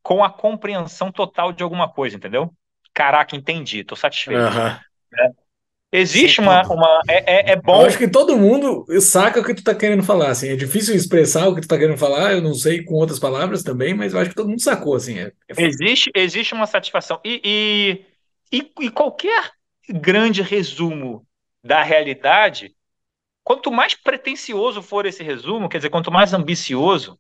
com 0.03 0.24
a 0.24 0.31
compreensão 0.31 1.12
total 1.12 1.53
de 1.53 1.62
alguma 1.62 1.89
coisa, 1.89 2.16
entendeu? 2.16 2.53
Caraca, 2.95 3.37
entendi, 3.37 3.85
tô 3.85 3.95
satisfeito. 3.95 4.41
Uhum. 4.41 4.89
Né? 5.12 5.32
Existe 5.92 6.40
uma. 6.40 6.62
uma 6.72 7.00
é, 7.08 7.50
é, 7.50 7.52
é, 7.52 7.56
bom. 7.56 7.80
Eu 7.80 7.86
acho 7.86 7.98
que 7.98 8.08
todo 8.08 8.38
mundo 8.38 8.86
saca 9.00 9.40
o 9.40 9.44
que 9.44 9.54
tu 9.54 9.64
tá 9.64 9.74
querendo 9.74 10.04
falar. 10.04 10.30
Assim. 10.30 10.48
É 10.48 10.56
difícil 10.56 10.94
expressar 10.94 11.48
o 11.48 11.54
que 11.54 11.61
tu 11.61 11.68
tá 11.68 11.76
querendo 11.76 11.98
falar, 11.98 12.32
eu 12.32 12.40
não 12.40 12.54
sei 12.54 12.84
com 12.84 12.94
outras 12.94 13.18
palavras 13.18 13.62
também, 13.64 13.92
mas 13.92 14.12
eu 14.12 14.20
acho 14.20 14.30
que 14.30 14.36
todo 14.36 14.48
mundo 14.48 14.62
sacou. 14.62 14.94
Assim. 14.94 15.18
É, 15.18 15.32
é... 15.48 15.62
Existe, 15.64 16.11
existe 16.14 16.54
uma 16.54 16.66
satisfação. 16.66 17.20
E, 17.24 17.40
e, 18.52 18.56
e, 18.56 18.86
e 18.86 18.90
qualquer 18.90 19.50
grande 19.88 20.42
resumo 20.42 21.26
da 21.62 21.82
realidade, 21.82 22.72
quanto 23.42 23.72
mais 23.72 23.94
pretensioso 23.94 24.80
for 24.80 25.06
esse 25.06 25.24
resumo, 25.24 25.68
quer 25.68 25.78
dizer, 25.78 25.90
quanto 25.90 26.12
mais 26.12 26.32
ambicioso, 26.32 27.18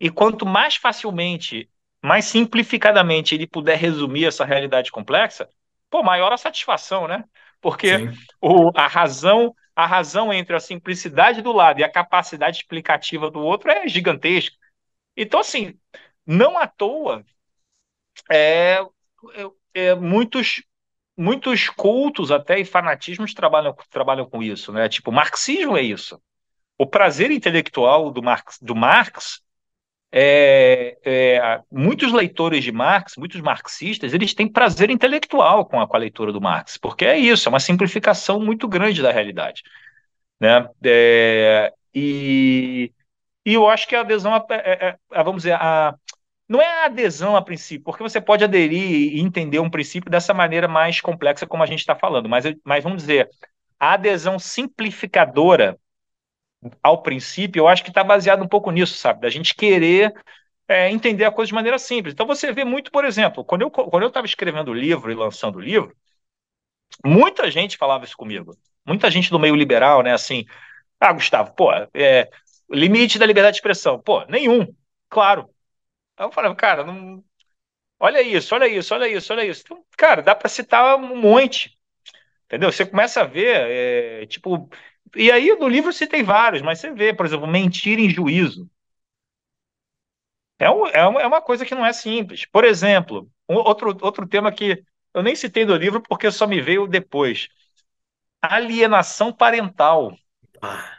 e 0.00 0.10
quanto 0.10 0.46
mais 0.46 0.76
facilmente, 0.76 1.68
mais 2.02 2.24
simplificadamente 2.24 3.34
ele 3.34 3.46
puder 3.46 3.76
resumir 3.76 4.26
essa 4.26 4.44
realidade 4.44 4.90
complexa, 4.90 5.48
pô, 5.92 6.02
maior 6.02 6.32
a 6.32 6.38
satisfação, 6.38 7.06
né? 7.06 7.22
Porque 7.60 8.08
o, 8.40 8.72
a 8.74 8.88
razão 8.88 9.54
a 9.74 9.86
razão 9.86 10.32
entre 10.32 10.54
a 10.54 10.60
simplicidade 10.60 11.40
do 11.40 11.50
lado 11.50 11.80
e 11.80 11.84
a 11.84 11.90
capacidade 11.90 12.58
explicativa 12.58 13.30
do 13.30 13.40
outro 13.40 13.70
é 13.70 13.88
gigantesca. 13.88 14.54
Então, 15.16 15.40
assim, 15.40 15.78
não 16.26 16.58
à 16.58 16.66
toa, 16.66 17.24
é, 18.30 18.80
é, 19.34 19.50
é, 19.72 19.94
muitos, 19.94 20.62
muitos 21.16 21.70
cultos 21.70 22.30
até 22.30 22.58
e 22.58 22.66
fanatismos 22.66 23.32
trabalham, 23.32 23.74
trabalham 23.88 24.28
com 24.28 24.42
isso, 24.42 24.72
né? 24.72 24.90
Tipo, 24.90 25.10
marxismo 25.10 25.76
é 25.76 25.82
isso. 25.82 26.20
O 26.76 26.86
prazer 26.86 27.30
intelectual 27.30 28.10
do 28.10 28.22
Marx, 28.22 28.58
do 28.60 28.74
Marx 28.74 29.40
é, 30.14 30.98
é, 31.02 31.60
muitos 31.70 32.12
leitores 32.12 32.62
de 32.62 32.70
Marx, 32.70 33.16
muitos 33.16 33.40
marxistas, 33.40 34.12
eles 34.12 34.34
têm 34.34 34.46
prazer 34.46 34.90
intelectual 34.90 35.64
com 35.64 35.80
a, 35.80 35.88
com 35.88 35.96
a, 35.96 35.98
leitura 35.98 36.30
do 36.30 36.40
Marx, 36.40 36.76
porque 36.76 37.06
é 37.06 37.18
isso, 37.18 37.48
é 37.48 37.50
uma 37.50 37.58
simplificação 37.58 38.38
muito 38.38 38.68
grande 38.68 39.00
da 39.00 39.10
realidade. 39.10 39.62
Né? 40.38 40.68
É, 40.84 41.72
e, 41.94 42.92
e 43.46 43.54
eu 43.54 43.66
acho 43.68 43.88
que 43.88 43.96
a 43.96 44.00
adesão, 44.00 44.34
a, 44.34 44.38
a, 44.38 44.54
é, 44.54 44.88
é, 44.88 44.98
a, 45.12 45.22
vamos 45.22 45.44
dizer, 45.44 45.54
a, 45.54 45.94
não 46.46 46.60
é 46.60 46.82
a 46.82 46.84
adesão 46.86 47.34
a 47.34 47.40
princípio, 47.40 47.84
porque 47.84 48.02
você 48.02 48.20
pode 48.20 48.44
aderir 48.44 49.14
e 49.14 49.20
entender 49.20 49.60
um 49.60 49.70
princípio 49.70 50.10
dessa 50.10 50.34
maneira 50.34 50.68
mais 50.68 51.00
complexa 51.00 51.46
como 51.46 51.62
a 51.62 51.66
gente 51.66 51.80
está 51.80 51.96
falando, 51.96 52.28
mas, 52.28 52.44
mas 52.62 52.84
vamos 52.84 53.00
dizer, 53.00 53.30
a 53.80 53.94
adesão 53.94 54.38
simplificadora 54.38 55.78
ao 56.82 57.02
princípio, 57.02 57.60
eu 57.60 57.68
acho 57.68 57.82
que 57.82 57.90
está 57.90 58.04
baseado 58.04 58.42
um 58.42 58.48
pouco 58.48 58.70
nisso, 58.70 58.94
sabe? 58.96 59.20
Da 59.20 59.30
gente 59.30 59.54
querer 59.54 60.14
é, 60.68 60.90
entender 60.90 61.24
a 61.24 61.32
coisa 61.32 61.48
de 61.48 61.54
maneira 61.54 61.78
simples. 61.78 62.14
Então 62.14 62.26
você 62.26 62.52
vê 62.52 62.64
muito, 62.64 62.90
por 62.90 63.04
exemplo, 63.04 63.44
quando 63.44 63.62
eu 63.62 63.70
quando 63.70 64.02
eu 64.02 64.08
estava 64.08 64.26
escrevendo 64.26 64.70
o 64.70 64.74
livro 64.74 65.10
e 65.10 65.14
lançando 65.14 65.56
o 65.56 65.60
livro, 65.60 65.94
muita 67.04 67.50
gente 67.50 67.76
falava 67.76 68.04
isso 68.04 68.16
comigo. 68.16 68.56
Muita 68.86 69.10
gente 69.10 69.30
do 69.30 69.38
meio 69.38 69.54
liberal, 69.54 70.02
né? 70.02 70.12
Assim, 70.12 70.44
ah, 71.00 71.12
Gustavo, 71.12 71.54
pô, 71.54 71.72
é, 71.94 72.30
limite 72.70 73.18
da 73.18 73.26
liberdade 73.26 73.54
de 73.54 73.58
expressão, 73.58 74.00
pô, 74.00 74.24
nenhum, 74.26 74.66
claro. 75.08 75.48
Aí 76.16 76.26
eu 76.26 76.32
falava, 76.32 76.54
cara, 76.56 76.84
não, 76.84 77.24
olha 78.00 78.22
isso, 78.22 78.54
olha 78.54 78.68
isso, 78.68 78.94
olha 78.94 79.08
isso, 79.08 79.32
olha 79.32 79.44
isso. 79.46 79.62
Então, 79.64 79.84
cara, 79.96 80.22
dá 80.22 80.34
para 80.34 80.48
citar 80.48 80.96
um 80.98 81.16
monte, 81.16 81.78
entendeu? 82.46 82.72
Você 82.72 82.86
começa 82.86 83.22
a 83.22 83.24
ver, 83.24 84.22
é, 84.22 84.26
tipo, 84.26 84.70
e 85.16 85.30
aí 85.30 85.54
no 85.56 85.68
livro 85.68 85.92
você 85.92 86.06
tem 86.06 86.22
vários, 86.22 86.62
mas 86.62 86.80
você 86.80 86.90
vê, 86.92 87.12
por 87.14 87.26
exemplo, 87.26 87.46
mentir 87.46 87.98
em 87.98 88.10
juízo. 88.10 88.68
É, 90.58 90.70
um, 90.70 90.86
é, 90.86 91.06
uma, 91.06 91.22
é 91.22 91.26
uma 91.26 91.42
coisa 91.42 91.64
que 91.66 91.74
não 91.74 91.84
é 91.84 91.92
simples. 91.92 92.44
Por 92.46 92.64
exemplo, 92.64 93.28
um, 93.48 93.56
outro, 93.56 93.96
outro 94.02 94.26
tema 94.28 94.52
que 94.52 94.82
eu 95.12 95.22
nem 95.22 95.34
citei 95.34 95.64
no 95.64 95.76
livro 95.76 96.02
porque 96.02 96.30
só 96.30 96.46
me 96.46 96.60
veio 96.60 96.86
depois. 96.86 97.48
Alienação 98.42 99.32
parental. 99.32 100.16
Ah. 100.62 100.98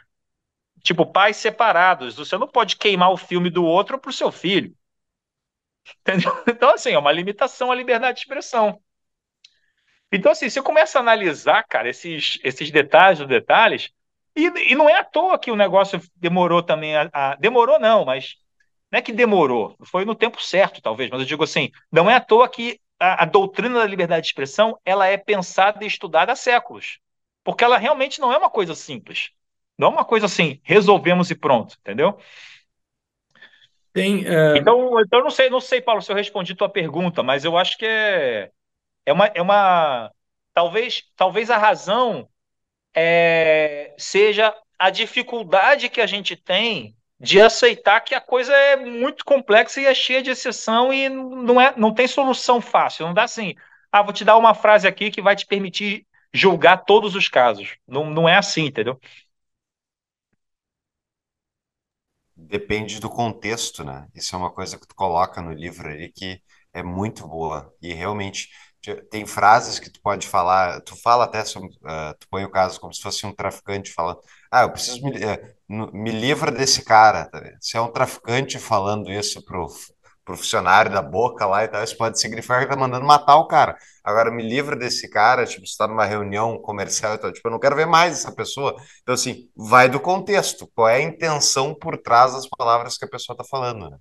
Tipo, 0.82 1.06
pais 1.06 1.36
separados. 1.38 2.16
Você 2.16 2.38
não 2.38 2.48
pode 2.48 2.76
queimar 2.76 3.10
o 3.12 3.16
filme 3.16 3.50
do 3.50 3.64
outro 3.64 3.98
para 3.98 4.10
o 4.10 4.12
seu 4.12 4.30
filho. 4.32 4.74
Entendeu? 6.00 6.32
Então, 6.48 6.70
assim, 6.70 6.90
é 6.92 6.98
uma 6.98 7.12
limitação 7.12 7.70
à 7.70 7.74
liberdade 7.74 8.16
de 8.16 8.20
expressão. 8.22 8.80
Então, 10.14 10.30
assim, 10.30 10.48
você 10.48 10.62
começa 10.62 10.96
a 10.98 11.02
analisar, 11.02 11.64
cara, 11.64 11.88
esses, 11.88 12.38
esses 12.44 12.70
detalhes, 12.70 13.18
os 13.18 13.26
detalhes, 13.26 13.90
e, 14.36 14.46
e 14.70 14.74
não 14.76 14.88
é 14.88 14.96
à 14.96 15.04
toa 15.04 15.36
que 15.36 15.50
o 15.50 15.56
negócio 15.56 16.00
demorou 16.14 16.62
também 16.62 16.96
a, 16.96 17.10
a, 17.12 17.34
Demorou, 17.34 17.80
não, 17.80 18.04
mas 18.04 18.36
não 18.92 18.98
é 19.00 19.02
que 19.02 19.12
demorou, 19.12 19.76
foi 19.84 20.04
no 20.04 20.14
tempo 20.14 20.40
certo, 20.40 20.80
talvez, 20.80 21.10
mas 21.10 21.18
eu 21.18 21.26
digo 21.26 21.42
assim, 21.42 21.72
não 21.90 22.08
é 22.08 22.14
à 22.14 22.20
toa 22.20 22.48
que 22.48 22.80
a, 22.96 23.24
a 23.24 23.26
doutrina 23.26 23.80
da 23.80 23.86
liberdade 23.86 24.22
de 24.22 24.28
expressão 24.28 24.78
ela 24.84 25.04
é 25.08 25.16
pensada 25.16 25.82
e 25.82 25.88
estudada 25.88 26.30
há 26.30 26.36
séculos. 26.36 27.00
Porque 27.42 27.64
ela 27.64 27.76
realmente 27.76 28.20
não 28.20 28.32
é 28.32 28.38
uma 28.38 28.48
coisa 28.48 28.74
simples. 28.74 29.30
Não 29.76 29.88
é 29.88 29.90
uma 29.90 30.04
coisa 30.04 30.26
assim, 30.26 30.60
resolvemos 30.62 31.28
e 31.32 31.34
pronto, 31.34 31.76
entendeu? 31.80 32.16
Tem, 33.92 34.24
uh... 34.24 34.56
Então, 34.56 35.00
então 35.00 35.20
não 35.20 35.30
sei, 35.30 35.50
não 35.50 35.60
sei, 35.60 35.80
Paulo, 35.80 36.00
se 36.00 36.12
eu 36.12 36.16
respondi 36.16 36.54
tua 36.54 36.68
pergunta, 36.68 37.20
mas 37.20 37.44
eu 37.44 37.58
acho 37.58 37.76
que 37.76 37.84
é, 37.84 38.52
é 39.06 39.12
uma, 39.12 39.26
é 39.28 39.42
uma 39.42 40.10
talvez, 40.52 41.04
talvez 41.16 41.50
a 41.50 41.58
razão 41.58 42.28
é, 42.94 43.94
seja 43.98 44.54
a 44.78 44.90
dificuldade 44.90 45.88
que 45.88 46.00
a 46.00 46.06
gente 46.06 46.36
tem 46.36 46.96
de 47.20 47.40
aceitar 47.40 48.00
que 48.00 48.14
a 48.14 48.20
coisa 48.20 48.52
é 48.54 48.76
muito 48.76 49.24
complexa 49.24 49.80
e 49.80 49.86
é 49.86 49.94
cheia 49.94 50.22
de 50.22 50.30
exceção 50.30 50.92
e 50.92 51.08
não, 51.08 51.60
é, 51.60 51.74
não 51.76 51.94
tem 51.94 52.06
solução 52.06 52.60
fácil. 52.60 53.06
Não 53.06 53.14
dá 53.14 53.24
assim, 53.24 53.54
ah, 53.92 54.02
vou 54.02 54.12
te 54.12 54.24
dar 54.24 54.36
uma 54.36 54.54
frase 54.54 54.86
aqui 54.86 55.10
que 55.10 55.22
vai 55.22 55.36
te 55.36 55.46
permitir 55.46 56.06
julgar 56.32 56.78
todos 56.84 57.14
os 57.14 57.28
casos. 57.28 57.76
Não, 57.86 58.10
não 58.10 58.28
é 58.28 58.36
assim, 58.36 58.66
entendeu? 58.66 59.00
Depende 62.36 63.00
do 63.00 63.08
contexto, 63.08 63.84
né? 63.84 64.08
Isso 64.14 64.34
é 64.34 64.38
uma 64.38 64.50
coisa 64.52 64.78
que 64.78 64.86
tu 64.86 64.94
coloca 64.94 65.40
no 65.40 65.52
livro 65.52 65.88
ali 65.88 66.10
que 66.12 66.40
é 66.72 66.82
muito 66.82 67.26
boa. 67.28 67.72
E 67.80 67.92
realmente 67.92 68.48
tem 69.10 69.24
frases 69.26 69.78
que 69.78 69.90
tu 69.90 70.00
pode 70.00 70.26
falar, 70.26 70.80
tu 70.82 70.96
fala 70.96 71.24
até, 71.24 71.44
sobre, 71.44 71.68
uh, 71.68 72.14
tu 72.18 72.26
põe 72.28 72.44
o 72.44 72.50
caso 72.50 72.80
como 72.80 72.92
se 72.92 73.00
fosse 73.00 73.26
um 73.26 73.32
traficante 73.32 73.92
falando, 73.92 74.20
ah, 74.50 74.62
eu 74.62 74.70
preciso 74.70 75.02
me, 75.02 75.10
uh, 75.10 75.96
me 75.96 76.10
livra 76.10 76.50
desse 76.50 76.84
cara, 76.84 77.26
tá 77.26 77.40
Se 77.60 77.76
é 77.76 77.80
um 77.80 77.90
traficante 77.90 78.58
falando 78.58 79.10
isso 79.10 79.44
pro, 79.44 79.66
pro 80.24 80.36
da 80.90 81.02
boca 81.02 81.46
lá 81.46 81.64
e 81.64 81.68
tal, 81.68 81.84
isso 81.84 81.96
pode 81.96 82.18
significar 82.18 82.60
que 82.60 82.68
tá 82.68 82.76
mandando 82.76 83.06
matar 83.06 83.36
o 83.36 83.46
cara. 83.46 83.76
Agora, 84.02 84.30
me 84.30 84.42
livra 84.42 84.74
desse 84.74 85.08
cara, 85.08 85.46
tipo, 85.46 85.66
você 85.66 85.76
tá 85.76 85.86
numa 85.86 86.04
reunião 86.04 86.58
comercial 86.58 87.14
e 87.14 87.18
tal, 87.18 87.32
tipo, 87.32 87.46
eu 87.46 87.52
não 87.52 87.58
quero 87.58 87.76
ver 87.76 87.86
mais 87.86 88.14
essa 88.14 88.34
pessoa. 88.34 88.74
Então, 89.02 89.14
assim, 89.14 89.48
vai 89.56 89.88
do 89.88 90.00
contexto, 90.00 90.70
qual 90.74 90.88
é 90.88 90.96
a 90.96 91.02
intenção 91.02 91.74
por 91.74 91.98
trás 91.98 92.32
das 92.32 92.48
palavras 92.48 92.96
que 92.96 93.04
a 93.04 93.08
pessoa 93.08 93.36
tá 93.36 93.44
falando, 93.44 93.90
né? 93.90 93.98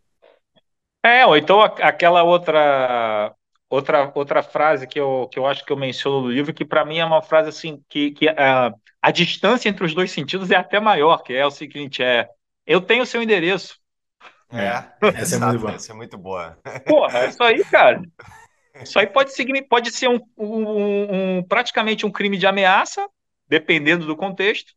É, 1.06 1.26
ou 1.26 1.36
então 1.36 1.62
aquela 1.62 2.24
outra 2.24 3.34
outra 3.74 4.12
outra 4.14 4.44
frase 4.44 4.88
que 4.88 5.00
eu, 5.00 5.28
que 5.32 5.40
eu 5.40 5.48
acho 5.48 5.66
que 5.66 5.72
eu 5.72 5.78
menciono 5.78 6.22
no 6.22 6.32
livro, 6.32 6.54
que 6.54 6.66
para 6.66 6.86
mim 6.86 7.00
é 7.00 7.06
uma 7.06 7.22
frase 7.22 7.50
assim, 7.50 7.84
que, 7.90 8.12
que 8.12 8.30
a, 8.30 8.74
a 9.02 9.12
distância 9.12 9.70
entre 9.70 9.86
os 9.86 9.94
dois 9.94 10.12
sentidos 10.12 10.52
é 10.52 10.56
até 10.56 10.80
maior, 10.80 11.24
que 11.24 11.34
é 11.34 11.46
o 11.46 11.52
seguinte, 11.52 12.04
é, 12.04 12.28
eu 12.66 12.80
tenho 12.80 13.06
seu 13.06 13.22
endereço, 13.22 13.78
é, 14.52 14.86
essa, 15.20 15.36
é 15.36 15.40
muito 15.40 15.60
boa. 15.60 15.74
essa 15.74 15.92
é 15.92 15.96
muito 15.96 16.18
boa. 16.18 16.58
Porra, 16.86 17.20
é 17.20 17.30
isso 17.30 17.44
aí, 17.44 17.64
cara. 17.66 18.02
Isso 18.82 18.98
aí 19.00 19.08
pode, 19.08 19.34
seguir, 19.34 19.64
pode 19.64 19.92
ser 19.92 20.08
um, 20.08 20.20
um, 20.38 21.38
um, 21.38 21.44
praticamente 21.44 22.06
um 22.06 22.12
crime 22.12 22.38
de 22.38 22.46
ameaça, 22.46 23.08
dependendo 23.48 24.06
do 24.06 24.16
contexto, 24.16 24.74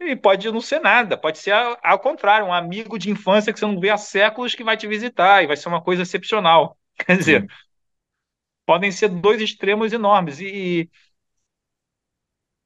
e 0.00 0.14
pode 0.14 0.50
não 0.50 0.60
ser 0.60 0.80
nada, 0.80 1.16
pode 1.16 1.38
ser 1.38 1.52
ao, 1.52 1.78
ao 1.82 1.98
contrário, 1.98 2.46
um 2.46 2.52
amigo 2.52 2.98
de 2.98 3.10
infância 3.10 3.52
que 3.52 3.58
você 3.58 3.66
não 3.66 3.80
vê 3.80 3.90
há 3.90 3.96
séculos 3.96 4.54
que 4.54 4.64
vai 4.64 4.76
te 4.76 4.86
visitar 4.86 5.42
e 5.42 5.46
vai 5.46 5.56
ser 5.56 5.68
uma 5.68 5.82
coisa 5.82 6.02
excepcional. 6.02 6.76
Quer 7.06 7.16
dizer, 7.16 7.42
Sim. 7.42 7.48
Podem 8.66 8.92
ser 8.92 9.08
dois 9.08 9.40
extremos 9.40 9.92
enormes. 9.92 10.40
E, 10.40 10.90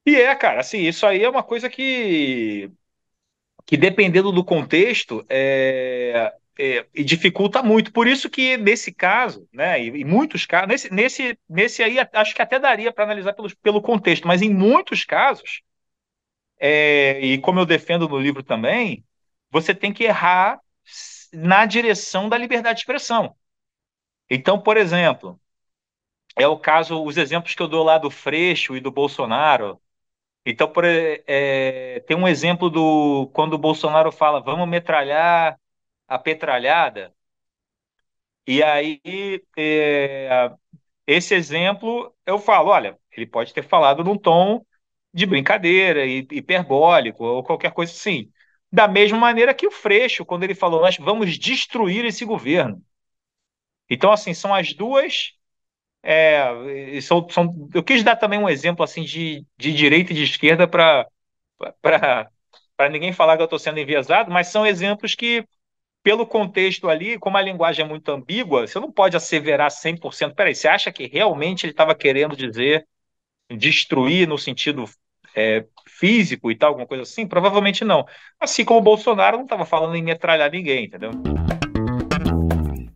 e 0.07 0.17
é, 0.17 0.35
cara, 0.35 0.61
assim, 0.61 0.79
isso 0.81 1.07
aí 1.07 1.23
é 1.23 1.29
uma 1.29 1.43
coisa 1.43 1.69
que 1.71 2.71
que 3.67 3.77
dependendo 3.77 4.33
do 4.33 4.45
contexto 4.45 5.25
é, 5.29 6.33
é, 6.59 6.87
dificulta 7.05 7.63
muito. 7.63 7.93
Por 7.93 8.07
isso 8.09 8.29
que 8.31 8.57
nesse 8.57 8.93
caso, 8.93 9.49
né, 9.53 9.83
e, 9.85 10.05
muitos 10.05 10.47
casos, 10.47 10.69
nesse, 10.69 10.93
nesse, 10.95 11.39
nesse 11.49 11.83
aí 11.83 11.99
acho 12.13 12.35
que 12.35 12.43
até 12.43 12.59
daria 12.59 12.93
para 12.93 13.05
analisar 13.05 13.33
pelo, 13.35 13.55
pelo 13.59 13.83
contexto, 13.83 14.27
mas 14.27 14.43
em 14.43 14.53
muitos 14.53 15.05
casos, 15.05 15.63
é, 16.59 17.21
e 17.21 17.39
como 17.39 17.61
eu 17.61 17.67
defendo 17.67 18.09
no 18.09 18.19
livro 18.19 18.43
também, 18.43 19.05
você 19.51 19.75
tem 19.75 19.93
que 19.93 20.05
errar 20.05 20.61
na 21.33 21.65
direção 21.67 22.29
da 22.29 22.37
liberdade 22.39 22.77
de 22.77 22.81
expressão. 22.83 23.35
Então, 24.31 24.61
por 24.61 24.77
exemplo, 24.77 25.40
é 26.37 26.47
o 26.49 26.59
caso, 26.59 27.03
os 27.05 27.17
exemplos 27.17 27.55
que 27.55 27.63
eu 27.63 27.69
dou 27.69 27.85
lá 27.85 27.99
do 27.99 28.11
Freixo 28.11 28.77
e 28.77 28.81
do 28.81 28.91
Bolsonaro, 28.91 29.81
então, 30.47 30.73
por, 30.73 30.85
é, 30.87 32.01
tem 32.07 32.17
um 32.17 32.29
exemplo 32.29 32.71
do 32.71 33.29
quando 33.35 33.55
o 33.55 33.59
Bolsonaro 33.59 34.13
fala 34.13 34.41
vamos 34.41 34.69
metralhar 34.69 35.59
a 36.09 36.19
petralhada. 36.19 37.15
E 38.47 38.63
aí, 38.63 39.01
é, 39.57 40.51
esse 41.07 41.35
exemplo, 41.35 42.15
eu 42.27 42.39
falo, 42.39 42.71
olha, 42.71 42.99
ele 43.13 43.27
pode 43.27 43.55
ter 43.55 43.63
falado 43.65 44.05
num 44.05 44.19
tom 44.19 44.65
de 45.15 45.27
brincadeira, 45.27 46.07
hiperbólico, 46.07 47.25
ou 47.25 47.45
qualquer 47.45 47.73
coisa 47.73 47.93
assim. 47.93 48.33
Da 48.73 48.89
mesma 48.89 49.19
maneira 49.19 49.55
que 49.55 49.67
o 49.67 49.71
Freixo, 49.73 50.25
quando 50.27 50.45
ele 50.45 50.55
falou, 50.55 50.81
nós 50.83 50.97
vamos 50.99 51.39
destruir 51.39 52.05
esse 52.07 52.25
governo. 52.25 52.83
Então, 53.89 54.13
assim, 54.13 54.33
são 54.35 54.55
as 54.55 54.73
duas 54.73 55.33
é, 56.03 57.01
são, 57.03 57.29
são, 57.29 57.69
eu 57.75 57.83
quis 57.83 58.03
dar 58.03 58.17
também 58.17 58.39
um 58.39 58.49
exemplo 58.49 58.83
assim 58.83 59.03
de, 59.03 59.45
de 59.59 59.73
direita 59.73 60.13
e 60.13 60.17
de 60.17 60.25
esquerda 60.25 60.67
para 60.67 61.07
ninguém 62.91 63.13
falar 63.13 63.37
que 63.37 63.43
eu 63.43 63.45
estou 63.45 63.59
sendo 63.59 63.79
enviesado, 63.79 64.31
mas 64.31 64.49
são 64.49 64.67
exemplos 64.67 65.15
que, 65.15 65.45
pelo 66.03 66.27
contexto 66.27 66.89
ali, 66.89 67.19
como 67.19 67.37
a 67.37 67.43
linguagem 67.43 67.85
é 67.85 67.89
muito 67.89 68.11
ambígua, 68.11 68.67
você 68.67 68.81
não 68.81 68.91
pode 68.91 69.17
asseverar 69.17 69.71
100%. 69.71 70.35
Peraí, 70.35 70.55
você 70.55 70.69
acha 70.69 70.91
que 70.91 71.07
realmente 71.07 71.65
ele 71.67 71.73
estava 71.73 71.95
querendo 71.95 72.35
dizer 72.35 72.87
destruir 73.51 74.27
no 74.27 74.39
sentido 74.39 74.85
é, 75.35 75.67
físico 75.87 76.51
e 76.51 76.57
tal, 76.57 76.71
alguma 76.71 76.87
coisa 76.87 77.03
assim? 77.03 77.27
Provavelmente 77.27 77.85
não. 77.85 78.07
Assim 78.39 78.65
como 78.65 78.81
o 78.81 78.83
Bolsonaro 78.83 79.37
não 79.37 79.45
estava 79.45 79.67
falando 79.67 79.97
em 79.97 80.03
metralhar 80.03 80.51
ninguém, 80.51 80.87
entendeu? 80.87 81.11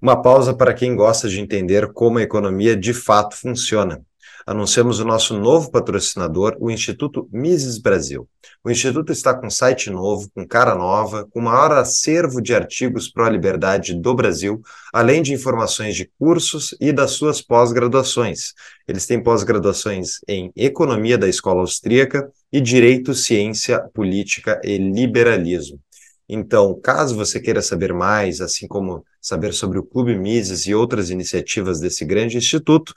Uma 0.04 0.20
pausa 0.20 0.52
para 0.52 0.74
quem 0.74 0.94
gosta 0.94 1.30
de 1.30 1.40
entender 1.40 1.90
como 1.94 2.18
a 2.18 2.22
economia 2.22 2.76
de 2.76 2.92
fato 2.92 3.34
funciona. 3.34 4.04
Anunciamos 4.46 5.00
o 5.00 5.04
nosso 5.06 5.32
novo 5.40 5.70
patrocinador, 5.70 6.58
o 6.60 6.70
Instituto 6.70 7.26
Mises 7.32 7.78
Brasil. 7.78 8.28
O 8.62 8.70
Instituto 8.70 9.12
está 9.12 9.32
com 9.32 9.48
site 9.48 9.88
novo, 9.88 10.30
com 10.34 10.46
cara 10.46 10.74
nova, 10.74 11.26
com 11.30 11.40
maior 11.40 11.72
acervo 11.72 12.42
de 12.42 12.54
artigos 12.54 13.10
pró-liberdade 13.10 13.94
do 13.94 14.14
Brasil, 14.14 14.60
além 14.92 15.22
de 15.22 15.32
informações 15.32 15.96
de 15.96 16.10
cursos 16.18 16.76
e 16.78 16.92
das 16.92 17.12
suas 17.12 17.40
pós-graduações. 17.40 18.52
Eles 18.86 19.06
têm 19.06 19.22
pós-graduações 19.22 20.18
em 20.28 20.52
Economia 20.54 21.16
da 21.16 21.30
Escola 21.30 21.60
Austríaca 21.60 22.30
e 22.52 22.60
Direito, 22.60 23.14
Ciência, 23.14 23.80
Política 23.94 24.60
e 24.62 24.76
Liberalismo. 24.76 25.80
Então, 26.28 26.78
caso 26.80 27.16
você 27.16 27.40
queira 27.40 27.60
saber 27.60 27.92
mais, 27.92 28.40
assim 28.40 28.66
como 28.66 29.04
saber 29.20 29.52
sobre 29.52 29.78
o 29.78 29.82
Clube 29.82 30.16
Mises 30.18 30.66
e 30.66 30.74
outras 30.74 31.10
iniciativas 31.10 31.80
desse 31.80 32.04
grande 32.04 32.36
instituto, 32.36 32.94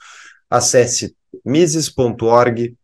acesse 0.48 1.14
mises.org.br 1.44 2.76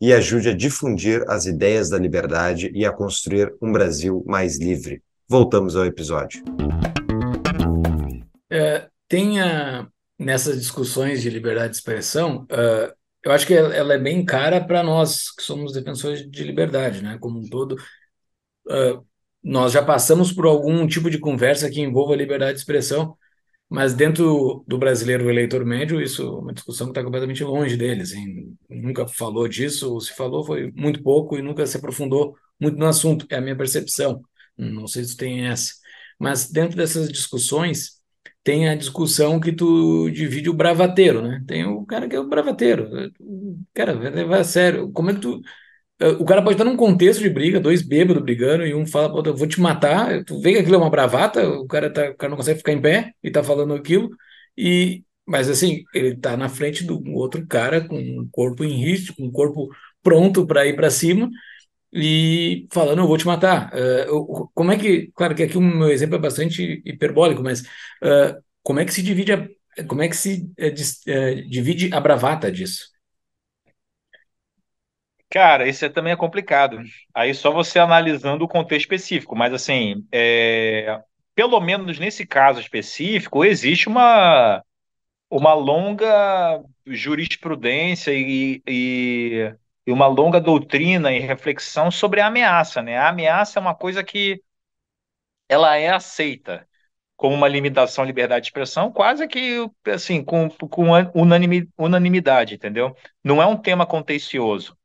e 0.00 0.12
ajude 0.12 0.50
a 0.50 0.56
difundir 0.56 1.24
as 1.28 1.46
ideias 1.46 1.90
da 1.90 1.98
liberdade 1.98 2.70
e 2.72 2.86
a 2.86 2.92
construir 2.92 3.52
um 3.60 3.72
Brasil 3.72 4.24
mais 4.26 4.58
livre. 4.58 5.02
Voltamos 5.28 5.74
ao 5.74 5.84
episódio. 5.84 6.42
É, 8.50 8.88
tenha 9.08 9.88
nessas 10.18 10.58
discussões 10.58 11.20
de 11.20 11.30
liberdade 11.30 11.70
de 11.70 11.76
expressão, 11.76 12.44
uh, 12.44 12.98
eu 13.24 13.32
acho 13.32 13.46
que 13.46 13.54
ela 13.54 13.94
é 13.94 13.98
bem 13.98 14.24
cara 14.24 14.64
para 14.64 14.82
nós 14.82 15.30
que 15.30 15.42
somos 15.42 15.72
defensores 15.72 16.28
de 16.30 16.44
liberdade, 16.44 17.02
né? 17.02 17.18
Como 17.20 17.40
um 17.40 17.48
todo, 17.48 17.76
uh, 18.68 19.06
nós 19.42 19.72
já 19.72 19.82
passamos 19.84 20.32
por 20.32 20.46
algum 20.46 20.86
tipo 20.86 21.10
de 21.10 21.18
conversa 21.18 21.70
que 21.70 21.80
envolva 21.80 22.16
liberdade 22.16 22.54
de 22.54 22.58
expressão, 22.60 23.16
mas 23.68 23.94
dentro 23.94 24.64
do 24.66 24.78
brasileiro 24.78 25.28
eleitor 25.30 25.64
médio, 25.64 26.00
isso 26.00 26.22
é 26.22 26.30
uma 26.30 26.52
discussão 26.54 26.86
que 26.86 26.92
está 26.92 27.04
completamente 27.04 27.44
longe 27.44 27.76
dele. 27.76 28.02
Assim, 28.02 28.56
nunca 28.68 29.06
falou 29.06 29.46
disso, 29.48 29.92
ou 29.92 30.00
se 30.00 30.14
falou 30.14 30.44
foi 30.44 30.72
muito 30.74 31.02
pouco 31.02 31.36
e 31.38 31.42
nunca 31.42 31.66
se 31.66 31.76
aprofundou 31.76 32.34
muito 32.60 32.78
no 32.78 32.86
assunto. 32.86 33.26
É 33.30 33.36
a 33.36 33.40
minha 33.40 33.56
percepção. 33.56 34.22
Não 34.56 34.86
sei 34.86 35.04
se 35.04 35.16
tem 35.16 35.46
essa. 35.48 35.74
Mas 36.18 36.50
dentro 36.50 36.76
dessas 36.76 37.10
discussões, 37.12 37.98
tem 38.42 38.68
a 38.68 38.74
discussão 38.74 39.38
que 39.38 39.52
tu 39.52 40.10
divide 40.10 40.48
o 40.48 40.54
bravateiro, 40.54 41.22
né? 41.22 41.44
Tem 41.46 41.64
o 41.66 41.84
cara 41.84 42.08
que 42.08 42.16
é 42.16 42.20
o 42.20 42.28
bravateiro. 42.28 42.88
Cara, 43.74 43.94
vai 43.94 44.10
levar 44.10 44.40
a 44.40 44.44
sério. 44.44 44.90
Como 44.92 45.10
é 45.10 45.14
que 45.14 45.20
tu 45.20 45.40
o 46.20 46.24
cara 46.24 46.42
pode 46.42 46.54
estar 46.54 46.64
num 46.64 46.76
contexto 46.76 47.20
de 47.20 47.30
briga, 47.30 47.60
dois 47.60 47.82
bêbados 47.82 48.22
brigando, 48.22 48.64
e 48.66 48.74
um 48.74 48.86
fala, 48.86 49.22
eu 49.26 49.36
vou 49.36 49.46
te 49.46 49.60
matar, 49.60 50.24
tu 50.24 50.40
vê 50.40 50.52
que 50.52 50.58
aquilo 50.58 50.76
é 50.76 50.78
uma 50.78 50.90
bravata, 50.90 51.48
o 51.48 51.66
cara, 51.66 51.92
tá, 51.92 52.10
o 52.10 52.16
cara 52.16 52.30
não 52.30 52.36
consegue 52.36 52.58
ficar 52.58 52.72
em 52.72 52.80
pé 52.80 53.12
e 53.22 53.30
tá 53.30 53.42
falando 53.42 53.74
aquilo, 53.74 54.10
e 54.56 55.04
mas 55.26 55.50
assim, 55.50 55.84
ele 55.94 56.16
tá 56.16 56.36
na 56.36 56.48
frente 56.48 56.84
do 56.84 57.02
outro 57.12 57.46
cara 57.46 57.86
com 57.86 57.98
um 57.98 58.28
corpo 58.32 58.64
em 58.64 58.72
risco, 58.72 59.16
com 59.16 59.24
um 59.24 59.30
corpo 59.30 59.68
pronto 60.02 60.46
para 60.46 60.66
ir 60.66 60.74
para 60.74 60.90
cima, 60.90 61.28
e 61.92 62.66
falando, 62.72 63.00
eu 63.00 63.06
vou 63.06 63.18
te 63.18 63.26
matar. 63.26 63.72
Uh, 63.74 64.48
como 64.54 64.72
é 64.72 64.78
que, 64.78 65.10
claro 65.14 65.34
que 65.34 65.42
aqui 65.42 65.56
o 65.58 65.60
meu 65.60 65.90
exemplo 65.90 66.16
é 66.16 66.18
bastante 66.18 66.82
hiperbólico, 66.84 67.42
mas 67.42 67.62
uh, 67.62 68.42
como 68.62 68.80
é 68.80 68.84
que 68.84 68.92
se 68.92 69.02
divide 69.02 69.32
a, 69.32 69.48
como 69.86 70.02
é 70.02 70.08
que 70.08 70.16
se 70.16 70.50
divide 71.48 71.92
a 71.92 72.00
bravata 72.00 72.50
disso? 72.50 72.88
Cara, 75.30 75.68
isso 75.68 75.84
é, 75.84 75.88
também 75.90 76.12
é 76.12 76.16
complicado. 76.16 76.78
Aí 77.14 77.34
só 77.34 77.50
você 77.52 77.78
analisando 77.78 78.44
o 78.44 78.48
contexto 78.48 78.82
específico, 78.84 79.36
mas 79.36 79.52
assim, 79.52 80.06
é, 80.10 81.02
pelo 81.34 81.60
menos 81.60 81.98
nesse 81.98 82.26
caso 82.26 82.60
específico, 82.60 83.44
existe 83.44 83.88
uma, 83.88 84.62
uma 85.30 85.54
longa 85.54 86.62
jurisprudência 86.86 88.12
e, 88.12 88.62
e, 88.68 89.54
e 89.86 89.92
uma 89.92 90.06
longa 90.08 90.40
doutrina 90.40 91.12
e 91.12 91.20
reflexão 91.20 91.90
sobre 91.90 92.20
a 92.20 92.28
ameaça, 92.28 92.82
né? 92.82 92.98
A 92.98 93.10
ameaça 93.10 93.58
é 93.58 93.62
uma 93.62 93.74
coisa 93.74 94.04
que 94.04 94.42
ela 95.48 95.76
é 95.76 95.88
aceita 95.90 96.66
como 97.16 97.36
uma 97.36 97.48
limitação 97.48 98.04
à 98.04 98.08
liberdade 98.08 98.44
de 98.44 98.48
expressão, 98.48 98.92
quase 98.92 99.28
que 99.28 99.68
assim, 99.86 100.24
com, 100.24 100.50
com 100.50 100.86
unanimidade, 101.78 102.56
entendeu? 102.56 102.96
Não 103.24 103.42
é 103.42 103.46
um 103.46 103.58
tema 103.58 103.86
contencioso. 103.86 104.77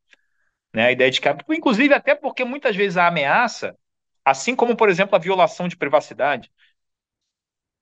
Né? 0.73 0.87
A 0.87 0.91
ideia 0.91 1.11
de 1.11 1.21
que, 1.21 1.29
inclusive, 1.51 1.93
até 1.93 2.15
porque 2.15 2.43
muitas 2.43 2.75
vezes 2.75 2.97
a 2.97 3.07
ameaça, 3.07 3.77
assim 4.25 4.55
como, 4.55 4.75
por 4.75 4.89
exemplo, 4.89 5.15
a 5.15 5.19
violação 5.19 5.67
de 5.67 5.77
privacidade, 5.77 6.51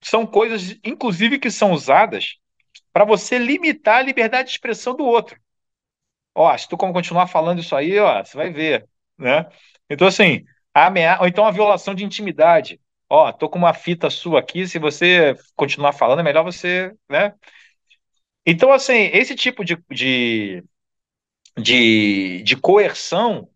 são 0.03 0.25
coisas, 0.25 0.77
inclusive, 0.83 1.39
que 1.39 1.51
são 1.51 1.71
usadas 1.71 2.37
para 2.93 3.05
você 3.05 3.37
limitar 3.37 3.99
a 3.99 4.03
liberdade 4.03 4.49
de 4.49 4.53
expressão 4.55 4.95
do 4.95 5.05
outro. 5.05 5.39
Ó, 6.35 6.55
se 6.57 6.67
tu 6.67 6.77
continuar 6.77 7.27
falando 7.27 7.59
isso 7.59 7.75
aí, 7.75 7.99
ó, 7.99 8.23
você 8.23 8.37
vai 8.37 8.51
ver, 8.51 8.87
né? 9.17 9.47
Então, 9.89 10.07
assim, 10.07 10.45
a 10.73 10.87
ameaça, 10.87 11.21
ou 11.21 11.27
então 11.27 11.45
a 11.45 11.51
violação 11.51 11.93
de 11.95 12.05
intimidade. 12.05 12.79
ó, 13.09 13.31
tô 13.33 13.49
com 13.49 13.59
uma 13.59 13.73
fita 13.73 14.09
sua 14.09 14.39
aqui, 14.39 14.67
se 14.67 14.79
você 14.79 15.35
continuar 15.55 15.93
falando, 15.93 16.19
é 16.21 16.23
melhor 16.23 16.43
você, 16.43 16.93
né? 17.09 17.33
Então, 18.45 18.71
assim, 18.71 18.93
esse 19.13 19.35
tipo 19.35 19.63
de, 19.63 19.77
de, 19.91 20.63
de, 21.57 22.43
de 22.43 22.55
coerção, 22.57 23.49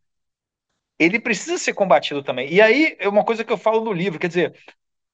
ele 0.98 1.20
precisa 1.20 1.58
ser 1.58 1.74
combatido 1.74 2.24
também. 2.24 2.52
E 2.52 2.62
aí, 2.62 2.96
é 3.00 3.08
uma 3.08 3.24
coisa 3.24 3.44
que 3.44 3.52
eu 3.52 3.58
falo 3.58 3.84
no 3.84 3.92
livro, 3.92 4.20
quer 4.20 4.28
dizer, 4.28 4.58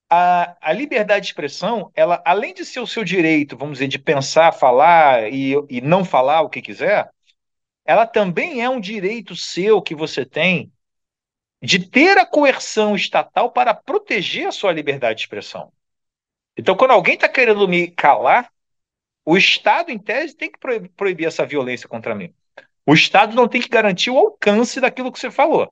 a, 0.10 0.56
a 0.62 0.74
liberdade 0.74 1.26
de 1.26 1.32
expressão, 1.32 1.92
ela, 1.96 2.22
além 2.26 2.54
de 2.54 2.66
ser 2.66 2.80
o 2.80 2.88
seu 2.88 3.04
direito, 3.04 3.58
vamos 3.58 3.76
dizer, 3.80 3.88
de 3.88 4.00
pensar, 4.00 4.52
falar 4.52 5.32
e, 5.32 5.54
e 5.70 5.82
não 5.82 6.04
falar 6.06 6.42
o 6.42 6.50
que 6.50 6.62
quiser, 6.62 7.10
ela 7.86 8.06
também 8.06 8.62
é 8.62 8.70
um 8.70 8.80
direito 8.80 9.36
seu 9.36 9.82
que 9.82 9.96
você 9.96 10.26
tem 10.26 10.72
de 11.62 11.80
ter 11.88 12.18
a 12.18 12.26
coerção 12.26 12.96
estatal 12.96 13.52
para 13.52 13.74
proteger 13.74 14.48
a 14.48 14.52
sua 14.52 14.72
liberdade 14.72 15.18
de 15.18 15.22
expressão. 15.24 15.72
Então, 16.58 16.76
quando 16.76 16.92
alguém 16.92 17.16
está 17.16 17.30
querendo 17.30 17.68
me 17.68 17.90
calar, 17.90 18.52
o 19.24 19.38
Estado, 19.38 19.92
em 19.92 20.00
tese, 20.00 20.36
tem 20.36 20.52
que 20.52 20.60
proibir 20.96 21.28
essa 21.28 21.46
violência 21.46 21.88
contra 21.88 22.16
mim. 22.16 22.34
O 22.86 22.94
Estado 22.94 23.36
não 23.36 23.48
tem 23.48 23.62
que 23.62 23.70
garantir 23.70 24.10
o 24.10 24.18
alcance 24.18 24.82
daquilo 24.82 25.12
que 25.12 25.20
você 25.20 25.30
falou. 25.30 25.72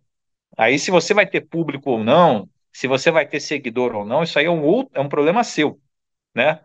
Aí, 0.58 0.78
se 0.78 0.92
você 0.92 1.14
vai 1.14 1.26
ter 1.26 1.42
público 1.42 1.92
ou 1.92 2.04
não, 2.04 2.48
se 2.72 2.88
você 2.88 3.12
vai 3.12 3.26
ter 3.26 3.40
seguidor 3.40 3.96
ou 3.96 4.06
não, 4.06 4.24
isso 4.24 4.38
aí 4.38 4.46
é 4.46 4.50
um, 4.50 4.64
outro, 4.64 4.92
é 4.94 5.00
um 5.00 5.10
problema 5.10 5.44
seu, 5.44 5.80
né? 6.36 6.60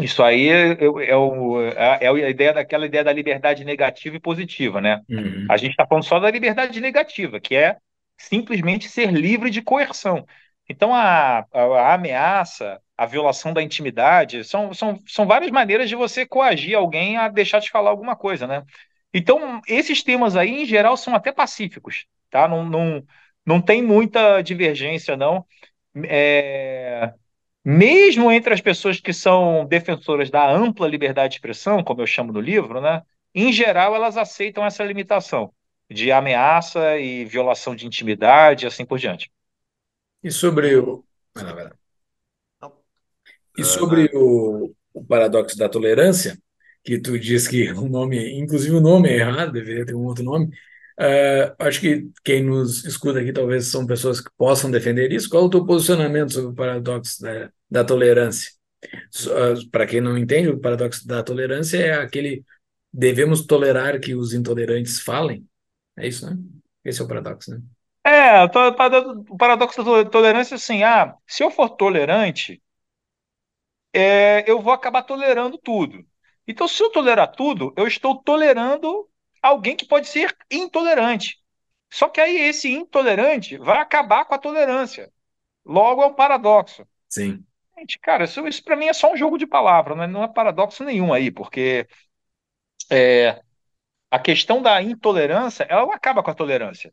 Isso 0.00 0.22
aí 0.22 0.48
é, 0.48 0.76
é, 1.08 1.16
o, 1.16 1.60
é, 1.60 1.98
é, 2.02 2.08
a 2.08 2.30
ideia 2.30 2.52
daquela 2.52 2.86
ideia 2.86 3.02
da 3.02 3.12
liberdade 3.12 3.64
negativa 3.64 4.16
e 4.16 4.20
positiva, 4.20 4.80
né? 4.80 5.02
Uhum. 5.08 5.46
A 5.50 5.56
gente 5.56 5.72
está 5.72 5.86
falando 5.86 6.04
só 6.04 6.20
da 6.20 6.30
liberdade 6.30 6.80
negativa, 6.80 7.40
que 7.40 7.56
é 7.56 7.76
simplesmente 8.16 8.88
ser 8.88 9.10
livre 9.12 9.50
de 9.50 9.60
coerção. 9.60 10.24
Então, 10.68 10.94
a, 10.94 11.38
a, 11.52 11.62
a, 11.62 11.94
ameaça, 11.94 12.80
a 12.96 13.06
violação 13.06 13.52
da 13.52 13.62
intimidade, 13.62 14.44
são, 14.44 14.72
são, 14.72 15.00
são 15.06 15.26
várias 15.26 15.50
maneiras 15.50 15.88
de 15.88 15.96
você 15.96 16.26
coagir 16.26 16.76
alguém 16.76 17.16
a 17.16 17.28
deixar 17.28 17.58
de 17.58 17.70
falar 17.70 17.90
alguma 17.90 18.14
coisa, 18.14 18.46
né? 18.46 18.62
Então, 19.12 19.60
esses 19.66 20.02
temas 20.02 20.36
aí, 20.36 20.62
em 20.62 20.66
geral, 20.66 20.96
são 20.96 21.14
até 21.14 21.32
pacíficos, 21.32 22.06
tá? 22.30 22.46
Não, 22.46 22.64
não, 22.64 23.04
não 23.44 23.60
tem 23.60 23.82
muita 23.82 24.42
divergência, 24.42 25.16
não. 25.16 25.46
É... 26.04 27.12
Mesmo 27.64 28.30
entre 28.30 28.54
as 28.54 28.60
pessoas 28.60 29.00
que 29.00 29.12
são 29.12 29.66
defensoras 29.66 30.30
da 30.30 30.50
ampla 30.50 30.86
liberdade 30.86 31.32
de 31.32 31.36
expressão, 31.36 31.82
como 31.82 32.00
eu 32.00 32.06
chamo 32.06 32.32
no 32.32 32.40
livro, 32.40 32.80
né? 32.80 33.02
Em 33.34 33.52
geral, 33.52 33.94
elas 33.94 34.16
aceitam 34.16 34.64
essa 34.64 34.84
limitação 34.84 35.52
de 35.90 36.12
ameaça 36.12 36.98
e 36.98 37.24
violação 37.24 37.74
de 37.74 37.86
intimidade, 37.86 38.66
assim 38.66 38.84
por 38.84 38.98
diante. 38.98 39.30
E 40.22 40.30
sobre 40.30 40.76
o. 40.76 41.04
E 43.56 43.64
sobre 43.64 44.10
o, 44.14 44.74
o 44.92 45.04
paradoxo 45.04 45.56
da 45.56 45.68
tolerância, 45.68 46.38
que 46.84 47.00
tu 47.00 47.18
diz 47.18 47.46
que 47.48 47.70
o 47.72 47.88
nome, 47.88 48.38
inclusive 48.38 48.74
o 48.74 48.80
nome 48.80 49.08
é 49.08 49.16
errado, 49.18 49.52
deveria 49.52 49.86
ter 49.86 49.94
um 49.94 50.04
outro 50.04 50.24
nome. 50.24 50.46
Uh, 50.98 51.54
acho 51.60 51.80
que 51.80 52.08
quem 52.24 52.42
nos 52.42 52.84
escuta 52.84 53.20
aqui 53.20 53.32
talvez 53.32 53.66
são 53.66 53.86
pessoas 53.86 54.20
que 54.20 54.30
possam 54.36 54.70
defender 54.70 55.12
isso. 55.12 55.28
Qual 55.28 55.44
é 55.44 55.46
o 55.46 55.50
teu 55.50 55.64
posicionamento 55.64 56.32
sobre 56.32 56.50
o 56.50 56.54
paradoxo 56.54 57.22
da, 57.22 57.50
da 57.70 57.84
tolerância? 57.84 58.50
Uh, 59.26 59.68
Para 59.70 59.86
quem 59.86 60.00
não 60.00 60.18
entende, 60.18 60.48
o 60.48 60.60
paradoxo 60.60 61.06
da 61.06 61.22
tolerância 61.22 61.78
é 61.78 61.94
aquele 61.94 62.44
devemos 62.92 63.46
tolerar 63.46 64.00
que 64.00 64.14
os 64.14 64.32
intolerantes 64.32 65.00
falem. 65.00 65.46
É 65.96 66.06
isso, 66.08 66.28
né? 66.28 66.36
Esse 66.84 67.00
é 67.00 67.04
o 67.04 67.08
paradoxo, 67.08 67.50
né? 67.50 67.60
É, 68.04 68.44
o 68.44 69.36
paradoxo 69.36 69.84
da 69.84 70.04
tolerância 70.08 70.54
é 70.54 70.56
assim, 70.56 70.82
ah, 70.82 71.14
se 71.26 71.42
eu 71.42 71.50
for 71.50 71.68
tolerante, 71.70 72.62
é, 73.92 74.50
eu 74.50 74.62
vou 74.62 74.72
acabar 74.72 75.02
tolerando 75.02 75.58
tudo. 75.58 76.06
Então, 76.48 76.66
se 76.66 76.82
eu 76.82 76.90
tolerar 76.90 77.30
tudo, 77.30 77.74
eu 77.76 77.86
estou 77.86 78.16
tolerando 78.22 79.06
alguém 79.42 79.76
que 79.76 79.86
pode 79.86 80.08
ser 80.08 80.34
intolerante. 80.50 81.38
Só 81.90 82.08
que 82.08 82.20
aí 82.20 82.36
esse 82.38 82.72
intolerante 82.72 83.58
vai 83.58 83.78
acabar 83.78 84.24
com 84.24 84.34
a 84.34 84.38
tolerância. 84.38 85.12
Logo 85.64 86.02
é 86.02 86.06
um 86.06 86.14
paradoxo. 86.14 86.86
Sim. 87.06 87.44
Gente, 87.78 87.98
cara, 87.98 88.24
isso, 88.24 88.46
isso 88.48 88.64
para 88.64 88.76
mim 88.76 88.86
é 88.86 88.94
só 88.94 89.12
um 89.12 89.16
jogo 89.16 89.36
de 89.36 89.46
palavras, 89.46 89.96
não 89.96 90.04
é, 90.04 90.06
não 90.06 90.24
é 90.24 90.28
paradoxo 90.28 90.82
nenhum 90.82 91.12
aí, 91.12 91.30
porque 91.30 91.86
é, 92.90 93.40
a 94.10 94.18
questão 94.18 94.62
da 94.62 94.82
intolerância, 94.82 95.64
ela 95.68 95.94
acaba 95.94 96.22
com 96.22 96.30
a 96.30 96.34
tolerância. 96.34 96.92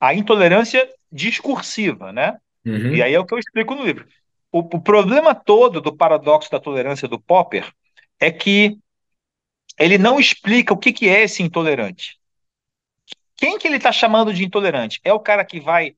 A 0.00 0.14
intolerância 0.14 0.88
discursiva, 1.10 2.12
né? 2.12 2.38
Uhum. 2.64 2.94
E 2.94 3.02
aí 3.02 3.12
é 3.12 3.18
o 3.18 3.26
que 3.26 3.34
eu 3.34 3.38
explico 3.38 3.74
no 3.74 3.84
livro. 3.84 4.06
O, 4.52 4.60
o, 4.60 4.80
problema 4.80 5.34
todo 5.34 5.80
do 5.80 5.94
paradoxo 5.94 6.50
da 6.50 6.60
tolerância 6.60 7.08
do 7.08 7.20
Popper 7.20 7.70
é 8.20 8.30
que 8.30 8.78
ele 9.78 9.98
não 9.98 10.18
explica 10.18 10.72
o 10.72 10.78
que, 10.78 10.92
que 10.92 11.08
é 11.08 11.22
esse 11.22 11.42
intolerante. 11.42 12.18
Quem 13.36 13.58
que 13.58 13.68
ele 13.68 13.76
está 13.76 13.92
chamando 13.92 14.32
de 14.32 14.44
intolerante? 14.44 15.00
É 15.04 15.12
o 15.12 15.20
cara 15.20 15.44
que 15.44 15.60
vai 15.60 15.94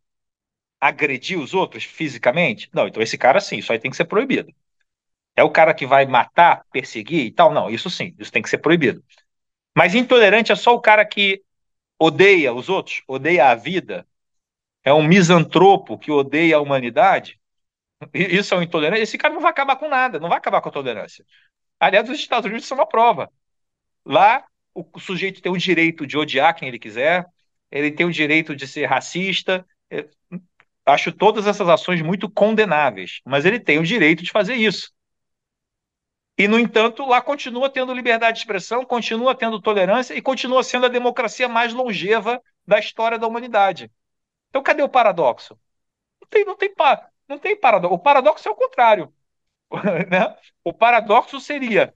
agredir 0.81 1.39
os 1.39 1.55
outros 1.55 1.85
fisicamente? 1.85 2.69
Não, 2.73 2.89
então 2.89 3.03
esse 3.03 3.17
cara 3.17 3.41
sim, 3.41 3.59
isso 3.59 3.73
aí 3.73 3.79
tem 3.79 3.91
que 3.91 3.97
ser 3.97 4.07
proibido. 4.07 4.53
É 5.37 5.45
o 5.45 5.51
cara 5.51 5.73
que 5.73 5.87
vai 5.87 6.05
matar, 6.05 6.65
perseguir 6.73 7.25
e 7.27 7.31
tal? 7.31 7.53
Não, 7.53 7.71
isso 7.71 7.89
sim, 7.89 8.15
isso 8.19 8.33
tem 8.33 8.43
que 8.43 8.51
ser 8.51 8.59
proibido. 8.59 9.05
Mas 9.77 9.95
intolerante 9.95 10.51
é 10.51 10.57
só 10.57 10.75
o 10.75 10.81
cara 10.81 11.05
que 11.05 11.43
odeia 11.99 12.53
os 12.53 12.69
outros, 12.69 13.03
odeia 13.07 13.51
a 13.51 13.55
vida, 13.55 14.07
é 14.85 14.93
um 14.93 15.03
misantropo 15.03 15.99
que 15.99 16.11
odeia 16.11 16.57
a 16.57 16.61
humanidade. 16.61 17.39
Isso 18.15 18.55
é 18.55 18.59
um 18.59 18.63
intolerante. 18.63 19.03
Esse 19.03 19.19
cara 19.19 19.35
não 19.35 19.41
vai 19.41 19.51
acabar 19.51 19.77
com 19.77 19.89
nada, 19.89 20.19
não 20.19 20.29
vai 20.29 20.39
acabar 20.39 20.61
com 20.61 20.69
a 20.69 20.73
tolerância. 20.73 21.25
Aliás, 21.81 22.09
os 22.09 22.19
Estados 22.19 22.47
Unidos 22.47 22.67
são 22.67 22.77
uma 22.77 22.87
prova. 22.87 23.31
Lá, 24.05 24.45
o 24.75 24.99
sujeito 24.99 25.43
tem 25.43 25.53
o 25.53 25.57
direito 25.59 26.07
de 26.07 26.17
odiar 26.17 26.55
quem 26.55 26.69
ele 26.69 26.79
quiser, 26.79 27.27
ele 27.71 27.91
tem 27.91 28.07
o 28.07 28.13
direito 28.13 28.57
de 28.57 28.67
ser 28.67 28.87
racista. 28.87 29.67
Eu 29.91 30.09
acho 30.87 31.13
todas 31.13 31.47
essas 31.47 31.69
ações 31.69 32.01
muito 32.03 32.31
condenáveis, 32.31 33.21
mas 33.25 33.45
ele 33.45 33.61
tem 33.61 33.79
o 33.79 33.85
direito 33.85 34.23
de 34.23 34.31
fazer 34.31 34.55
isso. 34.55 34.91
E, 36.39 36.47
no 36.47 36.59
entanto, 36.59 37.05
lá 37.05 37.21
continua 37.21 37.69
tendo 37.69 37.93
liberdade 37.93 38.37
de 38.37 38.43
expressão, 38.43 38.85
continua 38.85 39.35
tendo 39.35 39.61
tolerância 39.61 40.15
e 40.15 40.23
continua 40.23 40.63
sendo 40.63 40.87
a 40.87 40.89
democracia 40.89 41.49
mais 41.49 41.73
longeva 41.73 42.41
da 42.65 42.79
história 42.79 43.19
da 43.19 43.27
humanidade. 43.27 43.91
Então, 44.49 44.63
cadê 44.63 44.83
o 44.83 44.89
paradoxo? 44.89 45.59
Não 46.21 46.29
tem, 46.29 46.45
não 46.45 46.57
tem, 46.57 46.73
não 47.29 47.39
tem 47.39 47.57
paradoxo. 47.57 47.95
O 47.95 47.99
paradoxo 47.99 48.49
é 48.49 48.53
o 48.53 48.55
contrário. 48.55 49.13
né? 50.11 50.35
O 50.65 50.73
paradoxo 50.73 51.41
seria: 51.41 51.93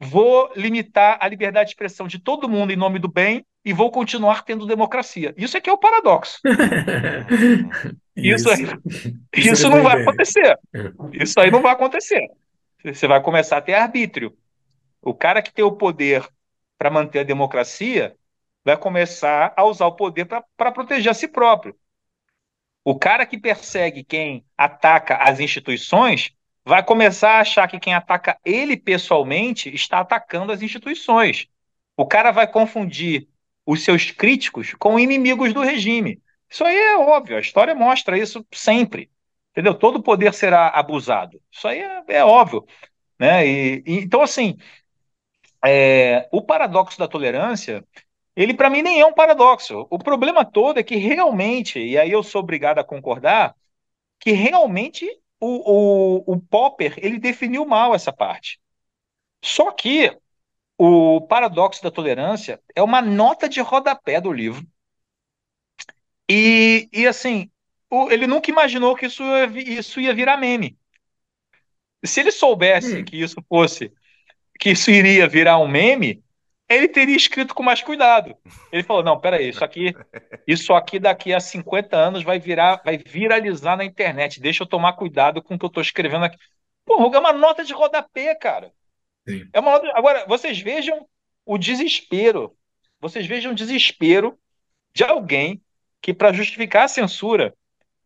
vou 0.00 0.50
limitar 0.56 1.18
a 1.20 1.28
liberdade 1.28 1.68
de 1.68 1.72
expressão 1.72 2.06
de 2.06 2.18
todo 2.18 2.48
mundo 2.48 2.72
em 2.72 2.76
nome 2.76 2.98
do 2.98 3.08
bem 3.08 3.44
e 3.64 3.72
vou 3.72 3.90
continuar 3.90 4.44
tendo 4.44 4.66
democracia. 4.66 5.34
Isso 5.36 5.56
é 5.56 5.60
que 5.60 5.68
é 5.68 5.72
o 5.72 5.78
paradoxo. 5.78 6.38
isso, 8.14 8.52
isso, 8.52 8.82
isso, 9.34 9.52
isso 9.52 9.68
não 9.68 9.82
vai 9.82 10.02
acontecer. 10.02 10.58
Isso 11.12 11.40
aí 11.40 11.50
não 11.50 11.62
vai 11.62 11.72
acontecer. 11.72 12.28
Você 12.84 13.08
vai 13.08 13.20
começar 13.20 13.56
a 13.56 13.62
ter 13.62 13.74
arbítrio. 13.74 14.36
O 15.02 15.14
cara 15.14 15.42
que 15.42 15.52
tem 15.52 15.64
o 15.64 15.72
poder 15.72 16.26
para 16.78 16.90
manter 16.90 17.20
a 17.20 17.24
democracia 17.24 18.14
vai 18.64 18.76
começar 18.76 19.52
a 19.56 19.64
usar 19.64 19.86
o 19.86 19.96
poder 19.96 20.26
para 20.26 20.72
proteger 20.72 21.10
a 21.10 21.14
si 21.14 21.28
próprio. 21.28 21.76
O 22.84 22.96
cara 22.96 23.26
que 23.26 23.38
persegue 23.38 24.04
quem 24.04 24.44
ataca 24.56 25.16
as 25.16 25.40
instituições 25.40 26.30
vai 26.66 26.82
começar 26.82 27.34
a 27.36 27.40
achar 27.40 27.68
que 27.68 27.78
quem 27.78 27.94
ataca 27.94 28.36
ele 28.44 28.76
pessoalmente 28.76 29.72
está 29.72 30.00
atacando 30.00 30.50
as 30.50 30.60
instituições. 30.62 31.46
O 31.96 32.04
cara 32.04 32.32
vai 32.32 32.50
confundir 32.50 33.28
os 33.64 33.84
seus 33.84 34.10
críticos 34.10 34.74
com 34.74 34.98
inimigos 34.98 35.54
do 35.54 35.62
regime. 35.62 36.20
Isso 36.50 36.64
aí 36.64 36.76
é 36.76 36.98
óbvio, 36.98 37.36
a 37.36 37.40
história 37.40 37.72
mostra 37.72 38.18
isso 38.18 38.44
sempre. 38.52 39.08
Entendeu? 39.52 39.74
Todo 39.74 40.02
poder 40.02 40.34
será 40.34 40.68
abusado. 40.68 41.40
Isso 41.50 41.68
aí 41.68 41.78
é, 41.78 42.02
é 42.08 42.24
óbvio. 42.24 42.66
Né? 43.18 43.46
E, 43.46 43.82
e, 43.86 43.94
então, 44.00 44.20
assim, 44.20 44.58
é, 45.64 46.28
o 46.32 46.42
paradoxo 46.42 46.98
da 46.98 47.08
tolerância, 47.08 47.84
ele 48.34 48.52
para 48.52 48.68
mim 48.68 48.82
nem 48.82 49.00
é 49.00 49.06
um 49.06 49.14
paradoxo. 49.14 49.86
O 49.88 49.98
problema 49.98 50.44
todo 50.44 50.78
é 50.80 50.82
que 50.82 50.96
realmente, 50.96 51.78
e 51.78 51.96
aí 51.96 52.10
eu 52.10 52.22
sou 52.24 52.42
obrigado 52.42 52.78
a 52.80 52.84
concordar, 52.84 53.54
que 54.20 54.32
realmente 54.32 55.08
o, 55.46 56.24
o, 56.26 56.34
o 56.34 56.40
Popper 56.40 56.94
ele 56.98 57.18
definiu 57.18 57.64
mal 57.64 57.94
essa 57.94 58.12
parte. 58.12 58.60
Só 59.42 59.70
que 59.70 60.16
o 60.76 61.20
paradoxo 61.22 61.82
da 61.82 61.90
tolerância 61.90 62.60
é 62.74 62.82
uma 62.82 63.00
nota 63.00 63.48
de 63.48 63.60
rodapé 63.60 64.20
do 64.20 64.32
livro. 64.32 64.66
E, 66.28 66.88
e 66.92 67.06
assim, 67.06 67.50
ele 68.10 68.26
nunca 68.26 68.50
imaginou 68.50 68.96
que 68.96 69.06
isso, 69.06 69.22
isso 69.56 70.00
ia 70.00 70.14
virar 70.14 70.36
meme. 70.36 70.76
Se 72.04 72.20
ele 72.20 72.32
soubesse 72.32 72.98
hum. 72.98 73.04
que 73.04 73.16
isso 73.16 73.36
fosse, 73.48 73.92
que 74.58 74.70
isso 74.70 74.90
iria 74.90 75.28
virar 75.28 75.58
um 75.58 75.68
meme, 75.68 76.22
ele 76.68 76.88
teria 76.88 77.16
escrito 77.16 77.54
com 77.54 77.62
mais 77.62 77.82
cuidado. 77.82 78.36
Ele 78.72 78.82
falou: 78.82 79.02
não, 79.02 79.20
peraí, 79.20 79.48
isso 79.48 79.64
aqui, 79.64 79.94
isso 80.46 80.74
aqui 80.74 80.98
daqui 80.98 81.32
a 81.32 81.40
50 81.40 81.96
anos 81.96 82.24
vai 82.24 82.38
virar, 82.38 82.82
vai 82.84 82.98
viralizar 82.98 83.76
na 83.76 83.84
internet. 83.84 84.40
Deixa 84.40 84.62
eu 84.62 84.66
tomar 84.66 84.94
cuidado 84.94 85.42
com 85.42 85.54
o 85.54 85.58
que 85.58 85.64
eu 85.64 85.68
estou 85.68 85.82
escrevendo 85.82 86.24
aqui. 86.24 86.36
Pô, 86.84 87.12
é 87.12 87.18
uma 87.18 87.32
nota 87.32 87.64
de 87.64 87.72
rodapé, 87.72 88.34
cara. 88.34 88.72
Sim. 89.28 89.48
É 89.52 89.60
uma 89.60 89.72
nota... 89.72 89.92
Agora, 89.94 90.24
vocês 90.26 90.58
vejam 90.60 91.06
o 91.44 91.58
desespero. 91.58 92.56
Vocês 93.00 93.26
vejam 93.26 93.52
o 93.52 93.54
desespero 93.54 94.38
de 94.94 95.04
alguém 95.04 95.60
que, 96.00 96.14
para 96.14 96.32
justificar 96.32 96.84
a 96.84 96.88
censura, 96.88 97.54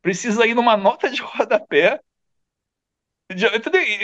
precisa 0.02 0.46
ir 0.46 0.54
numa 0.54 0.76
nota 0.76 1.10
de 1.10 1.20
rodapé. 1.20 2.00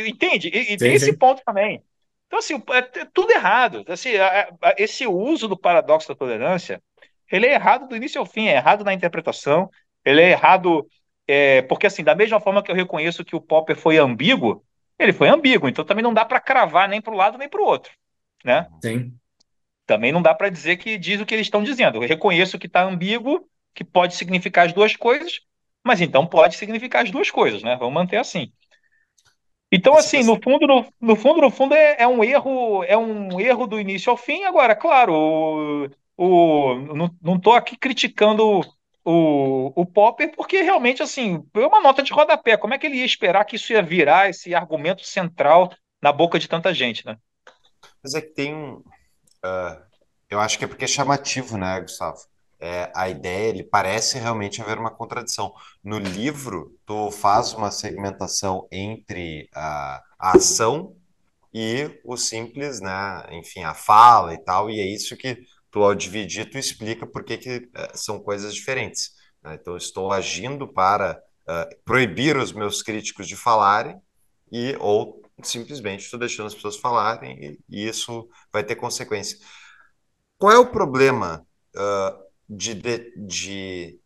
Entende? 0.06 0.48
E, 0.48 0.70
sim, 0.70 0.76
tem 0.76 0.94
esse 0.94 1.16
ponto 1.16 1.42
também. 1.44 1.82
Então, 2.26 2.38
assim, 2.38 2.62
é, 2.70 2.82
tudo 3.12 3.30
errado. 3.32 3.84
Assim, 3.88 4.10
esse 4.76 5.06
uso 5.06 5.48
do 5.48 5.56
paradoxo 5.56 6.08
da 6.08 6.14
tolerância, 6.14 6.82
ele 7.30 7.46
é 7.46 7.54
errado 7.54 7.88
do 7.88 7.96
início 7.96 8.20
ao 8.20 8.26
fim, 8.26 8.48
é 8.48 8.56
errado 8.56 8.84
na 8.84 8.92
interpretação, 8.92 9.70
ele 10.04 10.20
é 10.20 10.30
errado 10.30 10.86
é, 11.26 11.62
porque, 11.62 11.86
assim, 11.86 12.04
da 12.04 12.14
mesma 12.14 12.40
forma 12.40 12.62
que 12.62 12.70
eu 12.70 12.74
reconheço 12.74 13.24
que 13.24 13.34
o 13.34 13.40
Popper 13.40 13.76
foi 13.76 13.98
ambíguo, 13.98 14.64
ele 14.98 15.12
foi 15.12 15.28
ambíguo, 15.28 15.68
então 15.68 15.84
também 15.84 16.02
não 16.02 16.14
dá 16.14 16.24
para 16.24 16.40
cravar 16.40 16.88
nem 16.88 17.00
para 17.00 17.12
o 17.12 17.16
lado 17.16 17.36
nem 17.36 17.48
para 17.48 17.60
o 17.60 17.64
outro, 17.64 17.92
né? 18.44 18.66
Sim. 18.82 19.12
Também 19.84 20.10
não 20.10 20.22
dá 20.22 20.34
para 20.34 20.48
dizer 20.48 20.78
que 20.78 20.96
diz 20.96 21.20
o 21.20 21.26
que 21.26 21.34
eles 21.34 21.46
estão 21.46 21.62
dizendo. 21.62 22.02
Eu 22.02 22.08
reconheço 22.08 22.58
que 22.58 22.66
está 22.66 22.82
ambíguo, 22.82 23.48
que 23.74 23.84
pode 23.84 24.14
significar 24.14 24.66
as 24.66 24.72
duas 24.72 24.96
coisas, 24.96 25.40
mas 25.84 26.00
então 26.00 26.26
pode 26.26 26.56
significar 26.56 27.04
as 27.04 27.10
duas 27.10 27.30
coisas, 27.30 27.62
né? 27.62 27.76
Vamos 27.76 27.94
manter 27.94 28.16
assim. 28.16 28.50
Então, 29.70 29.96
assim, 29.96 30.22
no 30.22 30.40
fundo, 30.40 30.66
no, 30.66 30.86
no 31.00 31.16
fundo, 31.16 31.40
no 31.40 31.50
fundo, 31.50 31.74
é, 31.74 31.96
é, 31.98 32.06
um 32.06 32.22
erro, 32.22 32.84
é 32.84 32.96
um 32.96 33.40
erro 33.40 33.66
do 33.66 33.80
início 33.80 34.10
ao 34.10 34.16
fim. 34.16 34.44
Agora, 34.44 34.76
claro, 34.76 35.12
o, 35.12 35.88
o, 36.16 36.74
não 37.20 37.36
estou 37.36 37.52
aqui 37.52 37.76
criticando 37.76 38.60
o, 39.04 39.72
o 39.74 39.84
Popper, 39.84 40.32
porque 40.34 40.62
realmente, 40.62 41.02
assim, 41.02 41.44
é 41.54 41.66
uma 41.66 41.80
nota 41.80 42.02
de 42.02 42.12
rodapé. 42.12 42.56
Como 42.56 42.74
é 42.74 42.78
que 42.78 42.86
ele 42.86 42.98
ia 42.98 43.04
esperar 43.04 43.44
que 43.44 43.56
isso 43.56 43.72
ia 43.72 43.82
virar 43.82 44.30
esse 44.30 44.54
argumento 44.54 45.04
central 45.04 45.72
na 46.00 46.12
boca 46.12 46.38
de 46.38 46.48
tanta 46.48 46.72
gente, 46.72 47.04
né? 47.04 47.16
Mas 48.02 48.14
é 48.14 48.20
que 48.20 48.28
tem 48.34 48.54
um. 48.54 48.74
Uh, 49.44 49.82
eu 50.30 50.40
acho 50.40 50.58
que 50.58 50.64
é 50.64 50.68
porque 50.68 50.84
é 50.84 50.88
chamativo, 50.88 51.56
né, 51.56 51.80
Gustavo? 51.80 52.18
É, 52.60 52.90
a 52.94 53.08
ideia, 53.08 53.48
ele 53.48 53.62
parece 53.62 54.18
realmente 54.18 54.62
haver 54.62 54.78
uma 54.78 54.90
contradição. 54.90 55.52
No 55.82 55.98
livro, 55.98 56.76
tu 56.86 57.10
faz 57.10 57.52
uma 57.52 57.70
segmentação 57.70 58.66
entre 58.72 59.48
a, 59.54 60.02
a 60.18 60.36
ação 60.36 60.96
e 61.52 61.90
o 62.04 62.16
simples, 62.16 62.80
né? 62.80 63.26
Enfim, 63.32 63.62
a 63.62 63.74
fala 63.74 64.34
e 64.34 64.38
tal, 64.38 64.70
e 64.70 64.80
é 64.80 64.86
isso 64.86 65.16
que 65.16 65.38
tu, 65.70 65.82
ao 65.82 65.94
dividir, 65.94 66.50
tu 66.50 66.58
explica 66.58 67.06
por 67.06 67.24
que, 67.24 67.38
que 67.38 67.68
é, 67.74 67.90
são 67.94 68.18
coisas 68.20 68.54
diferentes. 68.54 69.12
Né? 69.42 69.58
Então, 69.60 69.76
estou 69.76 70.12
agindo 70.12 70.66
para 70.66 71.20
uh, 71.48 71.82
proibir 71.84 72.36
os 72.36 72.52
meus 72.52 72.82
críticos 72.82 73.28
de 73.28 73.36
falarem 73.36 74.00
e 74.50 74.76
ou 74.80 75.22
simplesmente 75.42 76.04
estou 76.04 76.18
deixando 76.18 76.46
as 76.46 76.54
pessoas 76.54 76.76
falarem 76.76 77.38
e, 77.44 77.60
e 77.68 77.88
isso 77.88 78.28
vai 78.52 78.64
ter 78.64 78.76
consequência. 78.76 79.38
Qual 80.38 80.52
é 80.52 80.58
o 80.58 80.70
problema 80.70 81.46
uh, 81.74 82.25
de, 82.48 82.74
de, 82.74 83.12
de 83.16 84.00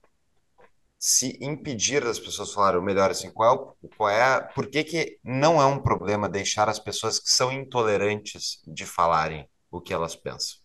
se 0.99 1.39
impedir 1.41 2.05
das 2.05 2.19
pessoas 2.19 2.53
falarem, 2.53 2.79
ou 2.79 2.85
melhor, 2.85 3.11
assim, 3.11 3.31
qual 3.31 3.77
é, 3.83 3.89
qual 3.97 4.11
é, 4.11 4.41
por 4.55 4.69
que 4.69 4.85
que 4.85 5.19
não 5.25 5.61
é 5.61 5.65
um 5.65 5.83
problema 5.83 6.29
deixar 6.29 6.69
as 6.69 6.79
pessoas 6.79 7.19
que 7.19 7.31
são 7.31 7.51
intolerantes 7.51 8.63
de 8.67 8.85
falarem 8.85 9.49
o 9.71 9.81
que 9.81 9.95
elas 9.95 10.15
pensam? 10.15 10.59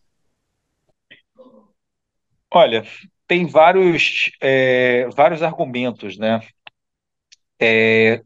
Olha, 2.51 2.86
tem 3.28 3.45
vários, 3.45 4.32
é, 4.41 5.07
vários 5.09 5.41
argumentos, 5.41 6.17
né, 6.17 6.41
é, 7.59 8.21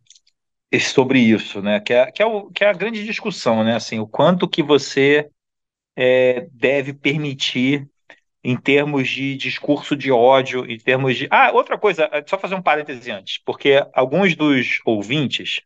sobre 0.80 1.20
isso, 1.20 1.62
né, 1.62 1.80
que 1.80 1.94
é, 1.94 2.12
que, 2.12 2.22
é 2.22 2.26
o, 2.26 2.50
que 2.50 2.64
é 2.64 2.70
a 2.70 2.74
grande 2.74 3.06
discussão, 3.06 3.64
né, 3.64 3.76
assim, 3.76 4.00
o 4.00 4.08
quanto 4.08 4.50
que 4.50 4.64
você 4.64 5.30
é, 5.96 6.48
deve 6.52 6.94
permitir 6.94 7.88
em 8.44 8.56
termos 8.56 9.10
de 9.10 9.36
discurso 9.36 9.96
de 9.96 10.12
ódio, 10.12 10.66
em 10.70 10.78
termos 10.78 11.18
de. 11.18 11.28
Ah, 11.30 11.52
outra 11.52 11.78
coisa, 11.78 12.10
só 12.28 12.38
fazer 12.38 12.56
um 12.56 12.62
parêntese 12.62 13.12
antes, 13.12 13.40
porque 13.46 13.86
alguns 13.94 14.36
dos 14.36 14.80
ouvintes 14.86 15.62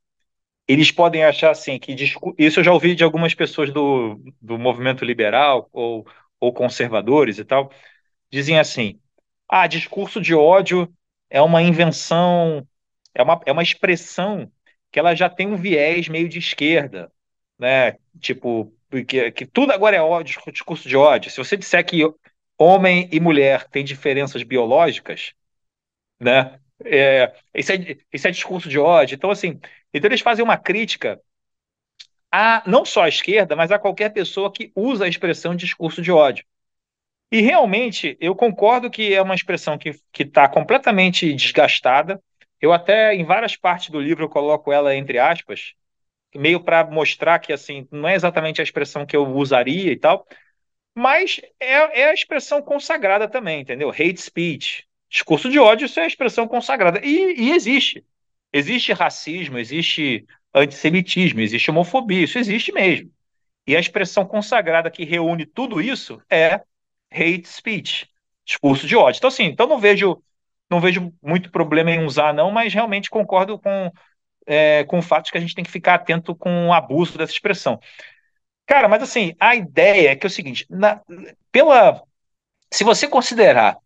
eles 0.67 0.91
podem 0.91 1.23
achar 1.23 1.51
assim 1.51 1.77
que 1.77 1.93
discu... 1.93 2.33
isso 2.37 2.59
eu 2.59 2.63
já 2.63 2.71
ouvi 2.73 2.95
de 2.95 3.03
algumas 3.03 3.33
pessoas 3.33 3.71
do, 3.71 4.19
do 4.41 4.57
movimento 4.57 5.03
liberal 5.05 5.69
ou, 5.73 6.05
ou 6.39 6.53
conservadores 6.53 7.37
e 7.37 7.45
tal, 7.45 7.71
dizem 8.31 8.59
assim: 8.59 8.99
ah, 9.49 9.67
discurso 9.67 10.21
de 10.21 10.33
ódio 10.33 10.91
é 11.29 11.41
uma 11.41 11.61
invenção, 11.61 12.67
é 13.13 13.23
uma, 13.23 13.41
é 13.45 13.51
uma 13.51 13.63
expressão 13.63 14.51
que 14.91 14.99
ela 14.99 15.15
já 15.15 15.29
tem 15.29 15.47
um 15.47 15.57
viés 15.57 16.07
meio 16.07 16.29
de 16.29 16.39
esquerda, 16.39 17.11
né? 17.57 17.97
Tipo, 18.19 18.73
que, 19.07 19.31
que 19.31 19.45
tudo 19.45 19.71
agora 19.71 19.95
é 19.95 20.01
ódio, 20.01 20.39
discurso 20.51 20.87
de 20.87 20.95
ódio. 20.95 21.31
Se 21.31 21.37
você 21.37 21.57
disser 21.57 21.83
que 21.85 22.03
homem 22.63 23.09
e 23.11 23.19
mulher 23.19 23.67
têm 23.69 23.83
diferenças 23.83 24.43
biológicas, 24.43 25.33
né? 26.19 26.59
É, 26.85 27.33
esse, 27.53 27.73
é, 27.73 27.97
esse 28.11 28.27
é 28.27 28.31
discurso 28.31 28.69
de 28.69 28.79
ódio. 28.79 29.15
Então, 29.15 29.31
assim, 29.31 29.59
então 29.93 30.09
eles 30.09 30.21
fazem 30.21 30.43
uma 30.43 30.57
crítica 30.57 31.21
a 32.31 32.63
não 32.65 32.83
só 32.85 33.03
à 33.03 33.09
esquerda, 33.09 33.55
mas 33.55 33.71
a 33.71 33.79
qualquer 33.79 34.09
pessoa 34.11 34.51
que 34.51 34.71
usa 34.75 35.05
a 35.05 35.07
expressão 35.07 35.55
discurso 35.55 36.01
de 36.01 36.11
ódio. 36.11 36.45
E 37.31 37.41
realmente 37.41 38.17
eu 38.21 38.35
concordo 38.35 38.91
que 38.91 39.13
é 39.13 39.21
uma 39.21 39.35
expressão 39.35 39.77
que 39.77 39.91
está 40.19 40.47
completamente 40.49 41.33
desgastada. 41.33 42.21
Eu 42.61 42.73
até 42.73 43.15
em 43.15 43.25
várias 43.25 43.55
partes 43.57 43.89
do 43.89 43.99
livro 43.99 44.25
eu 44.25 44.29
coloco 44.29 44.71
ela 44.71 44.95
entre 44.95 45.19
aspas, 45.19 45.73
meio 46.35 46.63
para 46.63 46.85
mostrar 46.85 47.39
que 47.39 47.53
assim 47.53 47.87
não 47.91 48.09
é 48.09 48.15
exatamente 48.15 48.61
a 48.61 48.63
expressão 48.65 49.05
que 49.05 49.15
eu 49.17 49.27
usaria 49.35 49.91
e 49.91 49.97
tal, 49.97 50.25
mas 50.95 51.41
é, 51.59 52.01
é 52.01 52.09
a 52.09 52.13
expressão 52.13 52.61
consagrada 52.61 53.27
também, 53.27 53.61
entendeu? 53.61 53.89
Hate 53.89 54.21
speech. 54.21 54.85
Discurso 55.09 55.49
de 55.49 55.59
ódio, 55.59 55.85
isso 55.85 55.99
é 55.99 56.03
a 56.03 56.07
expressão 56.07 56.47
consagrada. 56.47 56.99
E, 57.03 57.35
e 57.39 57.51
existe. 57.51 58.03
Existe 58.51 58.93
racismo, 58.93 59.57
existe 59.57 60.25
antissemitismo, 60.53 61.41
existe 61.41 61.71
homofobia, 61.71 62.23
isso 62.23 62.37
existe 62.37 62.71
mesmo. 62.71 63.11
E 63.65 63.75
a 63.75 63.79
expressão 63.79 64.25
consagrada 64.25 64.91
que 64.91 65.05
reúne 65.05 65.45
tudo 65.45 65.81
isso 65.81 66.21
é 66.29 66.61
hate 67.11 67.47
speech, 67.47 68.07
discurso 68.45 68.85
de 68.85 68.95
ódio. 68.95 69.19
Então, 69.19 69.27
assim, 69.27 69.45
então 69.45 69.67
não 69.67 69.79
vejo, 69.79 70.21
não 70.69 70.79
vejo 70.79 71.13
muito 71.21 71.49
problema 71.51 71.91
em 71.91 72.03
usar, 72.03 72.33
não, 72.33 72.51
mas 72.51 72.73
realmente 72.73 73.09
concordo 73.09 73.57
com, 73.57 73.91
é, 74.45 74.83
com 74.83 74.99
o 74.99 75.01
fato 75.01 75.25
de 75.25 75.31
que 75.31 75.37
a 75.37 75.41
gente 75.41 75.55
tem 75.55 75.63
que 75.63 75.71
ficar 75.71 75.95
atento 75.95 76.35
com 76.35 76.67
o 76.67 76.73
abuso 76.73 77.17
dessa 77.17 77.33
expressão. 77.33 77.79
Cara, 78.65 78.87
mas 78.87 79.03
assim, 79.03 79.33
a 79.39 79.55
ideia 79.55 80.11
é 80.11 80.15
que 80.15 80.25
é 80.25 80.29
o 80.29 80.29
seguinte, 80.29 80.65
na, 80.69 81.01
pela, 81.51 82.01
se 82.71 82.83
você 82.83 83.07
considerar 83.07 83.77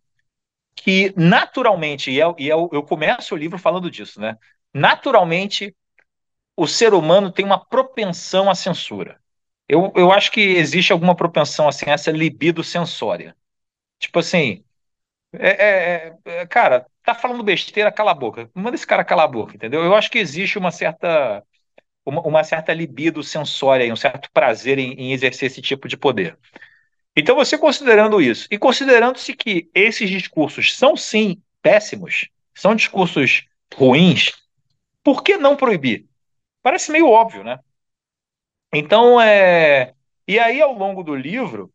que 0.75 1.13
naturalmente, 1.17 2.11
e, 2.11 2.21
é, 2.21 2.25
e 2.39 2.51
é, 2.51 2.53
eu 2.53 2.84
começo 2.84 3.36
o 3.36 3.38
livro 3.38 3.59
falando 3.59 3.91
disso, 3.91 4.21
né? 4.21 4.38
Naturalmente, 4.73 5.75
o 6.57 6.67
ser 6.67 6.93
humano 6.93 7.32
tem 7.32 7.45
uma 7.45 7.63
propensão 7.63 8.49
à 8.49 8.55
censura. 8.55 9.19
Eu, 9.69 9.91
eu 9.95 10.11
acho 10.11 10.32
que 10.32 10.41
existe 10.41 10.93
alguma 10.93 11.15
propensão 11.15 11.67
assim, 11.67 11.86
essa 11.89 12.11
libido 12.11 12.63
sensória. 12.63 13.36
Tipo 13.99 14.19
assim, 14.19 14.63
é, 15.34 16.07
é, 16.09 16.17
é, 16.25 16.47
cara, 16.47 16.86
tá 17.03 17.13
falando 17.15 17.43
besteira, 17.43 17.91
cala 17.91 18.11
a 18.11 18.13
boca. 18.15 18.49
Manda 18.55 18.75
esse 18.75 18.88
cara 18.88 19.03
calar 19.05 19.25
a 19.25 19.28
boca, 19.28 19.55
entendeu? 19.55 19.84
Eu 19.84 19.95
acho 19.95 20.09
que 20.11 20.19
existe 20.19 20.57
uma 20.57 20.71
certa 20.71 21.43
uma, 22.07 22.21
uma 22.21 22.43
certa 22.43 22.73
libido 22.73 23.21
sensória, 23.21 23.91
um 23.91 23.97
certo 23.97 24.29
prazer 24.31 24.79
em, 24.79 24.93
em 24.93 25.13
exercer 25.13 25.47
esse 25.47 25.61
tipo 25.61 25.87
de 25.87 25.97
poder. 25.97 26.37
Então, 27.15 27.35
você 27.35 27.57
considerando 27.57 28.21
isso, 28.21 28.47
e 28.49 28.57
considerando-se 28.57 29.33
que 29.33 29.69
esses 29.73 30.09
discursos 30.09 30.75
são 30.77 30.95
sim 30.95 31.41
péssimos, 31.61 32.29
são 32.55 32.75
discursos 32.75 33.45
ruins, 33.75 34.31
por 35.03 35.23
que 35.23 35.37
não 35.37 35.55
proibir? 35.55 36.05
Parece 36.61 36.91
meio 36.91 37.09
óbvio, 37.09 37.43
né? 37.43 37.59
Então, 38.73 39.19
é. 39.19 39.93
E 40.27 40.37
aí, 40.39 40.61
ao 40.61 40.73
longo 40.73 41.03
do 41.03 41.15
livro, 41.15 41.71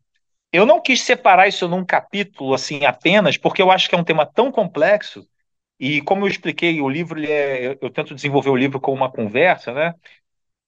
eu 0.51 0.65
não 0.65 0.81
quis 0.81 1.01
separar 1.01 1.47
isso 1.47 1.67
num 1.67 1.85
capítulo 1.85 2.53
assim 2.53 2.85
apenas, 2.85 3.37
porque 3.37 3.61
eu 3.61 3.71
acho 3.71 3.89
que 3.89 3.95
é 3.95 3.97
um 3.97 4.03
tema 4.03 4.25
tão 4.25 4.51
complexo. 4.51 5.27
E 5.79 6.01
como 6.01 6.23
eu 6.23 6.29
expliquei, 6.29 6.79
o 6.79 6.89
livro 6.89 7.19
é... 7.25 7.77
eu 7.81 7.89
tento 7.89 8.15
desenvolver 8.15 8.49
o 8.49 8.55
livro 8.55 8.79
como 8.79 8.97
uma 8.97 9.11
conversa, 9.11 9.73
né? 9.73 9.93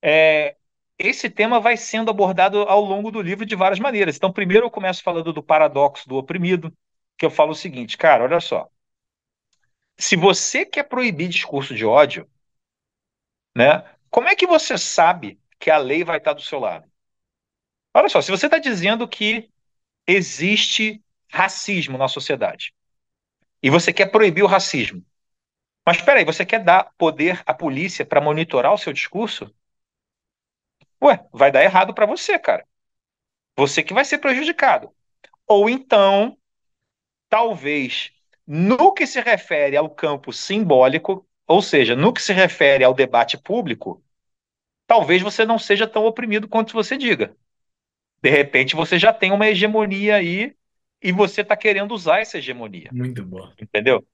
É, 0.07 0.55
esse 0.99 1.31
tema 1.31 1.59
vai 1.59 1.75
sendo 1.75 2.11
abordado 2.11 2.59
ao 2.59 2.79
longo 2.81 3.09
do 3.09 3.19
livro 3.23 3.43
de 3.43 3.55
várias 3.55 3.79
maneiras. 3.79 4.15
Então, 4.15 4.31
primeiro 4.31 4.67
eu 4.67 4.71
começo 4.71 5.01
falando 5.01 5.33
do 5.33 5.41
paradoxo 5.41 6.07
do 6.07 6.15
oprimido, 6.15 6.71
que 7.17 7.25
eu 7.25 7.31
falo 7.31 7.53
o 7.53 7.55
seguinte, 7.55 7.97
cara, 7.97 8.23
olha 8.23 8.39
só. 8.39 8.69
Se 9.97 10.15
você 10.15 10.65
quer 10.65 10.83
proibir 10.83 11.27
discurso 11.27 11.73
de 11.75 11.85
ódio, 11.85 12.29
né, 13.55 13.83
como 14.11 14.27
é 14.27 14.35
que 14.35 14.45
você 14.45 14.77
sabe 14.77 15.39
que 15.59 15.71
a 15.71 15.77
lei 15.77 16.03
vai 16.03 16.17
estar 16.17 16.33
do 16.33 16.41
seu 16.41 16.59
lado? 16.59 16.87
Olha 17.93 18.09
só, 18.09 18.21
se 18.21 18.29
você 18.29 18.45
está 18.45 18.59
dizendo 18.59 19.07
que 19.07 19.49
existe 20.05 21.01
racismo 21.31 21.97
na 21.97 22.07
sociedade. 22.07 22.73
E 23.63 23.69
você 23.69 23.91
quer 23.93 24.07
proibir 24.07 24.43
o 24.43 24.47
racismo. 24.47 25.03
Mas 25.85 25.97
espera 25.97 26.19
aí, 26.19 26.25
você 26.25 26.45
quer 26.45 26.63
dar 26.63 26.93
poder 26.97 27.41
à 27.45 27.53
polícia 27.53 28.05
para 28.05 28.21
monitorar 28.21 28.73
o 28.73 28.77
seu 28.77 28.93
discurso? 28.93 29.53
Ué, 31.05 31.23
vai 31.31 31.51
dar 31.51 31.63
errado 31.63 31.93
para 31.93 32.05
você, 32.05 32.39
cara. 32.39 32.65
Você 33.55 33.83
que 33.83 33.93
vai 33.93 34.03
ser 34.03 34.17
prejudicado. 34.17 34.91
Ou 35.47 35.69
então, 35.69 36.37
talvez, 37.29 38.11
no 38.45 38.93
que 38.93 39.05
se 39.05 39.21
refere 39.21 39.77
ao 39.77 39.89
campo 39.89 40.33
simbólico, 40.33 41.27
ou 41.47 41.61
seja, 41.61 41.95
no 41.95 42.11
que 42.11 42.21
se 42.21 42.33
refere 42.33 42.83
ao 42.83 42.93
debate 42.93 43.37
público, 43.37 44.03
talvez 44.87 45.21
você 45.21 45.45
não 45.45 45.59
seja 45.59 45.87
tão 45.87 46.05
oprimido 46.05 46.47
quanto 46.47 46.73
você 46.73 46.97
diga. 46.97 47.35
De 48.21 48.29
repente, 48.29 48.75
você 48.75 48.97
já 48.97 49.13
tem 49.13 49.31
uma 49.31 49.47
hegemonia 49.47 50.15
aí 50.15 50.55
e 51.01 51.11
você 51.11 51.41
está 51.41 51.55
querendo 51.55 51.93
usar 51.93 52.19
essa 52.19 52.39
hegemonia. 52.39 52.89
Muito 52.91 53.23
bom. 53.23 53.51
Entendeu? 53.61 54.05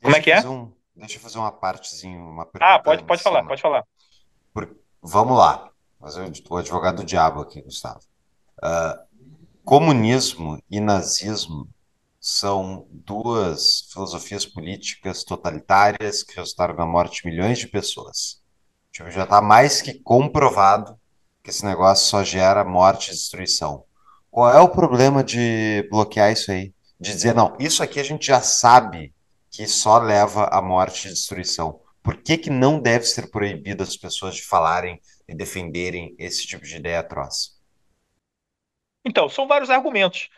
Como 0.00 0.16
é 0.16 0.20
que 0.22 0.30
é? 0.30 0.40
Um, 0.48 0.72
deixa 0.96 1.18
eu 1.18 1.20
fazer 1.20 1.38
uma 1.38 1.52
partezinha, 1.52 2.18
uma 2.18 2.48
Ah, 2.58 2.78
pode, 2.78 3.04
pode 3.04 3.22
falar, 3.22 3.44
pode 3.44 3.60
falar. 3.60 3.84
Por, 4.54 4.74
vamos 5.02 5.36
lá. 5.36 5.70
Fazer 6.00 6.32
o 6.48 6.56
advogado 6.56 6.96
do 6.96 7.04
diabo 7.04 7.40
aqui, 7.40 7.60
Gustavo. 7.60 8.00
Uh, 8.58 8.98
comunismo 9.64 10.62
e 10.70 10.80
nazismo 10.80 11.68
são 12.20 12.86
duas 12.90 13.88
filosofias 13.92 14.44
políticas 14.44 15.24
totalitárias 15.24 16.22
que 16.22 16.36
resultaram 16.36 16.74
na 16.74 16.86
morte 16.86 17.22
de 17.22 17.30
milhões 17.30 17.58
de 17.58 17.66
pessoas. 17.66 18.40
Tipo, 18.92 19.10
já 19.10 19.24
está 19.24 19.40
mais 19.40 19.80
que 19.80 19.94
comprovado 19.94 20.98
que 21.42 21.50
esse 21.50 21.64
negócio 21.64 22.06
só 22.06 22.22
gera 22.22 22.64
morte 22.64 23.08
e 23.08 23.12
destruição. 23.12 23.84
Qual 24.30 24.52
é 24.52 24.60
o 24.60 24.68
problema 24.68 25.24
de 25.24 25.86
bloquear 25.90 26.30
isso 26.32 26.50
aí? 26.50 26.74
De 27.00 27.12
dizer, 27.12 27.34
não, 27.34 27.56
isso 27.58 27.82
aqui 27.82 27.98
a 27.98 28.04
gente 28.04 28.26
já 28.26 28.42
sabe 28.42 29.14
que 29.50 29.66
só 29.66 29.98
leva 29.98 30.44
à 30.46 30.60
morte 30.60 31.08
e 31.08 31.10
destruição. 31.10 31.80
Por 32.02 32.16
que, 32.22 32.38
que 32.38 32.50
não 32.50 32.80
deve 32.80 33.04
ser 33.04 33.30
proibido 33.30 33.82
as 33.82 33.96
pessoas 33.96 34.36
de 34.36 34.42
falarem 34.42 35.00
e 35.28 35.34
defenderem 35.34 36.14
esse 36.18 36.46
tipo 36.46 36.64
de 36.64 36.76
ideia 36.76 37.00
atroz? 37.00 37.60
Então, 39.04 39.28
são 39.28 39.46
vários 39.46 39.70
argumentos. 39.70 40.28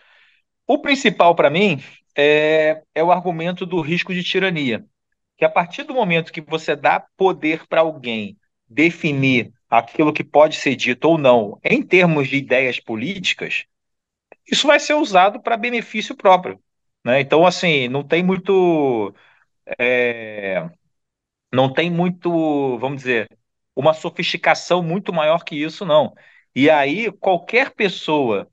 O 0.67 0.79
principal 0.79 1.35
para 1.35 1.51
mim 1.51 1.83
é, 2.17 2.83
é 2.95 3.03
o 3.03 3.13
argumento 3.13 3.67
do 3.67 3.81
risco 3.81 4.13
de 4.13 4.23
tirania. 4.23 4.85
Que 5.37 5.45
a 5.45 5.51
partir 5.51 5.83
do 5.85 5.95
momento 5.95 6.33
que 6.33 6.41
você 6.41 6.77
dá 6.77 7.05
poder 7.17 7.67
para 7.67 7.81
alguém 7.81 8.37
definir 8.69 9.53
aquilo 9.69 10.13
que 10.13 10.25
pode 10.25 10.57
ser 10.57 10.77
dito 10.77 11.05
ou 11.09 11.19
não 11.19 11.59
em 11.65 11.83
termos 11.83 12.29
de 12.29 12.37
ideias 12.37 12.79
políticas, 12.79 13.65
isso 14.47 14.67
vai 14.67 14.79
ser 14.81 14.95
usado 14.95 15.41
para 15.41 15.57
benefício 15.57 16.17
próprio. 16.17 16.61
Né? 17.05 17.21
Então, 17.21 17.47
assim, 17.47 17.89
não 17.89 18.03
tem 18.05 18.23
muito. 18.23 19.15
É, 19.79 20.69
não 21.53 21.73
tem 21.73 21.91
muito, 21.91 22.79
vamos 22.79 22.99
dizer, 22.99 23.29
uma 23.77 23.95
sofisticação 23.95 24.83
muito 24.83 25.13
maior 25.13 25.45
que 25.45 25.57
isso, 25.57 25.85
não. 25.85 26.15
E 26.55 26.69
aí, 26.71 27.11
qualquer 27.13 27.71
pessoa 27.73 28.49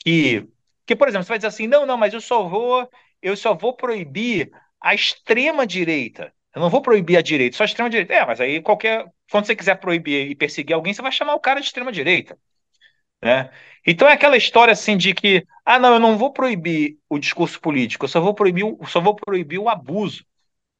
que, 0.00 0.46
que, 0.86 0.96
por 0.96 1.08
exemplo, 1.08 1.24
você 1.24 1.30
vai 1.30 1.38
dizer 1.38 1.48
assim, 1.48 1.66
não, 1.66 1.86
não, 1.86 1.96
mas 1.96 2.14
eu 2.14 2.20
só 2.20 2.48
vou, 2.48 2.88
eu 3.22 3.36
só 3.36 3.54
vou 3.54 3.74
proibir 3.76 4.50
a 4.80 4.94
extrema 4.94 5.66
direita. 5.66 6.32
Eu 6.54 6.60
não 6.62 6.70
vou 6.70 6.82
proibir 6.82 7.16
a 7.16 7.22
direita, 7.22 7.56
só 7.56 7.64
a 7.64 7.66
extrema 7.66 7.90
direita. 7.90 8.14
É, 8.14 8.24
mas 8.26 8.40
aí 8.40 8.60
qualquer, 8.62 9.06
quando 9.30 9.46
você 9.46 9.56
quiser 9.56 9.76
proibir 9.76 10.30
e 10.30 10.34
perseguir 10.36 10.74
alguém, 10.74 10.94
você 10.94 11.02
vai 11.02 11.12
chamar 11.12 11.34
o 11.34 11.40
cara 11.40 11.60
de 11.60 11.66
extrema 11.66 11.90
direita, 11.92 12.38
né? 13.22 13.50
Então 13.86 14.08
é 14.08 14.12
aquela 14.12 14.36
história 14.36 14.72
assim 14.72 14.96
de 14.96 15.14
que, 15.14 15.46
ah, 15.64 15.78
não, 15.78 15.94
eu 15.94 16.00
não 16.00 16.18
vou 16.18 16.32
proibir 16.32 16.98
o 17.08 17.18
discurso 17.18 17.60
político, 17.60 18.04
eu 18.04 18.08
só 18.08 18.20
vou 18.20 18.34
proibir, 18.34 18.64
só 18.88 19.00
vou 19.00 19.14
proibir 19.16 19.58
o 19.58 19.68
abuso. 19.68 20.24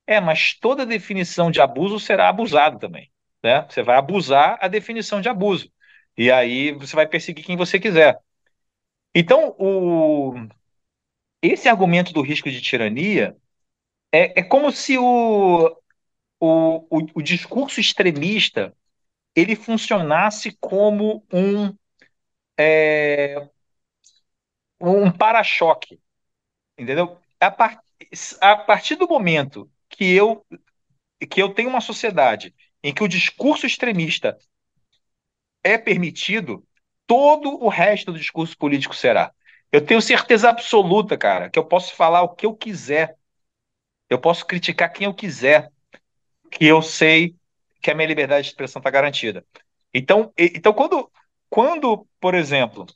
É, 0.06 0.20
mas 0.20 0.54
toda 0.54 0.84
definição 0.84 1.50
de 1.50 1.60
abuso 1.60 1.98
será 1.98 2.28
abusado 2.28 2.78
também, 2.78 3.10
né? 3.42 3.66
Você 3.68 3.82
vai 3.82 3.96
abusar 3.96 4.58
a 4.60 4.68
definição 4.68 5.20
de 5.20 5.28
abuso. 5.28 5.70
E 6.16 6.30
aí 6.30 6.72
você 6.72 6.94
vai 6.94 7.06
perseguir 7.06 7.44
quem 7.44 7.56
você 7.56 7.80
quiser. 7.80 8.18
Então, 9.14 9.54
o... 9.58 10.34
esse 11.42 11.68
argumento 11.68 12.12
do 12.12 12.22
risco 12.22 12.50
de 12.50 12.60
tirania 12.60 13.36
é, 14.12 14.40
é 14.40 14.42
como 14.42 14.72
se 14.72 14.98
o, 14.98 15.68
o, 15.68 15.76
o, 16.40 17.06
o 17.16 17.22
discurso 17.22 17.80
extremista 17.80 18.74
ele 19.36 19.56
funcionasse 19.56 20.56
como 20.60 21.24
um 21.32 21.74
é, 22.58 23.48
um 24.80 25.10
para-choque, 25.10 26.00
entendeu? 26.78 27.18
A, 27.40 27.50
par 27.50 27.82
a 28.40 28.56
partir 28.56 28.96
do 28.96 29.08
momento 29.08 29.70
que 29.96 30.12
eu 30.12 30.44
que 31.30 31.40
eu 31.40 31.54
tenho 31.54 31.70
uma 31.70 31.80
sociedade 31.80 32.54
em 32.82 32.92
que 32.92 33.02
o 33.02 33.08
discurso 33.08 33.66
extremista 33.66 34.36
é 35.62 35.78
permitido, 35.78 36.62
todo 37.06 37.62
o 37.62 37.68
resto 37.68 38.12
do 38.12 38.18
discurso 38.18 38.56
político 38.58 38.94
será. 38.94 39.32
Eu 39.72 39.84
tenho 39.84 40.02
certeza 40.02 40.50
absoluta, 40.50 41.16
cara, 41.16 41.48
que 41.48 41.58
eu 41.58 41.64
posso 41.64 41.94
falar 41.94 42.22
o 42.22 42.34
que 42.34 42.44
eu 42.44 42.54
quiser. 42.54 43.16
Eu 44.10 44.20
posso 44.20 44.44
criticar 44.44 44.92
quem 44.92 45.06
eu 45.06 45.14
quiser, 45.14 45.70
que 46.50 46.66
eu 46.66 46.82
sei 46.82 47.34
que 47.80 47.90
a 47.90 47.94
minha 47.94 48.06
liberdade 48.06 48.42
de 48.42 48.48
expressão 48.50 48.80
está 48.80 48.90
garantida. 48.90 49.44
Então, 49.92 50.32
então 50.36 50.72
quando, 50.72 51.10
quando, 51.48 52.06
por 52.20 52.34
exemplo, 52.34 52.86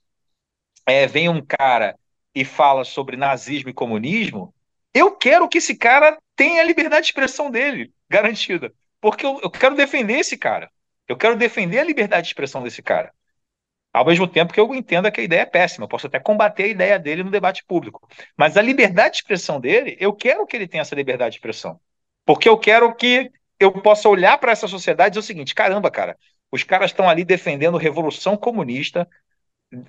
é, 0.87 1.07
vem 1.07 1.29
um 1.29 1.45
cara 1.45 1.99
e 2.35 2.45
fala 2.45 2.85
sobre 2.85 3.17
nazismo 3.17 3.71
e 3.71 3.75
comunismo, 3.75 4.55
eu 4.99 5.15
quero 5.15 5.49
que 5.49 5.59
esse 5.59 5.77
cara 5.77 6.19
tenha 6.35 6.63
a 6.63 6.65
liberdade 6.65 7.03
de 7.03 7.09
expressão 7.09 7.51
dele 7.51 7.93
garantida, 8.09 8.73
porque 9.01 9.25
eu, 9.25 9.41
eu 9.43 9.51
quero 9.51 9.75
defender 9.75 10.19
esse 10.19 10.37
cara. 10.37 10.71
Eu 11.07 11.17
quero 11.17 11.37
defender 11.37 11.79
a 11.79 11.85
liberdade 11.85 12.23
de 12.23 12.29
expressão 12.29 12.63
desse 12.63 12.83
cara. 12.83 13.13
Ao 13.93 14.05
mesmo 14.05 14.29
tempo 14.29 14.53
que 14.53 14.61
eu 14.61 14.75
entenda 14.75 15.11
que 15.11 15.21
a 15.21 15.25
ideia 15.25 15.41
é 15.41 15.47
péssima, 15.47 15.85
eu 15.85 15.89
posso 15.89 16.07
até 16.07 16.21
combater 16.21 16.65
a 16.65 16.69
ideia 16.69 16.99
dele 16.99 17.23
no 17.23 17.31
debate 17.31 17.65
público. 17.65 18.07
Mas 18.37 18.57
a 18.57 18.63
liberdade 18.63 19.13
de 19.13 19.17
expressão 19.19 19.59
dele, 19.59 19.97
eu 19.99 20.13
quero 20.13 20.47
que 20.47 20.57
ele 20.57 20.69
tenha 20.69 20.83
essa 20.83 20.95
liberdade 20.95 21.33
de 21.33 21.39
expressão. 21.39 21.81
Porque 22.27 22.49
eu 22.49 22.59
quero 22.59 22.95
que 22.95 23.33
eu 23.59 23.73
possa 23.73 24.09
olhar 24.09 24.37
para 24.39 24.53
essa 24.53 24.69
sociedade 24.69 25.09
e 25.09 25.13
dizer 25.13 25.21
o 25.21 25.27
seguinte: 25.27 25.55
caramba, 25.55 25.91
cara, 25.91 26.17
os 26.53 26.63
caras 26.63 26.91
estão 26.91 27.09
ali 27.09 27.25
defendendo 27.25 27.79
revolução 27.79 28.37
comunista, 28.37 29.09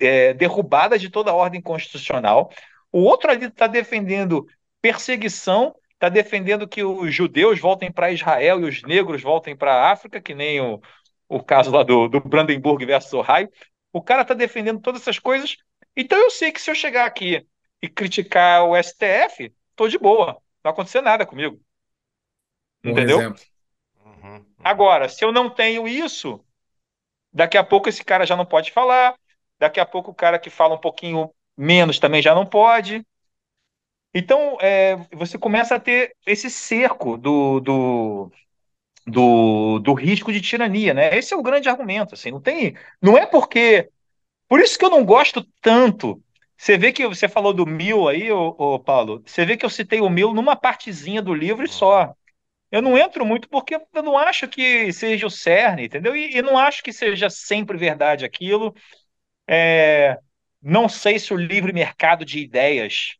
é, 0.00 0.32
derrubada 0.34 0.98
de 0.98 1.10
toda 1.10 1.30
a 1.30 1.34
ordem 1.34 1.60
constitucional. 1.60 2.50
O 2.90 3.02
outro 3.02 3.30
ali 3.30 3.46
está 3.46 3.66
defendendo 3.66 4.46
perseguição, 4.80 5.74
está 5.94 6.08
defendendo 6.08 6.66
que 6.66 6.82
os 6.82 7.14
judeus 7.14 7.60
voltem 7.60 7.92
para 7.92 8.10
Israel 8.10 8.60
e 8.60 8.68
os 8.68 8.82
negros 8.82 9.22
voltem 9.22 9.54
para 9.54 9.74
a 9.74 9.92
África, 9.92 10.20
que 10.20 10.34
nem 10.34 10.60
o, 10.60 10.80
o 11.28 11.42
caso 11.42 11.70
lá 11.70 11.82
do, 11.82 12.08
do 12.08 12.20
Brandenburg 12.20 12.84
versus 12.84 13.12
Ohio. 13.12 13.50
O 13.92 14.02
cara 14.02 14.22
está 14.22 14.34
defendendo 14.34 14.80
todas 14.80 15.02
essas 15.02 15.18
coisas. 15.18 15.56
Então 15.96 16.18
eu 16.18 16.30
sei 16.30 16.52
que 16.52 16.60
se 16.60 16.70
eu 16.70 16.74
chegar 16.74 17.04
aqui 17.04 17.46
e 17.82 17.88
criticar 17.88 18.64
o 18.64 18.76
STF, 18.76 19.52
estou 19.70 19.88
de 19.88 19.98
boa. 19.98 20.32
Não 20.32 20.40
vai 20.62 20.72
acontecer 20.72 21.00
nada 21.00 21.26
comigo. 21.26 21.60
Bom 22.82 22.90
Entendeu? 22.90 23.20
exemplo. 23.20 23.42
Uhum. 24.04 24.44
Agora, 24.62 25.08
se 25.08 25.24
eu 25.24 25.32
não 25.32 25.50
tenho 25.50 25.86
isso, 25.86 26.44
daqui 27.32 27.56
a 27.58 27.64
pouco 27.64 27.88
esse 27.88 28.04
cara 28.04 28.26
já 28.26 28.36
não 28.36 28.46
pode 28.46 28.72
falar. 28.72 29.14
Daqui 29.58 29.78
a 29.78 29.86
pouco 29.86 30.10
o 30.10 30.14
cara 30.14 30.38
que 30.38 30.48
fala 30.48 30.74
um 30.74 30.80
pouquinho 30.80 31.30
menos 31.56 31.98
também 31.98 32.22
já 32.22 32.34
não 32.34 32.46
pode. 32.46 33.04
Então, 34.12 34.58
é, 34.60 34.96
você 35.12 35.38
começa 35.38 35.76
a 35.76 35.80
ter 35.80 36.16
esse 36.26 36.50
cerco 36.50 37.16
do, 37.16 37.60
do, 37.60 38.32
do, 39.06 39.78
do 39.80 39.94
risco 39.94 40.32
de 40.32 40.40
tirania, 40.40 40.94
né? 40.94 41.16
Esse 41.16 41.34
é 41.34 41.36
o 41.36 41.42
grande 41.42 41.68
argumento, 41.68 42.14
assim, 42.14 42.30
não 42.30 42.40
tem, 42.40 42.76
não 43.02 43.18
é 43.18 43.26
porque, 43.26 43.90
por 44.48 44.60
isso 44.60 44.78
que 44.78 44.84
eu 44.84 44.90
não 44.90 45.04
gosto 45.04 45.44
tanto. 45.62 46.22
Você 46.58 46.78
vê 46.78 46.92
que 46.92 47.06
você 47.08 47.28
falou 47.28 47.54
do 47.54 47.66
Mil 47.66 48.08
aí, 48.08 48.32
ô, 48.32 48.48
ô, 48.58 48.80
Paulo. 48.80 49.22
Você 49.26 49.44
vê 49.46 49.56
que 49.56 49.66
eu 49.66 49.70
citei 49.70 50.00
o 50.00 50.10
Mil 50.10 50.34
numa 50.34 50.56
partezinha 50.56 51.22
do 51.22 51.34
livro 51.34 51.64
e 51.64 51.68
só. 51.68 52.14
Eu 52.70 52.82
não 52.82 52.98
entro 52.98 53.26
muito 53.26 53.48
porque 53.48 53.76
eu 53.94 54.02
não 54.02 54.18
acho 54.18 54.48
que 54.48 54.92
seja 54.92 55.26
o 55.26 55.30
cerne, 55.30 55.86
entendeu? 55.86 56.16
E, 56.16 56.36
e 56.36 56.42
não 56.42 56.58
acho 56.58 56.82
que 56.82 56.92
seja 56.92 57.30
sempre 57.30 57.78
verdade 57.78 58.24
aquilo. 58.24 58.74
É, 59.48 60.18
não 60.62 60.88
sei 60.88 61.18
se 61.18 61.32
o 61.34 61.36
livre 61.36 61.72
mercado 61.72 62.24
de 62.24 62.40
ideias 62.40 63.16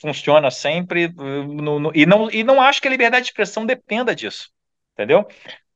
funciona 0.00 0.50
sempre, 0.50 1.08
no, 1.08 1.78
no, 1.78 1.92
e, 1.94 2.06
não, 2.06 2.30
e 2.30 2.44
não 2.44 2.60
acho 2.60 2.80
que 2.80 2.88
a 2.88 2.90
liberdade 2.90 3.24
de 3.24 3.30
expressão 3.30 3.66
dependa 3.66 4.14
disso 4.14 4.50
entendeu? 4.98 5.26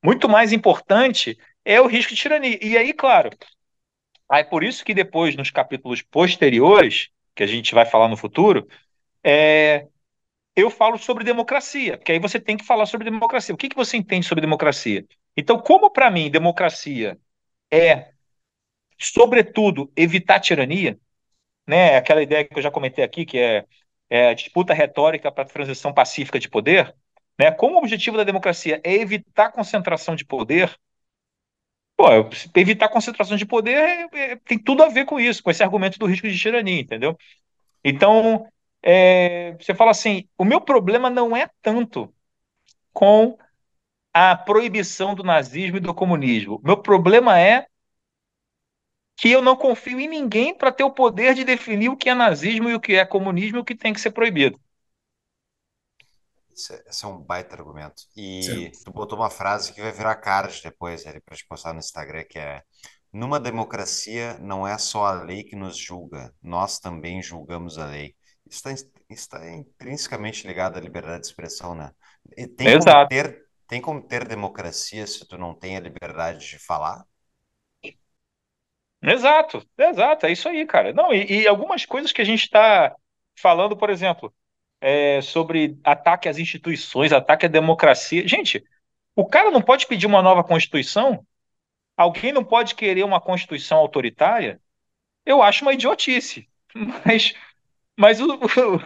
Muito 0.03 0.29
mais 0.29 0.53
importante 0.53 1.39
é 1.65 1.81
o 1.81 1.87
risco 1.87 2.13
de 2.13 2.21
tirania. 2.21 2.59
E 2.61 2.77
aí, 2.77 2.93
claro, 2.93 3.31
é 4.33 4.43
por 4.43 4.65
isso 4.65 4.85
que 4.85 4.93
depois, 4.93 5.37
nos 5.37 5.51
capítulos 5.51 6.03
posteriores, 6.03 7.11
que 7.35 7.45
a 7.45 7.47
gente 7.47 7.75
vai 7.75 7.87
falar 7.87 8.09
no 8.09 8.17
futuro, 8.17 8.67
é, 9.23 9.87
eu 10.57 10.71
falo 10.71 10.99
sobre 10.99 11.25
democracia, 11.25 11.97
porque 11.97 12.13
aí 12.13 12.19
você 12.19 12.41
tem 12.41 12.57
que 12.57 12.65
falar 12.65 12.87
sobre 12.87 13.09
democracia. 13.11 13.55
O 13.55 13.59
que, 13.59 13.69
que 13.69 13.77
você 13.77 13.97
entende 13.97 14.27
sobre 14.27 14.43
democracia? 14.43 15.07
Então, 15.37 15.59
como 15.59 15.91
para 15.91 16.11
mim 16.11 16.31
democracia 16.31 17.19
é, 17.73 18.13
sobretudo, 18.99 19.91
evitar 19.97 20.41
tirania, 20.41 20.99
né, 21.67 21.97
aquela 21.97 22.23
ideia 22.23 22.45
que 22.45 22.59
eu 22.59 22.63
já 22.63 22.71
comentei 22.71 23.05
aqui, 23.05 23.25
que 23.25 23.39
é, 23.39 23.65
é 24.13 24.35
disputa 24.35 24.75
retórica 24.75 25.33
para 25.33 25.47
transição 25.47 25.93
pacífica 25.95 26.39
de 26.39 26.47
poder, 26.47 26.95
né, 27.39 27.51
como 27.51 27.77
o 27.77 27.79
objetivo 27.79 28.19
da 28.19 28.25
democracia 28.25 28.79
é 28.85 28.93
evitar 28.93 29.51
concentração 29.51 30.15
de 30.15 30.23
poder, 30.23 30.79
pô, 31.97 32.05
evitar 32.55 32.91
concentração 32.91 33.39
de 33.39 33.47
poder 33.47 33.75
é, 33.75 34.33
é, 34.33 34.37
tem 34.37 34.59
tudo 34.59 34.83
a 34.83 34.89
ver 34.91 35.07
com 35.07 35.19
isso, 35.19 35.43
com 35.43 35.51
esse 35.51 35.63
argumento 35.63 35.99
do 35.99 36.05
risco 36.05 36.29
de 36.29 36.39
tirania, 36.39 36.79
entendeu? 36.79 37.17
Então, 37.83 38.47
é, 38.83 39.53
você 39.59 39.75
fala 39.75 39.93
assim, 39.93 40.29
o 40.37 40.45
meu 40.45 40.61
problema 40.61 41.09
não 41.09 41.35
é 41.35 41.49
tanto 41.63 42.15
com 42.93 43.39
a 44.13 44.37
proibição 44.37 45.15
do 45.15 45.25
nazismo 45.25 45.79
e 45.79 45.81
do 45.81 45.95
comunismo. 45.95 46.61
Meu 46.63 46.77
problema 46.77 47.41
é 47.41 47.67
que 49.17 49.31
eu 49.31 49.43
não 49.43 49.57
confio 49.57 50.01
em 50.01 50.09
ninguém 50.09 50.57
para 50.57 50.73
ter 50.73 50.85
o 50.85 50.91
poder 50.91 51.35
de 51.35 51.45
definir 51.45 51.89
o 51.89 51.97
que 51.97 52.09
é 52.09 52.15
nazismo 52.15 52.71
e 52.71 52.75
o 52.75 52.81
que 52.81 52.95
é 52.95 53.05
comunismo 53.05 53.59
e 53.59 53.61
o 53.61 53.65
que 53.65 53.75
tem 53.75 53.93
que 53.93 54.01
ser 54.01 54.11
proibido. 54.11 54.59
Esse 56.55 56.75
é, 56.75 57.07
é 57.07 57.07
um 57.07 57.19
baita 57.19 57.55
argumento. 57.55 58.03
E 58.17 58.43
Sim. 58.43 58.71
tu 58.85 58.93
botou 58.93 59.19
uma 59.19 59.31
frase 59.31 59.73
que 59.73 59.81
vai 59.81 59.93
virar 59.93 60.17
card 60.17 60.61
depois, 60.63 61.03
para 61.03 61.37
te 61.37 61.47
postar 61.47 61.73
no 61.73 61.79
Instagram, 61.79 62.25
que 62.25 62.39
é 62.39 62.63
numa 63.13 63.39
democracia 63.39 64.39
não 64.39 64.67
é 64.67 64.79
só 64.79 65.07
a 65.07 65.23
lei 65.23 65.45
que 65.45 65.55
nos 65.55 65.77
julga, 65.77 66.33
nós 66.43 66.79
também 66.79 67.23
julgamos 67.23 67.79
a 67.79 67.87
lei. 67.87 68.15
Isso 68.49 68.69
está, 68.69 68.89
está 69.11 69.51
intrinsecamente 69.51 70.47
ligado 70.47 70.79
à 70.79 70.81
liberdade 70.81 71.21
de 71.21 71.27
expressão, 71.27 71.75
né? 71.75 71.93
Tem 72.57 72.69
Exato. 72.69 73.09
Como 73.09 73.09
ter, 73.09 73.47
tem 73.67 73.81
como 73.81 74.03
ter 74.03 74.27
democracia 74.27 75.07
se 75.07 75.27
tu 75.27 75.37
não 75.37 75.55
tem 75.55 75.77
a 75.77 75.81
liberdade 75.81 76.47
de 76.47 76.59
falar? 76.59 77.05
Exato, 79.03 79.67
exato, 79.77 80.27
é 80.27 80.33
isso 80.33 80.49
aí, 80.49 80.65
cara. 80.65 80.93
Não, 80.93 81.13
e, 81.13 81.43
e 81.43 81.49
algumas 81.49 81.85
coisas 81.85 82.13
que 82.13 82.23
a 82.23 82.25
gente 82.25 82.45
está 82.45 82.95
falando, 83.37 83.77
por 83.77 83.91
exemplo, 83.91 84.33
é, 84.81 85.21
sobre 85.21 85.79
ataque 85.83 86.29
às 86.29 86.39
instituições, 86.39 87.13
ataque 87.13 87.47
à 87.47 87.49
democracia. 87.49 88.27
Gente, 88.27 88.65
o 89.17 89.27
cara 89.27 89.51
não 89.51 89.61
pode 89.61 89.87
pedir 89.87 90.07
uma 90.07 90.23
nova 90.23 90.45
Constituição? 90.45 91.27
Alguém 91.97 92.33
não 92.33 92.45
pode 92.45 92.75
querer 92.75 93.05
uma 93.05 93.21
Constituição 93.21 93.79
autoritária? 93.79 94.61
Eu 95.27 95.43
acho 95.43 95.65
uma 95.65 95.75
idiotice. 95.75 96.49
Mas, 97.05 97.35
mas 97.99 98.19
o, 98.19 98.35
o 98.35 98.81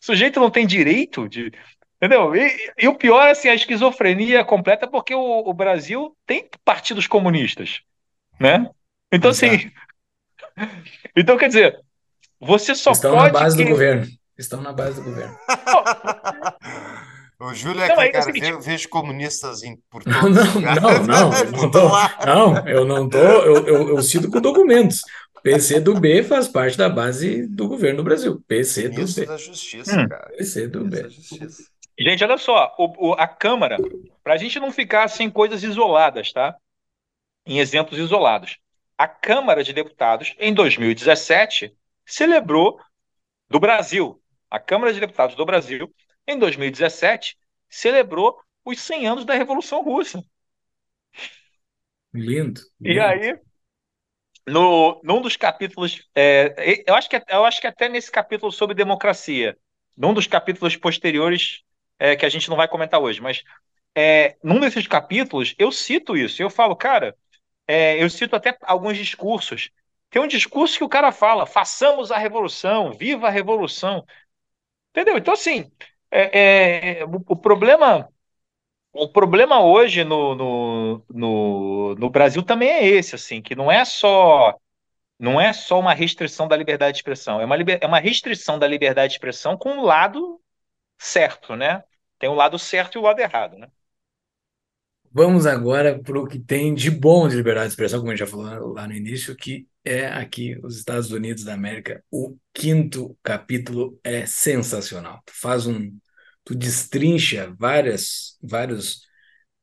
sujeito 0.00 0.40
não 0.40 0.50
tem 0.50 0.66
direito 0.66 1.28
de. 1.28 1.52
Entendeu? 1.96 2.34
E, 2.34 2.72
e, 2.76 2.88
o 2.88 2.96
pior 2.96 3.28
assim, 3.28 3.48
a 3.48 3.54
esquizofrenia 3.54 4.44
completa 4.44 4.88
porque 4.88 5.14
o, 5.14 5.48
o 5.48 5.54
Brasil 5.54 6.16
tem 6.26 6.50
partidos 6.64 7.06
comunistas. 7.06 7.82
Né? 8.40 8.68
Então, 9.12 9.30
Exato. 9.30 9.54
assim. 9.54 9.70
Então, 11.16 11.38
quer 11.38 11.48
dizer, 11.48 11.80
você 12.38 12.74
só 12.74 12.92
Estão 12.92 13.14
pode. 13.14 13.32
na 13.32 13.40
base 13.40 13.56
que... 13.56 13.64
do 13.64 13.70
governo. 13.70 14.06
Estão 14.36 14.60
na 14.60 14.72
base 14.72 15.00
do 15.00 15.04
governo. 15.04 15.36
O 17.40 17.54
Júlio 17.54 17.80
é 17.82 17.88
não, 17.88 17.96
que, 17.96 18.02
é 18.02 18.08
cara, 18.10 18.32
vejo, 18.32 18.60
vejo 18.60 18.88
comunistas 18.90 19.62
em, 19.62 19.78
por 19.90 20.04
todos 20.04 20.20
não, 20.20 20.42
os 20.42 20.54
lugares. 20.54 20.82
Não, 20.82 21.06
não, 21.06 21.32
eu 21.32 21.52
não 21.56 21.70
tô, 21.70 21.88
não, 22.26 22.68
eu 22.68 22.84
não 22.84 23.08
tô, 23.08 23.18
eu, 23.18 23.66
eu, 23.66 23.88
eu 23.88 24.02
cito 24.02 24.30
com 24.30 24.42
documentos. 24.42 25.00
PC 25.42 25.80
do 25.80 25.98
B 25.98 26.22
faz 26.22 26.46
parte 26.48 26.76
da 26.76 26.88
base 26.88 27.46
do 27.46 27.66
governo 27.66 27.98
do 27.98 28.04
Brasil. 28.04 28.42
PC 28.46 28.90
do 28.90 29.06
B. 29.06 29.26
da 29.26 29.38
Justiça, 29.38 29.98
hum. 29.98 30.06
cara. 30.06 30.30
PC 30.36 30.68
do 30.68 30.84
B. 30.84 31.08
Gente, 31.98 32.24
olha 32.24 32.36
só, 32.36 32.74
o, 32.78 33.10
o, 33.10 33.12
a 33.14 33.26
Câmara, 33.26 33.78
para 34.22 34.34
a 34.34 34.36
gente 34.36 34.60
não 34.60 34.70
ficar 34.70 35.04
assim 35.04 35.30
coisas 35.30 35.62
isoladas, 35.62 36.32
tá? 36.32 36.56
Em 37.46 37.58
exemplos 37.58 37.98
isolados. 37.98 38.58
A 39.00 39.08
Câmara 39.08 39.64
de 39.64 39.72
Deputados, 39.72 40.34
em 40.38 40.52
2017, 40.52 41.74
celebrou 42.04 42.78
do 43.48 43.58
Brasil, 43.58 44.22
a 44.50 44.60
Câmara 44.60 44.92
de 44.92 45.00
Deputados 45.00 45.34
do 45.34 45.46
Brasil, 45.46 45.90
em 46.26 46.38
2017, 46.38 47.38
celebrou 47.66 48.38
os 48.62 48.78
100 48.78 49.06
anos 49.06 49.24
da 49.24 49.32
Revolução 49.32 49.82
Russa. 49.82 50.22
Lindo. 52.12 52.60
lindo. 52.78 52.94
E 52.94 53.00
aí, 53.00 53.40
no, 54.46 55.00
num 55.02 55.22
dos 55.22 55.34
capítulos, 55.34 56.06
é, 56.14 56.84
eu, 56.86 56.94
acho 56.94 57.08
que, 57.08 57.24
eu 57.26 57.46
acho 57.46 57.58
que 57.58 57.66
até 57.66 57.88
nesse 57.88 58.12
capítulo 58.12 58.52
sobre 58.52 58.74
democracia, 58.74 59.56
num 59.96 60.12
dos 60.12 60.26
capítulos 60.26 60.76
posteriores, 60.76 61.62
é, 61.98 62.14
que 62.16 62.26
a 62.26 62.28
gente 62.28 62.50
não 62.50 62.56
vai 62.58 62.68
comentar 62.68 63.00
hoje, 63.00 63.18
mas 63.22 63.42
é, 63.96 64.36
num 64.44 64.60
desses 64.60 64.86
capítulos 64.86 65.54
eu 65.58 65.72
cito 65.72 66.18
isso. 66.18 66.42
Eu 66.42 66.50
falo, 66.50 66.76
cara, 66.76 67.16
é, 67.70 68.02
eu 68.02 68.10
cito 68.10 68.34
até 68.36 68.56
alguns 68.62 68.96
discursos. 68.96 69.70
Tem 70.10 70.20
um 70.20 70.26
discurso 70.26 70.76
que 70.78 70.84
o 70.84 70.88
cara 70.88 71.12
fala: 71.12 71.46
façamos 71.46 72.10
a 72.10 72.18
revolução, 72.18 72.92
viva 72.92 73.28
a 73.28 73.30
revolução. 73.30 74.04
Entendeu? 74.90 75.16
Então, 75.18 75.34
assim, 75.34 75.70
é, 76.10 77.00
é, 77.00 77.04
o, 77.04 77.22
o, 77.28 77.36
problema. 77.36 78.08
O 78.92 79.08
problema 79.08 79.62
hoje 79.62 80.04
no, 80.04 80.34
no, 80.34 81.04
no, 81.08 81.94
no 81.96 82.10
Brasil 82.10 82.42
também 82.42 82.70
é 82.70 82.86
esse, 82.86 83.14
assim, 83.14 83.40
que 83.42 83.54
não 83.54 83.70
é 83.70 83.84
só 83.84 84.58
não 85.18 85.40
é 85.40 85.52
só 85.52 85.78
uma 85.78 85.94
restrição 85.94 86.48
da 86.48 86.56
liberdade 86.56 86.94
de 86.94 86.98
expressão, 87.00 87.40
é 87.40 87.44
uma, 87.44 87.56
liber, 87.56 87.78
é 87.82 87.86
uma 87.86 88.00
restrição 88.00 88.58
da 88.58 88.66
liberdade 88.66 89.10
de 89.10 89.16
expressão 89.16 89.56
com 89.56 89.78
o 89.78 89.82
lado 89.84 90.40
certo, 90.98 91.56
né? 91.56 91.84
Tem 92.18 92.30
o 92.30 92.34
lado 92.34 92.58
certo 92.58 92.96
e 92.96 92.98
o 92.98 93.02
lado 93.02 93.20
errado, 93.20 93.58
né? 93.58 93.68
Vamos 95.12 95.44
agora 95.44 95.98
para 96.00 96.20
o 96.20 96.26
que 96.26 96.38
tem 96.38 96.72
de 96.72 96.88
bom 96.88 97.28
de 97.28 97.34
liberdade 97.34 97.66
de 97.66 97.72
expressão, 97.72 97.98
como 97.98 98.12
a 98.12 98.14
gente 98.14 98.20
já 98.20 98.30
falou 98.30 98.72
lá 98.74 98.86
no 98.86 98.94
início, 98.94 99.34
que 99.34 99.66
é 99.84 100.06
aqui 100.06 100.56
os 100.62 100.78
Estados 100.78 101.10
Unidos 101.10 101.42
da 101.42 101.52
América. 101.52 102.04
O 102.08 102.36
quinto 102.54 103.18
capítulo 103.20 103.98
é 104.04 104.24
sensacional. 104.24 105.20
Tu 105.26 105.32
faz 105.34 105.66
um, 105.66 105.90
tu 106.44 106.54
destrincha 106.54 107.52
várias, 107.58 108.38
vários 108.40 109.00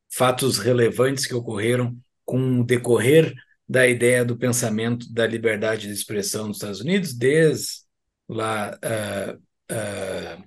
fatos 0.10 0.58
relevantes 0.58 1.26
que 1.26 1.34
ocorreram 1.34 1.98
com 2.26 2.60
o 2.60 2.66
decorrer 2.66 3.34
da 3.70 3.88
ideia 3.88 4.26
do 4.26 4.38
pensamento 4.38 5.12
da 5.14 5.26
liberdade 5.26 5.88
de 5.88 5.94
expressão 5.94 6.48
nos 6.48 6.58
Estados 6.58 6.82
Unidos, 6.82 7.14
desde 7.14 7.84
lá 8.28 8.78
uh, 8.84 9.38
uh, 9.72 10.44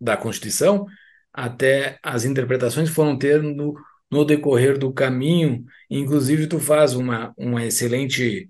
da 0.00 0.16
Constituição 0.16 0.86
até 1.32 1.98
as 2.02 2.24
interpretações 2.24 2.88
que 2.88 2.94
foram 2.94 3.16
tendo 3.16 3.74
no 4.10 4.24
decorrer 4.24 4.78
do 4.78 4.92
caminho. 4.92 5.64
Inclusive, 5.90 6.46
tu 6.46 6.58
faz 6.58 6.94
uma, 6.94 7.32
uma 7.36 7.64
excelente 7.64 8.48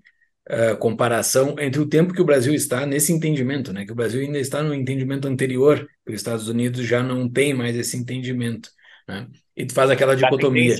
uh, 0.49 0.77
comparação 0.77 1.55
entre 1.59 1.81
o 1.81 1.87
tempo 1.87 2.13
que 2.13 2.21
o 2.21 2.25
Brasil 2.25 2.53
está 2.53 2.85
nesse 2.85 3.11
entendimento, 3.11 3.73
né? 3.73 3.85
Que 3.85 3.91
o 3.91 3.95
Brasil 3.95 4.21
ainda 4.21 4.39
está 4.39 4.61
no 4.61 4.73
entendimento 4.73 5.27
anterior, 5.27 5.87
que 6.05 6.11
os 6.11 6.15
Estados 6.15 6.47
Unidos 6.47 6.85
já 6.85 7.01
não 7.01 7.29
tem 7.29 7.53
mais 7.53 7.75
esse 7.75 7.97
entendimento, 7.97 8.69
né? 9.07 9.27
E 9.55 9.65
tu 9.65 9.73
faz 9.73 9.89
aquela 9.89 10.15
dicotomia. 10.15 10.75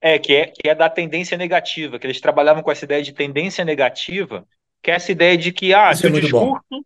É, 0.00 0.18
que 0.18 0.34
é, 0.34 0.46
que 0.46 0.68
é 0.68 0.74
da 0.74 0.90
tendência 0.90 1.38
negativa, 1.38 1.98
que 1.98 2.06
eles 2.06 2.20
trabalhavam 2.20 2.62
com 2.62 2.70
essa 2.70 2.84
ideia 2.84 3.02
de 3.02 3.14
tendência 3.14 3.64
negativa, 3.64 4.46
que 4.82 4.90
é 4.90 4.94
essa 4.94 5.10
ideia 5.10 5.36
de 5.36 5.50
que, 5.50 5.72
ah, 5.72 5.92
se, 5.94 6.06
é 6.06 6.10
o 6.10 6.12
discurso, 6.12 6.84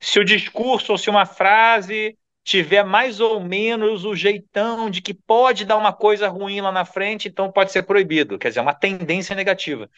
se 0.00 0.18
o 0.20 0.24
discurso 0.24 0.92
ou 0.92 0.98
se 0.98 1.10
uma 1.10 1.26
frase 1.26 2.16
tiver 2.44 2.84
mais 2.84 3.20
ou 3.20 3.40
menos 3.40 4.04
o 4.04 4.14
jeitão 4.14 4.90
de 4.90 5.02
que 5.02 5.14
pode 5.14 5.64
dar 5.64 5.76
uma 5.78 5.92
coisa 5.92 6.28
ruim 6.28 6.60
lá 6.60 6.70
na 6.70 6.84
frente, 6.84 7.28
então 7.28 7.50
pode 7.50 7.72
ser 7.72 7.84
proibido. 7.84 8.38
Quer 8.38 8.48
dizer, 8.48 8.60
é 8.60 8.62
uma 8.62 8.74
tendência 8.74 9.34
negativa. 9.34 9.90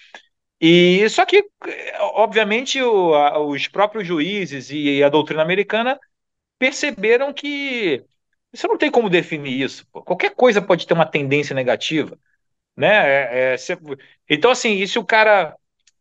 E 0.61 1.09
só 1.11 1.27
que, 1.27 1.45
obviamente, 2.15 2.81
o, 2.83 3.15
a, 3.15 3.39
os 3.41 3.69
próprios 3.69 4.07
juízes 4.07 4.71
e 4.71 5.03
a 5.03 5.09
doutrina 5.09 5.43
americana 5.43 5.99
perceberam 6.59 7.33
que 7.33 8.05
você 8.53 8.69
não 8.69 8.79
tem 8.79 8.91
como 8.91 9.11
definir 9.11 9.61
isso. 9.63 9.87
Pô. 9.93 10.03
Qualquer 10.03 10.35
coisa 10.35 10.63
pode 10.63 10.87
ter 10.87 10.95
uma 10.95 11.07
tendência 11.07 11.55
negativa, 11.55 12.19
né? 12.77 13.53
É, 13.53 13.55
é, 13.55 13.57
se, 13.59 13.79
então, 14.29 14.51
assim, 14.51 14.75
e 14.75 14.89
se 14.89 14.99
o 14.99 15.05
cara 15.05 15.57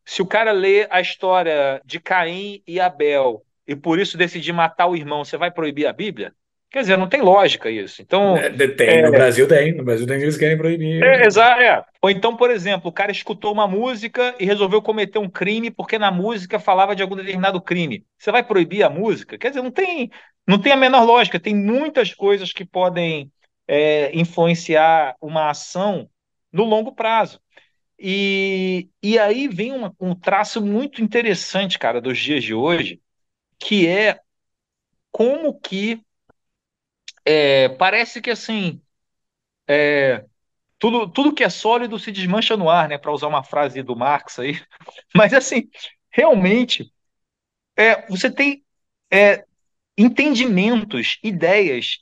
se 0.05 0.21
o 0.21 0.27
cara 0.27 0.51
lê 0.51 0.87
a 0.89 1.01
história 1.01 1.81
de 1.85 1.99
Caim 1.99 2.61
e 2.67 2.79
Abel 2.79 3.43
e 3.67 3.75
por 3.75 3.99
isso 3.99 4.17
decidir 4.17 4.53
matar 4.53 4.87
o 4.87 4.95
irmão, 4.95 5.23
você 5.23 5.37
vai 5.37 5.51
proibir 5.51 5.87
a 5.87 5.93
Bíblia? 5.93 6.33
Quer 6.69 6.81
dizer, 6.81 6.97
não 6.97 7.07
tem 7.07 7.21
lógica 7.21 7.69
isso. 7.69 8.01
Então, 8.01 8.35
é, 8.35 8.49
tem, 8.49 8.87
é, 8.89 9.01
no 9.03 9.11
Brasil 9.11 9.47
tem, 9.47 9.73
no 9.73 9.83
Brasil 9.83 10.05
tem 10.05 10.17
que 10.17 10.23
eles 10.23 10.37
querem 10.37 10.57
proibir. 10.57 11.01
É, 11.01 11.25
exato, 11.25 11.61
é. 11.61 11.81
Ou 12.01 12.09
então, 12.09 12.35
por 12.35 12.51
exemplo, 12.51 12.89
o 12.89 12.93
cara 12.93 13.11
escutou 13.11 13.53
uma 13.53 13.65
música 13.65 14.35
e 14.39 14.45
resolveu 14.45 14.81
cometer 14.81 15.17
um 15.17 15.29
crime 15.29 15.71
porque 15.71 15.97
na 15.97 16.11
música 16.11 16.59
falava 16.59 16.93
de 16.93 17.01
algum 17.01 17.15
determinado 17.15 17.61
crime. 17.61 18.05
Você 18.17 18.29
vai 18.29 18.43
proibir 18.43 18.83
a 18.83 18.89
música? 18.89 19.37
Quer 19.37 19.49
dizer, 19.49 19.61
não 19.61 19.71
tem, 19.71 20.11
não 20.45 20.59
tem 20.59 20.73
a 20.73 20.75
menor 20.75 21.05
lógica. 21.05 21.39
Tem 21.39 21.55
muitas 21.55 22.13
coisas 22.13 22.51
que 22.51 22.65
podem 22.65 23.31
é, 23.65 24.11
influenciar 24.13 25.15
uma 25.21 25.51
ação 25.51 26.09
no 26.51 26.65
longo 26.65 26.93
prazo. 26.93 27.39
E, 27.97 28.89
e 29.01 29.17
aí 29.17 29.47
vem 29.47 29.71
uma, 29.71 29.95
um 29.99 30.13
traço 30.13 30.61
muito 30.61 31.01
interessante, 31.01 31.79
cara, 31.79 32.01
dos 32.01 32.19
dias 32.19 32.43
de 32.43 32.53
hoje, 32.53 32.99
que 33.59 33.87
é 33.87 34.19
como 35.11 35.59
que 35.59 36.03
é, 37.23 37.69
parece 37.69 38.21
que 38.21 38.29
assim 38.31 38.81
é, 39.67 40.25
tudo, 40.77 41.09
tudo 41.09 41.33
que 41.33 41.43
é 41.43 41.49
sólido 41.49 41.97
se 41.99 42.11
desmancha 42.11 42.55
no 42.57 42.69
ar, 42.69 42.87
né? 42.89 42.97
Para 42.97 43.11
usar 43.11 43.27
uma 43.27 43.43
frase 43.43 43.81
do 43.81 43.95
Marx 43.95 44.39
aí. 44.39 44.61
Mas 45.15 45.33
assim, 45.33 45.69
realmente 46.11 46.91
é, 47.75 48.07
você 48.07 48.31
tem 48.31 48.63
é, 49.11 49.45
entendimentos, 49.97 51.19
ideias 51.23 51.99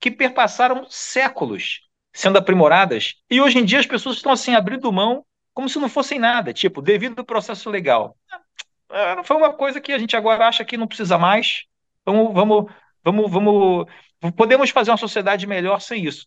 que 0.00 0.10
perpassaram 0.10 0.86
séculos 0.90 1.80
sendo 2.12 2.38
aprimoradas 2.38 3.14
e 3.30 3.40
hoje 3.40 3.58
em 3.58 3.64
dia 3.64 3.80
as 3.80 3.86
pessoas 3.86 4.16
estão 4.16 4.32
assim 4.32 4.54
abrindo 4.54 4.92
mão 4.92 5.24
como 5.52 5.68
se 5.68 5.78
não 5.78 5.88
fossem 5.88 6.18
nada, 6.18 6.52
tipo, 6.52 6.82
devido 6.82 7.20
ao 7.20 7.24
processo 7.24 7.70
legal. 7.70 8.16
É, 8.90 9.22
foi 9.24 9.36
uma 9.36 9.52
coisa 9.52 9.80
que 9.80 9.92
a 9.92 9.98
gente 9.98 10.16
agora 10.16 10.46
acha 10.46 10.64
que 10.64 10.76
não 10.76 10.86
precisa 10.86 11.18
mais. 11.18 11.64
Vamos, 12.04 12.34
vamos, 12.34 12.72
vamos, 13.02 13.30
vamos, 13.30 13.86
podemos 14.36 14.70
fazer 14.70 14.90
uma 14.90 14.96
sociedade 14.96 15.46
melhor 15.46 15.80
sem 15.80 16.04
isso. 16.04 16.26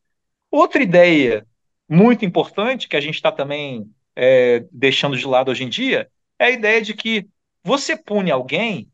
Outra 0.50 0.82
ideia 0.82 1.46
muito 1.90 2.26
importante 2.26 2.88
que 2.88 2.96
a 2.96 3.02
gente 3.02 3.16
está 3.16 3.32
também 3.32 3.90
é, 4.16 4.66
deixando 4.72 5.18
de 5.18 5.26
lado 5.26 5.52
hoje 5.52 5.64
em 5.64 5.70
dia 5.70 6.10
é 6.40 6.46
a 6.46 6.52
ideia 6.52 6.82
de 6.82 6.94
que 6.94 7.28
você 7.64 7.96
pune 7.96 8.32
alguém 8.32 8.92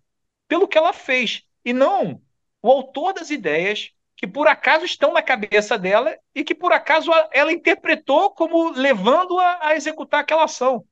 pelo 0.48 0.68
que 0.68 0.77
ela 0.77 0.94
fez 0.94 1.44
e 1.64 1.73
não 1.73 2.22
o 2.61 2.72
autor 2.72 3.14
das 3.14 3.30
ideias 3.30 3.91
que 4.15 4.27
por 4.27 4.48
acaso 4.48 4.85
estão 4.85 5.11
na 5.11 5.22
cabeça 5.22 5.77
dela 5.77 6.18
e 6.34 6.44
que 6.44 6.56
por 6.56 6.72
acaso 6.72 7.11
ela 7.31 7.52
interpretou 7.52 8.31
como 8.31 8.72
levando-a 8.72 9.68
a 9.68 9.76
executar 9.76 10.22
aquela 10.22 10.45
ação. 10.45 10.85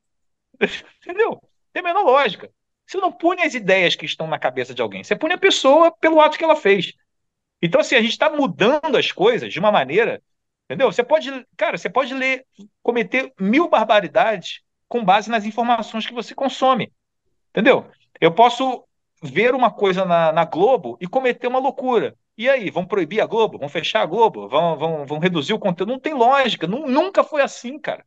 Entendeu? 1.01 1.41
Tem 1.71 1.81
a 1.81 1.85
menor 1.85 2.03
lógica. 2.03 2.51
Você 2.91 2.97
não 2.97 3.09
pune 3.09 3.41
as 3.41 3.53
ideias 3.53 3.95
que 3.95 4.05
estão 4.05 4.27
na 4.27 4.37
cabeça 4.37 4.73
de 4.73 4.81
alguém, 4.81 5.01
você 5.01 5.15
pune 5.15 5.33
a 5.33 5.37
pessoa 5.37 5.95
pelo 5.97 6.19
ato 6.19 6.37
que 6.37 6.43
ela 6.43 6.57
fez. 6.57 6.91
Então, 7.61 7.79
assim, 7.79 7.95
a 7.95 8.01
gente 8.01 8.11
está 8.11 8.29
mudando 8.29 8.97
as 8.97 9.13
coisas 9.13 9.53
de 9.53 9.59
uma 9.59 9.71
maneira. 9.71 10.21
Entendeu? 10.65 10.91
Você 10.91 11.01
pode, 11.01 11.29
cara, 11.55 11.77
você 11.77 11.89
pode 11.89 12.13
ler, 12.13 12.45
cometer 12.83 13.31
mil 13.39 13.69
barbaridades 13.69 14.59
com 14.89 15.05
base 15.05 15.29
nas 15.29 15.45
informações 15.45 16.05
que 16.05 16.13
você 16.13 16.35
consome. 16.35 16.91
Entendeu? 17.51 17.89
Eu 18.19 18.33
posso 18.33 18.83
ver 19.23 19.55
uma 19.55 19.71
coisa 19.71 20.03
na, 20.03 20.33
na 20.33 20.43
Globo 20.43 20.97
e 20.99 21.07
cometer 21.07 21.47
uma 21.47 21.59
loucura. 21.59 22.13
E 22.37 22.49
aí, 22.49 22.69
vão 22.69 22.85
proibir 22.85 23.21
a 23.21 23.25
Globo? 23.25 23.57
Vão 23.57 23.69
fechar 23.69 24.01
a 24.01 24.05
Globo? 24.05 24.49
Vão, 24.49 24.77
vão, 24.77 25.05
vão 25.05 25.19
reduzir 25.19 25.53
o 25.53 25.59
conteúdo? 25.59 25.93
Não 25.93 25.99
tem 25.99 26.13
lógica. 26.13 26.67
nunca 26.67 27.23
foi 27.23 27.41
assim, 27.41 27.79
cara. 27.79 28.05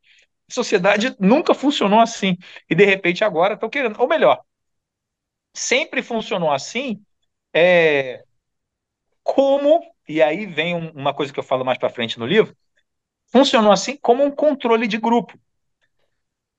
A 0.51 0.53
sociedade 0.53 1.17
nunca 1.19 1.55
funcionou 1.55 2.01
assim. 2.01 2.37
E 2.69 2.75
de 2.75 2.85
repente 2.85 3.25
agora 3.25 3.55
estão 3.55 3.71
querendo. 3.71 3.99
Ou 3.99 4.07
melhor, 4.07 4.43
sempre 5.55 6.03
funcionou 6.03 6.53
assim. 6.53 7.01
É, 7.55 8.25
como, 9.23 9.81
e 10.09 10.23
aí 10.23 10.45
vem 10.45 10.75
uma 10.95 11.15
coisa 11.15 11.33
que 11.33 11.39
eu 11.39 11.45
falo 11.45 11.65
mais 11.65 11.79
para 11.79 11.89
frente 11.89 12.19
no 12.19 12.27
livro, 12.27 12.55
funcionou 13.33 13.73
assim 13.73 13.97
como 13.97 14.23
um 14.23 14.31
controle 14.31 14.87
de 14.87 14.99
grupo. 14.99 15.39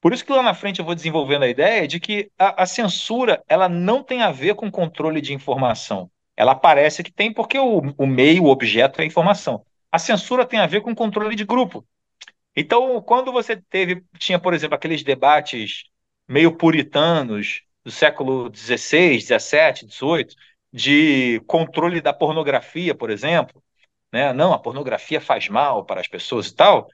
Por 0.01 0.13
isso 0.13 0.25
que 0.25 0.31
lá 0.31 0.43
na 0.43 0.53
frente 0.53 0.79
eu 0.79 0.85
vou 0.85 0.95
desenvolvendo 0.95 1.43
a 1.43 1.47
ideia 1.47 1.87
de 1.87 1.99
que 1.99 2.31
a, 2.37 2.63
a 2.63 2.65
censura 2.65 3.43
ela 3.47 3.67
não 3.67 4.03
tem 4.03 4.21
a 4.21 4.31
ver 4.31 4.55
com 4.55 4.69
controle 4.71 5.21
de 5.21 5.33
informação. 5.33 6.09
Ela 6.37 6.53
parece 6.53 7.03
que 7.03 7.11
tem 7.11 7.33
porque 7.33 7.57
o, 7.57 7.81
o 7.97 8.05
meio, 8.05 8.43
o 8.43 8.49
objeto 8.49 8.99
é 8.99 9.03
a 9.03 9.07
informação. 9.07 9.65
A 9.91 9.97
censura 9.97 10.45
tem 10.45 10.59
a 10.59 10.67
ver 10.67 10.81
com 10.81 10.93
controle 10.93 11.35
de 11.35 11.45
grupo. 11.45 11.85
Então, 12.55 13.01
quando 13.01 13.31
você 13.31 13.55
teve, 13.57 14.03
tinha, 14.17 14.39
por 14.39 14.53
exemplo, 14.53 14.75
aqueles 14.75 15.03
debates 15.03 15.85
meio 16.27 16.55
puritanos 16.55 17.61
do 17.85 17.91
século 17.91 18.51
XVI, 18.53 19.21
XVII, 19.21 19.89
XVIII, 19.89 20.27
de 20.73 21.41
controle 21.47 22.01
da 22.01 22.13
pornografia, 22.13 22.95
por 22.95 23.09
exemplo, 23.09 23.63
né? 24.11 24.33
Não, 24.33 24.53
a 24.53 24.59
pornografia 24.59 25.21
faz 25.21 25.47
mal 25.47 25.85
para 25.85 26.01
as 26.01 26.07
pessoas 26.07 26.47
e 26.47 26.55
tal 26.55 26.89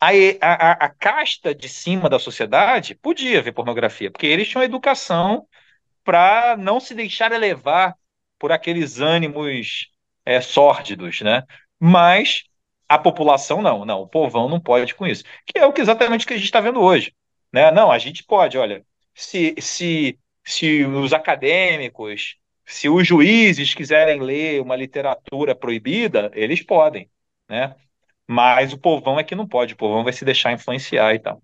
a, 0.00 0.08
a, 0.40 0.72
a 0.86 0.88
casta 0.88 1.54
de 1.54 1.68
cima 1.68 2.08
da 2.08 2.18
sociedade 2.18 2.94
podia 2.94 3.42
ver 3.42 3.52
pornografia, 3.52 4.10
porque 4.10 4.26
eles 4.26 4.48
tinham 4.48 4.64
educação 4.64 5.46
para 6.02 6.56
não 6.56 6.80
se 6.80 6.94
deixar 6.94 7.30
levar 7.32 7.94
por 8.38 8.50
aqueles 8.50 8.98
ânimos 8.98 9.90
é, 10.24 10.40
sórdidos, 10.40 11.20
né? 11.20 11.42
Mas 11.78 12.44
a 12.88 12.98
população 12.98 13.60
não, 13.60 13.84
não, 13.84 14.00
o 14.02 14.08
povão 14.08 14.48
não 14.48 14.58
pode 14.58 14.94
com 14.94 15.06
isso, 15.06 15.22
que 15.46 15.58
é 15.58 15.66
o 15.66 15.72
que 15.72 15.82
exatamente 15.82 16.26
que 16.26 16.32
a 16.32 16.36
gente 16.36 16.46
está 16.46 16.60
vendo 16.60 16.80
hoje, 16.80 17.14
né? 17.52 17.70
Não, 17.70 17.92
a 17.92 17.98
gente 17.98 18.24
pode, 18.24 18.56
olha, 18.56 18.84
se, 19.14 19.54
se, 19.60 20.18
se 20.50 20.84
os 20.84 21.12
acadêmicos, 21.12 22.36
se 22.66 22.88
os 22.88 23.06
juízes 23.06 23.74
quiserem 23.74 24.20
ler 24.20 24.60
uma 24.60 24.76
literatura 24.76 25.54
proibida, 25.54 26.30
eles 26.34 26.62
podem, 26.62 27.10
né? 27.48 27.74
Mas 28.28 28.72
o 28.72 28.78
povão 28.78 29.18
é 29.18 29.24
que 29.24 29.34
não 29.34 29.46
pode, 29.46 29.74
o 29.74 29.76
povão 29.76 30.04
vai 30.04 30.12
se 30.12 30.24
deixar 30.24 30.52
influenciar 30.52 31.14
e 31.14 31.18
tal. 31.18 31.42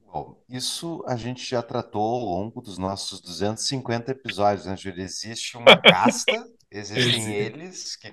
Bom, 0.00 0.42
isso 0.48 1.04
a 1.06 1.16
gente 1.16 1.44
já 1.44 1.62
tratou 1.62 2.02
ao 2.02 2.24
longo 2.24 2.60
dos 2.60 2.78
nossos 2.78 3.20
250 3.20 4.12
episódios, 4.12 4.66
né, 4.66 4.76
Júlio? 4.76 5.02
Existe 5.02 5.56
uma 5.56 5.76
casta, 5.82 6.44
existem 6.70 7.32
eles 7.34 7.96
que, 7.96 8.12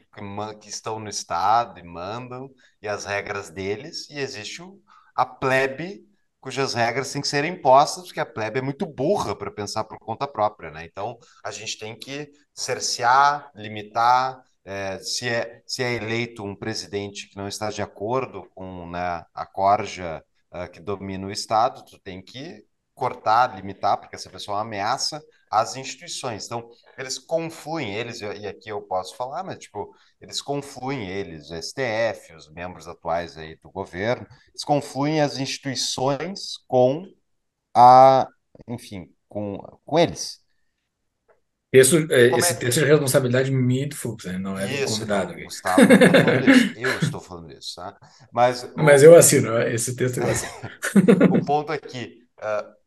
que, 0.62 0.70
estão 0.70 1.00
no 1.00 1.10
Estado 1.10 1.80
e 1.80 1.84
mandam, 1.84 2.52
e 2.82 2.88
as 2.88 3.06
regras 3.06 3.50
deles, 3.50 4.10
e 4.10 4.20
existe 4.20 4.62
o, 4.62 4.80
a 5.16 5.26
plebe, 5.26 6.06
cujas 6.44 6.74
regras 6.74 7.14
têm 7.14 7.22
que 7.22 7.28
ser 7.28 7.46
impostas, 7.46 8.04
porque 8.04 8.20
a 8.20 8.26
plebe 8.26 8.60
é 8.60 8.62
muito 8.62 8.86
burra 8.86 9.34
para 9.34 9.50
pensar 9.50 9.86
por 9.86 9.98
conta 9.98 10.28
própria, 10.28 10.70
né? 10.70 10.86
Então, 10.86 11.18
a 11.42 11.52
gente 11.52 11.80
tem 11.80 11.98
que 11.98 12.30
cercear, 12.54 13.50
limitar, 13.56 14.44
é, 14.66 15.00
se, 15.00 15.30
é, 15.30 15.64
se 15.66 15.82
é 15.82 15.94
eleito 15.94 16.44
um 16.44 16.54
presidente 16.54 17.30
que 17.30 17.38
não 17.38 17.48
está 17.48 17.70
de 17.70 17.82
acordo 17.82 18.44
com 18.54 18.90
né, 18.90 19.26
a 19.34 19.46
corja 19.46 20.22
uh, 20.52 20.70
que 20.70 20.82
domina 20.82 21.28
o 21.28 21.32
Estado, 21.32 21.86
tu 21.86 21.98
tem 22.00 22.22
que 22.22 22.66
cortar, 22.94 23.56
limitar, 23.56 23.98
porque 23.98 24.16
essa 24.16 24.30
pessoa 24.30 24.60
ameaça 24.60 25.24
as 25.50 25.78
instituições. 25.78 26.46
Então, 26.46 26.70
eles 26.98 27.18
confluem, 27.18 27.96
eles, 27.96 28.22
e 28.22 28.48
aqui 28.48 28.70
eu 28.70 28.82
posso 28.82 29.16
falar, 29.16 29.44
mas, 29.44 29.60
tipo, 29.60 29.94
eles 30.20 30.42
confluem, 30.42 31.08
eles, 31.10 31.50
o 31.50 31.56
STF, 31.56 32.34
os 32.36 32.52
membros 32.52 32.88
atuais 32.88 33.38
aí 33.38 33.56
do 33.58 33.72
governo, 33.72 34.28
eles 34.50 34.64
confluem 34.64 35.22
as 35.22 35.38
instituições 35.38 36.58
com 36.68 37.06
a, 37.76 38.28
enfim, 38.68 39.12
com, 39.28 39.58
com 39.86 40.00
eles. 40.00 40.44
Texto, 41.74 41.96
é, 42.12 42.28
esse 42.38 42.52
é... 42.52 42.56
texto 42.56 42.82
é 42.82 42.86
responsabilidade 42.86 43.50
minha 43.50 43.90
do 43.90 43.96
Fux, 43.96 44.26
né? 44.26 44.38
não 44.38 44.60
é 44.60 44.68
do 44.68 44.74
Isso, 44.74 44.94
convidado. 44.94 45.34
Não, 45.34 45.44
Gustavo, 45.44 45.82
eu 46.78 47.00
estou 47.00 47.20
falando 47.20 47.52
isso, 47.52 47.76
tá? 47.76 47.98
Mas, 48.32 48.72
Mas 48.78 49.02
o... 49.02 49.06
eu 49.06 49.16
assino, 49.16 49.60
esse 49.64 49.96
texto 49.96 50.20
eu 50.20 50.28
assino. 50.28 50.52
o 51.36 51.44
ponto 51.44 51.74
é 51.74 51.80
que 51.80 52.20
uh, 52.38 52.83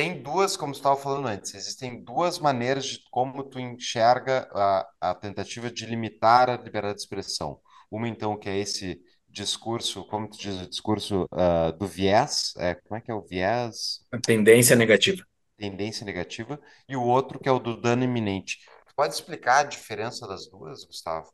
tem 0.00 0.22
duas, 0.22 0.56
como 0.56 0.72
você 0.74 0.78
estava 0.78 0.96
falando 0.96 1.28
antes, 1.28 1.54
existem 1.54 2.02
duas 2.02 2.38
maneiras 2.38 2.86
de 2.86 3.00
como 3.10 3.44
tu 3.44 3.60
enxerga 3.60 4.48
a, 4.54 4.88
a 4.98 5.14
tentativa 5.14 5.70
de 5.70 5.84
limitar 5.84 6.48
a 6.48 6.56
liberdade 6.56 6.94
de 6.94 7.00
expressão. 7.02 7.60
Uma, 7.90 8.08
então, 8.08 8.34
que 8.34 8.48
é 8.48 8.56
esse 8.56 8.98
discurso, 9.28 10.02
como 10.06 10.26
tu 10.26 10.38
diz, 10.38 10.58
o 10.58 10.66
discurso 10.66 11.24
uh, 11.24 11.76
do 11.78 11.86
viés, 11.86 12.54
é, 12.56 12.76
como 12.76 12.96
é 12.96 13.02
que 13.02 13.10
é 13.10 13.14
o 13.14 13.20
viés? 13.20 14.00
A 14.10 14.18
tendência 14.18 14.74
negativa 14.74 15.22
tendência 15.58 16.06
negativa, 16.06 16.58
e 16.88 16.96
o 16.96 17.02
outro 17.02 17.38
que 17.38 17.46
é 17.46 17.52
o 17.52 17.58
do 17.58 17.78
dano 17.78 18.02
iminente. 18.02 18.60
Pode 18.96 19.12
explicar 19.12 19.58
a 19.58 19.64
diferença 19.64 20.26
das 20.26 20.48
duas, 20.48 20.82
Gustavo? 20.86 21.30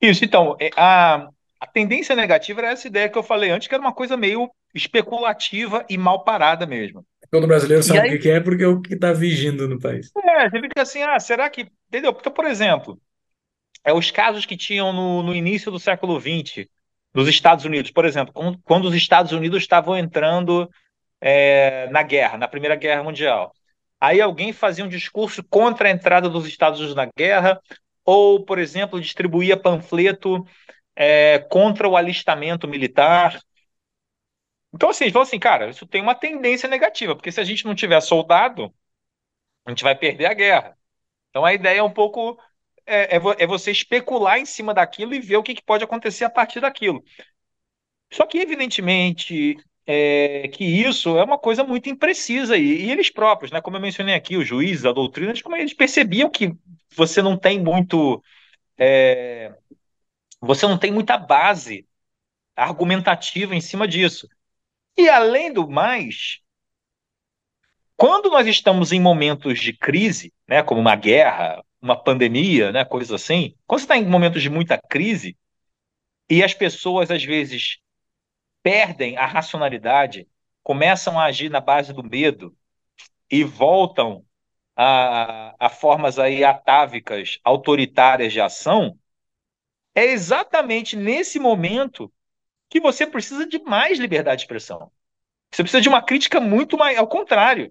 Isso, 0.00 0.24
então, 0.24 0.56
é, 0.60 0.70
a, 0.76 1.28
a 1.60 1.66
tendência 1.68 2.16
negativa 2.16 2.62
era 2.62 2.72
essa 2.72 2.88
ideia 2.88 3.08
que 3.08 3.16
eu 3.16 3.22
falei 3.22 3.50
antes, 3.50 3.68
que 3.68 3.74
era 3.76 3.80
uma 3.80 3.94
coisa 3.94 4.16
meio 4.16 4.50
especulativa 4.74 5.86
e 5.88 5.96
mal 5.96 6.24
parada 6.24 6.66
mesmo. 6.66 7.06
Todo 7.32 7.46
brasileiro 7.46 7.82
sabe 7.82 8.10
aí, 8.10 8.16
o 8.16 8.20
que 8.20 8.30
é 8.30 8.40
porque 8.40 8.62
é 8.62 8.68
o 8.68 8.78
que 8.78 8.92
está 8.92 9.10
vigindo 9.10 9.66
no 9.66 9.80
país. 9.80 10.12
É, 10.22 10.50
você 10.50 10.60
fica 10.60 10.82
assim, 10.82 11.02
ah, 11.02 11.18
será 11.18 11.48
que. 11.48 11.66
Entendeu? 11.88 12.12
Porque, 12.12 12.28
por 12.28 12.44
exemplo, 12.44 13.00
é, 13.82 13.90
os 13.90 14.10
casos 14.10 14.44
que 14.44 14.54
tinham 14.54 14.92
no, 14.92 15.22
no 15.22 15.34
início 15.34 15.72
do 15.72 15.78
século 15.78 16.20
XX, 16.20 16.66
nos 17.14 17.26
Estados 17.28 17.64
Unidos, 17.64 17.90
por 17.90 18.04
exemplo, 18.04 18.34
quando, 18.34 18.58
quando 18.62 18.84
os 18.84 18.94
Estados 18.94 19.32
Unidos 19.32 19.62
estavam 19.62 19.96
entrando 19.96 20.68
é, 21.22 21.88
na 21.88 22.02
guerra, 22.02 22.36
na 22.36 22.46
Primeira 22.46 22.76
Guerra 22.76 23.02
Mundial. 23.02 23.54
Aí 23.98 24.20
alguém 24.20 24.52
fazia 24.52 24.84
um 24.84 24.88
discurso 24.88 25.42
contra 25.42 25.88
a 25.88 25.90
entrada 25.90 26.28
dos 26.28 26.46
Estados 26.46 26.80
Unidos 26.80 26.94
na 26.94 27.08
guerra, 27.16 27.58
ou, 28.04 28.44
por 28.44 28.58
exemplo, 28.58 29.00
distribuía 29.00 29.56
panfleto 29.56 30.46
é, 30.94 31.38
contra 31.48 31.88
o 31.88 31.96
alistamento 31.96 32.68
militar. 32.68 33.40
Então, 34.74 34.88
assim, 34.90 35.10
falam 35.10 35.26
assim, 35.26 35.38
cara, 35.38 35.70
isso 35.70 35.86
tem 35.86 36.00
uma 36.02 36.14
tendência 36.14 36.68
negativa, 36.68 37.14
porque 37.14 37.30
se 37.30 37.40
a 37.40 37.44
gente 37.44 37.64
não 37.66 37.74
tiver 37.74 38.00
soldado, 38.00 38.74
a 39.64 39.70
gente 39.70 39.82
vai 39.84 39.94
perder 39.94 40.26
a 40.26 40.34
guerra. 40.34 40.78
Então, 41.30 41.44
a 41.44 41.54
ideia 41.54 41.78
é 41.78 41.82
um 41.82 41.92
pouco 41.92 42.38
é, 42.86 43.16
é, 43.16 43.20
é 43.38 43.46
você 43.46 43.70
especular 43.70 44.38
em 44.38 44.46
cima 44.46 44.74
daquilo 44.74 45.14
e 45.14 45.20
ver 45.20 45.36
o 45.36 45.42
que, 45.42 45.54
que 45.54 45.62
pode 45.62 45.84
acontecer 45.84 46.24
a 46.24 46.30
partir 46.30 46.60
daquilo. 46.60 47.02
Só 48.12 48.26
que, 48.26 48.38
evidentemente, 48.38 49.56
é, 49.86 50.48
que 50.48 50.64
isso 50.64 51.16
é 51.18 51.24
uma 51.24 51.38
coisa 51.38 51.64
muito 51.64 51.88
imprecisa 51.88 52.56
e, 52.56 52.86
e, 52.86 52.90
eles 52.90 53.10
próprios, 53.10 53.50
né? 53.50 53.60
Como 53.60 53.76
eu 53.76 53.80
mencionei 53.80 54.14
aqui, 54.14 54.36
os 54.36 54.46
juízes, 54.46 54.84
a 54.84 54.92
doutrina, 54.92 55.32
como 55.42 55.56
eles 55.56 55.74
percebiam 55.74 56.30
que 56.30 56.52
você 56.94 57.22
não 57.22 57.36
tem 57.38 57.58
muito, 57.60 58.22
é, 58.78 59.54
você 60.40 60.66
não 60.66 60.78
tem 60.78 60.92
muita 60.92 61.16
base 61.18 61.86
argumentativa 62.56 63.54
em 63.54 63.60
cima 63.60 63.88
disso. 63.88 64.28
E 64.96 65.08
além 65.08 65.52
do 65.52 65.68
mais, 65.68 66.40
quando 67.96 68.30
nós 68.30 68.46
estamos 68.46 68.92
em 68.92 69.00
momentos 69.00 69.60
de 69.60 69.72
crise, 69.72 70.32
né, 70.46 70.62
como 70.62 70.80
uma 70.80 70.96
guerra, 70.96 71.64
uma 71.80 71.96
pandemia, 71.96 72.72
né, 72.72 72.84
coisas 72.84 73.12
assim, 73.12 73.54
quando 73.66 73.80
você 73.80 73.84
está 73.84 73.96
em 73.96 74.06
momentos 74.06 74.42
de 74.42 74.50
muita 74.50 74.78
crise 74.78 75.36
e 76.28 76.42
as 76.42 76.54
pessoas 76.54 77.10
às 77.10 77.24
vezes 77.24 77.78
perdem 78.62 79.16
a 79.16 79.26
racionalidade, 79.26 80.26
começam 80.62 81.18
a 81.18 81.24
agir 81.24 81.50
na 81.50 81.60
base 81.60 81.92
do 81.92 82.02
medo 82.02 82.56
e 83.30 83.42
voltam 83.44 84.24
a, 84.76 85.54
a 85.58 85.68
formas 85.68 86.18
aí 86.18 86.44
atávicas, 86.44 87.38
autoritárias 87.44 88.32
de 88.32 88.40
ação, 88.40 88.98
é 89.94 90.04
exatamente 90.04 90.96
nesse 90.96 91.38
momento 91.38 92.12
que 92.72 92.80
você 92.80 93.06
precisa 93.06 93.46
de 93.46 93.62
mais 93.62 93.98
liberdade 93.98 94.38
de 94.38 94.44
expressão. 94.44 94.90
Você 95.50 95.62
precisa 95.62 95.82
de 95.82 95.90
uma 95.90 96.00
crítica 96.00 96.40
muito 96.40 96.78
mais. 96.78 96.96
Ao 96.96 97.06
contrário. 97.06 97.70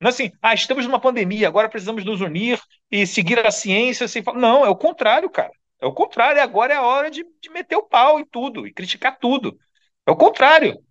Não 0.00 0.08
é 0.08 0.10
assim, 0.10 0.32
ah, 0.40 0.54
estamos 0.54 0.86
numa 0.86 0.98
pandemia, 0.98 1.46
agora 1.46 1.68
precisamos 1.68 2.02
nos 2.06 2.22
unir 2.22 2.58
e 2.90 3.06
seguir 3.06 3.38
a 3.38 3.50
ciência. 3.50 4.08
Sem... 4.08 4.22
Não, 4.34 4.64
é 4.64 4.68
o 4.70 4.76
contrário, 4.76 5.28
cara. 5.28 5.52
É 5.78 5.84
o 5.84 5.92
contrário. 5.92 6.40
Agora 6.40 6.72
é 6.72 6.76
a 6.76 6.82
hora 6.82 7.10
de, 7.10 7.22
de 7.22 7.50
meter 7.50 7.76
o 7.76 7.82
pau 7.82 8.18
em 8.18 8.24
tudo 8.24 8.66
e 8.66 8.72
criticar 8.72 9.18
tudo. 9.18 9.58
É 10.06 10.10
o 10.10 10.16
contrário. 10.16 10.82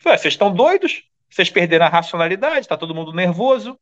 Vocês 0.00 0.34
estão 0.34 0.54
doidos? 0.54 1.02
Vocês 1.28 1.50
perderam 1.50 1.86
a 1.86 1.88
racionalidade, 1.88 2.60
está 2.60 2.76
todo 2.76 2.94
mundo 2.94 3.12
nervoso. 3.12 3.76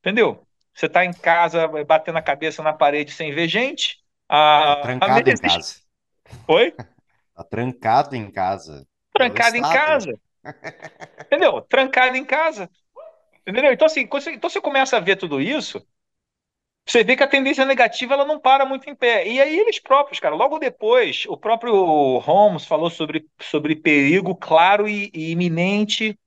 Entendeu? 0.00 0.44
Você 0.74 0.86
está 0.86 1.04
em 1.04 1.12
casa 1.12 1.68
batendo 1.86 2.18
a 2.18 2.22
cabeça 2.22 2.64
na 2.64 2.72
parede 2.72 3.12
sem 3.12 3.30
ver 3.30 3.46
gente. 3.46 3.98
A, 4.28 4.74
tá 4.74 4.82
trancado 4.82 5.30
a 5.30 5.32
em 5.32 5.36
casa. 5.36 5.76
Oi? 6.48 6.74
Tá 7.34 7.44
trancado 7.44 8.16
em 8.16 8.30
casa. 8.30 8.86
Trancado 9.12 9.56
em 9.56 9.62
casa. 9.62 10.20
Entendeu? 11.26 11.60
Trancado 11.62 12.16
em 12.16 12.24
casa. 12.24 12.70
Entendeu? 13.46 13.72
Então, 13.72 13.86
assim, 13.86 14.06
você, 14.06 14.32
então 14.32 14.48
você 14.48 14.60
começa 14.60 14.96
a 14.96 15.00
ver 15.00 15.16
tudo 15.16 15.40
isso, 15.40 15.84
você 16.86 17.04
vê 17.04 17.16
que 17.16 17.22
a 17.22 17.28
tendência 17.28 17.64
negativa 17.64 18.14
ela 18.14 18.24
não 18.24 18.40
para 18.40 18.66
muito 18.66 18.88
em 18.90 18.94
pé. 18.94 19.26
E 19.26 19.40
aí 19.40 19.58
eles 19.58 19.78
próprios, 19.78 20.18
cara, 20.18 20.34
logo 20.34 20.58
depois, 20.58 21.24
o 21.28 21.36
próprio 21.36 22.18
Holmes 22.18 22.64
falou 22.64 22.90
sobre, 22.90 23.26
sobre 23.40 23.76
perigo 23.76 24.34
claro 24.34 24.88
e, 24.88 25.10
e 25.14 25.30
iminente, 25.30 26.18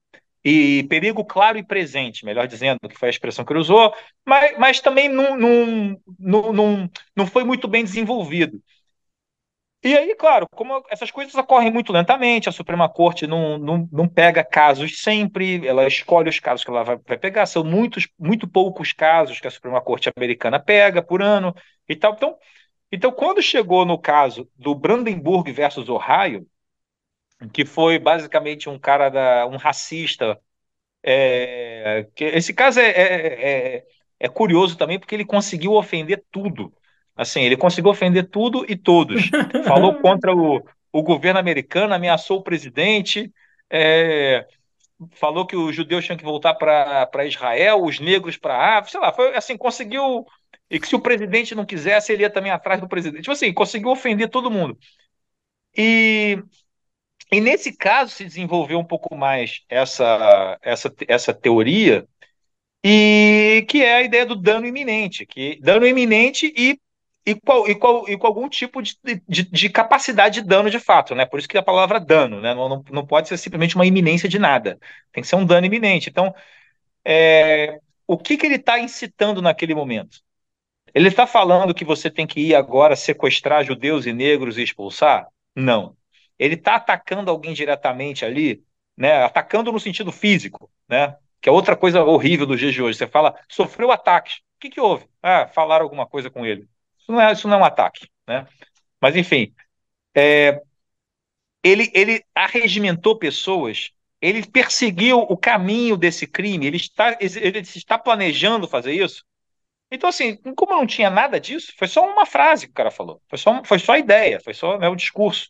e 0.44 0.84
perigo 0.84 1.26
claro 1.26 1.58
e 1.58 1.64
presente, 1.64 2.24
melhor 2.24 2.48
dizendo, 2.48 2.80
que 2.88 2.98
foi 2.98 3.10
a 3.10 3.12
expressão 3.12 3.44
que 3.44 3.52
ele 3.52 3.60
usou, 3.60 3.94
mas, 4.26 4.58
mas 4.58 4.80
também 4.80 5.10
não, 5.10 5.36
não, 5.36 6.02
não, 6.20 6.54
não, 6.54 6.90
não 7.16 7.28
foi 7.28 7.44
muito 7.44 7.68
bem 7.68 7.84
desenvolvido. 7.84 8.62
E 9.86 9.96
aí, 9.96 10.16
claro, 10.16 10.48
como 10.56 10.84
essas 10.90 11.12
coisas 11.12 11.36
ocorrem 11.36 11.72
muito 11.72 11.94
lentamente, 11.94 12.50
a 12.50 12.52
Suprema 12.52 12.90
Corte 12.90 13.28
não, 13.28 13.60
não, 13.60 13.88
não 13.92 14.08
pega 14.10 14.44
casos 14.44 15.00
sempre, 15.02 15.66
ela 15.68 15.88
escolhe 15.88 16.28
os 16.28 16.40
casos 16.40 16.66
que 16.66 16.72
ela 16.72 16.84
vai, 16.84 16.98
vai 16.98 17.18
pegar, 17.20 17.46
são 17.46 17.64
muitos, 17.64 18.08
muito 18.18 18.48
poucos 18.48 18.92
casos 18.94 19.40
que 19.40 19.48
a 19.48 19.52
Suprema 19.52 19.80
Corte 19.80 20.10
americana 20.18 20.60
pega 20.60 21.04
por 21.04 21.22
ano 21.22 21.54
e 21.88 21.96
tal. 21.96 22.14
Então, 22.16 22.36
então 22.92 23.12
quando 23.12 23.44
chegou 23.44 23.86
no 23.86 24.00
caso 24.00 24.50
do 24.56 24.74
Brandenburg 24.74 25.52
versus 25.52 25.88
Ohio, 25.88 26.48
que 27.54 27.66
foi 27.66 28.00
basicamente 28.00 28.70
um 28.70 28.80
cara 28.80 29.10
da, 29.10 29.48
um 29.48 29.58
racista. 29.58 30.40
É, 31.04 32.08
que 32.16 32.26
esse 32.26 32.54
caso 32.54 32.80
é, 32.80 32.90
é, 32.90 33.78
é, 33.78 33.86
é 34.20 34.30
curioso 34.30 34.78
também 34.78 35.00
porque 35.00 35.16
ele 35.16 35.26
conseguiu 35.26 35.74
ofender 35.74 36.24
tudo. 36.32 36.74
Assim, 37.16 37.42
ele 37.42 37.56
conseguiu 37.56 37.92
ofender 37.92 38.30
tudo 38.30 38.66
e 38.68 38.76
todos. 38.76 39.30
Falou 39.66 39.96
contra 39.96 40.36
o, 40.36 40.62
o 40.92 41.04
governo 41.04 41.40
americano, 41.40 41.94
ameaçou 41.94 42.40
o 42.40 42.44
presidente, 42.44 43.32
é, 43.70 44.46
falou 45.12 45.46
que 45.46 45.56
os 45.56 45.76
judeus 45.76 46.06
tinham 46.06 46.18
que 46.18 46.24
voltar 46.24 46.54
para 46.54 47.26
Israel, 47.26 47.84
os 47.84 48.00
negros 48.00 48.38
para 48.38 48.56
a 48.56 48.78
África, 48.78 48.92
sei 48.92 49.00
lá, 49.00 49.14
foi 49.14 49.36
assim, 49.36 49.58
conseguiu. 49.58 50.26
E 50.70 50.80
que 50.80 50.88
se 50.88 50.96
o 50.96 51.02
presidente 51.02 51.54
não 51.54 51.66
quisesse, 51.66 52.12
ele 52.12 52.24
ia 52.24 52.30
também 52.30 52.52
atrás 52.52 52.82
do 52.82 52.88
presidente. 52.88 53.22
Tipo 53.22 53.34
assim, 53.34 53.54
conseguiu 53.54 53.90
ofender 53.90 54.30
todo 54.30 54.50
mundo. 54.50 54.78
E, 55.78 56.42
e 57.32 57.40
nesse 57.40 57.76
caso 57.76 58.12
se 58.12 58.24
desenvolveu 58.24 58.80
um 58.80 58.86
pouco 58.86 59.16
mais 59.16 59.62
essa, 59.70 60.58
essa, 60.62 60.94
essa 61.08 61.34
teoria, 61.34 62.08
e 62.84 63.66
que 63.68 63.84
é 63.84 63.96
a 63.96 64.02
ideia 64.04 64.26
do 64.26 64.36
dano 64.36 64.66
iminente, 64.66 65.26
que 65.26 65.60
dano 65.62 65.86
iminente 65.86 66.54
e 66.56 66.80
e, 67.26 67.34
qual, 67.34 67.68
e, 67.68 67.76
qual, 67.76 68.08
e 68.08 68.18
com 68.18 68.28
algum 68.28 68.48
tipo 68.48 68.82
de, 68.82 68.96
de, 69.28 69.44
de, 69.44 69.70
capacidade 69.70 70.42
de 70.42 70.48
dano 70.48 70.70
de 70.70 70.80
fato, 70.80 71.16
né? 71.16 71.26
Por 71.26 71.40
isso 71.40 71.48
que 71.48 71.58
a 71.58 71.64
palavra 71.64 72.00
dano, 72.00 72.40
né? 72.40 72.54
Não, 72.54 72.70
não, 72.70 72.86
não 72.92 73.06
pode 73.06 73.28
ser 73.28 73.38
simplesmente 73.38 73.76
uma 73.76 73.86
iminência 73.86 74.30
de 74.30 74.38
nada. 74.38 74.78
Tem 75.12 75.24
que 75.24 75.28
ser 75.28 75.36
um 75.36 75.46
dano 75.46 75.66
iminente. 75.66 76.10
Então, 76.10 76.34
é, 77.04 77.80
o 78.08 78.18
que, 78.18 78.38
que 78.38 78.46
ele 78.46 78.56
está 78.56 78.80
incitando 78.80 79.42
naquele 79.42 79.74
momento? 79.74 80.20
Ele 80.94 81.10
está 81.10 81.28
falando 81.28 81.74
que 81.74 81.86
você 81.86 82.10
tem 82.12 82.28
que 82.28 82.40
ir 82.40 82.56
agora 82.56 82.96
sequestrar 82.96 83.66
judeus 83.66 84.06
e 84.06 84.14
negros 84.14 84.58
e 84.58 84.64
expulsar? 84.64 85.28
Não. 85.56 85.98
Ele 86.40 86.56
está 86.56 86.76
atacando 86.76 87.32
alguém 87.32 87.54
diretamente 87.54 88.26
ali, 88.26 88.64
né? 88.98 89.24
Atacando 89.24 89.72
no 89.72 89.80
sentido 89.80 90.12
físico, 90.12 90.72
né? 90.88 91.18
Que 91.42 91.50
é 91.50 91.52
outra 91.52 91.76
coisa 91.76 92.04
horrível 92.04 92.46
dos 92.46 92.60
dias 92.60 92.74
de 92.74 92.82
hoje. 92.84 92.98
Você 93.00 93.08
fala, 93.08 93.36
sofreu 93.50 93.92
ataques. 93.92 94.38
O 94.58 94.60
que, 94.60 94.70
que 94.70 94.82
houve? 94.82 95.08
Ah, 95.24 95.48
falaram 95.48 95.84
alguma 95.84 96.08
coisa 96.08 96.30
com 96.30 96.46
ele 96.46 96.68
isso 97.06 97.12
não 97.12 97.22
é, 97.22 97.32
isso 97.32 97.48
não 97.48 97.58
é 97.58 97.62
um 97.62 97.66
ataque, 97.66 98.10
né? 98.28 98.48
Mas, 99.00 99.16
enfim, 99.16 99.54
é, 100.16 100.60
ele, 101.64 101.92
ele 101.94 102.24
arregimentou 102.34 103.18
pessoas, 103.18 103.92
ele 104.20 104.46
perseguiu 104.46 105.20
o 105.20 105.38
caminho 105.38 105.96
desse 105.96 106.26
crime, 106.26 106.66
ele 106.66 106.78
está, 106.78 107.18
ele 107.20 107.60
está 107.60 107.98
planejando 108.00 108.68
fazer 108.68 108.94
isso. 108.94 109.24
Então, 109.92 110.10
assim, 110.10 110.38
como 110.56 110.76
não 110.76 110.88
tinha 110.88 111.10
nada 111.12 111.40
disso, 111.40 111.72
foi 111.78 111.88
só 111.88 112.04
uma 112.12 112.26
frase 112.26 112.66
que 112.66 112.72
o 112.72 112.76
cara 112.76 112.90
falou, 112.90 113.22
foi 113.30 113.38
só, 113.38 113.64
foi 113.64 113.78
só 113.78 113.94
a 113.94 114.00
ideia, 114.00 114.40
foi 114.44 114.54
só 114.54 114.80
né, 114.80 114.90
o 114.90 114.96
discurso. 114.96 115.50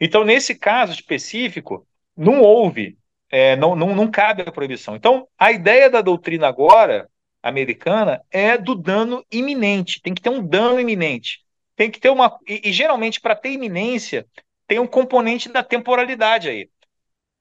Então, 0.00 0.24
nesse 0.24 0.54
caso 0.54 0.92
específico, 0.92 1.86
não 2.16 2.40
houve, 2.40 2.96
é, 3.28 3.56
não, 3.56 3.74
não, 3.74 3.94
não 3.96 4.08
cabe 4.08 4.42
a 4.42 4.52
proibição. 4.52 4.94
Então, 4.94 5.28
a 5.36 5.50
ideia 5.50 5.90
da 5.90 6.00
doutrina 6.00 6.46
agora 6.46 7.10
americana 7.42 8.22
é 8.30 8.56
do 8.56 8.74
dano 8.74 9.24
iminente. 9.30 10.00
Tem 10.00 10.14
que 10.14 10.22
ter 10.22 10.30
um 10.30 10.46
dano 10.46 10.80
iminente. 10.80 11.44
Tem 11.76 11.90
que 11.90 12.00
ter 12.00 12.10
uma. 12.10 12.38
E, 12.46 12.68
e 12.68 12.72
geralmente, 12.72 13.20
para 13.20 13.36
ter 13.36 13.52
iminência, 13.52 14.26
tem 14.66 14.78
um 14.78 14.86
componente 14.86 15.48
da 15.48 15.62
temporalidade 15.62 16.48
aí. 16.48 16.70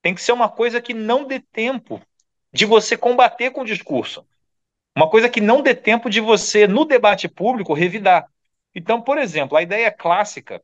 Tem 0.01 0.13
que 0.13 0.21
ser 0.21 0.31
uma 0.31 0.49
coisa 0.49 0.81
que 0.81 0.93
não 0.93 1.25
dê 1.25 1.39
tempo 1.39 2.01
de 2.53 2.65
você 2.65 2.95
combater 2.95 3.51
com 3.51 3.61
o 3.61 3.65
discurso. 3.65 4.25
Uma 4.95 5.09
coisa 5.09 5.29
que 5.29 5.41
não 5.41 5.61
dê 5.61 5.75
tempo 5.75 6.09
de 6.09 6.19
você, 6.19 6.65
no 6.67 6.85
debate 6.85 7.27
público, 7.27 7.73
revidar. 7.73 8.27
Então, 8.73 9.01
por 9.01 9.17
exemplo, 9.17 9.57
a 9.57 9.61
ideia 9.61 9.91
clássica 9.91 10.63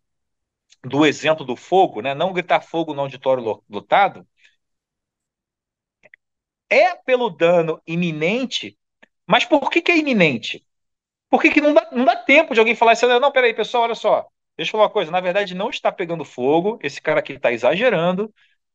do 0.83 1.05
exemplo 1.05 1.45
do 1.45 1.55
fogo, 1.55 2.01
né, 2.01 2.13
não 2.13 2.33
gritar 2.33 2.61
fogo 2.61 2.93
no 2.93 3.01
auditório 3.01 3.63
lotado, 3.69 4.27
é 6.69 6.95
pelo 6.95 7.29
dano 7.29 7.81
iminente 7.85 8.77
mas 9.27 9.45
por 9.45 9.69
que, 9.69 9.81
que 9.81 9.91
é 9.91 9.97
iminente? 9.97 10.65
Por 11.29 11.41
que, 11.41 11.49
que 11.49 11.61
não, 11.61 11.73
dá, 11.73 11.87
não 11.91 12.05
dá 12.05 12.15
tempo 12.15 12.53
de 12.53 12.59
alguém 12.59 12.75
falar 12.75 12.93
assim, 12.93 13.07
não, 13.07 13.31
peraí, 13.31 13.53
pessoal, 13.53 13.83
olha 13.83 13.95
só, 13.95 14.27
deixa 14.55 14.69
eu 14.69 14.71
falar 14.73 14.83
uma 14.85 14.89
coisa, 14.89 15.11
na 15.11 15.19
verdade 15.19 15.55
não 15.55 15.69
está 15.69 15.91
pegando 15.91 16.25
fogo, 16.25 16.77
esse 16.81 17.01
cara 17.01 17.19
aqui 17.19 17.33
está 17.33 17.51
exagerando, 17.51 18.33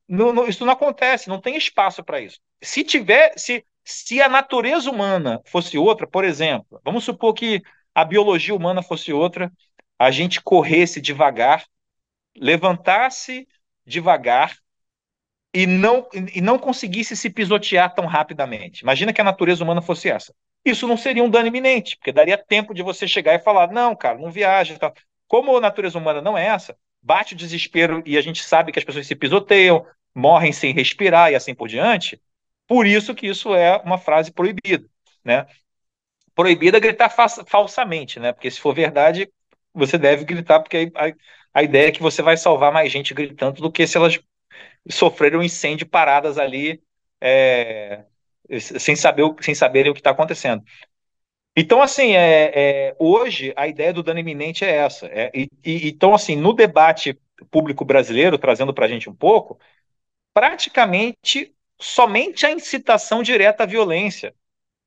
não, 0.09 0.33
não, 0.33 0.49
isso 0.49 0.65
não 0.65 0.73
acontece, 0.73 1.29
não 1.29 1.41
tem 1.41 1.57
espaço 1.57 2.03
para 2.03 2.21
isso. 2.21 2.41
Se 2.63 2.83
tiver, 2.83 3.33
se, 3.37 3.65
se 3.85 4.21
a 4.21 4.29
natureza 4.29 4.91
humana 4.91 5.41
fosse 5.47 5.79
outra, 5.79 6.07
por 6.07 6.25
exemplo, 6.25 6.81
vamos 6.85 7.05
supor 7.05 7.35
que 7.35 7.63
a 7.95 8.05
biologia 8.05 8.55
humana 8.55 8.83
fosse 8.83 9.13
outra, 9.13 9.53
a 9.99 10.11
gente 10.11 10.41
corresse 10.41 11.01
devagar, 11.01 11.67
levantasse 12.37 13.47
devagar 13.85 14.57
e 15.53 15.67
não, 15.67 16.07
e 16.35 16.41
não 16.41 16.59
conseguisse 16.59 17.17
se 17.17 17.31
pisotear 17.31 17.95
tão 17.95 18.07
rapidamente. 18.07 18.83
Imagina 18.83 19.13
que 19.13 19.21
a 19.21 19.25
natureza 19.25 19.65
humana 19.65 19.81
fosse 19.81 20.11
essa. 20.11 20.35
Isso 20.65 20.87
não 20.87 20.97
seria 20.97 21.25
um 21.25 21.31
dano 21.31 21.49
iminente, 21.49 21.97
porque 21.97 22.13
daria 22.13 22.37
tempo 22.37 22.75
de 22.75 22.83
você 22.83 23.09
chegar 23.09 23.35
e 23.35 23.39
falar: 23.39 23.71
não, 23.73 23.97
cara, 23.97 24.19
não 24.19 24.31
viaja. 24.31 24.79
Tá. 24.79 24.93
Como 25.27 25.57
a 25.57 25.61
natureza 25.61 25.99
humana 25.99 26.21
não 26.21 26.37
é 26.37 26.47
essa, 26.47 26.77
bate 27.03 27.35
o 27.35 27.37
desespero 27.37 28.03
e 28.05 28.19
a 28.19 28.21
gente 28.21 28.43
sabe 28.43 28.73
que 28.73 28.79
as 28.79 28.85
pessoas 28.85 29.07
se 29.07 29.15
pisoteiam, 29.15 29.87
morrem 30.15 30.53
sem 30.53 30.73
respirar 30.73 31.33
e 31.33 31.35
assim 31.35 31.55
por 31.55 31.69
diante. 31.69 32.21
Por 32.67 32.87
isso 32.87 33.15
que 33.15 33.27
isso 33.27 33.55
é 33.55 33.77
uma 33.79 33.99
frase 33.99 34.31
proibida, 34.31 34.87
né? 35.25 35.47
Proibida 36.35 36.79
gritar 36.79 37.09
falsamente, 37.47 38.21
né? 38.21 38.33
Porque 38.33 38.51
se 38.51 38.61
for 38.61 38.75
verdade, 38.75 39.31
você 39.73 39.97
deve 39.99 40.25
gritar, 40.25 40.61
porque 40.61 40.93
a, 40.95 41.13
a 41.55 41.63
ideia 41.63 41.89
é 41.89 41.93
que 41.93 42.03
você 42.03 42.23
vai 42.23 42.37
salvar 42.37 42.73
mais 42.73 42.93
gente 42.93 43.15
gritando 43.15 43.61
do 43.61 43.73
que 43.73 43.87
se 43.87 43.97
elas 43.97 44.19
sofreram 44.89 45.43
incêndio 45.43 45.87
paradas 45.87 46.39
ali 46.39 46.83
é, 47.21 48.05
sem, 48.59 48.97
saber, 48.97 49.35
sem 49.41 49.55
saberem 49.55 49.91
o 49.91 49.95
que 49.95 50.01
está 50.01 50.11
acontecendo. 50.11 50.63
Então, 51.57 51.83
assim, 51.83 52.15
é, 52.15 52.53
é, 52.55 52.97
hoje 52.99 53.53
a 53.57 53.67
ideia 53.67 53.93
do 53.93 54.03
dano 54.03 54.21
iminente 54.21 54.65
é 54.65 54.77
essa. 54.77 55.07
É, 55.07 55.31
e, 55.35 55.49
e, 55.65 55.89
então, 55.89 56.15
assim, 56.15 56.37
no 56.37 56.53
debate 56.53 57.19
público 57.51 57.85
brasileiro, 57.85 58.39
trazendo 58.39 58.73
para 58.73 58.87
a 58.87 58.89
gente 58.89 59.11
um 59.11 59.15
pouco, 59.15 59.59
praticamente 60.33 61.53
somente 61.81 62.47
a 62.47 62.51
incitação 62.51 63.23
direta 63.23 63.65
à 63.65 63.67
violência 63.67 64.35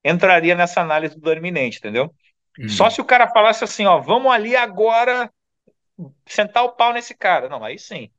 entraria 0.03 0.55
nessa 0.55 0.81
análise 0.81 1.15
do 1.15 1.21
dano 1.21 1.37
iminente, 1.37 1.77
entendeu? 1.77 2.13
Uhum. 2.57 2.69
Só 2.69 2.89
se 2.89 2.99
o 2.99 3.05
cara 3.05 3.27
falasse 3.27 3.63
assim, 3.63 3.85
ó, 3.85 3.99
vamos 3.99 4.31
ali 4.31 4.55
agora 4.55 5.31
sentar 6.25 6.63
o 6.63 6.71
pau 6.71 6.93
nesse 6.93 7.13
cara. 7.13 7.47
Não, 7.47 7.63
aí 7.63 7.77
sim. 7.77 8.09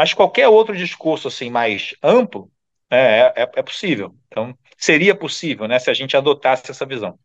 Mas 0.00 0.14
qualquer 0.14 0.48
outro 0.48 0.74
discurso 0.74 1.28
assim 1.28 1.50
mais 1.50 1.94
amplo 2.02 2.50
é, 2.88 3.34
é, 3.42 3.50
é 3.56 3.62
possível. 3.62 4.16
Então, 4.28 4.56
seria 4.78 5.14
possível, 5.14 5.68
né, 5.68 5.78
se 5.78 5.90
a 5.90 5.92
gente 5.92 6.16
adotasse 6.16 6.70
essa 6.70 6.86
visão. 6.86 7.18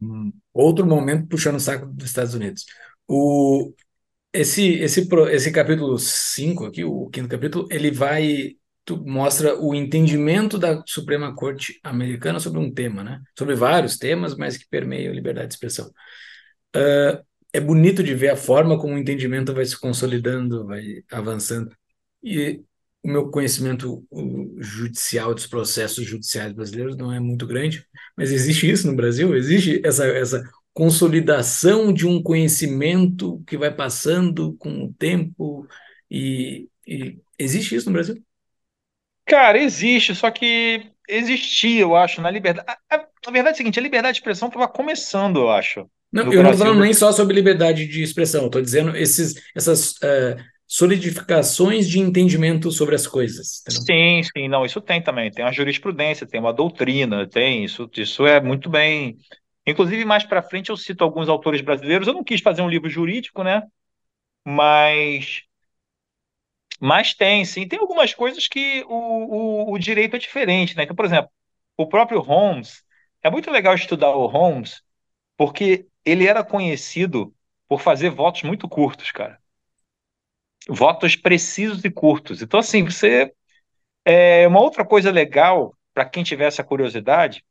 Hum. 0.00 0.32
Outro 0.54 0.86
momento 0.86 1.26
puxando 1.26 1.56
o 1.56 1.60
saco 1.60 1.86
dos 1.86 2.06
Estados 2.06 2.34
Unidos. 2.34 2.66
O, 3.08 3.74
esse, 4.32 4.74
esse, 4.74 5.08
esse 5.32 5.50
capítulo 5.50 5.98
5 5.98 6.66
aqui, 6.66 6.84
o 6.84 7.08
quinto 7.08 7.28
capítulo, 7.28 7.66
ele 7.68 7.90
vai 7.90 8.54
mostra 9.04 9.60
o 9.60 9.74
entendimento 9.74 10.60
da 10.60 10.84
Suprema 10.86 11.34
Corte 11.34 11.80
americana 11.82 12.38
sobre 12.38 12.60
um 12.60 12.72
tema, 12.72 13.02
né? 13.02 13.20
Sobre 13.36 13.56
vários 13.56 13.98
temas, 13.98 14.36
mas 14.36 14.56
que 14.56 14.68
permeiam 14.68 15.12
liberdade 15.12 15.48
de 15.48 15.54
expressão. 15.54 15.90
Uh, 16.76 17.24
é 17.52 17.60
bonito 17.60 18.02
de 18.02 18.14
ver 18.14 18.30
a 18.30 18.36
forma 18.36 18.78
como 18.78 18.94
o 18.94 18.98
entendimento 18.98 19.54
vai 19.54 19.64
se 19.64 19.78
consolidando, 19.78 20.66
vai 20.66 21.02
avançando. 21.10 21.76
E 22.22 22.62
o 23.02 23.08
meu 23.08 23.30
conhecimento 23.30 24.06
judicial 24.58 25.34
dos 25.34 25.46
processos 25.46 26.06
judiciais 26.06 26.52
brasileiros 26.52 26.96
não 26.96 27.12
é 27.12 27.18
muito 27.18 27.46
grande, 27.46 27.84
mas 28.16 28.30
existe 28.30 28.70
isso 28.70 28.86
no 28.86 28.96
Brasil? 28.96 29.34
Existe 29.34 29.82
essa, 29.84 30.06
essa 30.06 30.42
consolidação 30.72 31.92
de 31.92 32.06
um 32.06 32.22
conhecimento 32.22 33.42
que 33.46 33.58
vai 33.58 33.74
passando 33.74 34.54
com 34.56 34.84
o 34.84 34.94
tempo 34.94 35.66
e, 36.10 36.68
e 36.86 37.18
existe 37.38 37.74
isso 37.74 37.86
no 37.86 37.92
Brasil? 37.92 38.22
Cara, 39.26 39.58
existe, 39.58 40.14
só 40.14 40.30
que 40.30 40.91
existia, 41.08 41.80
eu 41.80 41.96
acho, 41.96 42.20
na 42.20 42.30
liberdade. 42.30 42.66
A, 42.68 42.96
a, 42.96 43.06
a 43.26 43.30
verdade 43.30 43.48
é 43.48 43.52
a 43.52 43.56
seguinte, 43.56 43.78
a 43.78 43.82
liberdade 43.82 44.14
de 44.14 44.20
expressão 44.20 44.48
estava 44.48 44.68
começando, 44.68 45.40
eu 45.40 45.50
acho. 45.50 45.86
Não, 46.12 46.24
eu 46.24 46.42
não 46.42 46.50
estou 46.50 46.66
falando 46.66 46.82
nem 46.82 46.92
só 46.92 47.10
sobre 47.10 47.34
liberdade 47.34 47.86
de 47.86 48.02
expressão, 48.02 48.46
estou 48.46 48.60
dizendo 48.60 48.94
esses, 48.94 49.34
essas 49.56 49.92
uh, 49.92 50.36
solidificações 50.66 51.88
de 51.88 51.98
entendimento 51.98 52.70
sobre 52.70 52.94
as 52.94 53.06
coisas. 53.06 53.62
Entendeu? 53.62 53.82
Sim, 53.82 54.30
sim, 54.30 54.48
não, 54.48 54.64
isso 54.64 54.80
tem 54.80 55.02
também. 55.02 55.30
Tem 55.30 55.44
uma 55.44 55.52
jurisprudência, 55.52 56.26
tem 56.26 56.40
uma 56.40 56.52
doutrina, 56.52 57.26
tem 57.26 57.64
isso, 57.64 57.90
isso 57.96 58.26
é 58.26 58.40
muito 58.40 58.68
bem. 58.68 59.16
Inclusive, 59.66 60.04
mais 60.04 60.24
para 60.24 60.42
frente, 60.42 60.70
eu 60.70 60.76
cito 60.76 61.04
alguns 61.04 61.28
autores 61.28 61.60
brasileiros. 61.60 62.06
Eu 62.06 62.14
não 62.14 62.24
quis 62.24 62.40
fazer 62.40 62.62
um 62.62 62.68
livro 62.68 62.90
jurídico, 62.90 63.42
né? 63.42 63.62
Mas 64.44 65.42
mas 66.82 67.14
tem, 67.14 67.44
sim. 67.44 67.68
Tem 67.68 67.78
algumas 67.78 68.12
coisas 68.14 68.48
que 68.48 68.84
o, 68.88 69.70
o, 69.70 69.72
o 69.74 69.78
direito 69.78 70.16
é 70.16 70.18
diferente, 70.18 70.76
né? 70.76 70.82
Então, 70.84 70.96
por 70.96 71.04
exemplo, 71.04 71.30
o 71.76 71.86
próprio 71.88 72.20
Holmes, 72.20 72.84
é 73.22 73.30
muito 73.30 73.50
legal 73.50 73.74
estudar 73.74 74.10
o 74.10 74.26
Holmes, 74.26 74.82
porque 75.36 75.88
ele 76.04 76.26
era 76.28 76.44
conhecido 76.44 77.34
por 77.68 77.80
fazer 77.80 78.10
votos 78.10 78.42
muito 78.44 78.68
curtos, 78.68 79.12
cara. 79.12 79.40
Votos 80.68 81.14
precisos 81.16 81.84
e 81.84 81.90
curtos. 81.90 82.42
Então, 82.42 82.58
assim, 82.60 82.84
você. 82.84 83.32
É 84.14 84.46
uma 84.48 84.60
outra 84.60 84.84
coisa 84.84 85.10
legal, 85.10 85.74
para 85.94 86.04
quem 86.04 86.22
tiver 86.22 86.46
essa 86.46 86.62
curiosidade, 86.64 87.42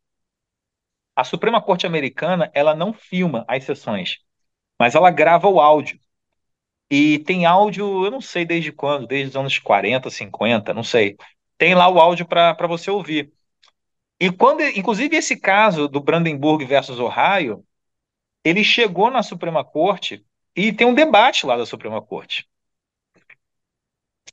a 1.15 1.23
Suprema 1.23 1.61
Corte 1.61 1.85
Americana, 1.87 2.49
ela 2.53 2.75
não 2.75 2.93
filma 2.93 3.45
as 3.47 3.63
sessões, 3.63 4.17
mas 4.79 4.95
ela 4.95 5.11
grava 5.11 5.47
o 5.49 5.59
áudio. 5.61 5.99
E 6.91 7.19
tem 7.19 7.45
áudio, 7.45 8.03
eu 8.03 8.11
não 8.11 8.19
sei 8.19 8.43
desde 8.43 8.69
quando, 8.69 9.07
desde 9.07 9.29
os 9.29 9.35
anos 9.37 9.57
40, 9.57 10.09
50, 10.09 10.73
não 10.73 10.83
sei. 10.83 11.15
Tem 11.57 11.73
lá 11.73 11.87
o 11.87 11.97
áudio 11.97 12.27
para 12.27 12.67
você 12.67 12.91
ouvir. 12.91 13.31
E 14.19 14.29
quando, 14.29 14.61
inclusive, 14.61 15.15
esse 15.15 15.39
caso 15.39 15.87
do 15.87 16.01
Brandenburg 16.01 16.65
versus 16.65 16.99
Ohio, 16.99 17.65
ele 18.43 18.61
chegou 18.61 19.09
na 19.09 19.23
Suprema 19.23 19.63
Corte 19.63 20.25
e 20.53 20.73
tem 20.73 20.85
um 20.85 20.93
debate 20.93 21.45
lá 21.45 21.55
da 21.55 21.65
Suprema 21.65 22.01
Corte. 22.01 22.45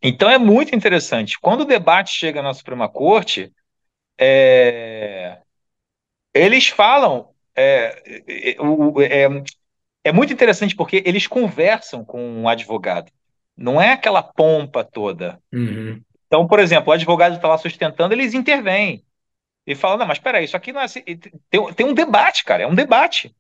Então 0.03 0.29
é 0.29 0.37
muito 0.37 0.75
interessante. 0.75 1.39
Quando 1.39 1.61
o 1.61 1.65
debate 1.65 2.11
chega 2.11 2.43
na 2.43 2.53
Suprema 2.55 2.89
Corte, 2.89 3.53
é... 4.19 5.41
eles 6.35 6.69
falam. 6.69 7.33
É, 7.55 8.03
é, 8.27 9.29
é, 10.05 10.13
muito 10.13 10.33
interessante 10.33 10.75
porque 10.75 11.03
eles 11.05 11.27
conversam 11.27 12.05
com 12.05 12.23
um 12.23 12.49
advogado. 12.49 13.11
Não 13.57 13.81
é 13.81 13.93
aquela 13.93 14.23
pompa 14.23 14.85
toda. 14.85 15.41
Uhum. 15.53 16.01
Então, 16.27 16.47
por 16.47 16.61
exemplo, 16.61 16.91
o 16.91 16.93
advogado 16.93 17.37
está 17.37 17.49
lá 17.49 17.59
sustentando, 17.59 18.15
eles 18.15 18.35
intervêm. 18.35 19.05
E 19.67 19.75
falam, 19.75 19.99
não, 19.99 20.07
mas 20.07 20.19
peraí, 20.19 20.45
isso 20.45 20.57
aqui 20.57 20.73
não 20.73 20.81
é 20.81 20.85
assim. 20.85 21.03
Tem, 21.03 21.75
tem 21.75 21.87
um 21.87 21.93
debate, 21.93 22.45
cara, 22.45 22.63
é 22.63 22.67
um 22.67 22.75
debate. 22.75 23.35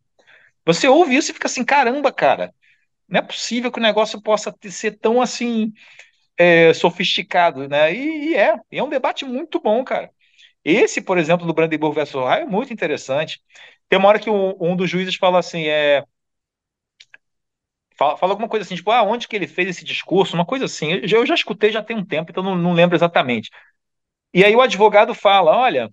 Você 0.65 0.87
ouve 0.89 1.17
isso 1.17 1.31
e 1.31 1.35
fica 1.35 1.47
assim, 1.47 1.65
caramba, 1.65 2.13
cara, 2.13 2.53
não 3.09 3.21
é 3.21 3.23
possível 3.23 3.73
que 3.73 3.79
o 3.79 3.83
negócio 3.83 4.21
possa 4.21 4.55
ser 4.69 4.99
tão 4.99 5.23
assim 5.23 5.73
é, 6.37 6.75
sofisticado, 6.75 7.67
né? 7.69 7.95
E, 7.95 8.31
e, 8.31 8.35
é, 8.37 8.55
e 8.71 8.79
é 8.79 8.83
um 8.83 8.89
debate 8.91 9.25
muito 9.25 9.61
bom, 9.61 9.83
cara. 9.83 10.11
Esse, 10.65 11.01
por 11.01 11.17
exemplo, 11.17 11.47
do 11.47 11.55
Brandenburg 11.55 11.95
versus 11.95 12.17
Ohio 12.17 12.43
é 12.43 12.47
muito 12.47 12.73
interessante. 12.73 13.41
Tem 13.89 13.99
uma 13.99 14.09
hora 14.09 14.19
que 14.19 14.29
um, 14.29 14.55
um 14.61 14.77
dos 14.77 14.91
juízes 14.91 15.17
fala 15.17 15.39
assim, 15.39 15.67
é, 15.67 16.05
Fala, 17.99 18.17
fala, 18.17 18.33
alguma 18.33 18.49
coisa 18.49 18.65
assim, 18.65 18.77
tipo, 18.77 18.91
ah, 18.91 19.03
onde 19.03 19.27
que 19.29 19.37
ele 19.37 19.49
fez 19.49 19.69
esse 19.69 19.85
discurso? 19.85 20.35
Uma 20.35 20.47
coisa 20.47 20.67
assim. 20.67 20.93
Eu 20.93 21.09
já, 21.09 21.17
eu 21.19 21.27
já 21.27 21.35
escutei 21.35 21.73
já 21.73 21.83
tem 21.83 21.97
um 21.97 22.05
tempo, 22.05 22.31
então 22.31 22.43
não, 22.43 22.57
não 22.57 22.73
lembro 22.73 22.97
exatamente. 22.97 23.51
E 24.35 24.45
aí 24.45 24.55
o 24.55 24.61
advogado 24.63 25.15
fala: 25.15 25.57
olha, 25.57 25.93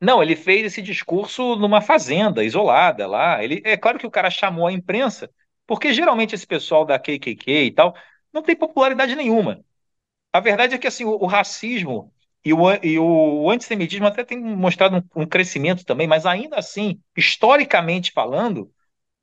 não, 0.00 0.22
ele 0.22 0.36
fez 0.36 0.66
esse 0.66 0.82
discurso 0.82 1.56
numa 1.56 1.80
fazenda 1.80 2.44
isolada 2.44 3.06
lá. 3.06 3.42
Ele, 3.42 3.62
é 3.64 3.76
claro 3.76 3.98
que 3.98 4.06
o 4.06 4.10
cara 4.10 4.30
chamou 4.30 4.66
a 4.66 4.72
imprensa, 4.72 5.30
porque 5.66 5.92
geralmente 5.94 6.34
esse 6.34 6.46
pessoal 6.46 6.84
da 6.84 6.98
KKK 6.98 7.66
e 7.66 7.70
tal 7.72 7.94
não 8.32 8.42
tem 8.42 8.56
popularidade 8.56 9.14
nenhuma. 9.14 9.64
A 10.32 10.40
verdade 10.40 10.74
é 10.74 10.78
que 10.78 10.86
assim, 10.86 11.04
o, 11.04 11.12
o 11.12 11.26
racismo 11.26 12.12
e 12.44 12.52
o, 12.52 12.58
e 12.82 12.98
o, 12.98 13.50
antissemitismo 13.50 14.06
até 14.06 14.24
tem 14.24 14.38
mostrado 14.40 14.96
um, 15.14 15.22
um, 15.22 15.26
crescimento 15.26 15.84
também, 15.84 16.08
mas 16.08 16.26
ainda 16.26 16.58
assim, 16.58 17.00
historicamente 17.16 18.12
falando, 18.12 18.72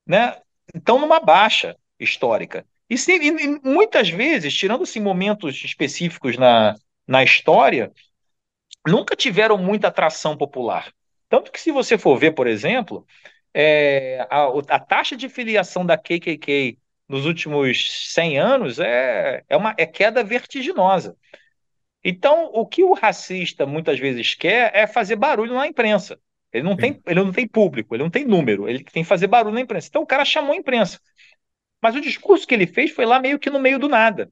né, 0.08 0.38
estão 0.74 1.00
numa 1.00 1.20
baixa 1.20 1.76
histórica. 2.00 2.66
E, 2.90 2.98
se, 2.98 3.14
e 3.14 3.60
muitas 3.64 4.10
vezes, 4.10 4.54
tirando 4.54 4.84
assim, 4.84 5.00
momentos 5.00 5.64
específicos 5.64 6.38
na, 6.38 6.76
na 7.08 7.24
história, 7.24 7.92
nunca 8.88 9.16
tiveram 9.16 9.58
muita 9.58 9.88
atração 9.88 10.36
popular. 10.36 10.92
Tanto 11.28 11.52
que, 11.52 11.62
se 11.62 11.72
você 11.72 11.98
for 11.98 12.18
ver, 12.18 12.32
por 12.32 12.48
exemplo, 12.48 13.06
é, 13.54 14.26
a, 14.30 14.48
a, 14.70 14.80
taxa 14.80 15.16
de 15.16 15.30
filiação 15.30 15.86
da 15.86 15.98
KKK 15.98 16.78
nos 17.08 17.26
últimos 17.26 18.12
100 18.14 18.38
anos 18.40 18.80
é, 18.80 19.44
é 19.48 19.58
uma 19.58 19.76
é 19.78 19.86
queda 19.86 20.24
vertiginosa. 20.24 21.16
Então, 22.04 22.46
o 22.54 22.66
que 22.66 22.84
o 22.84 22.94
racista 22.94 23.66
muitas 23.66 24.00
vezes 24.00 24.34
quer 24.34 24.72
é 24.74 24.88
fazer 24.88 25.16
barulho 25.16 25.54
na 25.54 25.68
imprensa. 25.68 26.20
Ele 26.52 26.64
não, 26.64 26.76
tem, 26.76 27.00
ele 27.06 27.24
não 27.24 27.32
tem 27.32 27.48
público, 27.48 27.96
ele 27.96 28.04
não 28.04 28.10
tem 28.10 28.26
número, 28.26 28.68
ele 28.68 28.84
tem 28.84 29.04
que 29.04 29.10
fazer 29.10 29.28
barulho 29.28 29.54
na 29.54 29.62
imprensa. 29.62 29.88
Então 29.88 30.02
o 30.02 30.08
cara 30.08 30.26
chamou 30.26 30.54
a 30.54 30.58
imprensa. 30.58 31.00
Mas 31.82 31.96
o 31.96 32.02
discurso 32.02 32.48
que 32.48 32.54
ele 32.54 32.66
fez 32.66 32.92
foi 32.92 33.06
lá 33.06 33.20
meio 33.20 33.40
que 33.40 33.50
no 33.50 33.60
meio 33.60 33.78
do 33.78 33.88
nada. 33.88 34.32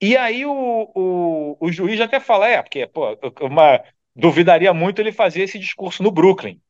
E 0.00 0.16
aí 0.16 0.44
o, 0.44 0.52
o, 0.94 1.56
o 1.58 1.72
juiz 1.72 2.00
até 2.00 2.20
fala, 2.20 2.48
é, 2.48 2.60
porque 2.62 2.86
pô, 2.86 3.18
uma, 3.40 3.82
duvidaria 4.14 4.72
muito 4.74 5.00
ele 5.00 5.10
fazer 5.10 5.42
esse 5.42 5.58
discurso 5.58 6.02
no 6.02 6.10
Brooklyn. 6.10 6.60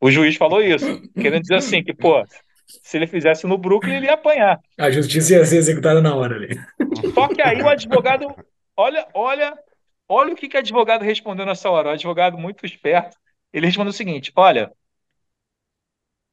O 0.00 0.10
juiz 0.10 0.36
falou 0.36 0.62
isso, 0.62 0.86
querendo 1.14 1.42
dizer 1.42 1.56
assim, 1.56 1.82
que, 1.82 1.94
pô, 1.94 2.24
se 2.66 2.96
ele 2.96 3.06
fizesse 3.06 3.46
no 3.46 3.58
Brooklyn, 3.58 3.96
ele 3.96 4.06
ia 4.06 4.14
apanhar. 4.14 4.60
A 4.78 4.90
justiça 4.90 5.34
ia 5.34 5.44
ser 5.44 5.56
executada 5.56 6.00
na 6.00 6.14
hora 6.14 6.36
ali. 6.36 6.56
Só 7.14 7.28
que 7.28 7.40
aí 7.40 7.60
o 7.62 7.68
advogado, 7.68 8.34
olha, 8.76 9.06
olha 9.14 9.56
Olha 10.08 10.32
o 10.32 10.36
que, 10.36 10.48
que 10.48 10.56
o 10.56 10.60
advogado 10.60 11.02
respondeu 11.02 11.44
nessa 11.46 11.70
hora. 11.70 11.88
O 11.88 11.92
advogado 11.92 12.38
muito 12.38 12.64
esperto. 12.64 13.16
Ele 13.52 13.66
respondeu 13.66 13.90
o 13.90 13.94
seguinte: 13.94 14.32
Olha, 14.36 14.72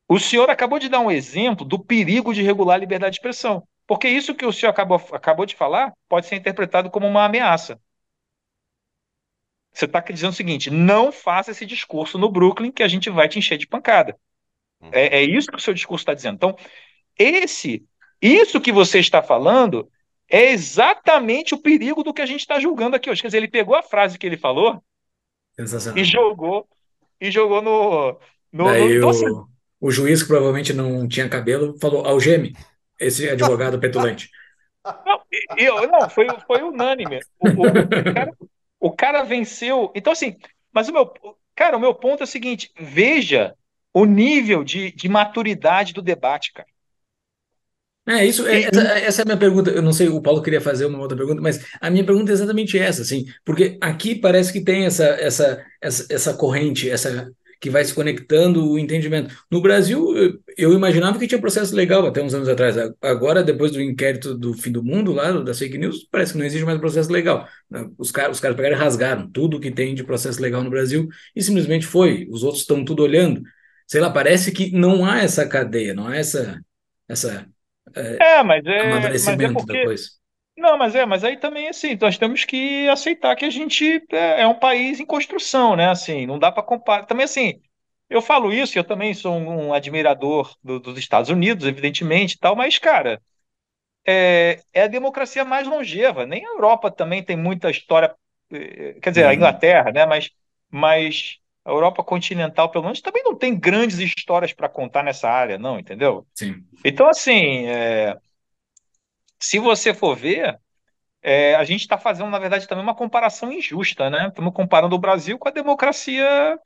o 0.07 0.19
senhor 0.19 0.49
acabou 0.49 0.79
de 0.79 0.89
dar 0.89 0.99
um 0.99 1.11
exemplo 1.11 1.65
do 1.65 1.83
perigo 1.83 2.33
de 2.33 2.41
regular 2.41 2.75
a 2.75 2.79
liberdade 2.79 3.13
de 3.13 3.17
expressão. 3.19 3.67
Porque 3.87 4.07
isso 4.07 4.35
que 4.35 4.45
o 4.45 4.53
senhor 4.53 4.71
acabou, 4.71 5.01
acabou 5.11 5.45
de 5.45 5.55
falar 5.55 5.93
pode 6.07 6.27
ser 6.27 6.35
interpretado 6.35 6.89
como 6.89 7.07
uma 7.07 7.25
ameaça. 7.25 7.79
Você 9.73 9.85
está 9.85 9.99
dizendo 10.01 10.31
o 10.31 10.35
seguinte: 10.35 10.69
não 10.69 11.11
faça 11.11 11.51
esse 11.51 11.65
discurso 11.65 12.17
no 12.17 12.31
Brooklyn 12.31 12.71
que 12.71 12.83
a 12.83 12.87
gente 12.87 13.09
vai 13.09 13.27
te 13.27 13.39
encher 13.39 13.57
de 13.57 13.67
pancada. 13.67 14.17
É, 14.91 15.19
é 15.19 15.23
isso 15.23 15.49
que 15.49 15.57
o 15.57 15.61
seu 15.61 15.73
discurso 15.73 16.03
está 16.03 16.13
dizendo. 16.13 16.35
Então, 16.35 16.55
esse, 17.17 17.85
isso 18.21 18.59
que 18.61 18.71
você 18.71 18.99
está 18.99 19.21
falando 19.21 19.89
é 20.33 20.51
exatamente 20.51 21.53
o 21.53 21.59
perigo 21.59 22.03
do 22.03 22.11
que 22.11 22.21
a 22.21 22.25
gente 22.25 22.39
está 22.39 22.59
julgando 22.59 22.95
aqui 22.95 23.07
hoje. 23.07 23.21
Quer 23.21 23.27
dizer, 23.27 23.37
ele 23.37 23.47
pegou 23.47 23.75
a 23.75 23.83
frase 23.83 24.17
que 24.17 24.25
ele 24.25 24.35
falou 24.35 24.83
e 25.95 26.03
jogou 26.03 26.67
e 27.21 27.29
jogou 27.29 27.61
no. 27.61 28.19
no, 28.51 28.63
Daí 28.63 28.97
no 28.97 29.11
o, 29.11 29.47
o 29.79 29.91
juiz, 29.91 30.23
que 30.23 30.27
provavelmente 30.27 30.73
não 30.73 31.07
tinha 31.07 31.29
cabelo, 31.29 31.77
falou: 31.79 32.03
algeme, 32.03 32.55
esse 32.99 33.29
advogado 33.29 33.79
petulante. 33.79 34.31
Não, 35.05 35.21
eu, 35.55 35.87
não 35.87 36.09
foi, 36.09 36.25
foi 36.47 36.63
unânime. 36.63 37.19
O, 37.39 37.49
o, 37.49 37.51
o, 37.51 38.13
cara, 38.13 38.31
o 38.79 38.91
cara 38.91 39.23
venceu. 39.23 39.91
Então, 39.93 40.11
assim, 40.11 40.35
mas 40.71 40.89
o 40.89 40.93
meu. 40.93 41.13
Cara, 41.55 41.77
o 41.77 41.79
meu 41.79 41.93
ponto 41.93 42.21
é 42.21 42.23
o 42.23 42.27
seguinte: 42.27 42.71
veja 42.79 43.53
o 43.93 44.03
nível 44.03 44.63
de, 44.63 44.91
de 44.91 45.07
maturidade 45.07 45.93
do 45.93 46.01
debate, 46.01 46.51
cara. 46.53 46.67
É, 48.05 48.25
isso, 48.25 48.45
é, 48.45 48.63
essa, 48.63 48.81
essa, 48.81 49.21
é 49.21 49.23
a 49.23 49.25
minha 49.25 49.37
pergunta. 49.37 49.71
Eu 49.71 49.81
não 49.81 49.93
sei, 49.93 50.09
o 50.09 50.21
Paulo 50.21 50.41
queria 50.41 50.59
fazer 50.59 50.85
uma 50.85 50.99
outra 50.99 51.17
pergunta, 51.17 51.41
mas 51.41 51.65
a 51.79 51.89
minha 51.89 52.05
pergunta 52.05 52.31
é 52.31 52.33
exatamente 52.33 52.77
essa, 52.77 53.01
assim, 53.01 53.25
porque 53.45 53.77
aqui 53.79 54.13
parece 54.15 54.51
que 54.51 54.61
tem 54.61 54.85
essa, 54.85 55.05
essa, 55.05 55.63
essa, 55.81 56.05
essa 56.09 56.33
corrente, 56.33 56.89
essa 56.89 57.31
que 57.61 57.69
vai 57.69 57.85
se 57.85 57.93
conectando 57.93 58.69
o 58.69 58.77
entendimento. 58.77 59.33
No 59.49 59.61
Brasil, 59.61 60.17
eu, 60.17 60.37
eu 60.57 60.73
imaginava 60.73 61.17
que 61.17 61.25
tinha 61.25 61.39
processo 61.39 61.73
legal 61.73 62.05
até 62.05 62.21
uns 62.21 62.33
anos 62.33 62.49
atrás. 62.49 62.75
Agora, 63.01 63.41
depois 63.41 63.71
do 63.71 63.81
inquérito 63.81 64.37
do 64.37 64.53
fim 64.53 64.69
do 64.69 64.83
mundo, 64.83 65.13
lá 65.13 65.31
da 65.31 65.53
fake 65.53 65.77
news, 65.77 66.05
parece 66.11 66.33
que 66.33 66.39
não 66.39 66.45
existe 66.45 66.65
mais 66.65 66.77
processo 66.77 67.09
legal. 67.09 67.47
Os 67.97 68.11
caras, 68.11 68.35
os 68.35 68.41
caras 68.41 68.57
pegaram 68.57 68.75
e 68.75 68.79
rasgaram 68.79 69.31
tudo 69.31 69.61
que 69.61 69.71
tem 69.71 69.95
de 69.95 70.03
processo 70.03 70.41
legal 70.41 70.61
no 70.61 70.69
Brasil 70.69 71.07
e 71.33 71.41
simplesmente 71.41 71.85
foi. 71.87 72.27
Os 72.29 72.43
outros 72.43 72.63
estão 72.63 72.83
tudo 72.83 73.01
olhando. 73.01 73.41
Sei 73.87 74.01
lá, 74.01 74.09
parece 74.09 74.51
que 74.51 74.69
não 74.71 75.05
há 75.05 75.21
essa 75.21 75.47
cadeia, 75.47 75.93
não 75.93 76.07
há 76.07 76.17
essa, 76.17 76.59
essa 77.07 77.47
é, 77.95 78.37
é, 78.37 78.43
mas 78.43 78.65
é, 78.65 78.81
amadurecimento 78.81 79.41
mas 79.41 79.51
é 79.51 79.53
porque... 79.53 79.79
da 79.79 79.85
coisa. 79.85 80.05
Não, 80.55 80.77
mas 80.77 80.93
é, 80.93 81.05
mas 81.05 81.23
aí 81.23 81.37
também 81.37 81.67
assim, 81.67 81.97
nós 81.99 82.17
temos 82.17 82.45
que 82.45 82.87
aceitar 82.87 83.35
que 83.35 83.45
a 83.45 83.49
gente 83.49 84.03
é, 84.11 84.41
é 84.41 84.47
um 84.47 84.53
país 84.53 84.99
em 84.99 85.05
construção, 85.05 85.75
né? 85.75 85.89
Assim, 85.89 86.27
não 86.27 86.37
dá 86.37 86.51
para 86.51 86.61
comparar. 86.61 87.05
Também 87.05 87.23
assim, 87.25 87.59
eu 88.09 88.21
falo 88.21 88.53
isso, 88.53 88.77
eu 88.77 88.83
também 88.83 89.13
sou 89.13 89.35
um 89.35 89.73
admirador 89.73 90.55
do, 90.63 90.79
dos 90.79 90.97
Estados 90.99 91.29
Unidos, 91.29 91.65
evidentemente, 91.65 92.37
tal, 92.37 92.55
mas 92.55 92.77
cara, 92.77 93.19
é, 94.05 94.59
é, 94.73 94.83
a 94.83 94.87
democracia 94.87 95.43
mais 95.45 95.67
longeva. 95.67 96.25
Nem 96.25 96.45
a 96.45 96.49
Europa 96.49 96.91
também 96.91 97.23
tem 97.23 97.37
muita 97.37 97.69
história, 97.71 98.13
eh, 98.51 98.97
quer 99.01 99.09
dizer, 99.11 99.23
a 99.25 99.27
uhum. 99.29 99.33
Inglaterra, 99.33 99.91
né? 99.91 100.05
Mas, 100.05 100.29
mas 100.69 101.39
a 101.65 101.71
Europa 101.71 102.03
continental, 102.03 102.69
pelo 102.69 102.83
menos, 102.83 103.01
também 103.01 103.23
não 103.23 103.35
tem 103.35 103.57
grandes 103.57 103.99
histórias 103.99 104.51
para 104.53 104.67
contar 104.67 105.03
nessa 105.03 105.29
área, 105.29 105.57
não, 105.57 105.79
entendeu? 105.79 106.27
Sim. 106.33 106.63
Então, 106.83 107.07
assim, 107.07 107.65
é, 107.67 108.17
se 109.39 109.59
você 109.59 109.93
for 109.93 110.15
ver, 110.15 110.59
é, 111.21 111.55
a 111.55 111.63
gente 111.63 111.81
está 111.81 111.97
fazendo, 111.97 112.29
na 112.29 112.39
verdade, 112.39 112.67
também 112.67 112.83
uma 112.83 112.95
comparação 112.95 113.51
injusta, 113.51 114.09
né? 114.09 114.27
Estamos 114.27 114.53
comparando 114.53 114.95
o 114.95 114.99
Brasil 114.99 115.39
com 115.39 115.47
a 115.47 115.51
democracia. 115.51 116.59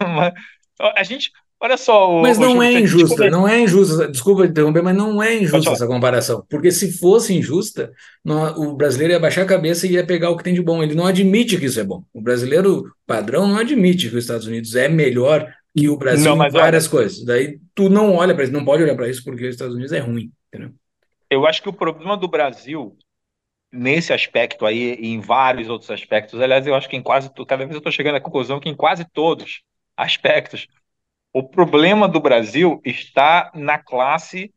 a 0.78 1.02
gente, 1.02 1.32
Olha 1.60 1.76
só. 1.76 2.18
O, 2.18 2.22
mas 2.22 2.38
não 2.38 2.58
o, 2.58 2.62
é 2.62 2.72
injusta, 2.72 3.28
não 3.28 3.46
é 3.46 3.60
injusta. 3.60 4.08
Desculpa 4.08 4.46
interromper, 4.46 4.80
mas 4.80 4.96
não 4.96 5.20
é 5.20 5.36
injusta 5.36 5.72
essa 5.72 5.86
comparação. 5.88 6.44
Porque 6.48 6.70
se 6.70 6.96
fosse 6.96 7.34
injusta, 7.34 7.92
o 8.56 8.74
brasileiro 8.74 9.14
ia 9.14 9.20
baixar 9.20 9.42
a 9.42 9.46
cabeça 9.46 9.86
e 9.86 9.92
ia 9.92 10.06
pegar 10.06 10.30
o 10.30 10.36
que 10.36 10.44
tem 10.44 10.54
de 10.54 10.62
bom. 10.62 10.82
Ele 10.82 10.94
não 10.94 11.06
admite 11.06 11.58
que 11.58 11.66
isso 11.66 11.80
é 11.80 11.84
bom. 11.84 12.04
O 12.12 12.20
brasileiro 12.20 12.84
padrão 13.04 13.48
não 13.48 13.58
admite 13.58 14.08
que 14.08 14.16
os 14.16 14.24
Estados 14.24 14.46
Unidos 14.46 14.76
é 14.76 14.88
melhor 14.88 15.52
que 15.76 15.88
o 15.88 15.96
Brasil 15.96 16.24
não, 16.24 16.46
em 16.46 16.50
várias 16.50 16.84
olha, 16.84 16.90
coisas. 16.90 17.24
Daí 17.24 17.58
tu 17.74 17.88
não 17.88 18.14
olha 18.14 18.34
para 18.34 18.44
isso, 18.44 18.52
não 18.52 18.64
pode 18.64 18.82
olhar 18.82 18.94
para 18.94 19.08
isso 19.08 19.24
porque 19.24 19.44
os 19.44 19.54
Estados 19.54 19.74
Unidos 19.74 19.92
é 19.92 19.98
ruim. 19.98 20.30
Entendeu? 20.48 20.72
Eu 21.28 21.46
acho 21.46 21.60
que 21.60 21.68
o 21.68 21.72
problema 21.72 22.16
do 22.16 22.28
Brasil 22.28 22.96
nesse 23.72 24.12
aspecto 24.12 24.64
aí 24.64 24.96
e 24.98 25.08
em 25.08 25.20
vários 25.20 25.68
outros 25.68 25.90
aspectos, 25.90 26.40
aliás, 26.40 26.66
eu 26.66 26.74
acho 26.74 26.88
que 26.88 26.96
em 26.96 27.02
quase 27.02 27.30
cada 27.46 27.64
vez 27.64 27.72
eu 27.72 27.78
estou 27.78 27.92
chegando 27.92 28.16
à 28.16 28.20
conclusão 28.20 28.60
que 28.60 28.68
em 28.68 28.74
quase 28.74 29.04
todos 29.04 29.62
aspectos 29.96 30.66
o 31.32 31.42
problema 31.42 32.08
do 32.08 32.20
Brasil 32.20 32.80
está 32.84 33.50
na 33.54 33.78
classe 33.78 34.52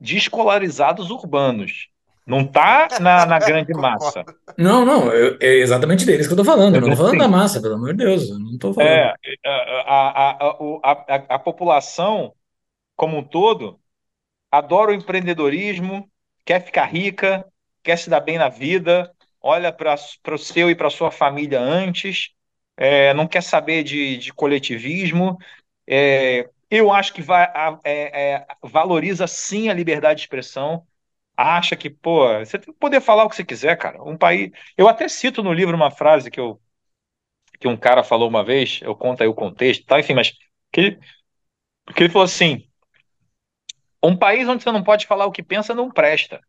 de 0.00 0.16
escolarizados 0.16 1.10
urbanos. 1.10 1.88
Não 2.26 2.40
está 2.40 2.88
na, 3.00 3.24
na, 3.24 3.38
grande 3.38 3.72
massa. 3.78 4.24
Não, 4.58 4.84
não, 4.84 5.12
eu, 5.12 5.38
é 5.40 5.54
exatamente 5.58 6.04
deles 6.04 6.26
que 6.26 6.32
eu 6.32 6.38
estou 6.38 6.44
falando. 6.44 6.74
Eu 6.74 6.80
não 6.80 6.88
estou 6.88 7.06
falando 7.06 7.20
da 7.20 7.28
massa, 7.28 7.60
pelo 7.60 7.74
amor 7.74 7.94
de 7.94 8.04
Deus. 8.04 8.28
Eu 8.28 8.38
não 8.38 8.54
estou 8.54 8.74
falando. 8.74 8.90
É, 8.90 9.14
a, 9.44 10.30
a, 10.32 10.48
a, 10.82 11.14
a, 11.36 11.38
população, 11.38 12.34
como 12.96 13.18
um 13.18 13.22
todo, 13.22 13.78
adora 14.50 14.90
o 14.90 14.94
empreendedorismo, 14.94 16.10
quer 16.44 16.64
ficar 16.64 16.86
rica, 16.86 17.46
quer 17.82 17.96
se 17.96 18.10
dar 18.10 18.20
bem 18.20 18.38
na 18.38 18.48
vida, 18.48 19.12
olha 19.40 19.72
para 19.72 19.94
o 20.34 20.38
seu 20.38 20.68
e 20.68 20.74
para 20.74 20.88
a 20.88 20.90
sua 20.90 21.12
família 21.12 21.60
antes, 21.60 22.30
é, 22.76 23.14
não 23.14 23.28
quer 23.28 23.42
saber 23.42 23.84
de, 23.84 24.16
de 24.18 24.32
coletivismo, 24.32 25.38
é, 25.86 26.48
eu 26.70 26.92
acho 26.92 27.12
que 27.14 27.22
é, 27.84 28.34
é, 28.34 28.46
valoriza 28.62 29.26
sim 29.26 29.68
a 29.68 29.74
liberdade 29.74 30.18
de 30.18 30.22
expressão. 30.22 30.86
Acha 31.36 31.76
que, 31.76 31.90
pô, 31.90 32.26
você 32.38 32.58
tem 32.58 32.72
que 32.72 32.78
poder 32.78 33.00
falar 33.00 33.24
o 33.24 33.28
que 33.28 33.36
você 33.36 33.44
quiser, 33.44 33.76
cara. 33.76 34.02
Um 34.02 34.16
país. 34.16 34.50
Eu 34.76 34.88
até 34.88 35.08
cito 35.08 35.42
no 35.42 35.52
livro 35.52 35.76
uma 35.76 35.90
frase 35.90 36.30
que, 36.30 36.40
eu, 36.40 36.60
que 37.60 37.68
um 37.68 37.76
cara 37.76 38.02
falou 38.04 38.28
uma 38.28 38.44
vez, 38.44 38.80
eu 38.82 38.94
conto 38.96 39.22
aí 39.22 39.28
o 39.28 39.34
contexto, 39.34 39.84
tá? 39.86 40.00
enfim, 40.00 40.14
mas 40.14 40.32
que 40.72 40.80
ele, 40.80 41.00
que 41.94 42.02
ele 42.02 42.10
falou 42.10 42.24
assim: 42.24 42.68
um 44.02 44.16
país 44.16 44.48
onde 44.48 44.62
você 44.62 44.72
não 44.72 44.82
pode 44.84 45.06
falar 45.06 45.26
o 45.26 45.32
que 45.32 45.42
pensa 45.42 45.74
não 45.74 45.90
presta. 45.90 46.40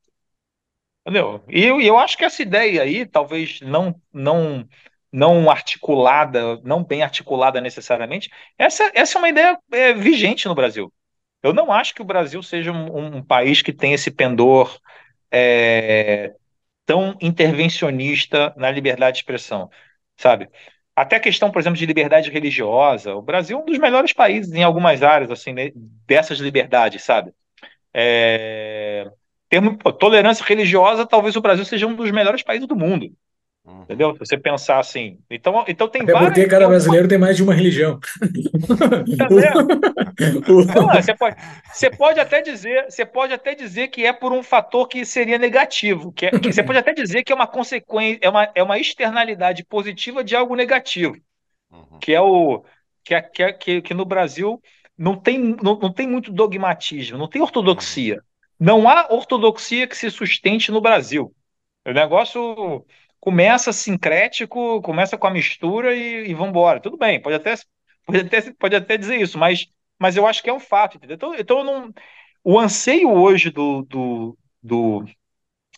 Entendeu? 1.05 1.43
E 1.47 1.63
eu, 1.63 1.79
eu 1.79 1.97
acho 1.97 2.17
que 2.17 2.25
essa 2.25 2.41
ideia 2.41 2.81
aí, 2.81 3.05
talvez 3.05 3.61
não, 3.61 3.99
não 4.11 4.67
não 5.17 5.49
articulada, 5.49 6.57
não 6.63 6.83
bem 6.83 7.01
articulada 7.01 7.59
necessariamente, 7.59 8.29
essa, 8.55 8.91
essa 8.93 9.17
é 9.17 9.19
uma 9.19 9.29
ideia 9.29 9.57
é, 9.71 9.91
vigente 9.91 10.47
no 10.47 10.53
Brasil. 10.53 10.93
Eu 11.41 11.53
não 11.53 11.71
acho 11.71 11.95
que 11.95 12.03
o 12.03 12.05
Brasil 12.05 12.43
seja 12.43 12.71
um, 12.71 13.17
um 13.17 13.23
país 13.23 13.63
que 13.63 13.73
tem 13.73 13.93
esse 13.93 14.11
pendor 14.11 14.79
é, 15.31 16.33
tão 16.85 17.17
intervencionista 17.19 18.53
na 18.57 18.69
liberdade 18.69 19.13
de 19.15 19.21
expressão, 19.21 19.71
sabe? 20.15 20.49
Até 20.95 21.15
a 21.15 21.19
questão, 21.19 21.49
por 21.49 21.59
exemplo, 21.59 21.79
de 21.79 21.85
liberdade 21.87 22.29
religiosa. 22.29 23.15
O 23.15 23.21
Brasil 23.21 23.57
é 23.57 23.61
um 23.61 23.65
dos 23.65 23.79
melhores 23.79 24.13
países 24.13 24.53
em 24.53 24.63
algumas 24.63 25.01
áreas, 25.01 25.31
assim, 25.31 25.51
né, 25.51 25.71
dessas 26.05 26.37
liberdades, 26.37 27.03
sabe? 27.03 27.33
É, 27.91 29.09
termo, 29.49 29.77
tolerância 29.93 30.45
religiosa, 30.45 31.07
talvez 31.07 31.35
o 31.35 31.41
Brasil 31.41 31.65
seja 31.65 31.87
um 31.87 31.95
dos 31.95 32.11
melhores 32.11 32.43
países 32.43 32.67
do 32.67 32.75
mundo. 32.75 33.11
Uhum. 33.67 33.81
Entendeu? 33.81 34.13
Se 34.13 34.19
você 34.19 34.37
pensar 34.37 34.79
assim. 34.79 35.19
Então, 35.29 35.65
então 35.67 35.89
tem 35.89 36.03
Até 36.03 36.13
várias. 36.13 36.29
Porque 36.29 36.47
cada 36.47 36.69
brasileiro 36.69 37.07
tem 37.07 37.17
mais 37.17 37.35
de 37.35 37.43
uma 37.43 37.53
religião. 37.53 37.99
Tá 39.17 39.27
Não, 40.73 40.87
você, 40.87 41.13
pode, 41.13 41.35
você 41.73 41.89
pode 41.89 42.19
até 42.19 42.41
dizer, 42.41 42.85
você 42.89 43.05
pode 43.05 43.33
até 43.33 43.53
dizer 43.53 43.89
que 43.89 44.05
é 44.05 44.13
por 44.13 44.31
um 44.31 44.41
fator 44.41 44.87
que 44.87 45.03
seria 45.05 45.37
negativo. 45.37 46.13
Que, 46.13 46.27
é, 46.27 46.31
que 46.31 46.53
você 46.53 46.63
pode 46.63 46.79
até 46.79 46.93
dizer 46.93 47.23
que 47.23 47.33
é 47.33 47.35
uma 47.35 47.45
consequência, 47.45 48.19
é 48.21 48.29
uma, 48.29 48.49
é 48.55 48.63
uma 48.63 48.79
externalidade 48.79 49.65
positiva 49.65 50.23
de 50.23 50.33
algo 50.33 50.55
negativo. 50.55 51.17
Uhum. 51.69 51.99
Que 51.99 52.13
é 52.13 52.21
o. 52.21 52.63
Que, 53.03 53.15
é, 53.15 53.21
que, 53.21 53.43
é, 53.43 53.51
que, 53.51 53.81
que 53.81 53.93
no 53.93 54.05
Brasil 54.05 54.61
não 54.97 55.17
tem, 55.17 55.37
não, 55.61 55.77
não 55.77 55.91
tem 55.91 56.07
muito 56.07 56.31
dogmatismo, 56.31 57.17
não 57.17 57.27
tem 57.27 57.41
ortodoxia. 57.41 58.15
Uhum. 58.15 58.21
Não 58.59 58.89
há 58.89 59.07
ortodoxia 59.09 59.87
que 59.87 59.97
se 59.97 60.09
sustente 60.09 60.71
no 60.71 60.79
Brasil. 60.79 61.33
O 61.85 61.91
negócio 61.91 62.85
começa 63.19 63.73
sincrético, 63.73 64.81
começa 64.81 65.17
com 65.17 65.27
a 65.27 65.31
mistura 65.31 65.95
e, 65.95 66.29
e 66.29 66.33
vamos 66.33 66.49
embora. 66.49 66.79
Tudo 66.79 66.97
bem, 66.97 67.21
pode 67.21 67.35
até, 67.35 67.55
pode, 68.05 68.19
até, 68.19 68.41
pode 68.53 68.75
até 68.75 68.97
dizer 68.97 69.17
isso, 69.17 69.37
mas, 69.37 69.67
mas 69.99 70.15
eu 70.17 70.25
acho 70.27 70.43
que 70.43 70.49
é 70.49 70.53
um 70.53 70.59
fato, 70.59 70.97
entendeu? 70.97 71.15
Então, 71.15 71.35
então 71.35 71.63
não, 71.63 71.93
o 72.43 72.59
anseio 72.59 73.11
hoje 73.11 73.49
do, 73.49 73.83
do, 73.83 74.37
do, 74.61 75.05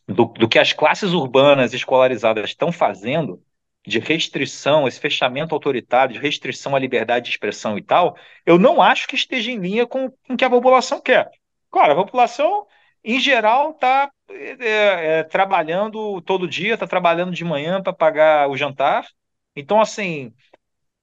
do, 0.08 0.26
do 0.26 0.48
que 0.48 0.60
as 0.60 0.74
classes 0.74 1.14
urbanas 1.14 1.74
escolarizadas 1.74 2.50
estão 2.50 2.72
fazendo, 2.72 3.42
de 3.86 4.00
restrição, 4.00 4.88
esse 4.88 5.00
fechamento 5.00 5.56
autoritário, 5.56 6.14
de 6.14 6.20
restrição 6.20 6.76
à 6.76 6.80
liberdade 6.80 7.26
de 7.26 7.32
expressão 7.32 7.78
e 7.78 7.82
tal, 7.82 8.16
eu 8.46 8.60
não 8.60 8.82
acho 8.82 9.08
que 9.08 9.16
esteja 9.16 9.52
em 9.52 9.58
linha 9.58 9.88
com, 9.88 10.10
com 10.12 10.34
o 10.34 10.38
que 10.38 10.46
a 10.46 10.50
população 10.50 11.02
quer. 11.02 11.30
Claro, 11.72 11.94
a 11.94 11.96
população 11.96 12.68
em 13.04 13.20
geral, 13.20 13.72
está 13.72 14.12
é, 14.30 15.20
é, 15.20 15.24
trabalhando 15.24 16.22
todo 16.22 16.48
dia, 16.48 16.74
está 16.74 16.88
trabalhando 16.88 17.32
de 17.32 17.44
manhã 17.44 17.82
para 17.82 17.94
pagar 17.94 18.50
o 18.50 18.58
jantar. 18.58 19.08
Então, 19.56 19.82
assim, 19.82 20.34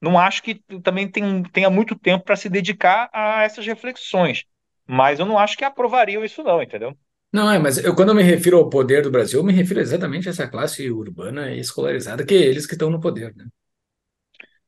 não 0.01 0.17
acho 0.17 0.43
que 0.43 0.55
também 0.83 1.09
tem, 1.09 1.43
tenha 1.43 1.69
muito 1.69 1.95
tempo 1.97 2.23
para 2.23 2.35
se 2.35 2.49
dedicar 2.49 3.09
a 3.11 3.43
essas 3.43 3.65
reflexões. 3.65 4.45
Mas 4.85 5.19
eu 5.19 5.25
não 5.25 5.37
acho 5.37 5.57
que 5.57 5.65
aprovariam 5.65 6.23
isso, 6.23 6.43
não, 6.43 6.61
entendeu? 6.61 6.97
Não, 7.31 7.51
é, 7.51 7.59
mas 7.59 7.77
eu, 7.77 7.93
quando 7.93 8.09
eu 8.09 8.15
me 8.15 8.23
refiro 8.23 8.57
ao 8.57 8.69
poder 8.69 9.01
do 9.03 9.11
Brasil, 9.11 9.39
eu 9.39 9.43
me 9.43 9.51
refiro 9.51 9.81
exatamente 9.81 10.29
a 10.29 10.31
essa 10.31 10.47
classe 10.47 10.89
urbana 10.89 11.51
e 11.51 11.59
escolarizada, 11.59 12.25
que 12.25 12.33
é 12.33 12.37
eles 12.37 12.65
que 12.65 12.73
estão 12.73 12.89
no 12.89 13.01
poder, 13.01 13.35
né? 13.35 13.45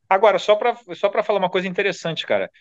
Agora, 0.10 0.40
só 0.40 0.56
para 0.56 0.76
só 0.96 1.12
falar 1.24 1.40
uma 1.40 1.50
coisa 1.50 1.68
interessante, 1.68 2.26
cara. 2.26 2.52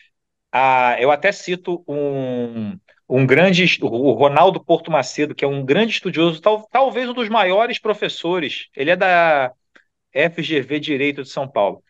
Ah, 0.53 0.97
eu 1.01 1.11
até 1.11 1.33
cito 1.33 1.85
um, 1.89 2.79
um 3.09 3.27
grande, 3.27 3.65
o 3.83 4.13
Ronaldo 4.13 4.63
Porto 4.63 4.91
Macedo, 4.91 5.35
que 5.35 5.45
é 5.45 5.49
um 5.49 5.65
grande 5.65 5.93
estudioso, 5.93 6.41
tal, 6.41 6.69
talvez 6.71 7.09
um 7.09 7.15
dos 7.15 7.29
maiores 7.29 7.79
professores, 7.79 8.69
ele 8.77 8.91
é 8.91 8.97
da 8.97 9.53
FGV 10.13 10.79
Direito 10.79 11.23
de 11.23 11.29
São 11.29 11.49
Paulo, 11.49 11.83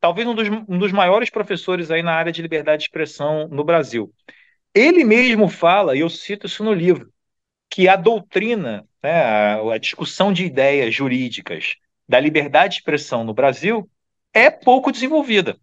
talvez 0.00 0.26
um 0.26 0.34
dos, 0.34 0.48
um 0.48 0.78
dos 0.78 0.92
maiores 0.92 1.30
professores 1.30 1.90
aí 1.90 2.02
na 2.02 2.14
área 2.14 2.32
de 2.32 2.42
liberdade 2.42 2.80
de 2.80 2.84
expressão 2.88 3.48
no 3.48 3.64
Brasil. 3.64 4.12
Ele 4.74 5.04
mesmo 5.04 5.48
fala, 5.48 5.96
e 5.96 6.00
eu 6.00 6.10
cito 6.10 6.46
isso 6.46 6.64
no 6.64 6.72
livro, 6.72 7.12
que 7.70 7.88
a 7.88 7.96
doutrina, 7.96 8.86
né, 9.02 9.22
a, 9.22 9.74
a 9.74 9.78
discussão 9.78 10.32
de 10.32 10.44
ideias 10.44 10.94
jurídicas 10.94 11.74
da 12.08 12.20
liberdade 12.20 12.74
de 12.74 12.80
expressão 12.80 13.24
no 13.24 13.34
Brasil 13.34 13.88
é 14.32 14.50
pouco 14.50 14.92
desenvolvida, 14.92 15.56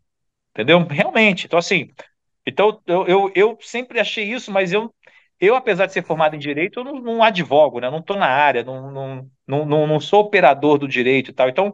entendeu? 0.52 0.86
Realmente. 0.86 1.46
Então, 1.46 1.60
assim, 1.60 1.90
então 2.46 2.82
eu, 2.88 3.08
eu, 3.08 3.32
eu 3.36 3.58
sempre 3.62 4.00
achei 4.00 4.32
isso, 4.32 4.52
mas 4.52 4.74
eu, 4.74 4.94
eu, 5.42 5.56
apesar 5.56 5.88
de 5.88 5.94
ser 5.94 6.04
formado 6.06 6.36
em 6.36 6.40
direito, 6.40 6.80
eu 6.80 6.84
não, 6.84 7.02
não 7.02 7.24
advogo, 7.24 7.80
né? 7.80 7.90
Não 7.90 8.00
estou 8.00 8.16
na 8.16 8.28
área, 8.28 8.64
não, 8.64 8.92
não, 8.92 9.66
não, 9.66 9.88
não 9.88 10.00
sou 10.00 10.22
operador 10.22 10.78
do 10.78 10.88
direito 10.88 11.32
e 11.32 11.34
tal. 11.34 11.50
Então, 11.50 11.74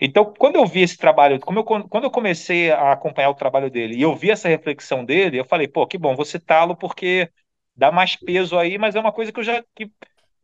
então, 0.00 0.34
quando 0.36 0.56
eu 0.56 0.66
vi 0.66 0.80
esse 0.82 0.96
trabalho, 0.96 1.38
como 1.40 1.60
eu, 1.60 1.64
quando 1.64 2.04
eu 2.04 2.10
comecei 2.10 2.72
a 2.72 2.92
acompanhar 2.92 3.30
o 3.30 3.34
trabalho 3.34 3.70
dele 3.70 3.94
e 3.96 4.02
eu 4.02 4.16
vi 4.16 4.30
essa 4.30 4.48
reflexão 4.48 5.04
dele, 5.04 5.38
eu 5.38 5.44
falei, 5.44 5.68
pô, 5.68 5.86
que 5.86 5.98
bom, 5.98 6.16
vou 6.16 6.24
citá-lo 6.24 6.74
porque 6.76 7.30
dá 7.76 7.92
mais 7.92 8.16
peso 8.16 8.58
aí, 8.58 8.78
mas 8.78 8.94
é 8.96 9.00
uma 9.00 9.12
coisa 9.12 9.30
que 9.30 9.38
eu 9.40 9.44
já. 9.44 9.62
Que 9.74 9.90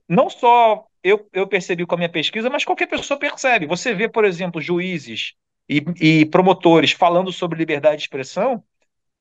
não 0.09 0.31
só 0.31 0.87
eu, 1.03 1.29
eu 1.33 1.47
percebi 1.49 1.87
com 1.87 1.95
a 1.95 1.99
minha 1.99 2.09
pesquisa, 2.09 2.51
mas 2.51 2.65
qualquer 2.65 2.87
pessoa 2.87 3.19
percebe. 3.19 3.67
Você 3.67 3.95
vê, 3.95 4.09
por 4.09 4.25
exemplo, 4.25 4.61
juízes 4.61 5.35
e, 5.69 5.83
e 6.01 6.27
promotores 6.27 6.93
falando 6.93 7.33
sobre 7.33 7.59
liberdade 7.59 7.97
de 7.97 8.03
expressão. 8.03 8.63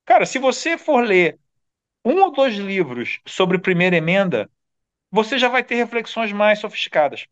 Cara, 0.06 0.26
se 0.26 0.40
você 0.40 0.78
for 0.78 1.04
ler 1.04 1.40
um 2.08 2.22
ou 2.24 2.32
dois 2.32 2.56
livros 2.56 3.20
sobre 3.28 3.60
primeira 3.60 3.98
emenda, 3.98 4.50
você 5.12 5.40
já 5.40 5.50
vai 5.50 5.64
ter 5.64 5.76
reflexões 5.76 6.32
mais 6.34 6.60
sofisticadas. 6.60 7.28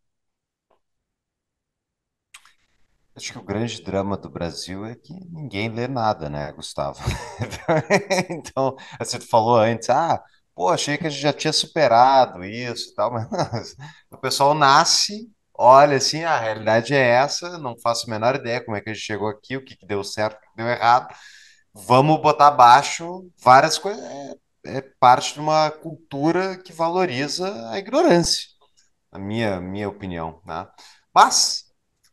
Acho 3.15 3.31
que 3.31 3.39
o 3.39 3.43
grande 3.43 3.81
drama 3.81 4.17
do 4.17 4.29
Brasil 4.29 4.85
é 4.85 4.93
que 4.95 5.13
ninguém 5.31 5.69
lê 5.69 5.87
nada, 5.87 6.29
né, 6.29 6.51
Gustavo? 6.51 6.99
Então, 8.29 8.75
você 8.99 9.19
falou 9.19 9.57
antes, 9.57 9.89
ah, 9.89 10.21
pô, 10.53 10.69
achei 10.69 10.97
que 10.97 11.07
a 11.07 11.09
gente 11.09 11.21
já 11.21 11.31
tinha 11.33 11.53
superado 11.53 12.43
isso 12.43 12.91
e 12.91 12.95
tal, 12.95 13.11
mas 13.31 13.75
o 14.11 14.17
pessoal 14.17 14.53
nasce, 14.53 15.31
olha 15.53 15.95
assim, 15.97 16.23
a 16.25 16.37
realidade 16.37 16.93
é 16.93 16.99
essa, 16.99 17.57
não 17.57 17.77
faço 17.79 18.05
a 18.07 18.09
menor 18.11 18.35
ideia 18.35 18.63
como 18.63 18.75
é 18.75 18.81
que 18.81 18.89
a 18.89 18.93
gente 18.93 19.03
chegou 19.05 19.29
aqui, 19.29 19.55
o 19.57 19.63
que, 19.63 19.77
que 19.77 19.85
deu 19.85 20.03
certo, 20.03 20.37
o 20.37 20.41
que 20.41 20.57
deu 20.57 20.67
errado. 20.67 21.13
Vamos 21.73 22.21
botar 22.21 22.47
abaixo 22.47 23.29
várias 23.43 23.77
coisas. 23.77 24.03
É, 24.03 24.35
é 24.65 24.81
parte 24.99 25.33
de 25.33 25.39
uma 25.39 25.69
cultura 25.71 26.57
que 26.57 26.73
valoriza 26.73 27.69
a 27.69 27.79
ignorância, 27.79 28.47
na 29.11 29.19
minha, 29.19 29.59
minha 29.59 29.89
opinião, 29.89 30.41
né? 30.45 30.67
Mas 31.13 31.65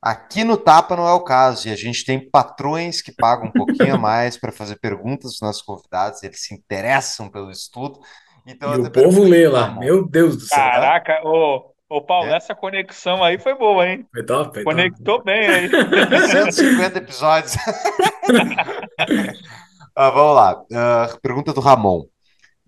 Aqui 0.02 0.42
no 0.42 0.56
Tapa 0.56 0.96
não 0.96 1.06
é 1.06 1.12
o 1.12 1.22
caso, 1.22 1.68
e 1.68 1.70
a 1.70 1.76
gente 1.76 2.04
tem 2.04 2.18
patrões 2.18 3.00
que 3.00 3.14
pagam 3.14 3.46
um 3.46 3.52
pouquinho 3.52 3.94
a 3.94 3.98
mais 3.98 4.36
para 4.36 4.50
fazer 4.50 4.74
perguntas 4.80 5.26
aos 5.26 5.40
nossos 5.40 5.62
convidados, 5.62 6.24
eles 6.24 6.42
se 6.42 6.52
interessam 6.52 7.30
pelo 7.30 7.52
estudo. 7.52 8.00
Então, 8.44 8.74
e 8.74 8.80
o 8.80 8.90
povo 8.90 9.22
lê 9.22 9.46
lá, 9.46 9.70
meu 9.70 10.04
Deus 10.04 10.36
do 10.36 10.42
céu. 10.42 10.58
Caraca, 10.58 11.20
ô, 11.22 11.72
ô 11.88 12.02
Paulo, 12.02 12.30
é. 12.30 12.36
essa 12.36 12.52
conexão 12.52 13.22
aí 13.22 13.38
foi 13.38 13.54
boa, 13.54 13.88
hein? 13.88 14.04
Foi 14.12 14.24
top, 14.24 14.52
foi 14.54 14.64
Conectou 14.64 15.18
top. 15.18 15.24
bem 15.24 15.46
aí. 15.46 15.70
150 15.70 16.98
episódios. 16.98 17.54
ah, 19.94 20.10
vamos 20.10 20.34
lá, 20.34 20.60
uh, 20.62 21.20
pergunta 21.20 21.52
do 21.52 21.60
Ramon. 21.60 22.11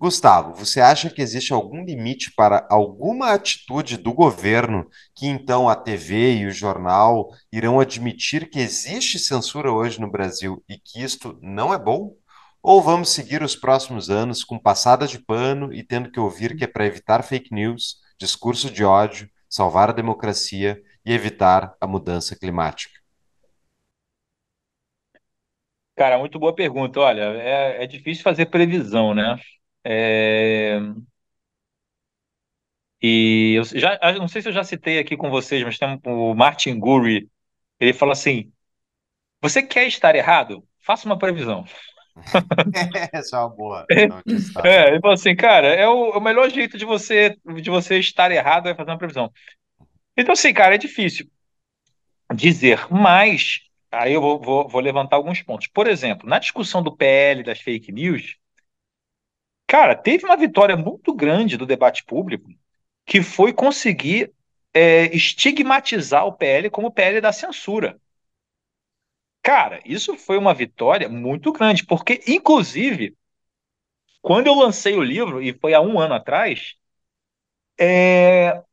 Gustavo, 0.05 0.53
você 0.53 0.83
acha 0.83 1.09
que 1.09 1.23
existe 1.23 1.51
algum 1.51 1.83
limite 1.83 2.31
para 2.37 2.67
alguma 2.69 3.33
atitude 3.33 3.97
do 3.97 4.13
governo 4.13 4.87
que 5.15 5.27
então 5.27 5.67
a 5.67 5.75
TV 5.75 6.41
e 6.41 6.47
o 6.47 6.51
jornal 6.51 7.31
irão 7.51 7.81
admitir 7.81 8.51
que 8.51 8.59
existe 8.59 9.19
censura 9.19 9.73
hoje 9.73 9.99
no 9.99 10.11
Brasil 10.11 10.63
e 10.69 10.77
que 10.77 11.03
isto 11.03 11.39
não 11.41 11.73
é 11.73 11.79
bom? 11.79 12.15
Ou 12.63 12.83
vamos 12.83 13.15
seguir 13.15 13.43
os 13.43 13.57
próximos 13.57 14.11
anos 14.11 14.45
com 14.45 14.59
passada 14.59 15.07
de 15.07 15.19
pano 15.19 15.73
e 15.73 15.83
tendo 15.83 16.11
que 16.11 16.21
ouvir 16.21 16.55
que 16.55 16.65
é 16.65 16.67
para 16.67 16.85
evitar 16.85 17.23
fake 17.23 17.55
news, 17.55 17.97
discurso 18.19 18.71
de 18.71 18.85
ódio, 18.85 19.27
salvar 19.49 19.89
a 19.89 19.95
democracia 19.95 20.79
e 21.03 21.15
evitar 21.15 21.75
a 21.81 21.87
mudança 21.87 22.37
climática? 22.37 23.01
Cara, 25.97 26.19
muito 26.19 26.39
boa 26.39 26.55
pergunta. 26.55 27.01
Olha, 27.01 27.23
é, 27.23 27.85
é 27.85 27.87
difícil 27.87 28.23
fazer 28.23 28.47
previsão, 28.47 29.15
né? 29.15 29.39
É... 29.85 30.79
E 33.03 33.55
eu 33.57 33.65
já 33.65 33.99
eu 34.03 34.19
não 34.19 34.29
sei 34.29 34.41
se 34.41 34.49
eu 34.49 34.53
já 34.53 34.65
citei 34.65 34.99
aqui 34.99 35.17
com 35.17 35.31
vocês, 35.31 35.63
mas 35.63 35.79
tem 35.79 36.01
o 36.07 36.35
Martin 36.35 36.79
Gurry, 36.79 37.29
ele 37.79 37.93
fala 37.93 38.13
assim: 38.13 38.51
você 39.43 39.63
quer 39.63 39.87
estar 39.87 40.15
errado? 40.15 40.67
Faça 40.81 41.07
uma 41.07 41.19
previsão. 41.19 41.65
Essa 43.13 43.37
é 43.37 43.41
uma 43.41 43.49
boa. 43.51 43.87
É, 44.65 44.89
ele 44.89 45.01
falou 45.01 45.15
assim, 45.15 45.35
cara, 45.35 45.69
é 45.69 45.87
o, 45.87 46.13
é 46.13 46.17
o, 46.17 46.21
melhor 46.21 46.49
jeito 46.49 46.79
de 46.79 46.85
você 46.85 47.37
de 47.63 47.69
você 47.69 47.99
estar 47.99 48.31
errado 48.31 48.69
é 48.69 48.75
fazer 48.75 48.91
uma 48.91 48.99
previsão. 48.99 49.31
Então, 50.17 50.33
assim, 50.33 50.55
cara, 50.55 50.77
é 50.77 50.79
difícil 50.79 51.29
dizer, 52.35 52.87
mas 52.91 53.61
aí 53.91 54.13
eu 54.15 54.21
vou, 54.21 54.41
vou, 54.41 54.69
vou 54.69 54.81
levantar 54.81 55.17
alguns 55.17 55.43
pontos. 55.43 55.67
Por 55.67 55.87
exemplo, 55.87 56.29
na 56.29 56.39
discussão 56.39 56.83
do 56.83 56.97
PL 56.97 57.43
das 57.43 57.61
fake 57.61 57.93
news, 57.93 58.37
Cara, 59.67 59.95
teve 59.97 60.25
uma 60.25 60.37
vitória 60.37 60.77
muito 60.77 61.13
grande 61.15 61.57
do 61.57 61.67
debate 61.67 62.05
público, 62.05 62.49
que 63.07 63.23
foi 63.23 63.53
conseguir 63.53 64.33
é, 64.73 65.07
estigmatizar 65.15 66.27
o 66.27 66.33
PL 66.33 66.71
como 66.71 66.91
PL 66.93 67.21
da 67.21 67.33
censura. 67.33 67.99
Cara, 69.43 69.81
isso 69.85 70.17
foi 70.17 70.37
uma 70.39 70.53
vitória 70.55 71.09
muito 71.09 71.53
grande, 71.53 71.85
porque, 71.87 72.21
inclusive, 72.27 73.17
quando 74.21 74.49
eu 74.49 74.55
lancei 74.55 74.97
o 74.97 75.03
livro, 75.05 75.41
e 75.43 75.53
foi 75.53 75.73
há 75.75 75.81
um 75.81 76.01
ano 76.01 76.15
atrás, 76.15 76.75
é, 77.79 78.65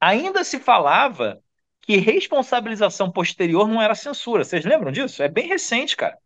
ainda 0.00 0.44
se 0.44 0.58
falava 0.58 1.42
que 1.82 1.96
responsabilização 1.96 3.10
posterior 3.10 3.66
não 3.68 3.80
era 3.80 3.94
censura. 3.94 4.44
Vocês 4.44 4.64
lembram 4.64 4.92
disso? 4.92 5.22
É 5.22 5.28
bem 5.28 5.48
recente, 5.48 5.96
cara. 5.96 6.18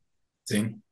Sim. 0.45 0.83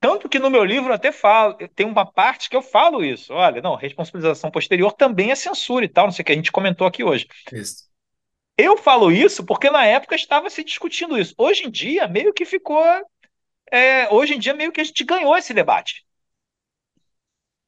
Tanto 0.00 0.28
que 0.28 0.38
no 0.38 0.50
meu 0.50 0.64
livro 0.64 0.90
eu 0.90 0.94
até 0.94 1.10
falo, 1.10 1.56
tem 1.74 1.84
uma 1.84 2.06
parte 2.06 2.48
que 2.48 2.56
eu 2.56 2.62
falo 2.62 3.04
isso. 3.04 3.32
Olha, 3.32 3.60
não, 3.60 3.74
responsabilização 3.74 4.50
posterior 4.50 4.92
também 4.92 5.32
é 5.32 5.34
censura 5.34 5.84
e 5.84 5.88
tal, 5.88 6.06
não 6.06 6.12
sei 6.12 6.22
o 6.22 6.26
que 6.26 6.32
a 6.32 6.36
gente 6.36 6.52
comentou 6.52 6.86
aqui 6.86 7.02
hoje. 7.02 7.26
Isso. 7.52 7.88
Eu 8.56 8.76
falo 8.76 9.10
isso 9.10 9.44
porque 9.44 9.70
na 9.70 9.84
época 9.84 10.16
estava 10.16 10.50
se 10.50 10.64
discutindo 10.64 11.18
isso. 11.18 11.34
Hoje 11.38 11.66
em 11.66 11.70
dia, 11.70 12.08
meio 12.08 12.32
que 12.32 12.44
ficou. 12.44 12.84
É, 13.70 14.12
hoje 14.12 14.34
em 14.34 14.38
dia, 14.38 14.54
meio 14.54 14.72
que 14.72 14.80
a 14.80 14.84
gente 14.84 15.04
ganhou 15.04 15.36
esse 15.36 15.54
debate. 15.54 16.04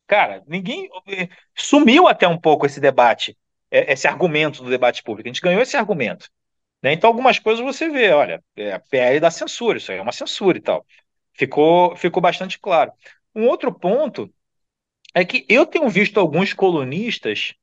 Cara, 0.06 0.42
ninguém. 0.46 0.88
É, 1.06 1.28
sumiu 1.56 2.08
até 2.08 2.26
um 2.26 2.38
pouco 2.38 2.66
esse 2.66 2.80
debate, 2.80 3.38
é, 3.70 3.92
esse 3.92 4.08
argumento 4.08 4.62
do 4.64 4.70
debate 4.70 5.02
público. 5.02 5.28
A 5.28 5.32
gente 5.32 5.40
ganhou 5.40 5.62
esse 5.62 5.76
argumento. 5.76 6.28
Né? 6.82 6.92
Então, 6.92 7.08
algumas 7.08 7.38
coisas 7.38 7.64
você 7.64 7.88
vê, 7.88 8.10
olha, 8.10 8.42
é 8.56 8.72
a 8.72 8.80
PL 8.80 9.20
da 9.20 9.30
censura, 9.30 9.78
isso 9.78 9.92
aí 9.92 9.98
é 9.98 10.02
uma 10.02 10.12
censura 10.12 10.58
e 10.58 10.60
tal. 10.60 10.84
Ficou, 11.40 11.96
ficou 11.96 12.20
bastante 12.20 12.58
claro. 12.58 12.92
Um 13.34 13.46
outro 13.46 13.72
ponto 13.72 14.30
é 15.14 15.24
que 15.24 15.46
eu 15.48 15.64
tenho 15.64 15.88
visto 15.88 16.20
alguns 16.20 16.52
colunistas 16.52 17.54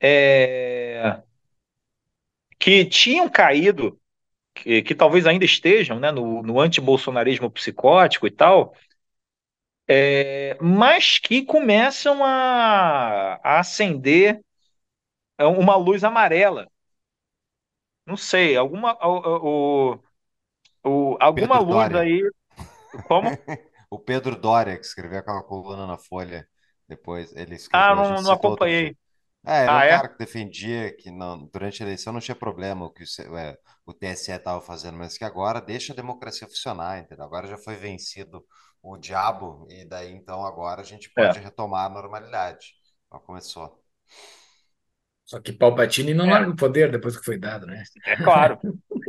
é, 0.00 1.20
que 2.58 2.86
tinham 2.86 3.28
caído, 3.28 4.00
que, 4.54 4.80
que, 4.80 4.94
talvez 4.94 5.26
ainda 5.26 5.44
estejam 5.44 6.00
né, 6.00 6.10
no, 6.10 6.42
no 6.42 6.58
antibolsonarismo 6.58 7.50
psicótico 7.50 8.26
e 8.26 8.30
tal, 8.30 8.74
é, 9.86 10.56
mas 10.58 11.18
que 11.18 11.44
começam 11.44 12.24
a, 12.24 13.38
a 13.44 13.60
acender 13.60 14.40
uma 15.38 15.76
luz 15.76 16.02
amarela. 16.02 16.66
Não 18.06 18.16
sei, 18.16 18.56
alguma, 18.56 18.96
o, 19.06 19.98
o, 20.82 21.12
o 21.12 21.16
alguma 21.20 21.58
Pedro 21.58 21.74
luz 21.74 21.90
Dória. 21.90 22.00
aí 22.00 22.22
como? 23.00 23.28
o 23.90 23.98
Pedro 23.98 24.36
Doria, 24.36 24.78
que 24.78 24.86
escreveu 24.86 25.18
aquela 25.20 25.42
coluna 25.42 25.86
na 25.86 25.98
Folha, 25.98 26.48
depois 26.88 27.34
ele 27.36 27.54
escreveu. 27.54 27.88
Ah, 27.88 27.94
não, 27.94 28.22
não 28.22 28.32
acompanhei. 28.32 28.96
É, 29.44 29.66
ah, 29.66 29.84
é 29.84 29.86
um 29.86 29.86
é? 29.86 29.98
cara 29.98 30.08
que 30.08 30.18
defendia 30.18 30.94
que 30.96 31.10
não, 31.10 31.46
durante 31.46 31.82
a 31.82 31.86
eleição 31.86 32.12
não 32.12 32.20
tinha 32.20 32.34
problema 32.36 32.86
o 32.86 32.90
que 32.90 33.02
o, 33.28 33.36
é, 33.36 33.56
o 33.84 33.92
TSE 33.92 34.30
estava 34.32 34.60
fazendo, 34.60 34.96
mas 34.98 35.18
que 35.18 35.24
agora 35.24 35.60
deixa 35.60 35.92
a 35.92 35.96
democracia 35.96 36.46
funcionar, 36.46 37.00
entendeu? 37.00 37.24
Agora 37.24 37.48
já 37.48 37.58
foi 37.58 37.74
vencido 37.76 38.44
o 38.82 38.96
diabo, 38.96 39.66
e 39.70 39.84
daí 39.84 40.12
então 40.12 40.44
agora 40.46 40.80
a 40.80 40.84
gente 40.84 41.10
pode 41.12 41.38
É. 41.38 41.42
retomar 41.42 41.86
a 41.86 41.88
normalidade. 41.94 42.74
Ó, 43.10 43.18
começou. 43.18 43.82
Só 45.32 45.40
que 45.40 45.50
Palpatine 45.52 46.12
não 46.12 46.26
É. 46.26 46.30
larga 46.30 46.50
o 46.50 46.56
poder 46.56 46.90
depois 46.90 47.16
que 47.16 47.24
foi 47.24 47.38
dado, 47.38 47.66
né? 47.66 47.82
É 48.04 48.16
claro, 48.16 48.58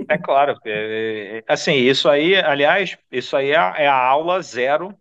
é 0.10 0.18
claro. 0.18 0.58
É, 0.66 1.40
é, 1.40 1.44
assim, 1.48 1.74
isso 1.74 2.10
aí, 2.10 2.36
aliás, 2.36 2.98
isso 3.12 3.36
aí 3.36 3.52
é, 3.52 3.58
a- 3.58 3.76
é 3.78 3.88
a 3.88 3.96
aula 3.96 4.42
zero 4.42 4.98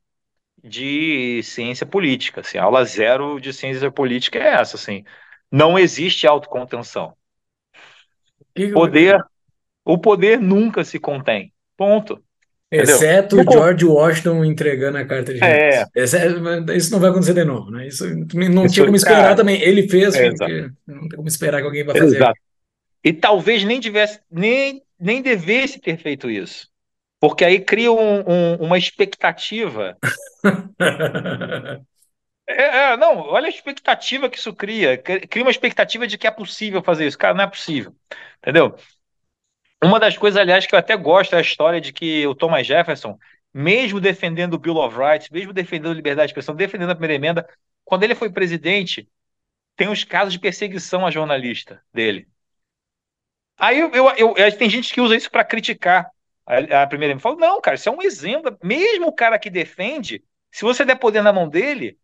de 0.65 1.43
ciência 1.45 1.87
política. 1.87 2.43
Assim, 2.43 2.59
a 2.59 2.65
aula 2.65 2.85
zero 2.85 3.41
de 3.41 3.53
ciência 3.53 3.91
política 3.93 4.39
é 4.39 4.55
essa, 4.55 4.77
assim. 4.77 5.05
Não 5.53 5.79
existe 5.79 6.27
autocontenção. 6.27 7.17
Que- 8.55 8.73
Poder, 8.73 9.19
o 9.85 9.99
poder 9.99 10.41
nunca 10.41 10.85
se 10.85 10.99
contém. 11.01 11.53
Ponto. 11.77 12.23
Entendeu? 12.73 12.97
Exceto 12.97 13.39
o 13.39 13.53
George 13.53 13.85
Washington 13.85 14.45
entregando 14.45 14.97
a 14.97 15.05
carta 15.05 15.35
de 15.35 15.45
É. 15.45 15.85
Exceto- 15.95 16.73
isso 16.73 16.91
não 16.91 16.99
vai 16.99 17.11
acontecer 17.11 17.35
de 17.35 17.45
novo, 17.45 17.71
né? 17.71 17.87
Isso 17.87 18.07
não 18.07 18.65
Isso, 18.65 18.75
tinha 18.75 18.87
como 18.87 18.97
esperar 18.97 19.23
cara, 19.23 19.37
também. 19.37 19.61
Ele 19.61 19.87
fez, 19.89 20.15
é, 20.15 20.31
não 20.87 21.09
tem 21.09 21.17
como 21.17 21.29
esperar 21.29 21.61
que 21.61 21.67
alguém 21.67 21.85
vai 21.85 21.97
fazer. 21.97 22.17
Exato. 22.17 22.41
E 23.05 23.13
talvez 23.13 23.63
nem 23.65 23.79
tivesse, 23.79 24.21
nem, 24.31 24.83
nem 24.99 25.21
devesse 25.21 25.79
ter 25.79 25.99
feito 25.99 26.31
isso. 26.31 26.69
Porque 27.21 27.45
aí 27.45 27.61
cria 27.61 27.93
um, 27.93 28.21
um, 28.21 28.55
uma 28.57 28.79
expectativa. 28.79 29.97
é, 32.49 32.93
é, 32.93 32.97
não, 32.97 33.19
olha 33.19 33.47
a 33.47 33.51
expectativa 33.51 34.31
que 34.31 34.39
isso 34.39 34.53
cria. 34.55 34.97
Cria 34.97 35.45
uma 35.45 35.51
expectativa 35.51 36.07
de 36.07 36.17
que 36.17 36.27
é 36.27 36.31
possível 36.31 36.83
fazer 36.83 37.07
isso. 37.07 37.19
Cara, 37.19 37.35
não 37.35 37.45
é 37.45 37.47
possível. 37.47 37.95
Entendeu? 38.39 38.75
Uma 39.83 39.99
das 39.99 40.17
coisas, 40.17 40.41
aliás, 40.41 40.65
que 40.65 40.75
eu 40.75 40.79
até 40.79 40.97
gosto 40.97 41.35
é 41.35 41.39
a 41.39 41.43
história 41.43 41.81
de 41.81 41.93
que 41.93 42.25
o 42.27 42.35
Thomas 42.35 42.67
Jefferson, 42.67 43.19
mesmo 43.53 44.01
defendendo 44.01 44.55
o 44.55 44.59
Bill 44.59 44.77
of 44.77 44.97
Rights, 44.97 45.29
mesmo 45.29 45.53
defendendo 45.53 45.91
a 45.91 45.95
liberdade 45.95 46.29
de 46.29 46.31
expressão, 46.31 46.55
defendendo 46.55 46.91
a 46.91 46.95
primeira 46.95 47.15
emenda, 47.15 47.49
quando 47.85 48.05
ele 48.05 48.15
foi 48.15 48.31
presidente, 48.31 49.09
tem 49.75 49.89
os 49.89 50.05
casos 50.05 50.33
de 50.33 50.39
perseguição 50.39 51.05
a 51.05 51.11
jornalista 51.11 51.83
dele. 51.93 52.29
Aí 53.59 53.81
eu, 53.81 53.93
eu, 53.93 54.37
eu 54.37 54.57
tem 54.57 54.71
gente 54.71 54.95
que 54.95 55.01
usa 55.01 55.17
isso 55.17 55.31
para 55.31 55.45
criticar 55.45 56.11
a, 56.47 56.83
a 56.83 56.87
primeira 56.87 57.13
emenda. 57.13 57.37
Não, 57.37 57.61
cara, 57.61 57.75
isso 57.75 57.89
é 57.89 57.93
um 57.93 58.03
exemplo. 58.03 58.57
Mesmo 58.63 59.09
o 59.09 59.13
cara 59.13 59.39
que 59.39 59.51
defende, 59.51 60.23
se 60.51 60.63
você 60.63 60.85
der 60.85 60.97
poder 60.97 61.23
na 61.23 61.33
mão 61.33 61.49
dele, 61.49 61.99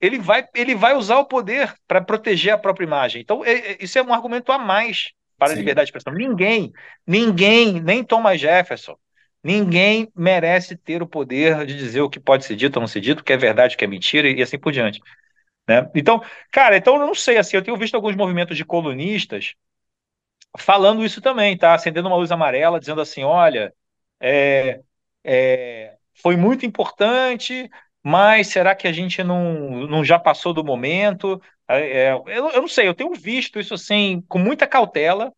ele 0.00 0.18
vai, 0.18 0.46
ele 0.54 0.74
vai 0.74 0.94
usar 0.94 1.18
o 1.18 1.24
poder 1.24 1.72
para 1.86 2.00
proteger 2.00 2.52
a 2.52 2.58
própria 2.58 2.84
imagem. 2.84 3.22
Então, 3.22 3.44
é, 3.44 3.52
é, 3.52 3.76
isso 3.80 3.96
é 3.96 4.02
um 4.02 4.12
argumento 4.12 4.50
a 4.50 4.58
mais 4.58 5.12
para 5.38 5.48
Sim. 5.48 5.54
a 5.54 5.58
liberdade 5.58 5.86
de 5.86 5.96
expressão. 5.96 6.12
Ninguém, 6.12 6.72
ninguém, 7.06 7.80
nem 7.80 8.02
Thomas 8.04 8.40
Jefferson, 8.40 8.96
ninguém 9.42 10.10
merece 10.14 10.76
ter 10.76 11.02
o 11.02 11.06
poder 11.06 11.66
de 11.66 11.76
dizer 11.76 12.00
o 12.00 12.10
que 12.10 12.20
pode 12.20 12.44
ser 12.44 12.56
dito 12.56 12.76
ou 12.76 12.80
não 12.80 12.88
ser 12.88 13.00
dito, 13.00 13.20
o 13.20 13.24
que 13.24 13.32
é 13.32 13.36
verdade, 13.36 13.74
o 13.74 13.78
que 13.78 13.84
é 13.84 13.88
mentira 13.88 14.28
e 14.28 14.42
assim 14.42 14.58
por 14.58 14.72
diante. 14.72 15.00
Né? 15.68 15.88
Então, 15.94 16.22
cara, 16.52 16.76
então 16.76 16.94
eu 16.96 17.06
não 17.06 17.14
sei, 17.14 17.38
assim, 17.38 17.56
eu 17.56 17.62
tenho 17.62 17.76
visto 17.76 17.94
alguns 17.94 18.14
movimentos 18.14 18.56
de 18.56 18.64
colunistas 18.64 19.54
falando 20.58 21.04
isso 21.04 21.20
também, 21.20 21.56
tá? 21.56 21.74
Acendendo 21.74 22.08
uma 22.08 22.16
luz 22.16 22.30
amarela, 22.32 22.80
dizendo 22.80 23.00
assim, 23.00 23.22
olha, 23.24 23.72
é, 24.20 24.80
é, 25.24 25.96
foi 26.22 26.36
muito 26.36 26.64
importante, 26.64 27.68
mas 28.02 28.48
será 28.48 28.74
que 28.74 28.88
a 28.88 28.92
gente 28.92 29.22
não, 29.22 29.86
não 29.86 30.04
já 30.04 30.18
passou 30.18 30.52
do 30.54 30.64
momento? 30.64 31.40
É, 31.68 32.08
é, 32.08 32.12
eu, 32.12 32.50
eu 32.50 32.60
não 32.60 32.68
sei, 32.68 32.86
eu 32.86 32.94
tenho 32.94 33.12
visto 33.14 33.58
isso 33.58 33.74
assim 33.74 34.22
com 34.28 34.38
muita 34.38 34.66
cautela, 34.66 35.32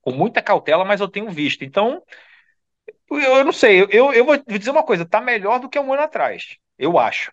com 0.00 0.12
muita 0.12 0.40
cautela, 0.40 0.84
mas 0.84 1.00
eu 1.00 1.08
tenho 1.08 1.30
visto. 1.30 1.64
Então, 1.64 2.02
eu, 3.10 3.18
eu 3.18 3.44
não 3.44 3.52
sei, 3.52 3.82
eu, 3.90 4.12
eu 4.12 4.24
vou 4.24 4.36
dizer 4.36 4.70
uma 4.70 4.84
coisa, 4.84 5.04
tá 5.04 5.20
melhor 5.20 5.58
do 5.58 5.68
que 5.68 5.78
um 5.78 5.92
ano 5.92 6.02
atrás, 6.02 6.56
eu 6.78 6.98
acho. 6.98 7.32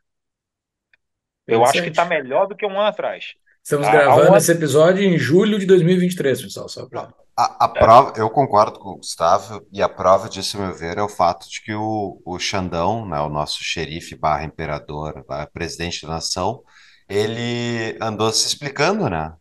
Eu 1.46 1.64
acho 1.64 1.84
que 1.84 1.92
tá 1.92 2.06
melhor 2.06 2.48
do 2.48 2.56
que 2.56 2.66
um 2.66 2.72
ano 2.72 2.88
atrás. 2.88 3.34
Estamos 3.62 3.88
gravando 3.88 4.32
um... 4.32 4.38
esse 4.38 4.52
episódio 4.52 5.04
em 5.04 5.18
julho 5.18 5.60
de 5.60 5.66
2023, 5.66 6.42
pessoal. 6.42 6.68
Só 6.68 6.86
pra... 6.86 7.14
a, 7.38 7.66
a 7.66 7.68
prova, 7.68 8.14
eu 8.18 8.30
concordo 8.30 8.80
com 8.80 8.90
o 8.90 8.98
Gustavo, 8.98 9.66
e 9.72 9.82
a 9.82 9.90
prova 9.90 10.30
disso, 10.30 10.58
a 10.58 10.66
meu 10.66 10.76
ver, 10.76 10.98
é 10.98 11.02
o 11.02 11.10
fato 11.10 11.50
de 11.50 11.62
que 11.62 11.74
o, 11.74 12.22
o 12.26 12.40
Xandão, 12.40 13.06
né, 13.08 13.20
o 13.20 13.30
nosso 13.30 13.64
xerife 13.64 14.16
barra 14.16 14.46
imperador, 14.46 15.24
barra 15.28 15.48
presidente 15.48 16.02
da 16.06 16.14
nação, 16.14 16.64
ele 17.10 17.98
andou 18.02 18.32
se 18.32 18.48
explicando, 18.48 19.10
né? 19.10 19.34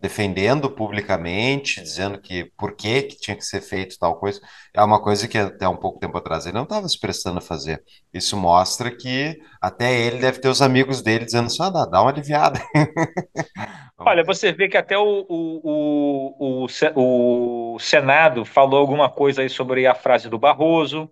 Defendendo 0.00 0.70
publicamente, 0.70 1.82
dizendo 1.82 2.20
que 2.20 2.46
por 2.56 2.74
que, 2.74 3.02
que 3.02 3.16
tinha 3.18 3.36
que 3.36 3.44
ser 3.44 3.60
feito 3.60 3.98
tal 3.98 4.18
coisa. 4.18 4.40
É 4.74 4.82
uma 4.82 5.02
coisa 5.02 5.28
que 5.28 5.36
até 5.38 5.68
um 5.68 5.76
pouco 5.76 5.98
tempo 6.00 6.16
atrás 6.16 6.46
ele 6.46 6.54
não 6.54 6.64
estava 6.64 6.88
se 6.88 6.98
prestando 6.98 7.38
a 7.38 7.42
fazer. 7.42 7.82
Isso 8.12 8.36
mostra 8.36 8.90
que 8.96 9.38
até 9.60 9.94
ele 9.94 10.18
deve 10.18 10.40
ter 10.40 10.48
os 10.48 10.62
amigos 10.62 11.02
dele 11.02 11.26
dizendo 11.26 11.46
assim, 11.46 11.62
ah, 11.62 11.70
dá, 11.70 11.86
dá 11.86 12.00
uma 12.02 12.10
aliviada. 12.10 12.60
Olha, 13.98 14.24
você 14.24 14.52
vê 14.52 14.68
que 14.68 14.76
até 14.78 14.96
o, 14.96 15.26
o, 15.28 16.64
o, 16.64 16.66
o, 16.96 17.74
o 17.74 17.78
Senado 17.78 18.44
falou 18.44 18.80
alguma 18.80 19.10
coisa 19.10 19.42
aí 19.42 19.48
sobre 19.50 19.86
a 19.86 19.94
frase 19.94 20.28
do 20.30 20.38
Barroso, 20.38 21.10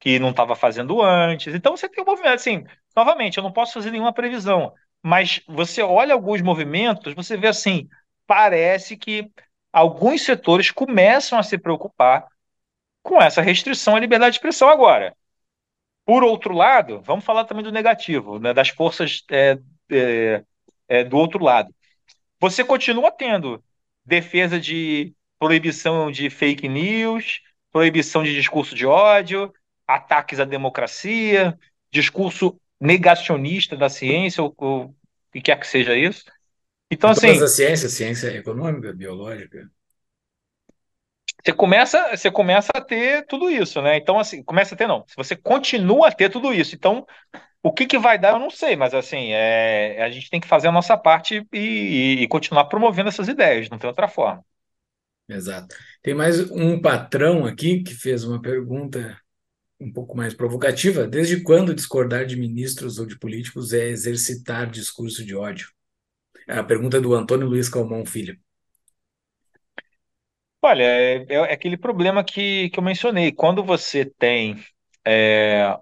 que 0.00 0.18
não 0.18 0.30
estava 0.30 0.56
fazendo 0.56 1.02
antes. 1.02 1.54
Então 1.54 1.76
você 1.76 1.88
tem 1.88 2.02
um 2.04 2.06
movimento, 2.06 2.34
assim, 2.34 2.64
novamente, 2.96 3.38
eu 3.38 3.44
não 3.44 3.52
posso 3.52 3.74
fazer 3.74 3.90
nenhuma 3.90 4.12
previsão, 4.14 4.72
mas 5.04 5.42
você 5.46 5.82
olha 5.82 6.14
alguns 6.14 6.40
movimentos, 6.40 7.12
você 7.12 7.36
vê 7.36 7.48
assim, 7.48 7.90
parece 8.26 8.96
que 8.96 9.30
alguns 9.70 10.22
setores 10.22 10.70
começam 10.70 11.38
a 11.38 11.42
se 11.42 11.58
preocupar 11.58 12.26
com 13.02 13.20
essa 13.20 13.42
restrição 13.42 13.96
à 13.96 14.00
liberdade 14.00 14.30
de 14.32 14.38
expressão 14.38 14.70
agora. 14.70 15.14
Por 16.06 16.24
outro 16.24 16.54
lado, 16.54 17.02
vamos 17.02 17.22
falar 17.22 17.44
também 17.44 17.62
do 17.62 17.70
negativo, 17.70 18.38
né, 18.38 18.54
das 18.54 18.70
forças 18.70 19.22
é, 19.30 19.58
é, 19.90 20.44
é, 20.88 21.04
do 21.04 21.18
outro 21.18 21.44
lado. 21.44 21.74
Você 22.40 22.64
continua 22.64 23.12
tendo 23.12 23.62
defesa 24.06 24.58
de 24.58 25.14
proibição 25.38 26.10
de 26.10 26.30
fake 26.30 26.66
news, 26.66 27.42
proibição 27.70 28.22
de 28.22 28.34
discurso 28.34 28.74
de 28.74 28.86
ódio, 28.86 29.52
ataques 29.86 30.40
à 30.40 30.46
democracia, 30.46 31.58
discurso 31.90 32.58
negacionista 32.80 33.76
da 33.76 33.88
ciência, 33.88 34.42
ou, 34.42 34.54
ou 34.56 34.94
que 35.32 35.40
quer 35.40 35.58
que 35.58 35.66
seja 35.66 35.96
isso. 35.96 36.24
Então, 36.90 37.10
assim. 37.10 37.28
Todas 37.28 37.42
as 37.42 37.52
ciências, 37.52 37.92
ciência 37.92 38.28
econômica, 38.28 38.92
biológica. 38.92 39.70
Você 41.44 41.52
começa, 41.52 42.16
você 42.16 42.30
começa 42.30 42.70
a 42.74 42.80
ter 42.80 43.26
tudo 43.26 43.50
isso, 43.50 43.82
né? 43.82 43.96
Então, 43.98 44.18
assim, 44.18 44.42
começa 44.42 44.74
a 44.74 44.78
ter, 44.78 44.86
não. 44.86 45.04
Você 45.16 45.36
continua 45.36 46.08
a 46.08 46.12
ter 46.12 46.30
tudo 46.30 46.54
isso. 46.54 46.74
Então, 46.74 47.06
o 47.62 47.72
que, 47.72 47.86
que 47.86 47.98
vai 47.98 48.18
dar, 48.18 48.34
eu 48.34 48.38
não 48.38 48.50
sei, 48.50 48.76
mas 48.76 48.94
assim, 48.94 49.32
é, 49.32 50.02
a 50.02 50.10
gente 50.10 50.30
tem 50.30 50.40
que 50.40 50.46
fazer 50.46 50.68
a 50.68 50.72
nossa 50.72 50.96
parte 50.96 51.46
e, 51.52 52.18
e 52.20 52.28
continuar 52.28 52.64
promovendo 52.64 53.08
essas 53.08 53.28
ideias, 53.28 53.68
não 53.68 53.78
tem 53.78 53.88
outra 53.88 54.08
forma. 54.08 54.44
Exato. 55.28 55.74
Tem 56.02 56.14
mais 56.14 56.50
um 56.50 56.80
patrão 56.80 57.46
aqui 57.46 57.82
que 57.82 57.94
fez 57.94 58.24
uma 58.24 58.40
pergunta 58.40 59.18
um 59.84 59.92
pouco 59.92 60.16
mais 60.16 60.32
provocativa. 60.32 61.06
Desde 61.06 61.42
quando 61.42 61.74
discordar 61.74 62.24
de 62.24 62.36
ministros 62.36 62.98
ou 62.98 63.06
de 63.06 63.18
políticos 63.18 63.72
é 63.72 63.88
exercitar 63.88 64.70
discurso 64.70 65.24
de 65.24 65.36
ódio? 65.36 65.68
É 66.48 66.58
a 66.58 66.64
pergunta 66.64 67.00
do 67.00 67.14
Antônio 67.14 67.46
Luiz 67.46 67.68
Calmon 67.68 68.04
Filho. 68.06 68.38
Olha, 70.62 70.82
é, 70.82 71.26
é, 71.28 71.52
aquele 71.52 71.76
problema 71.76 72.24
que, 72.24 72.70
que 72.70 72.78
eu 72.78 72.82
mencionei. 72.82 73.30
Quando 73.30 73.62
você 73.62 74.06
tem 74.06 74.64
é, 75.04 75.78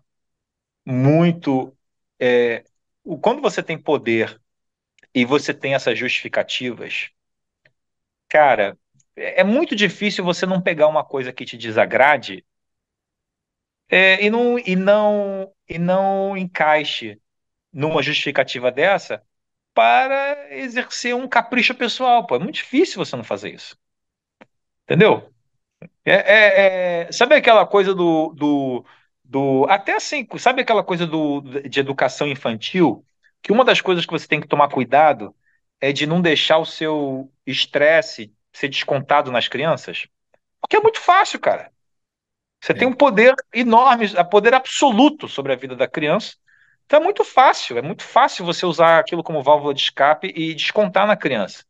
muito. 0.85 1.77
É, 2.19 2.65
quando 3.21 3.41
você 3.41 3.63
tem 3.63 3.79
poder 3.79 4.41
e 5.15 5.25
você 5.25 5.55
tem 5.55 5.75
essas 5.75 5.97
justificativas, 5.97 7.11
cara, 8.29 8.77
é, 9.15 9.43
é 9.43 9.45
muito 9.45 9.77
difícil 9.77 10.25
você 10.25 10.45
não 10.45 10.61
pegar 10.61 10.89
uma 10.89 11.05
coisa 11.05 11.33
que 11.33 11.45
te 11.45 11.57
desagrade 11.57 12.45
é, 13.93 14.25
e, 14.25 14.31
não, 14.31 14.59
e, 14.59 14.75
não, 14.75 15.53
e 15.69 15.79
não 15.79 16.35
encaixe 16.35 17.21
numa 17.71 18.03
justificativa 18.03 18.73
dessa 18.73 19.23
para 19.75 20.57
exercer 20.57 21.15
um 21.15 21.29
capricho 21.29 21.75
pessoal. 21.75 22.27
Pô. 22.27 22.37
É 22.37 22.39
muito 22.39 22.55
difícil 22.55 23.05
você 23.05 23.15
não 23.17 23.25
fazer 23.25 23.55
isso. 23.55 23.77
Entendeu? 24.85 25.31
É, 26.05 26.13
é, 26.13 27.03
é, 27.09 27.13
sabe 27.13 27.35
aquela 27.35 27.67
coisa 27.67 27.95
do, 27.95 28.33
do, 28.35 28.85
do. 29.25 29.67
Até 29.69 29.97
assim, 29.97 30.27
sabe 30.39 30.63
aquela 30.63 30.83
coisa 30.85 31.07
do, 31.07 31.43
de 31.43 31.81
educação 31.81 32.27
infantil? 32.29 33.05
Que 33.43 33.53
uma 33.53 33.65
das 33.65 33.81
coisas 33.81 34.07
que 34.07 34.13
você 34.13 34.27
tem 34.29 34.41
que 34.41 34.49
tomar 34.49 34.69
cuidado 34.71 35.35
é 35.81 35.93
de 35.93 36.07
não 36.07 36.23
deixar 36.23 36.59
o 36.59 36.67
seu 36.67 37.31
estresse 37.47 38.33
ser 38.53 38.69
descontado 38.69 39.33
nas 39.33 39.49
crianças. 39.49 40.07
Porque 40.61 40.77
é 40.77 40.81
muito 40.81 41.01
fácil, 41.01 41.41
cara. 41.41 41.72
Você 42.63 42.73
tem 42.73 42.87
um 42.87 42.93
poder 42.93 43.35
enorme, 43.53 44.07
um 44.07 44.25
poder 44.25 44.55
absoluto 44.55 45.27
sobre 45.27 45.53
a 45.53 45.57
vida 45.57 45.75
da 45.75 45.89
criança. 45.89 46.37
Então 46.87 47.01
é 47.01 47.03
muito 47.03 47.25
fácil, 47.25 47.77
é 47.77 47.83
muito 47.83 48.05
fácil 48.05 48.45
você 48.45 48.65
usar 48.65 49.01
aquilo 49.01 49.23
como 49.25 49.43
válvula 49.43 49.75
de 49.75 49.81
escape 49.81 50.33
e 50.35 50.55
descontar 50.55 51.05
na 51.05 51.17
criança. 51.17 51.65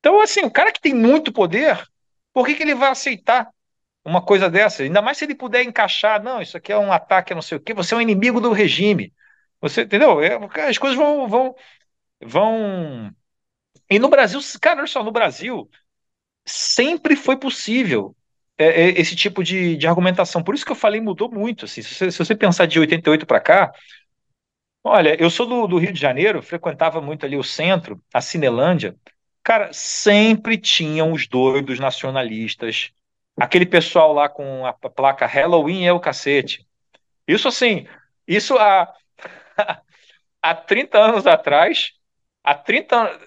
Então, 0.00 0.20
assim, 0.20 0.42
o 0.42 0.50
cara 0.50 0.72
que 0.72 0.80
tem 0.80 0.92
muito 0.92 1.32
poder, 1.32 1.88
por 2.32 2.44
que, 2.46 2.54
que 2.56 2.62
ele 2.62 2.74
vai 2.74 2.90
aceitar 2.90 3.48
uma 4.04 4.20
coisa 4.20 4.50
dessa? 4.50 4.82
Ainda 4.82 5.00
mais 5.00 5.18
se 5.18 5.24
ele 5.24 5.34
puder 5.36 5.62
encaixar, 5.62 6.22
não, 6.22 6.42
isso 6.42 6.56
aqui 6.56 6.72
é 6.72 6.78
um 6.78 6.92
ataque 6.92 7.32
a 7.32 7.36
não 7.36 7.42
sei 7.42 7.58
o 7.58 7.60
quê, 7.60 7.72
você 7.72 7.94
é 7.94 7.96
um 7.96 8.00
inimigo 8.00 8.40
do 8.40 8.52
regime. 8.52 9.12
Você, 9.60 9.82
entendeu? 9.82 10.20
É, 10.20 10.36
as 10.68 10.78
coisas 10.78 10.96
vão, 10.96 11.28
vão, 11.28 11.54
vão. 12.22 13.10
E 13.90 13.98
no 13.98 14.08
Brasil, 14.08 14.40
cara, 14.60 14.80
olha 14.80 14.86
só, 14.88 15.02
no 15.04 15.12
Brasil 15.12 15.68
sempre 16.46 17.16
foi 17.16 17.36
possível 17.36 18.16
é, 18.58 18.66
é, 18.66 19.00
esse 19.00 19.14
tipo 19.14 19.42
de, 19.42 19.76
de 19.76 19.86
argumentação. 19.86 20.42
Por 20.42 20.54
isso 20.54 20.66
que 20.66 20.72
eu 20.72 20.76
falei, 20.76 21.00
mudou 21.00 21.30
muito. 21.30 21.64
Assim, 21.64 21.80
se, 21.80 21.94
você, 21.94 22.10
se 22.10 22.18
você 22.18 22.34
pensar 22.34 22.66
de 22.66 22.80
88 22.80 23.24
para 23.24 23.40
cá, 23.40 23.72
olha, 24.82 25.20
eu 25.22 25.30
sou 25.30 25.46
do, 25.46 25.66
do, 25.68 25.78
Rio 25.78 25.92
de 25.92 26.00
Janeiro, 26.00 26.42
frequentava 26.42 27.00
muito 27.00 27.24
ali 27.24 27.36
o 27.36 27.44
centro, 27.44 28.02
a 28.12 28.20
Cinelândia. 28.20 28.96
Cara, 29.42 29.72
sempre 29.72 30.58
tinham 30.58 31.12
os 31.12 31.26
doidos 31.28 31.78
nacionalistas, 31.78 32.92
aquele 33.36 33.64
pessoal 33.64 34.12
lá 34.12 34.28
com 34.28 34.66
a 34.66 34.72
placa 34.72 35.24
Halloween 35.24 35.86
é 35.86 35.92
o 35.92 36.00
cacete. 36.00 36.66
Isso 37.26 37.46
assim, 37.48 37.86
isso 38.26 38.58
há, 38.58 38.92
há 40.42 40.54
30 40.54 40.98
anos 40.98 41.26
atrás, 41.26 41.92
há 42.42 42.54
30 42.54 43.20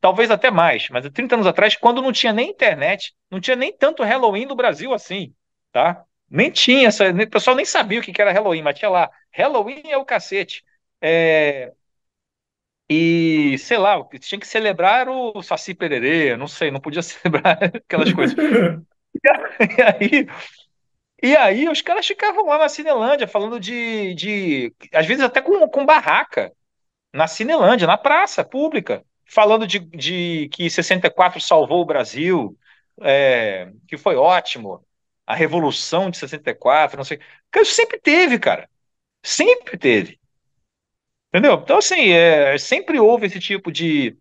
talvez 0.00 0.30
até 0.30 0.50
mais, 0.50 0.88
mas 0.90 1.04
há 1.06 1.10
30 1.10 1.34
anos 1.36 1.46
atrás, 1.46 1.76
quando 1.76 2.02
não 2.02 2.12
tinha 2.12 2.32
nem 2.32 2.50
internet, 2.50 3.14
não 3.30 3.40
tinha 3.40 3.56
nem 3.56 3.72
tanto 3.76 4.02
Halloween 4.02 4.46
no 4.46 4.56
Brasil 4.56 4.92
assim, 4.94 5.34
tá? 5.72 6.04
Nem 6.30 6.50
tinha, 6.50 6.88
essa, 6.88 7.10
o 7.10 7.30
pessoal 7.30 7.56
nem 7.56 7.64
sabia 7.64 8.00
o 8.00 8.02
que 8.02 8.20
era 8.20 8.32
Halloween, 8.32 8.62
mas 8.62 8.78
tinha 8.78 8.90
lá, 8.90 9.10
Halloween 9.32 9.82
é 9.90 9.96
o 9.96 10.04
cacete. 10.04 10.64
É, 11.00 11.72
e, 12.90 13.56
sei 13.58 13.76
lá, 13.78 14.02
tinha 14.20 14.38
que 14.40 14.46
celebrar 14.46 15.08
o 15.08 15.42
Saci 15.42 15.74
Pererê, 15.74 16.36
não 16.36 16.48
sei, 16.48 16.70
não 16.70 16.80
podia 16.80 17.02
celebrar 17.02 17.58
aquelas 17.62 18.12
coisas. 18.12 18.34
E 19.60 19.82
aí, 19.82 20.26
e 21.22 21.36
aí 21.36 21.68
os 21.68 21.82
caras 21.82 22.06
ficavam 22.06 22.46
lá 22.46 22.58
na 22.58 22.68
Cinelândia 22.68 23.28
falando 23.28 23.60
de, 23.60 24.14
de 24.14 24.74
às 24.94 25.06
vezes 25.06 25.24
até 25.24 25.40
com, 25.42 25.68
com 25.68 25.86
barraca, 25.86 26.52
na 27.14 27.26
Cinelândia, 27.28 27.86
na 27.86 27.98
praça 27.98 28.44
pública, 28.44 29.04
falando 29.28 29.66
de, 29.66 29.78
de 29.80 30.48
que 30.50 30.70
64 30.70 31.40
salvou 31.40 31.82
o 31.82 31.86
Brasil, 31.86 32.58
é, 33.02 33.70
que 33.86 33.96
foi 33.98 34.16
ótimo, 34.16 34.84
a 35.26 35.34
Revolução 35.34 36.10
de 36.10 36.18
64, 36.18 36.96
não 36.96 37.04
sei. 37.04 37.20
Isso 37.56 37.74
sempre 37.74 38.00
teve, 38.00 38.38
cara. 38.38 38.68
Sempre 39.22 39.78
teve. 39.78 40.20
Entendeu? 41.28 41.54
Então, 41.62 41.78
assim, 41.78 42.10
é, 42.10 42.56
sempre 42.58 42.98
houve 42.98 43.26
esse 43.26 43.38
tipo 43.38 43.70
de, 43.70 44.16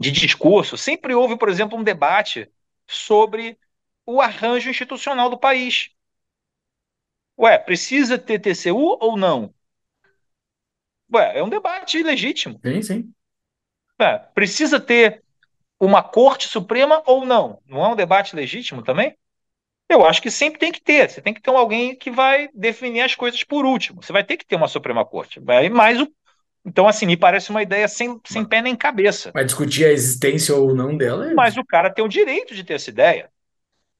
de 0.00 0.10
discurso, 0.12 0.76
sempre 0.78 1.14
houve, 1.14 1.36
por 1.38 1.48
exemplo, 1.48 1.78
um 1.78 1.84
debate 1.84 2.50
sobre 2.88 3.58
o 4.06 4.20
arranjo 4.20 4.70
institucional 4.70 5.30
do 5.30 5.38
país. 5.38 5.90
Ué, 7.36 7.58
precisa 7.58 8.16
ter 8.18 8.38
TCU 8.38 8.96
ou 9.00 9.16
não? 9.16 9.52
Ué, 11.12 11.38
é 11.38 11.42
um 11.42 11.48
debate 11.50 12.02
legítimo. 12.02 12.62
Sim, 12.64 12.82
sim. 12.82 13.14
É, 14.00 14.18
precisa 14.34 14.80
ter 14.80 15.22
uma 15.80 16.02
Corte 16.02 16.48
Suprema 16.48 17.02
ou 17.06 17.24
não? 17.26 17.60
Não 17.66 17.84
é 17.84 17.88
um 17.88 17.96
debate 17.96 18.36
legítimo 18.36 18.82
também? 18.82 19.16
Eu 19.88 20.06
acho 20.06 20.22
que 20.22 20.30
sempre 20.30 20.58
tem 20.60 20.72
que 20.72 20.80
ter. 20.82 21.10
Você 21.10 21.20
tem 21.20 21.34
que 21.34 21.42
ter 21.42 21.50
alguém 21.50 21.96
que 21.96 22.10
vai 22.10 22.48
definir 22.54 23.02
as 23.02 23.14
coisas 23.14 23.42
por 23.44 23.64
último. 23.66 24.02
Você 24.02 24.12
vai 24.12 24.24
ter 24.24 24.36
que 24.36 24.46
ter 24.46 24.56
uma 24.56 24.68
Suprema 24.68 25.04
Corte. 25.04 25.40
Mas 25.72 26.00
o... 26.00 26.08
Então, 26.64 26.86
assim, 26.86 27.06
me 27.06 27.16
parece 27.16 27.50
uma 27.50 27.62
ideia 27.62 27.88
sem, 27.88 28.20
sem 28.26 28.44
pé 28.44 28.62
nem 28.62 28.76
cabeça. 28.76 29.32
Vai 29.32 29.44
discutir 29.44 29.84
a 29.86 29.92
existência 29.92 30.54
ou 30.54 30.74
não 30.74 30.96
dela. 30.96 31.30
é- 31.30 31.34
Mas 31.34 31.56
o 31.56 31.64
cara 31.64 31.90
tem 31.92 32.04
o 32.04 32.08
direito 32.08 32.54
de 32.54 32.64
ter 32.64 32.74
essa 32.74 32.90
ideia. 32.90 33.30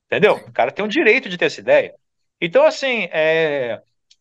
Entendeu? 0.06 0.36
O 0.36 0.52
cara 0.52 0.72
tem 0.72 0.84
o 0.84 0.88
direito 0.88 1.28
de 1.28 1.38
ter 1.38 1.46
essa 1.46 1.60
ideia. 1.60 1.94
Então, 2.40 2.64
assim, 2.66 3.08
é, 3.12 3.80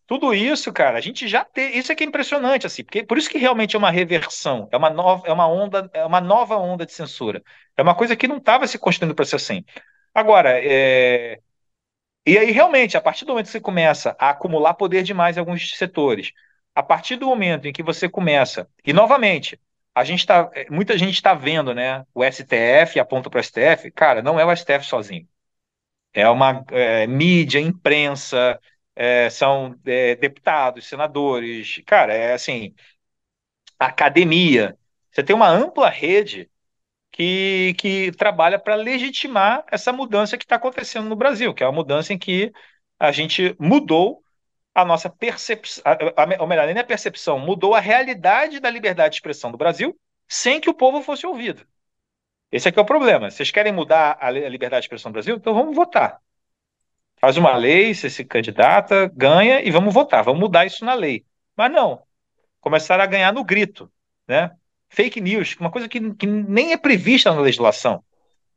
tudo 0.09 0.33
isso, 0.33 0.73
cara, 0.73 0.97
a 0.97 1.01
gente 1.01 1.27
já 1.27 1.45
tem. 1.45 1.77
Isso 1.77 1.91
é 1.91 1.95
que 1.95 2.03
é 2.03 2.07
impressionante, 2.07 2.65
assim, 2.65 2.83
porque 2.83 3.03
por 3.03 3.15
isso 3.19 3.29
que 3.29 3.37
realmente 3.37 3.75
é 3.75 3.79
uma 3.79 3.91
reversão, 3.91 4.67
é 4.71 4.77
uma 4.77 4.89
nova, 4.89 5.27
é 5.27 5.31
uma 5.31 5.47
onda, 5.47 5.87
é 5.93 6.03
uma 6.03 6.19
nova 6.19 6.57
onda 6.57 6.83
de 6.83 6.91
censura. 6.93 7.43
É 7.77 7.83
uma 7.83 7.93
coisa 7.93 8.15
que 8.15 8.27
não 8.27 8.37
estava 8.37 8.65
se 8.65 8.79
construindo 8.79 9.13
para 9.13 9.23
ser 9.23 9.35
assim. 9.35 9.63
Agora, 10.11 10.59
é, 10.63 11.39
e 12.25 12.37
aí, 12.39 12.51
realmente, 12.51 12.97
a 12.97 13.01
partir 13.01 13.25
do 13.25 13.29
momento 13.33 13.47
que 13.47 13.51
você 13.51 13.61
começa 13.61 14.15
a 14.19 14.31
acumular 14.31 14.73
poder 14.73 15.03
demais 15.03 15.37
em 15.37 15.41
alguns 15.41 15.77
setores, 15.77 16.31
a 16.75 16.81
partir 16.83 17.15
do 17.15 17.27
momento 17.27 17.67
em 17.67 17.73
que 17.73 17.83
você 17.83 18.09
começa, 18.09 18.67
e 18.85 18.93
novamente, 18.93 19.59
a 19.93 20.03
gente 20.03 20.25
tá, 20.25 20.49
muita 20.71 20.97
gente 20.97 21.15
está 21.15 21.35
vendo, 21.35 21.73
né? 21.75 22.03
O 22.15 22.23
STF 22.23 22.99
aponta 22.99 23.29
para 23.29 23.37
o 23.39 23.41
STF, 23.41 23.91
cara, 23.91 24.23
não 24.23 24.39
é 24.39 24.45
o 24.45 24.51
STF 24.51 24.85
sozinho. 24.87 25.27
É 26.13 26.27
uma 26.29 26.65
é, 26.71 27.07
mídia, 27.07 27.59
imprensa, 27.59 28.59
é, 28.99 29.29
são 29.29 29.79
é, 29.85 30.15
deputados, 30.17 30.85
senadores, 30.85 31.81
cara, 31.85 32.13
é 32.13 32.33
assim, 32.33 32.75
academia. 33.79 34.77
Você 35.11 35.23
tem 35.23 35.33
uma 35.35 35.47
ampla 35.49 35.89
rede 35.89 36.49
que, 37.11 37.75
que 37.79 38.11
trabalha 38.13 38.59
para 38.59 38.75
legitimar 38.75 39.65
essa 39.71 39.93
mudança 39.93 40.37
que 40.37 40.43
está 40.43 40.57
acontecendo 40.57 41.07
no 41.09 41.15
Brasil, 41.15 41.53
que 41.53 41.63
é 41.63 41.67
uma 41.67 41.73
mudança 41.73 42.13
em 42.13 42.17
que 42.19 42.51
a 42.99 43.11
gente 43.13 43.55
mudou 43.59 44.21
a 44.75 44.83
nossa 44.85 45.09
percepção, 45.09 45.83
ou 46.39 46.47
melhor, 46.47 46.67
nem 46.67 46.77
a 46.77 46.83
percepção, 46.83 47.39
mudou 47.39 47.75
a 47.75 47.79
realidade 47.79 48.59
da 48.59 48.69
liberdade 48.69 49.13
de 49.13 49.17
expressão 49.17 49.51
do 49.51 49.57
Brasil 49.57 49.97
sem 50.27 50.59
que 50.61 50.69
o 50.69 50.73
povo 50.73 51.01
fosse 51.01 51.25
ouvido. 51.25 51.65
Esse 52.51 52.69
aqui 52.69 52.79
é 52.79 52.81
o 52.81 52.85
problema. 52.85 53.31
Vocês 53.31 53.51
querem 53.51 53.71
mudar 53.73 54.17
a 54.19 54.29
liberdade 54.31 54.81
de 54.81 54.87
expressão 54.87 55.11
do 55.11 55.13
Brasil? 55.13 55.35
Então 55.37 55.53
vamos 55.53 55.75
votar. 55.75 56.21
Faz 57.19 57.37
uma 57.37 57.55
lei, 57.55 57.93
você 57.93 58.09
se 58.09 58.23
candidata, 58.23 59.11
ganha 59.13 59.61
e 59.61 59.69
vamos 59.71 59.93
votar, 59.93 60.23
vamos 60.23 60.39
mudar 60.39 60.65
isso 60.65 60.85
na 60.85 60.93
lei. 60.93 61.25
Mas 61.55 61.71
não. 61.71 62.01
Começaram 62.61 63.03
a 63.03 63.07
ganhar 63.07 63.33
no 63.33 63.43
grito, 63.43 63.91
né? 64.27 64.51
Fake 64.89 65.19
news, 65.21 65.55
uma 65.59 65.69
coisa 65.69 65.87
que, 65.87 66.13
que 66.15 66.25
nem 66.25 66.71
é 66.71 66.77
prevista 66.77 67.31
na 67.33 67.41
legislação, 67.41 68.03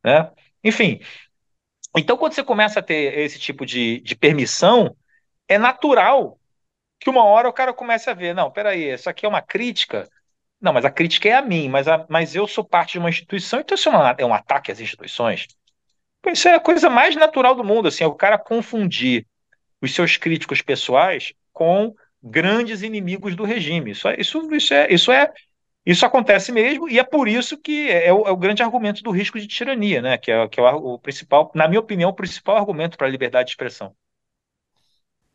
né? 0.04 0.30
Enfim. 0.62 1.00
Então, 1.96 2.16
quando 2.16 2.32
você 2.32 2.42
começa 2.42 2.80
a 2.80 2.82
ter 2.82 3.18
esse 3.18 3.38
tipo 3.38 3.66
de, 3.66 4.00
de 4.00 4.14
permissão, 4.16 4.96
é 5.46 5.58
natural 5.58 6.38
que 6.98 7.10
uma 7.10 7.24
hora 7.24 7.48
o 7.48 7.52
cara 7.52 7.74
comece 7.74 8.08
a 8.08 8.14
ver, 8.14 8.34
não, 8.34 8.50
peraí, 8.50 8.92
isso 8.92 9.10
aqui 9.10 9.26
é 9.26 9.28
uma 9.28 9.42
crítica. 9.42 10.08
Não, 10.60 10.72
mas 10.72 10.84
a 10.84 10.90
crítica 10.90 11.28
é 11.28 11.32
a 11.34 11.42
mim, 11.42 11.68
mas, 11.68 11.88
a, 11.88 12.06
mas 12.08 12.34
eu 12.36 12.46
sou 12.46 12.64
parte 12.64 12.92
de 12.92 13.00
uma 13.00 13.10
instituição, 13.10 13.60
então 13.60 13.74
isso 13.74 13.88
é, 13.88 13.92
uma, 13.92 14.14
é 14.18 14.24
um 14.24 14.32
ataque 14.32 14.70
às 14.70 14.80
instituições. 14.80 15.48
Isso 16.26 16.48
é 16.48 16.54
a 16.54 16.60
coisa 16.60 16.88
mais 16.88 17.16
natural 17.16 17.54
do 17.54 17.64
mundo, 17.64 17.88
assim, 17.88 18.04
é 18.04 18.06
o 18.06 18.14
cara 18.14 18.38
confundir 18.38 19.26
os 19.80 19.94
seus 19.94 20.16
críticos 20.16 20.62
pessoais 20.62 21.32
com 21.52 21.94
grandes 22.22 22.82
inimigos 22.82 23.34
do 23.34 23.44
regime. 23.44 23.90
Isso, 23.90 24.06
é, 24.06 24.16
isso, 24.18 24.54
isso, 24.54 24.72
é, 24.74 24.92
isso, 24.92 25.10
é, 25.10 25.32
isso 25.84 26.06
acontece 26.06 26.52
mesmo, 26.52 26.88
e 26.88 26.98
é 26.98 27.04
por 27.04 27.26
isso 27.26 27.58
que 27.58 27.90
é, 27.90 28.06
é, 28.06 28.12
o, 28.12 28.26
é 28.26 28.30
o, 28.30 28.36
grande 28.36 28.62
argumento 28.62 29.02
do 29.02 29.10
risco 29.10 29.40
de 29.40 29.48
tirania, 29.48 30.00
né? 30.00 30.16
Que 30.16 30.30
é, 30.30 30.48
que 30.48 30.60
é 30.60 30.62
o, 30.62 30.94
o 30.94 30.98
principal, 30.98 31.50
na 31.54 31.66
minha 31.66 31.80
opinião, 31.80 32.10
o 32.10 32.14
principal 32.14 32.56
argumento 32.56 32.96
para 32.96 33.08
a 33.08 33.10
liberdade 33.10 33.46
de 33.46 33.52
expressão. 33.52 33.92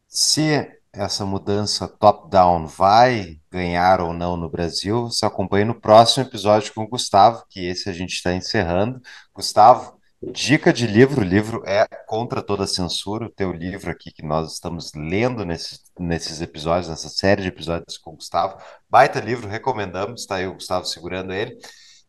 Se 0.07 0.71
essa 0.93 1.25
mudança 1.25 1.87
top-down 1.87 2.65
vai 2.65 3.37
ganhar 3.51 3.99
ou 3.99 4.13
não 4.13 4.37
no 4.37 4.49
Brasil, 4.49 5.03
você 5.03 5.25
acompanha 5.25 5.65
no 5.65 5.79
próximo 5.79 6.25
episódio 6.25 6.73
com 6.73 6.83
o 6.83 6.87
Gustavo, 6.87 7.43
que 7.49 7.67
esse 7.67 7.89
a 7.89 7.93
gente 7.93 8.13
está 8.13 8.33
encerrando. 8.33 9.01
Gustavo, 9.33 9.96
dica 10.21 10.73
de 10.73 10.87
livro, 10.87 11.21
o 11.21 11.23
livro 11.23 11.63
é 11.65 11.85
Contra 12.07 12.41
Toda 12.41 12.65
Censura, 12.65 13.25
o 13.25 13.31
teu 13.31 13.51
livro 13.51 13.91
aqui 13.91 14.11
que 14.11 14.23
nós 14.23 14.53
estamos 14.53 14.91
lendo 14.95 15.45
nesses, 15.45 15.81
nesses 15.99 16.41
episódios, 16.41 16.89
nessa 16.89 17.09
série 17.09 17.43
de 17.43 17.49
episódios 17.49 17.97
com 17.97 18.11
o 18.11 18.15
Gustavo. 18.15 18.57
Baita 18.89 19.19
livro, 19.19 19.47
recomendamos, 19.47 20.21
está 20.21 20.35
aí 20.35 20.47
o 20.47 20.53
Gustavo 20.53 20.85
segurando 20.85 21.33
ele. 21.33 21.57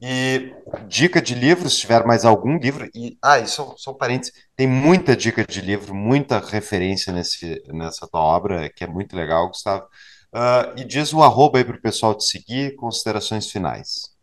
E 0.01 0.55
dica 0.87 1.21
de 1.21 1.35
livro, 1.35 1.69
se 1.69 1.79
tiver 1.79 2.07
mais 2.07 2.25
algum 2.25 2.57
livro. 2.57 2.89
E, 2.95 3.19
ah, 3.23 3.41
e 3.41 3.49
só, 3.49 3.75
só 3.77 3.91
um 3.91 3.97
parênteses: 3.97 4.33
tem 4.55 4.67
muita 4.67 5.17
dica 5.17 5.45
de 5.45 5.61
livro, 5.61 5.95
muita 5.95 6.39
referência 6.39 7.13
nesse, 7.13 7.61
nessa 7.67 8.07
tua 8.07 8.21
obra, 8.21 8.71
que 8.71 8.85
é 8.85 8.87
muito 8.87 9.17
legal, 9.17 9.49
Gustavo. 9.49 9.85
Uh, 10.33 10.79
e 10.79 10.85
diz 10.85 11.13
o 11.13 11.23
arroba 11.23 11.59
aí 11.59 11.65
para 11.65 11.77
o 11.77 11.81
pessoal 11.81 12.15
te 12.15 12.25
seguir, 12.25 12.77
considerações 12.77 13.51
finais. 13.51 14.15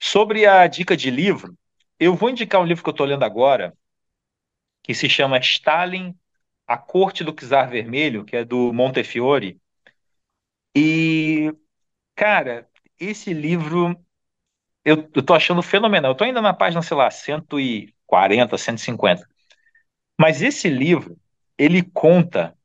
Sobre 0.00 0.46
a 0.46 0.66
dica 0.66 0.96
de 0.96 1.10
livro, 1.10 1.54
eu 1.98 2.14
vou 2.14 2.30
indicar 2.30 2.60
um 2.60 2.64
livro 2.66 2.82
que 2.82 2.88
eu 2.88 2.92
estou 2.92 3.06
lendo 3.06 3.24
agora, 3.24 3.76
que 4.82 4.94
se 4.94 5.08
chama 5.08 5.38
Stalin, 5.38 6.14
A 6.66 6.76
Corte 6.78 7.24
do 7.24 7.32
Czar 7.34 7.68
Vermelho, 7.70 8.24
que 8.24 8.36
é 8.36 8.44
do 8.44 8.72
Montefiore. 8.72 9.60
E, 10.76 11.52
cara, 12.16 12.68
esse 12.98 13.32
livro 13.34 13.96
eu, 14.84 15.08
eu 15.14 15.22
tô 15.24 15.34
achando 15.34 15.62
fenomenal. 15.62 16.12
Eu 16.12 16.14
tô 16.16 16.24
ainda 16.24 16.42
na 16.42 16.54
página, 16.54 16.82
sei 16.82 16.96
lá, 16.96 17.10
140, 17.10 18.58
150. 18.58 19.28
Mas 20.18 20.42
esse 20.42 20.68
livro, 20.68 21.18
ele 21.58 21.82
conta 21.82 22.56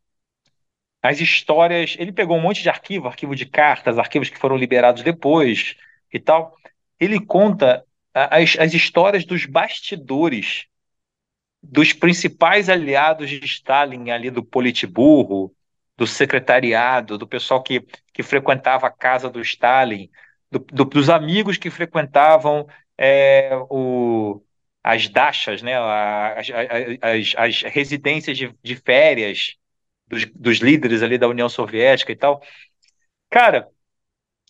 as 1.02 1.20
histórias. 1.20 1.96
Ele 2.00 2.12
pegou 2.12 2.38
um 2.38 2.42
monte 2.42 2.62
de 2.62 2.70
arquivo, 2.70 3.08
arquivo 3.08 3.36
de 3.36 3.46
cartas, 3.46 3.98
arquivos 3.98 4.30
que 4.30 4.38
foram 4.38 4.58
liberados 4.58 5.04
depois 5.04 5.76
e 6.12 6.20
tal. 6.20 6.56
Ele 7.00 7.24
conta 7.24 7.86
as, 8.14 8.58
as 8.60 8.74
histórias 8.74 9.26
dos 9.26 9.46
bastidores 9.46 10.68
dos 11.62 11.94
principais 11.94 12.70
aliados 12.70 13.30
de 13.30 13.44
Stalin 13.46 14.12
ali 14.12 14.30
do 14.32 14.44
Politburro, 14.44 15.54
do 15.98 16.08
secretariado, 16.08 17.18
do 17.18 17.28
pessoal 17.28 17.62
que, 17.62 17.86
que 18.14 18.24
frequentava 18.24 18.88
a 18.88 18.92
casa 18.92 19.30
do 19.30 19.42
Stalin, 19.42 20.10
do, 20.50 20.60
do, 20.60 20.86
dos 20.86 21.10
amigos 21.10 21.58
que 21.58 21.70
frequentavam 21.70 22.66
é, 22.98 23.52
o, 23.70 24.42
as 24.84 25.10
dachas, 25.10 25.62
né, 25.62 25.76
as, 25.78 26.48
as, 27.02 27.34
as 27.36 27.62
residências 27.64 28.38
de, 28.38 28.56
de 28.64 28.76
férias 28.78 29.56
dos, 30.08 30.26
dos, 30.34 30.58
líderes 30.60 31.04
ali 31.04 31.18
da 31.18 31.28
União 31.28 31.50
Soviética 31.50 32.12
e 32.12 32.16
tal. 32.16 32.42
Cara, 33.30 33.68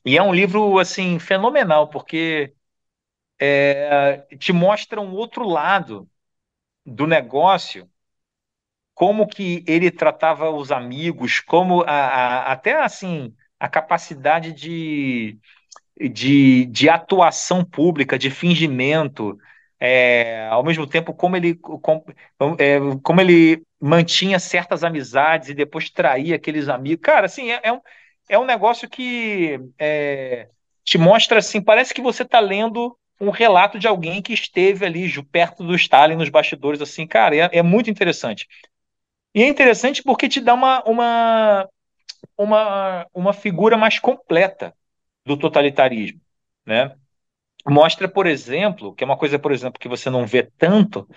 e 0.05 0.17
é 0.17 0.23
um 0.23 0.33
livro 0.33 0.79
assim 0.79 1.19
fenomenal 1.19 1.89
porque 1.89 2.53
é, 3.39 4.17
te 4.37 4.53
mostra 4.53 5.01
um 5.01 5.13
outro 5.15 5.47
lado 5.47 6.09
do 6.85 7.07
negócio, 7.07 7.89
como 8.93 9.27
que 9.27 9.63
ele 9.67 9.89
tratava 9.91 10.49
os 10.49 10.71
amigos, 10.71 11.39
como 11.39 11.83
a, 11.83 11.87
a, 11.91 12.51
até 12.51 12.81
assim 12.81 13.33
a 13.59 13.67
capacidade 13.69 14.51
de 14.53 15.39
de, 15.99 16.65
de 16.65 16.89
atuação 16.89 17.63
pública, 17.63 18.17
de 18.17 18.31
fingimento, 18.31 19.37
é, 19.79 20.47
ao 20.47 20.63
mesmo 20.63 20.87
tempo 20.87 21.13
como 21.13 21.35
ele, 21.35 21.55
como, 21.55 22.05
é, 22.57 22.79
como 23.03 23.21
ele 23.21 23.63
mantinha 23.79 24.39
certas 24.39 24.83
amizades 24.83 25.49
e 25.49 25.53
depois 25.53 25.89
traía 25.89 26.35
aqueles 26.35 26.69
amigos. 26.69 27.03
Cara, 27.03 27.25
assim, 27.25 27.51
é, 27.51 27.59
é 27.63 27.73
um, 27.73 27.81
é 28.29 28.39
um 28.39 28.45
negócio 28.45 28.89
que 28.89 29.59
é, 29.77 30.49
te 30.83 30.97
mostra 30.97 31.39
assim, 31.39 31.61
parece 31.61 31.93
que 31.93 32.01
você 32.01 32.23
está 32.23 32.39
lendo 32.39 32.97
um 33.19 33.29
relato 33.29 33.77
de 33.77 33.87
alguém 33.87 34.21
que 34.21 34.33
esteve 34.33 34.85
ali 34.85 35.23
perto 35.23 35.63
do 35.63 35.75
Stalin 35.75 36.15
nos 36.15 36.29
bastidores, 36.29 36.81
assim, 36.81 37.05
cara, 37.05 37.35
é, 37.35 37.49
é 37.59 37.61
muito 37.61 37.89
interessante. 37.89 38.47
E 39.33 39.43
é 39.43 39.47
interessante 39.47 40.01
porque 40.01 40.29
te 40.29 40.39
dá 40.39 40.53
uma, 40.53 40.83
uma, 40.83 41.69
uma, 42.37 43.07
uma 43.13 43.33
figura 43.33 43.77
mais 43.77 43.99
completa 43.99 44.73
do 45.25 45.37
totalitarismo, 45.37 46.19
né? 46.65 46.95
Mostra, 47.67 48.07
por 48.07 48.25
exemplo, 48.25 48.95
que 48.95 49.03
é 49.03 49.05
uma 49.05 49.17
coisa, 49.17 49.37
por 49.37 49.51
exemplo, 49.51 49.79
que 49.79 49.87
você 49.87 50.09
não 50.09 50.25
vê 50.25 50.43
tanto, 50.57 51.07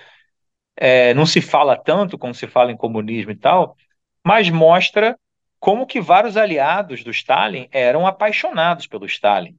é, 0.77 1.15
não 1.15 1.25
se 1.25 1.41
fala 1.41 1.77
tanto 1.77 2.19
como 2.19 2.35
se 2.35 2.47
fala 2.47 2.73
em 2.73 2.77
comunismo 2.77 3.31
e 3.31 3.37
tal, 3.37 3.77
mas 4.25 4.51
mostra 4.51 5.19
como 5.61 5.87
que 5.87 6.01
vários 6.01 6.37
aliados 6.37 7.05
do 7.05 7.11
Stalin 7.11 7.69
eram 7.71 8.07
apaixonados 8.07 8.87
pelo 8.87 9.07
Stalin. 9.07 9.57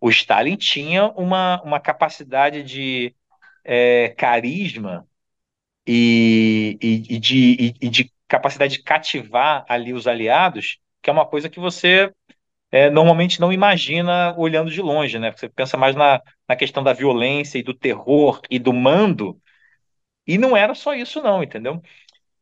O 0.00 0.10
Stalin 0.10 0.56
tinha 0.56 1.08
uma, 1.08 1.60
uma 1.62 1.80
capacidade 1.80 2.62
de 2.62 3.14
é, 3.64 4.10
carisma 4.10 5.06
e, 5.86 6.78
e, 6.82 7.16
e 7.16 7.18
de, 7.18 7.56
e, 7.58 7.74
e 7.82 7.88
de 7.88 8.12
capacidade 8.28 8.76
de 8.76 8.82
cativar 8.82 9.64
ali 9.68 9.92
os 9.92 10.06
aliados, 10.06 10.78
que 11.02 11.10
é 11.10 11.12
uma 11.12 11.26
coisa 11.26 11.48
que 11.48 11.58
você 11.58 12.12
é, 12.70 12.90
normalmente 12.90 13.40
não 13.40 13.52
imagina 13.52 14.34
olhando 14.36 14.70
de 14.70 14.82
longe, 14.82 15.18
né? 15.18 15.32
Você 15.32 15.48
pensa 15.48 15.76
mais 15.76 15.96
na, 15.96 16.22
na 16.48 16.56
questão 16.56 16.82
da 16.82 16.92
violência 16.92 17.58
e 17.58 17.62
do 17.62 17.74
terror 17.74 18.40
e 18.50 18.58
do 18.58 18.72
mando, 18.72 19.40
e 20.26 20.36
não 20.36 20.56
era 20.56 20.74
só 20.74 20.94
isso, 20.94 21.22
não, 21.22 21.42
entendeu? 21.42 21.82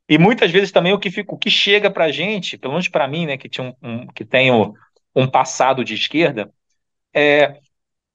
E 0.08 0.18
muitas 0.18 0.50
vezes 0.50 0.72
também 0.72 0.92
o 0.92 0.98
que, 0.98 1.10
fica, 1.10 1.34
o 1.34 1.38
que 1.38 1.50
chega 1.50 1.90
para 1.90 2.10
gente, 2.12 2.58
pelo 2.58 2.74
menos 2.74 2.88
para 2.88 3.08
mim, 3.08 3.26
né, 3.26 3.36
que, 3.36 3.48
tinha 3.48 3.74
um, 3.82 3.88
um 3.88 4.06
que 4.08 4.24
tenho 4.24 4.74
um 5.14 5.28
passado 5.28 5.84
de 5.84 5.94
esquerda, 5.94 6.52
é, 7.16 7.60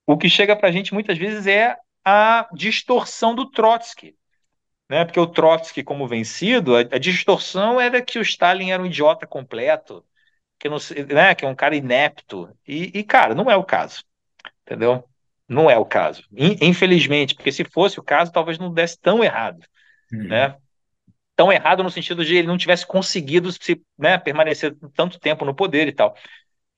o 0.05 0.17
que 0.17 0.29
chega 0.29 0.55
para 0.55 0.69
a 0.69 0.71
gente 0.71 0.93
muitas 0.93 1.17
vezes 1.17 1.47
é 1.47 1.75
a 2.05 2.47
distorção 2.53 3.33
do 3.33 3.49
Trotsky. 3.49 4.15
Né? 4.89 5.05
Porque 5.05 5.19
o 5.19 5.27
Trotsky, 5.27 5.83
como 5.83 6.07
vencido, 6.07 6.75
a, 6.75 6.81
a 6.81 6.97
distorção 6.99 7.79
era 7.79 8.01
que 8.01 8.19
o 8.19 8.21
Stalin 8.21 8.71
era 8.71 8.83
um 8.83 8.85
idiota 8.85 9.25
completo, 9.25 10.05
que, 10.59 10.69
não, 10.69 10.77
né, 11.13 11.33
que 11.33 11.45
é 11.45 11.47
um 11.47 11.55
cara 11.55 11.75
inepto. 11.75 12.49
E, 12.67 12.91
e, 12.99 13.03
cara, 13.03 13.33
não 13.33 13.49
é 13.49 13.55
o 13.55 13.63
caso. 13.63 14.03
Entendeu? 14.65 15.03
Não 15.47 15.69
é 15.69 15.77
o 15.77 15.85
caso. 15.85 16.23
Infelizmente, 16.31 17.35
porque 17.35 17.51
se 17.51 17.63
fosse 17.63 17.99
o 17.99 18.03
caso, 18.03 18.31
talvez 18.31 18.59
não 18.59 18.71
desse 18.71 18.99
tão 18.99 19.23
errado. 19.23 19.65
Uhum. 20.11 20.27
Né? 20.27 20.55
Tão 21.35 21.51
errado 21.51 21.83
no 21.83 21.89
sentido 21.89 22.23
de 22.23 22.35
ele 22.35 22.47
não 22.47 22.57
tivesse 22.57 22.85
conseguido 22.85 23.51
se, 23.51 23.81
né, 23.97 24.17
permanecer 24.17 24.75
tanto 24.93 25.19
tempo 25.19 25.43
no 25.43 25.55
poder 25.55 25.87
e 25.87 25.91
tal. 25.91 26.15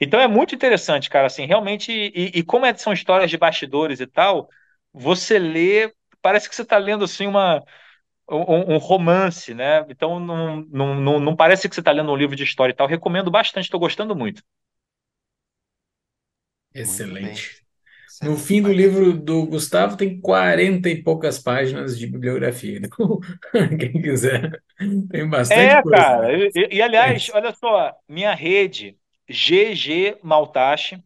Então 0.04 0.20
é 0.20 0.28
muito 0.28 0.56
interessante, 0.56 1.10
cara, 1.10 1.28
assim, 1.28 1.46
realmente, 1.46 1.92
e, 1.92 2.32
e 2.40 2.44
como 2.44 2.66
é, 2.66 2.74
são 2.76 2.94
histórias 2.94 3.30
de 3.30 3.38
bastidores 3.38 4.00
e 4.00 4.08
tal, 4.08 4.50
você 4.94 5.40
lê, 5.40 5.94
parece 6.22 6.50
que 6.50 6.56
você 6.56 6.62
está 6.62 6.78
lendo 6.78 7.04
assim 7.06 7.28
uma, 7.28 7.64
um, 8.30 8.76
um, 8.76 8.78
romance, 8.78 9.54
né? 9.54 9.86
Então 9.90 10.20
não, 10.20 10.58
não, 10.70 10.96
não, 10.96 11.20
não 11.20 11.36
parece 11.36 11.68
que 11.68 11.76
você 11.76 11.82
está 11.82 11.92
lendo 11.92 12.12
um 12.12 12.16
livro 12.16 12.36
de 12.36 12.44
história 12.44 12.72
e 12.72 12.76
tal. 12.76 12.88
Recomendo 12.88 13.32
bastante, 13.32 13.66
estou 13.66 13.80
gostando 13.80 14.16
muito. 14.16 14.44
Excelente. 16.74 17.64
No 18.22 18.38
fim 18.38 18.62
do 18.62 18.72
livro 18.72 19.14
do 19.14 19.46
Gustavo 19.46 19.98
tem 19.98 20.20
40 20.20 20.90
e 20.90 21.04
poucas 21.04 21.40
páginas 21.40 21.98
de 21.98 22.08
bibliografia. 22.08 22.80
Então, 22.84 23.20
quem 23.78 24.02
quiser, 24.02 24.62
tem 25.10 25.28
bastante 25.28 25.60
é, 25.60 25.82
coisa. 25.82 25.98
cara. 25.98 26.34
E, 26.34 26.52
e, 26.72 26.82
aliás, 26.82 27.30
é. 27.30 27.36
olha 27.36 27.54
só, 27.54 27.94
minha 28.08 28.34
rede, 28.34 28.98
GG 29.30 30.20
Maltache, 30.24 31.02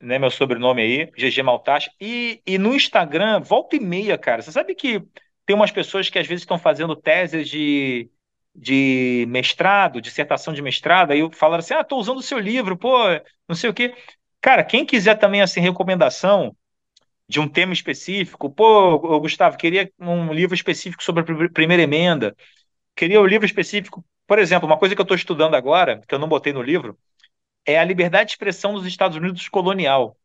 né, 0.00 0.18
meu 0.18 0.30
sobrenome 0.30 0.82
aí, 0.82 1.06
GG 1.16 1.42
Maltache, 1.42 1.90
e, 2.00 2.42
e 2.46 2.58
no 2.58 2.74
Instagram, 2.74 3.40
volta 3.40 3.76
e 3.76 3.80
meia, 3.80 4.16
cara. 4.16 4.42
Você 4.42 4.52
sabe 4.52 4.74
que 4.74 5.02
tem 5.44 5.54
umas 5.54 5.70
pessoas 5.70 6.08
que 6.08 6.18
às 6.18 6.26
vezes 6.26 6.42
estão 6.42 6.58
fazendo 6.58 6.96
teses 6.96 7.48
de, 7.48 8.10
de 8.54 9.26
mestrado, 9.28 10.00
dissertação 10.00 10.54
de 10.54 10.62
mestrado, 10.62 11.12
aí 11.12 11.20
falaram 11.32 11.60
assim: 11.60 11.74
ah, 11.74 11.80
estou 11.80 11.98
usando 11.98 12.18
o 12.18 12.22
seu 12.22 12.38
livro, 12.38 12.76
pô, 12.78 12.96
não 13.48 13.54
sei 13.56 13.68
o 13.70 13.74
quê. 13.74 13.94
Cara, 14.40 14.64
quem 14.64 14.86
quiser 14.86 15.16
também 15.16 15.42
assim 15.42 15.60
recomendação 15.60 16.56
de 17.28 17.38
um 17.40 17.48
tema 17.48 17.72
específico, 17.72 18.50
pô, 18.50 19.20
Gustavo, 19.20 19.56
queria 19.56 19.90
um 19.98 20.32
livro 20.32 20.54
específico 20.54 21.02
sobre 21.02 21.22
a 21.22 21.50
primeira 21.50 21.82
emenda, 21.82 22.34
queria 22.96 23.20
um 23.20 23.26
livro 23.26 23.46
específico, 23.46 24.04
por 24.30 24.38
exemplo, 24.38 24.64
uma 24.68 24.78
coisa 24.78 24.94
que 24.94 25.00
eu 25.00 25.02
estou 25.02 25.16
estudando 25.16 25.56
agora, 25.56 26.00
que 26.06 26.14
eu 26.14 26.18
não 26.20 26.28
botei 26.28 26.52
no 26.52 26.62
livro, 26.62 26.96
é 27.66 27.80
a 27.80 27.84
liberdade 27.84 28.26
de 28.26 28.34
expressão 28.34 28.74
dos 28.74 28.86
Estados 28.86 29.16
Unidos 29.16 29.48
colonial, 29.48 30.16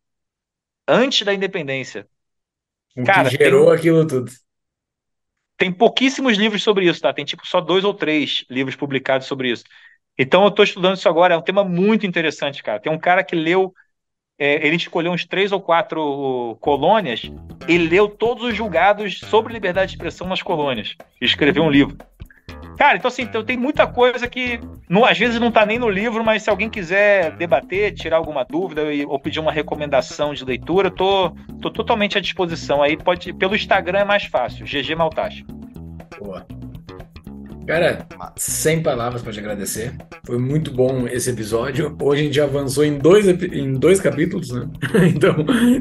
antes 0.87 1.25
da 1.25 1.33
independência. 1.33 2.07
O 2.95 3.03
Cara, 3.03 3.27
que 3.31 3.35
gerou 3.35 3.65
tem... 3.65 3.73
aquilo 3.73 4.05
tudo. 4.05 4.31
Tem 5.57 5.71
pouquíssimos 5.71 6.37
livros 6.37 6.61
sobre 6.61 6.87
isso, 6.87 7.01
tá? 7.01 7.11
Tem 7.11 7.25
tipo 7.25 7.47
só 7.47 7.59
dois 7.59 7.83
ou 7.83 7.95
três 7.95 8.45
livros 8.47 8.75
publicados 8.75 9.25
sobre 9.25 9.49
isso. 9.49 9.63
Então 10.15 10.43
eu 10.43 10.49
estou 10.49 10.63
estudando 10.63 10.97
isso 10.97 11.09
agora, 11.09 11.33
é 11.33 11.37
um 11.37 11.41
tema 11.41 11.63
muito 11.63 12.05
interessante, 12.05 12.61
cara. 12.61 12.79
Tem 12.79 12.91
um 12.91 12.99
cara 12.99 13.23
que 13.23 13.35
leu, 13.35 13.73
é, 14.37 14.67
ele 14.67 14.75
escolheu 14.75 15.13
uns 15.13 15.25
três 15.25 15.51
ou 15.51 15.59
quatro 15.59 16.55
colônias 16.61 17.23
e 17.67 17.75
leu 17.79 18.07
todos 18.07 18.43
os 18.43 18.55
julgados 18.55 19.17
sobre 19.21 19.51
liberdade 19.51 19.87
de 19.87 19.97
expressão 19.97 20.27
nas 20.27 20.43
colônias. 20.43 20.95
E 21.19 21.25
escreveu 21.25 21.63
um 21.63 21.71
livro. 21.71 21.97
Cara, 22.77 22.97
então 22.97 23.07
assim, 23.07 23.23
então, 23.23 23.43
tem 23.43 23.57
muita 23.57 23.87
coisa 23.87 24.27
que 24.27 24.59
não, 24.89 25.05
às 25.05 25.17
vezes 25.17 25.39
não 25.39 25.49
está 25.49 25.65
nem 25.65 25.79
no 25.79 25.89
livro, 25.89 26.23
mas 26.23 26.43
se 26.43 26.49
alguém 26.49 26.69
quiser 26.69 27.31
debater, 27.31 27.93
tirar 27.93 28.17
alguma 28.17 28.43
dúvida 28.43 28.83
ou 29.07 29.19
pedir 29.19 29.39
uma 29.39 29.51
recomendação 29.51 30.33
de 30.33 30.43
leitura, 30.43 30.91
tô, 30.91 31.31
tô 31.61 31.71
totalmente 31.71 32.17
à 32.17 32.21
disposição. 32.21 32.83
Aí 32.83 32.97
pode 32.97 33.33
pelo 33.33 33.55
Instagram 33.55 33.99
é 33.99 34.05
mais 34.05 34.25
fácil, 34.25 34.65
GG 34.65 34.95
Maltache. 34.95 35.45
Boa. 36.19 36.45
Cara, 37.67 38.05
sem 38.37 38.81
palavras 38.83 39.23
para 39.23 39.33
te 39.33 39.39
agradecer. 39.39 39.93
Foi 40.25 40.37
muito 40.37 40.71
bom 40.71 41.07
esse 41.07 41.31
episódio. 41.31 41.95
Hoje 41.99 42.21
a 42.21 42.25
gente 42.25 42.41
avançou 42.41 42.85
em 42.85 42.97
dois, 42.97 43.27
em 43.27 43.73
dois 43.73 43.99
capítulos, 43.99 44.51
né? 44.51 44.67
Então 45.15 45.35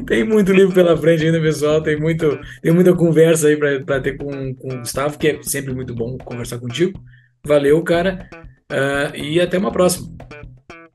tem 0.05 0.23
muito 0.23 0.51
livro 0.51 0.73
pela 0.73 0.97
frente 0.97 1.25
ainda, 1.25 1.39
pessoal. 1.39 1.81
Tem, 1.81 1.99
muito, 1.99 2.39
tem 2.61 2.73
muita 2.73 2.95
conversa 2.95 3.47
aí 3.47 3.57
para 3.57 4.01
ter 4.01 4.17
com, 4.17 4.53
com 4.55 4.73
o 4.73 4.79
Gustavo, 4.79 5.17
que 5.17 5.27
é 5.27 5.43
sempre 5.43 5.73
muito 5.73 5.93
bom 5.93 6.17
conversar 6.17 6.57
contigo. 6.57 6.99
Valeu, 7.45 7.83
cara. 7.83 8.27
Uh, 8.71 9.15
e 9.15 9.39
até 9.39 9.57
uma 9.57 9.71
próxima. 9.71 10.07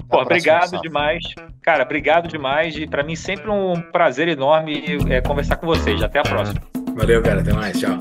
Pô, 0.09 0.23
obrigado 0.23 0.81
demais. 0.81 1.23
Cara, 1.63 1.85
obrigado 1.85 2.29
demais. 2.29 2.77
E 2.77 2.87
para 2.87 3.05
mim 3.05 3.15
sempre 3.15 3.49
um 3.49 3.81
prazer 3.93 4.27
enorme 4.27 4.83
é, 5.09 5.21
conversar 5.21 5.57
com 5.57 5.67
vocês. 5.67 6.03
Até 6.03 6.19
a 6.19 6.23
próxima. 6.23 6.61
Valeu, 6.97 7.23
cara. 7.23 7.41
Até 7.41 7.53
mais. 7.53 7.79
Tchau. 7.79 7.99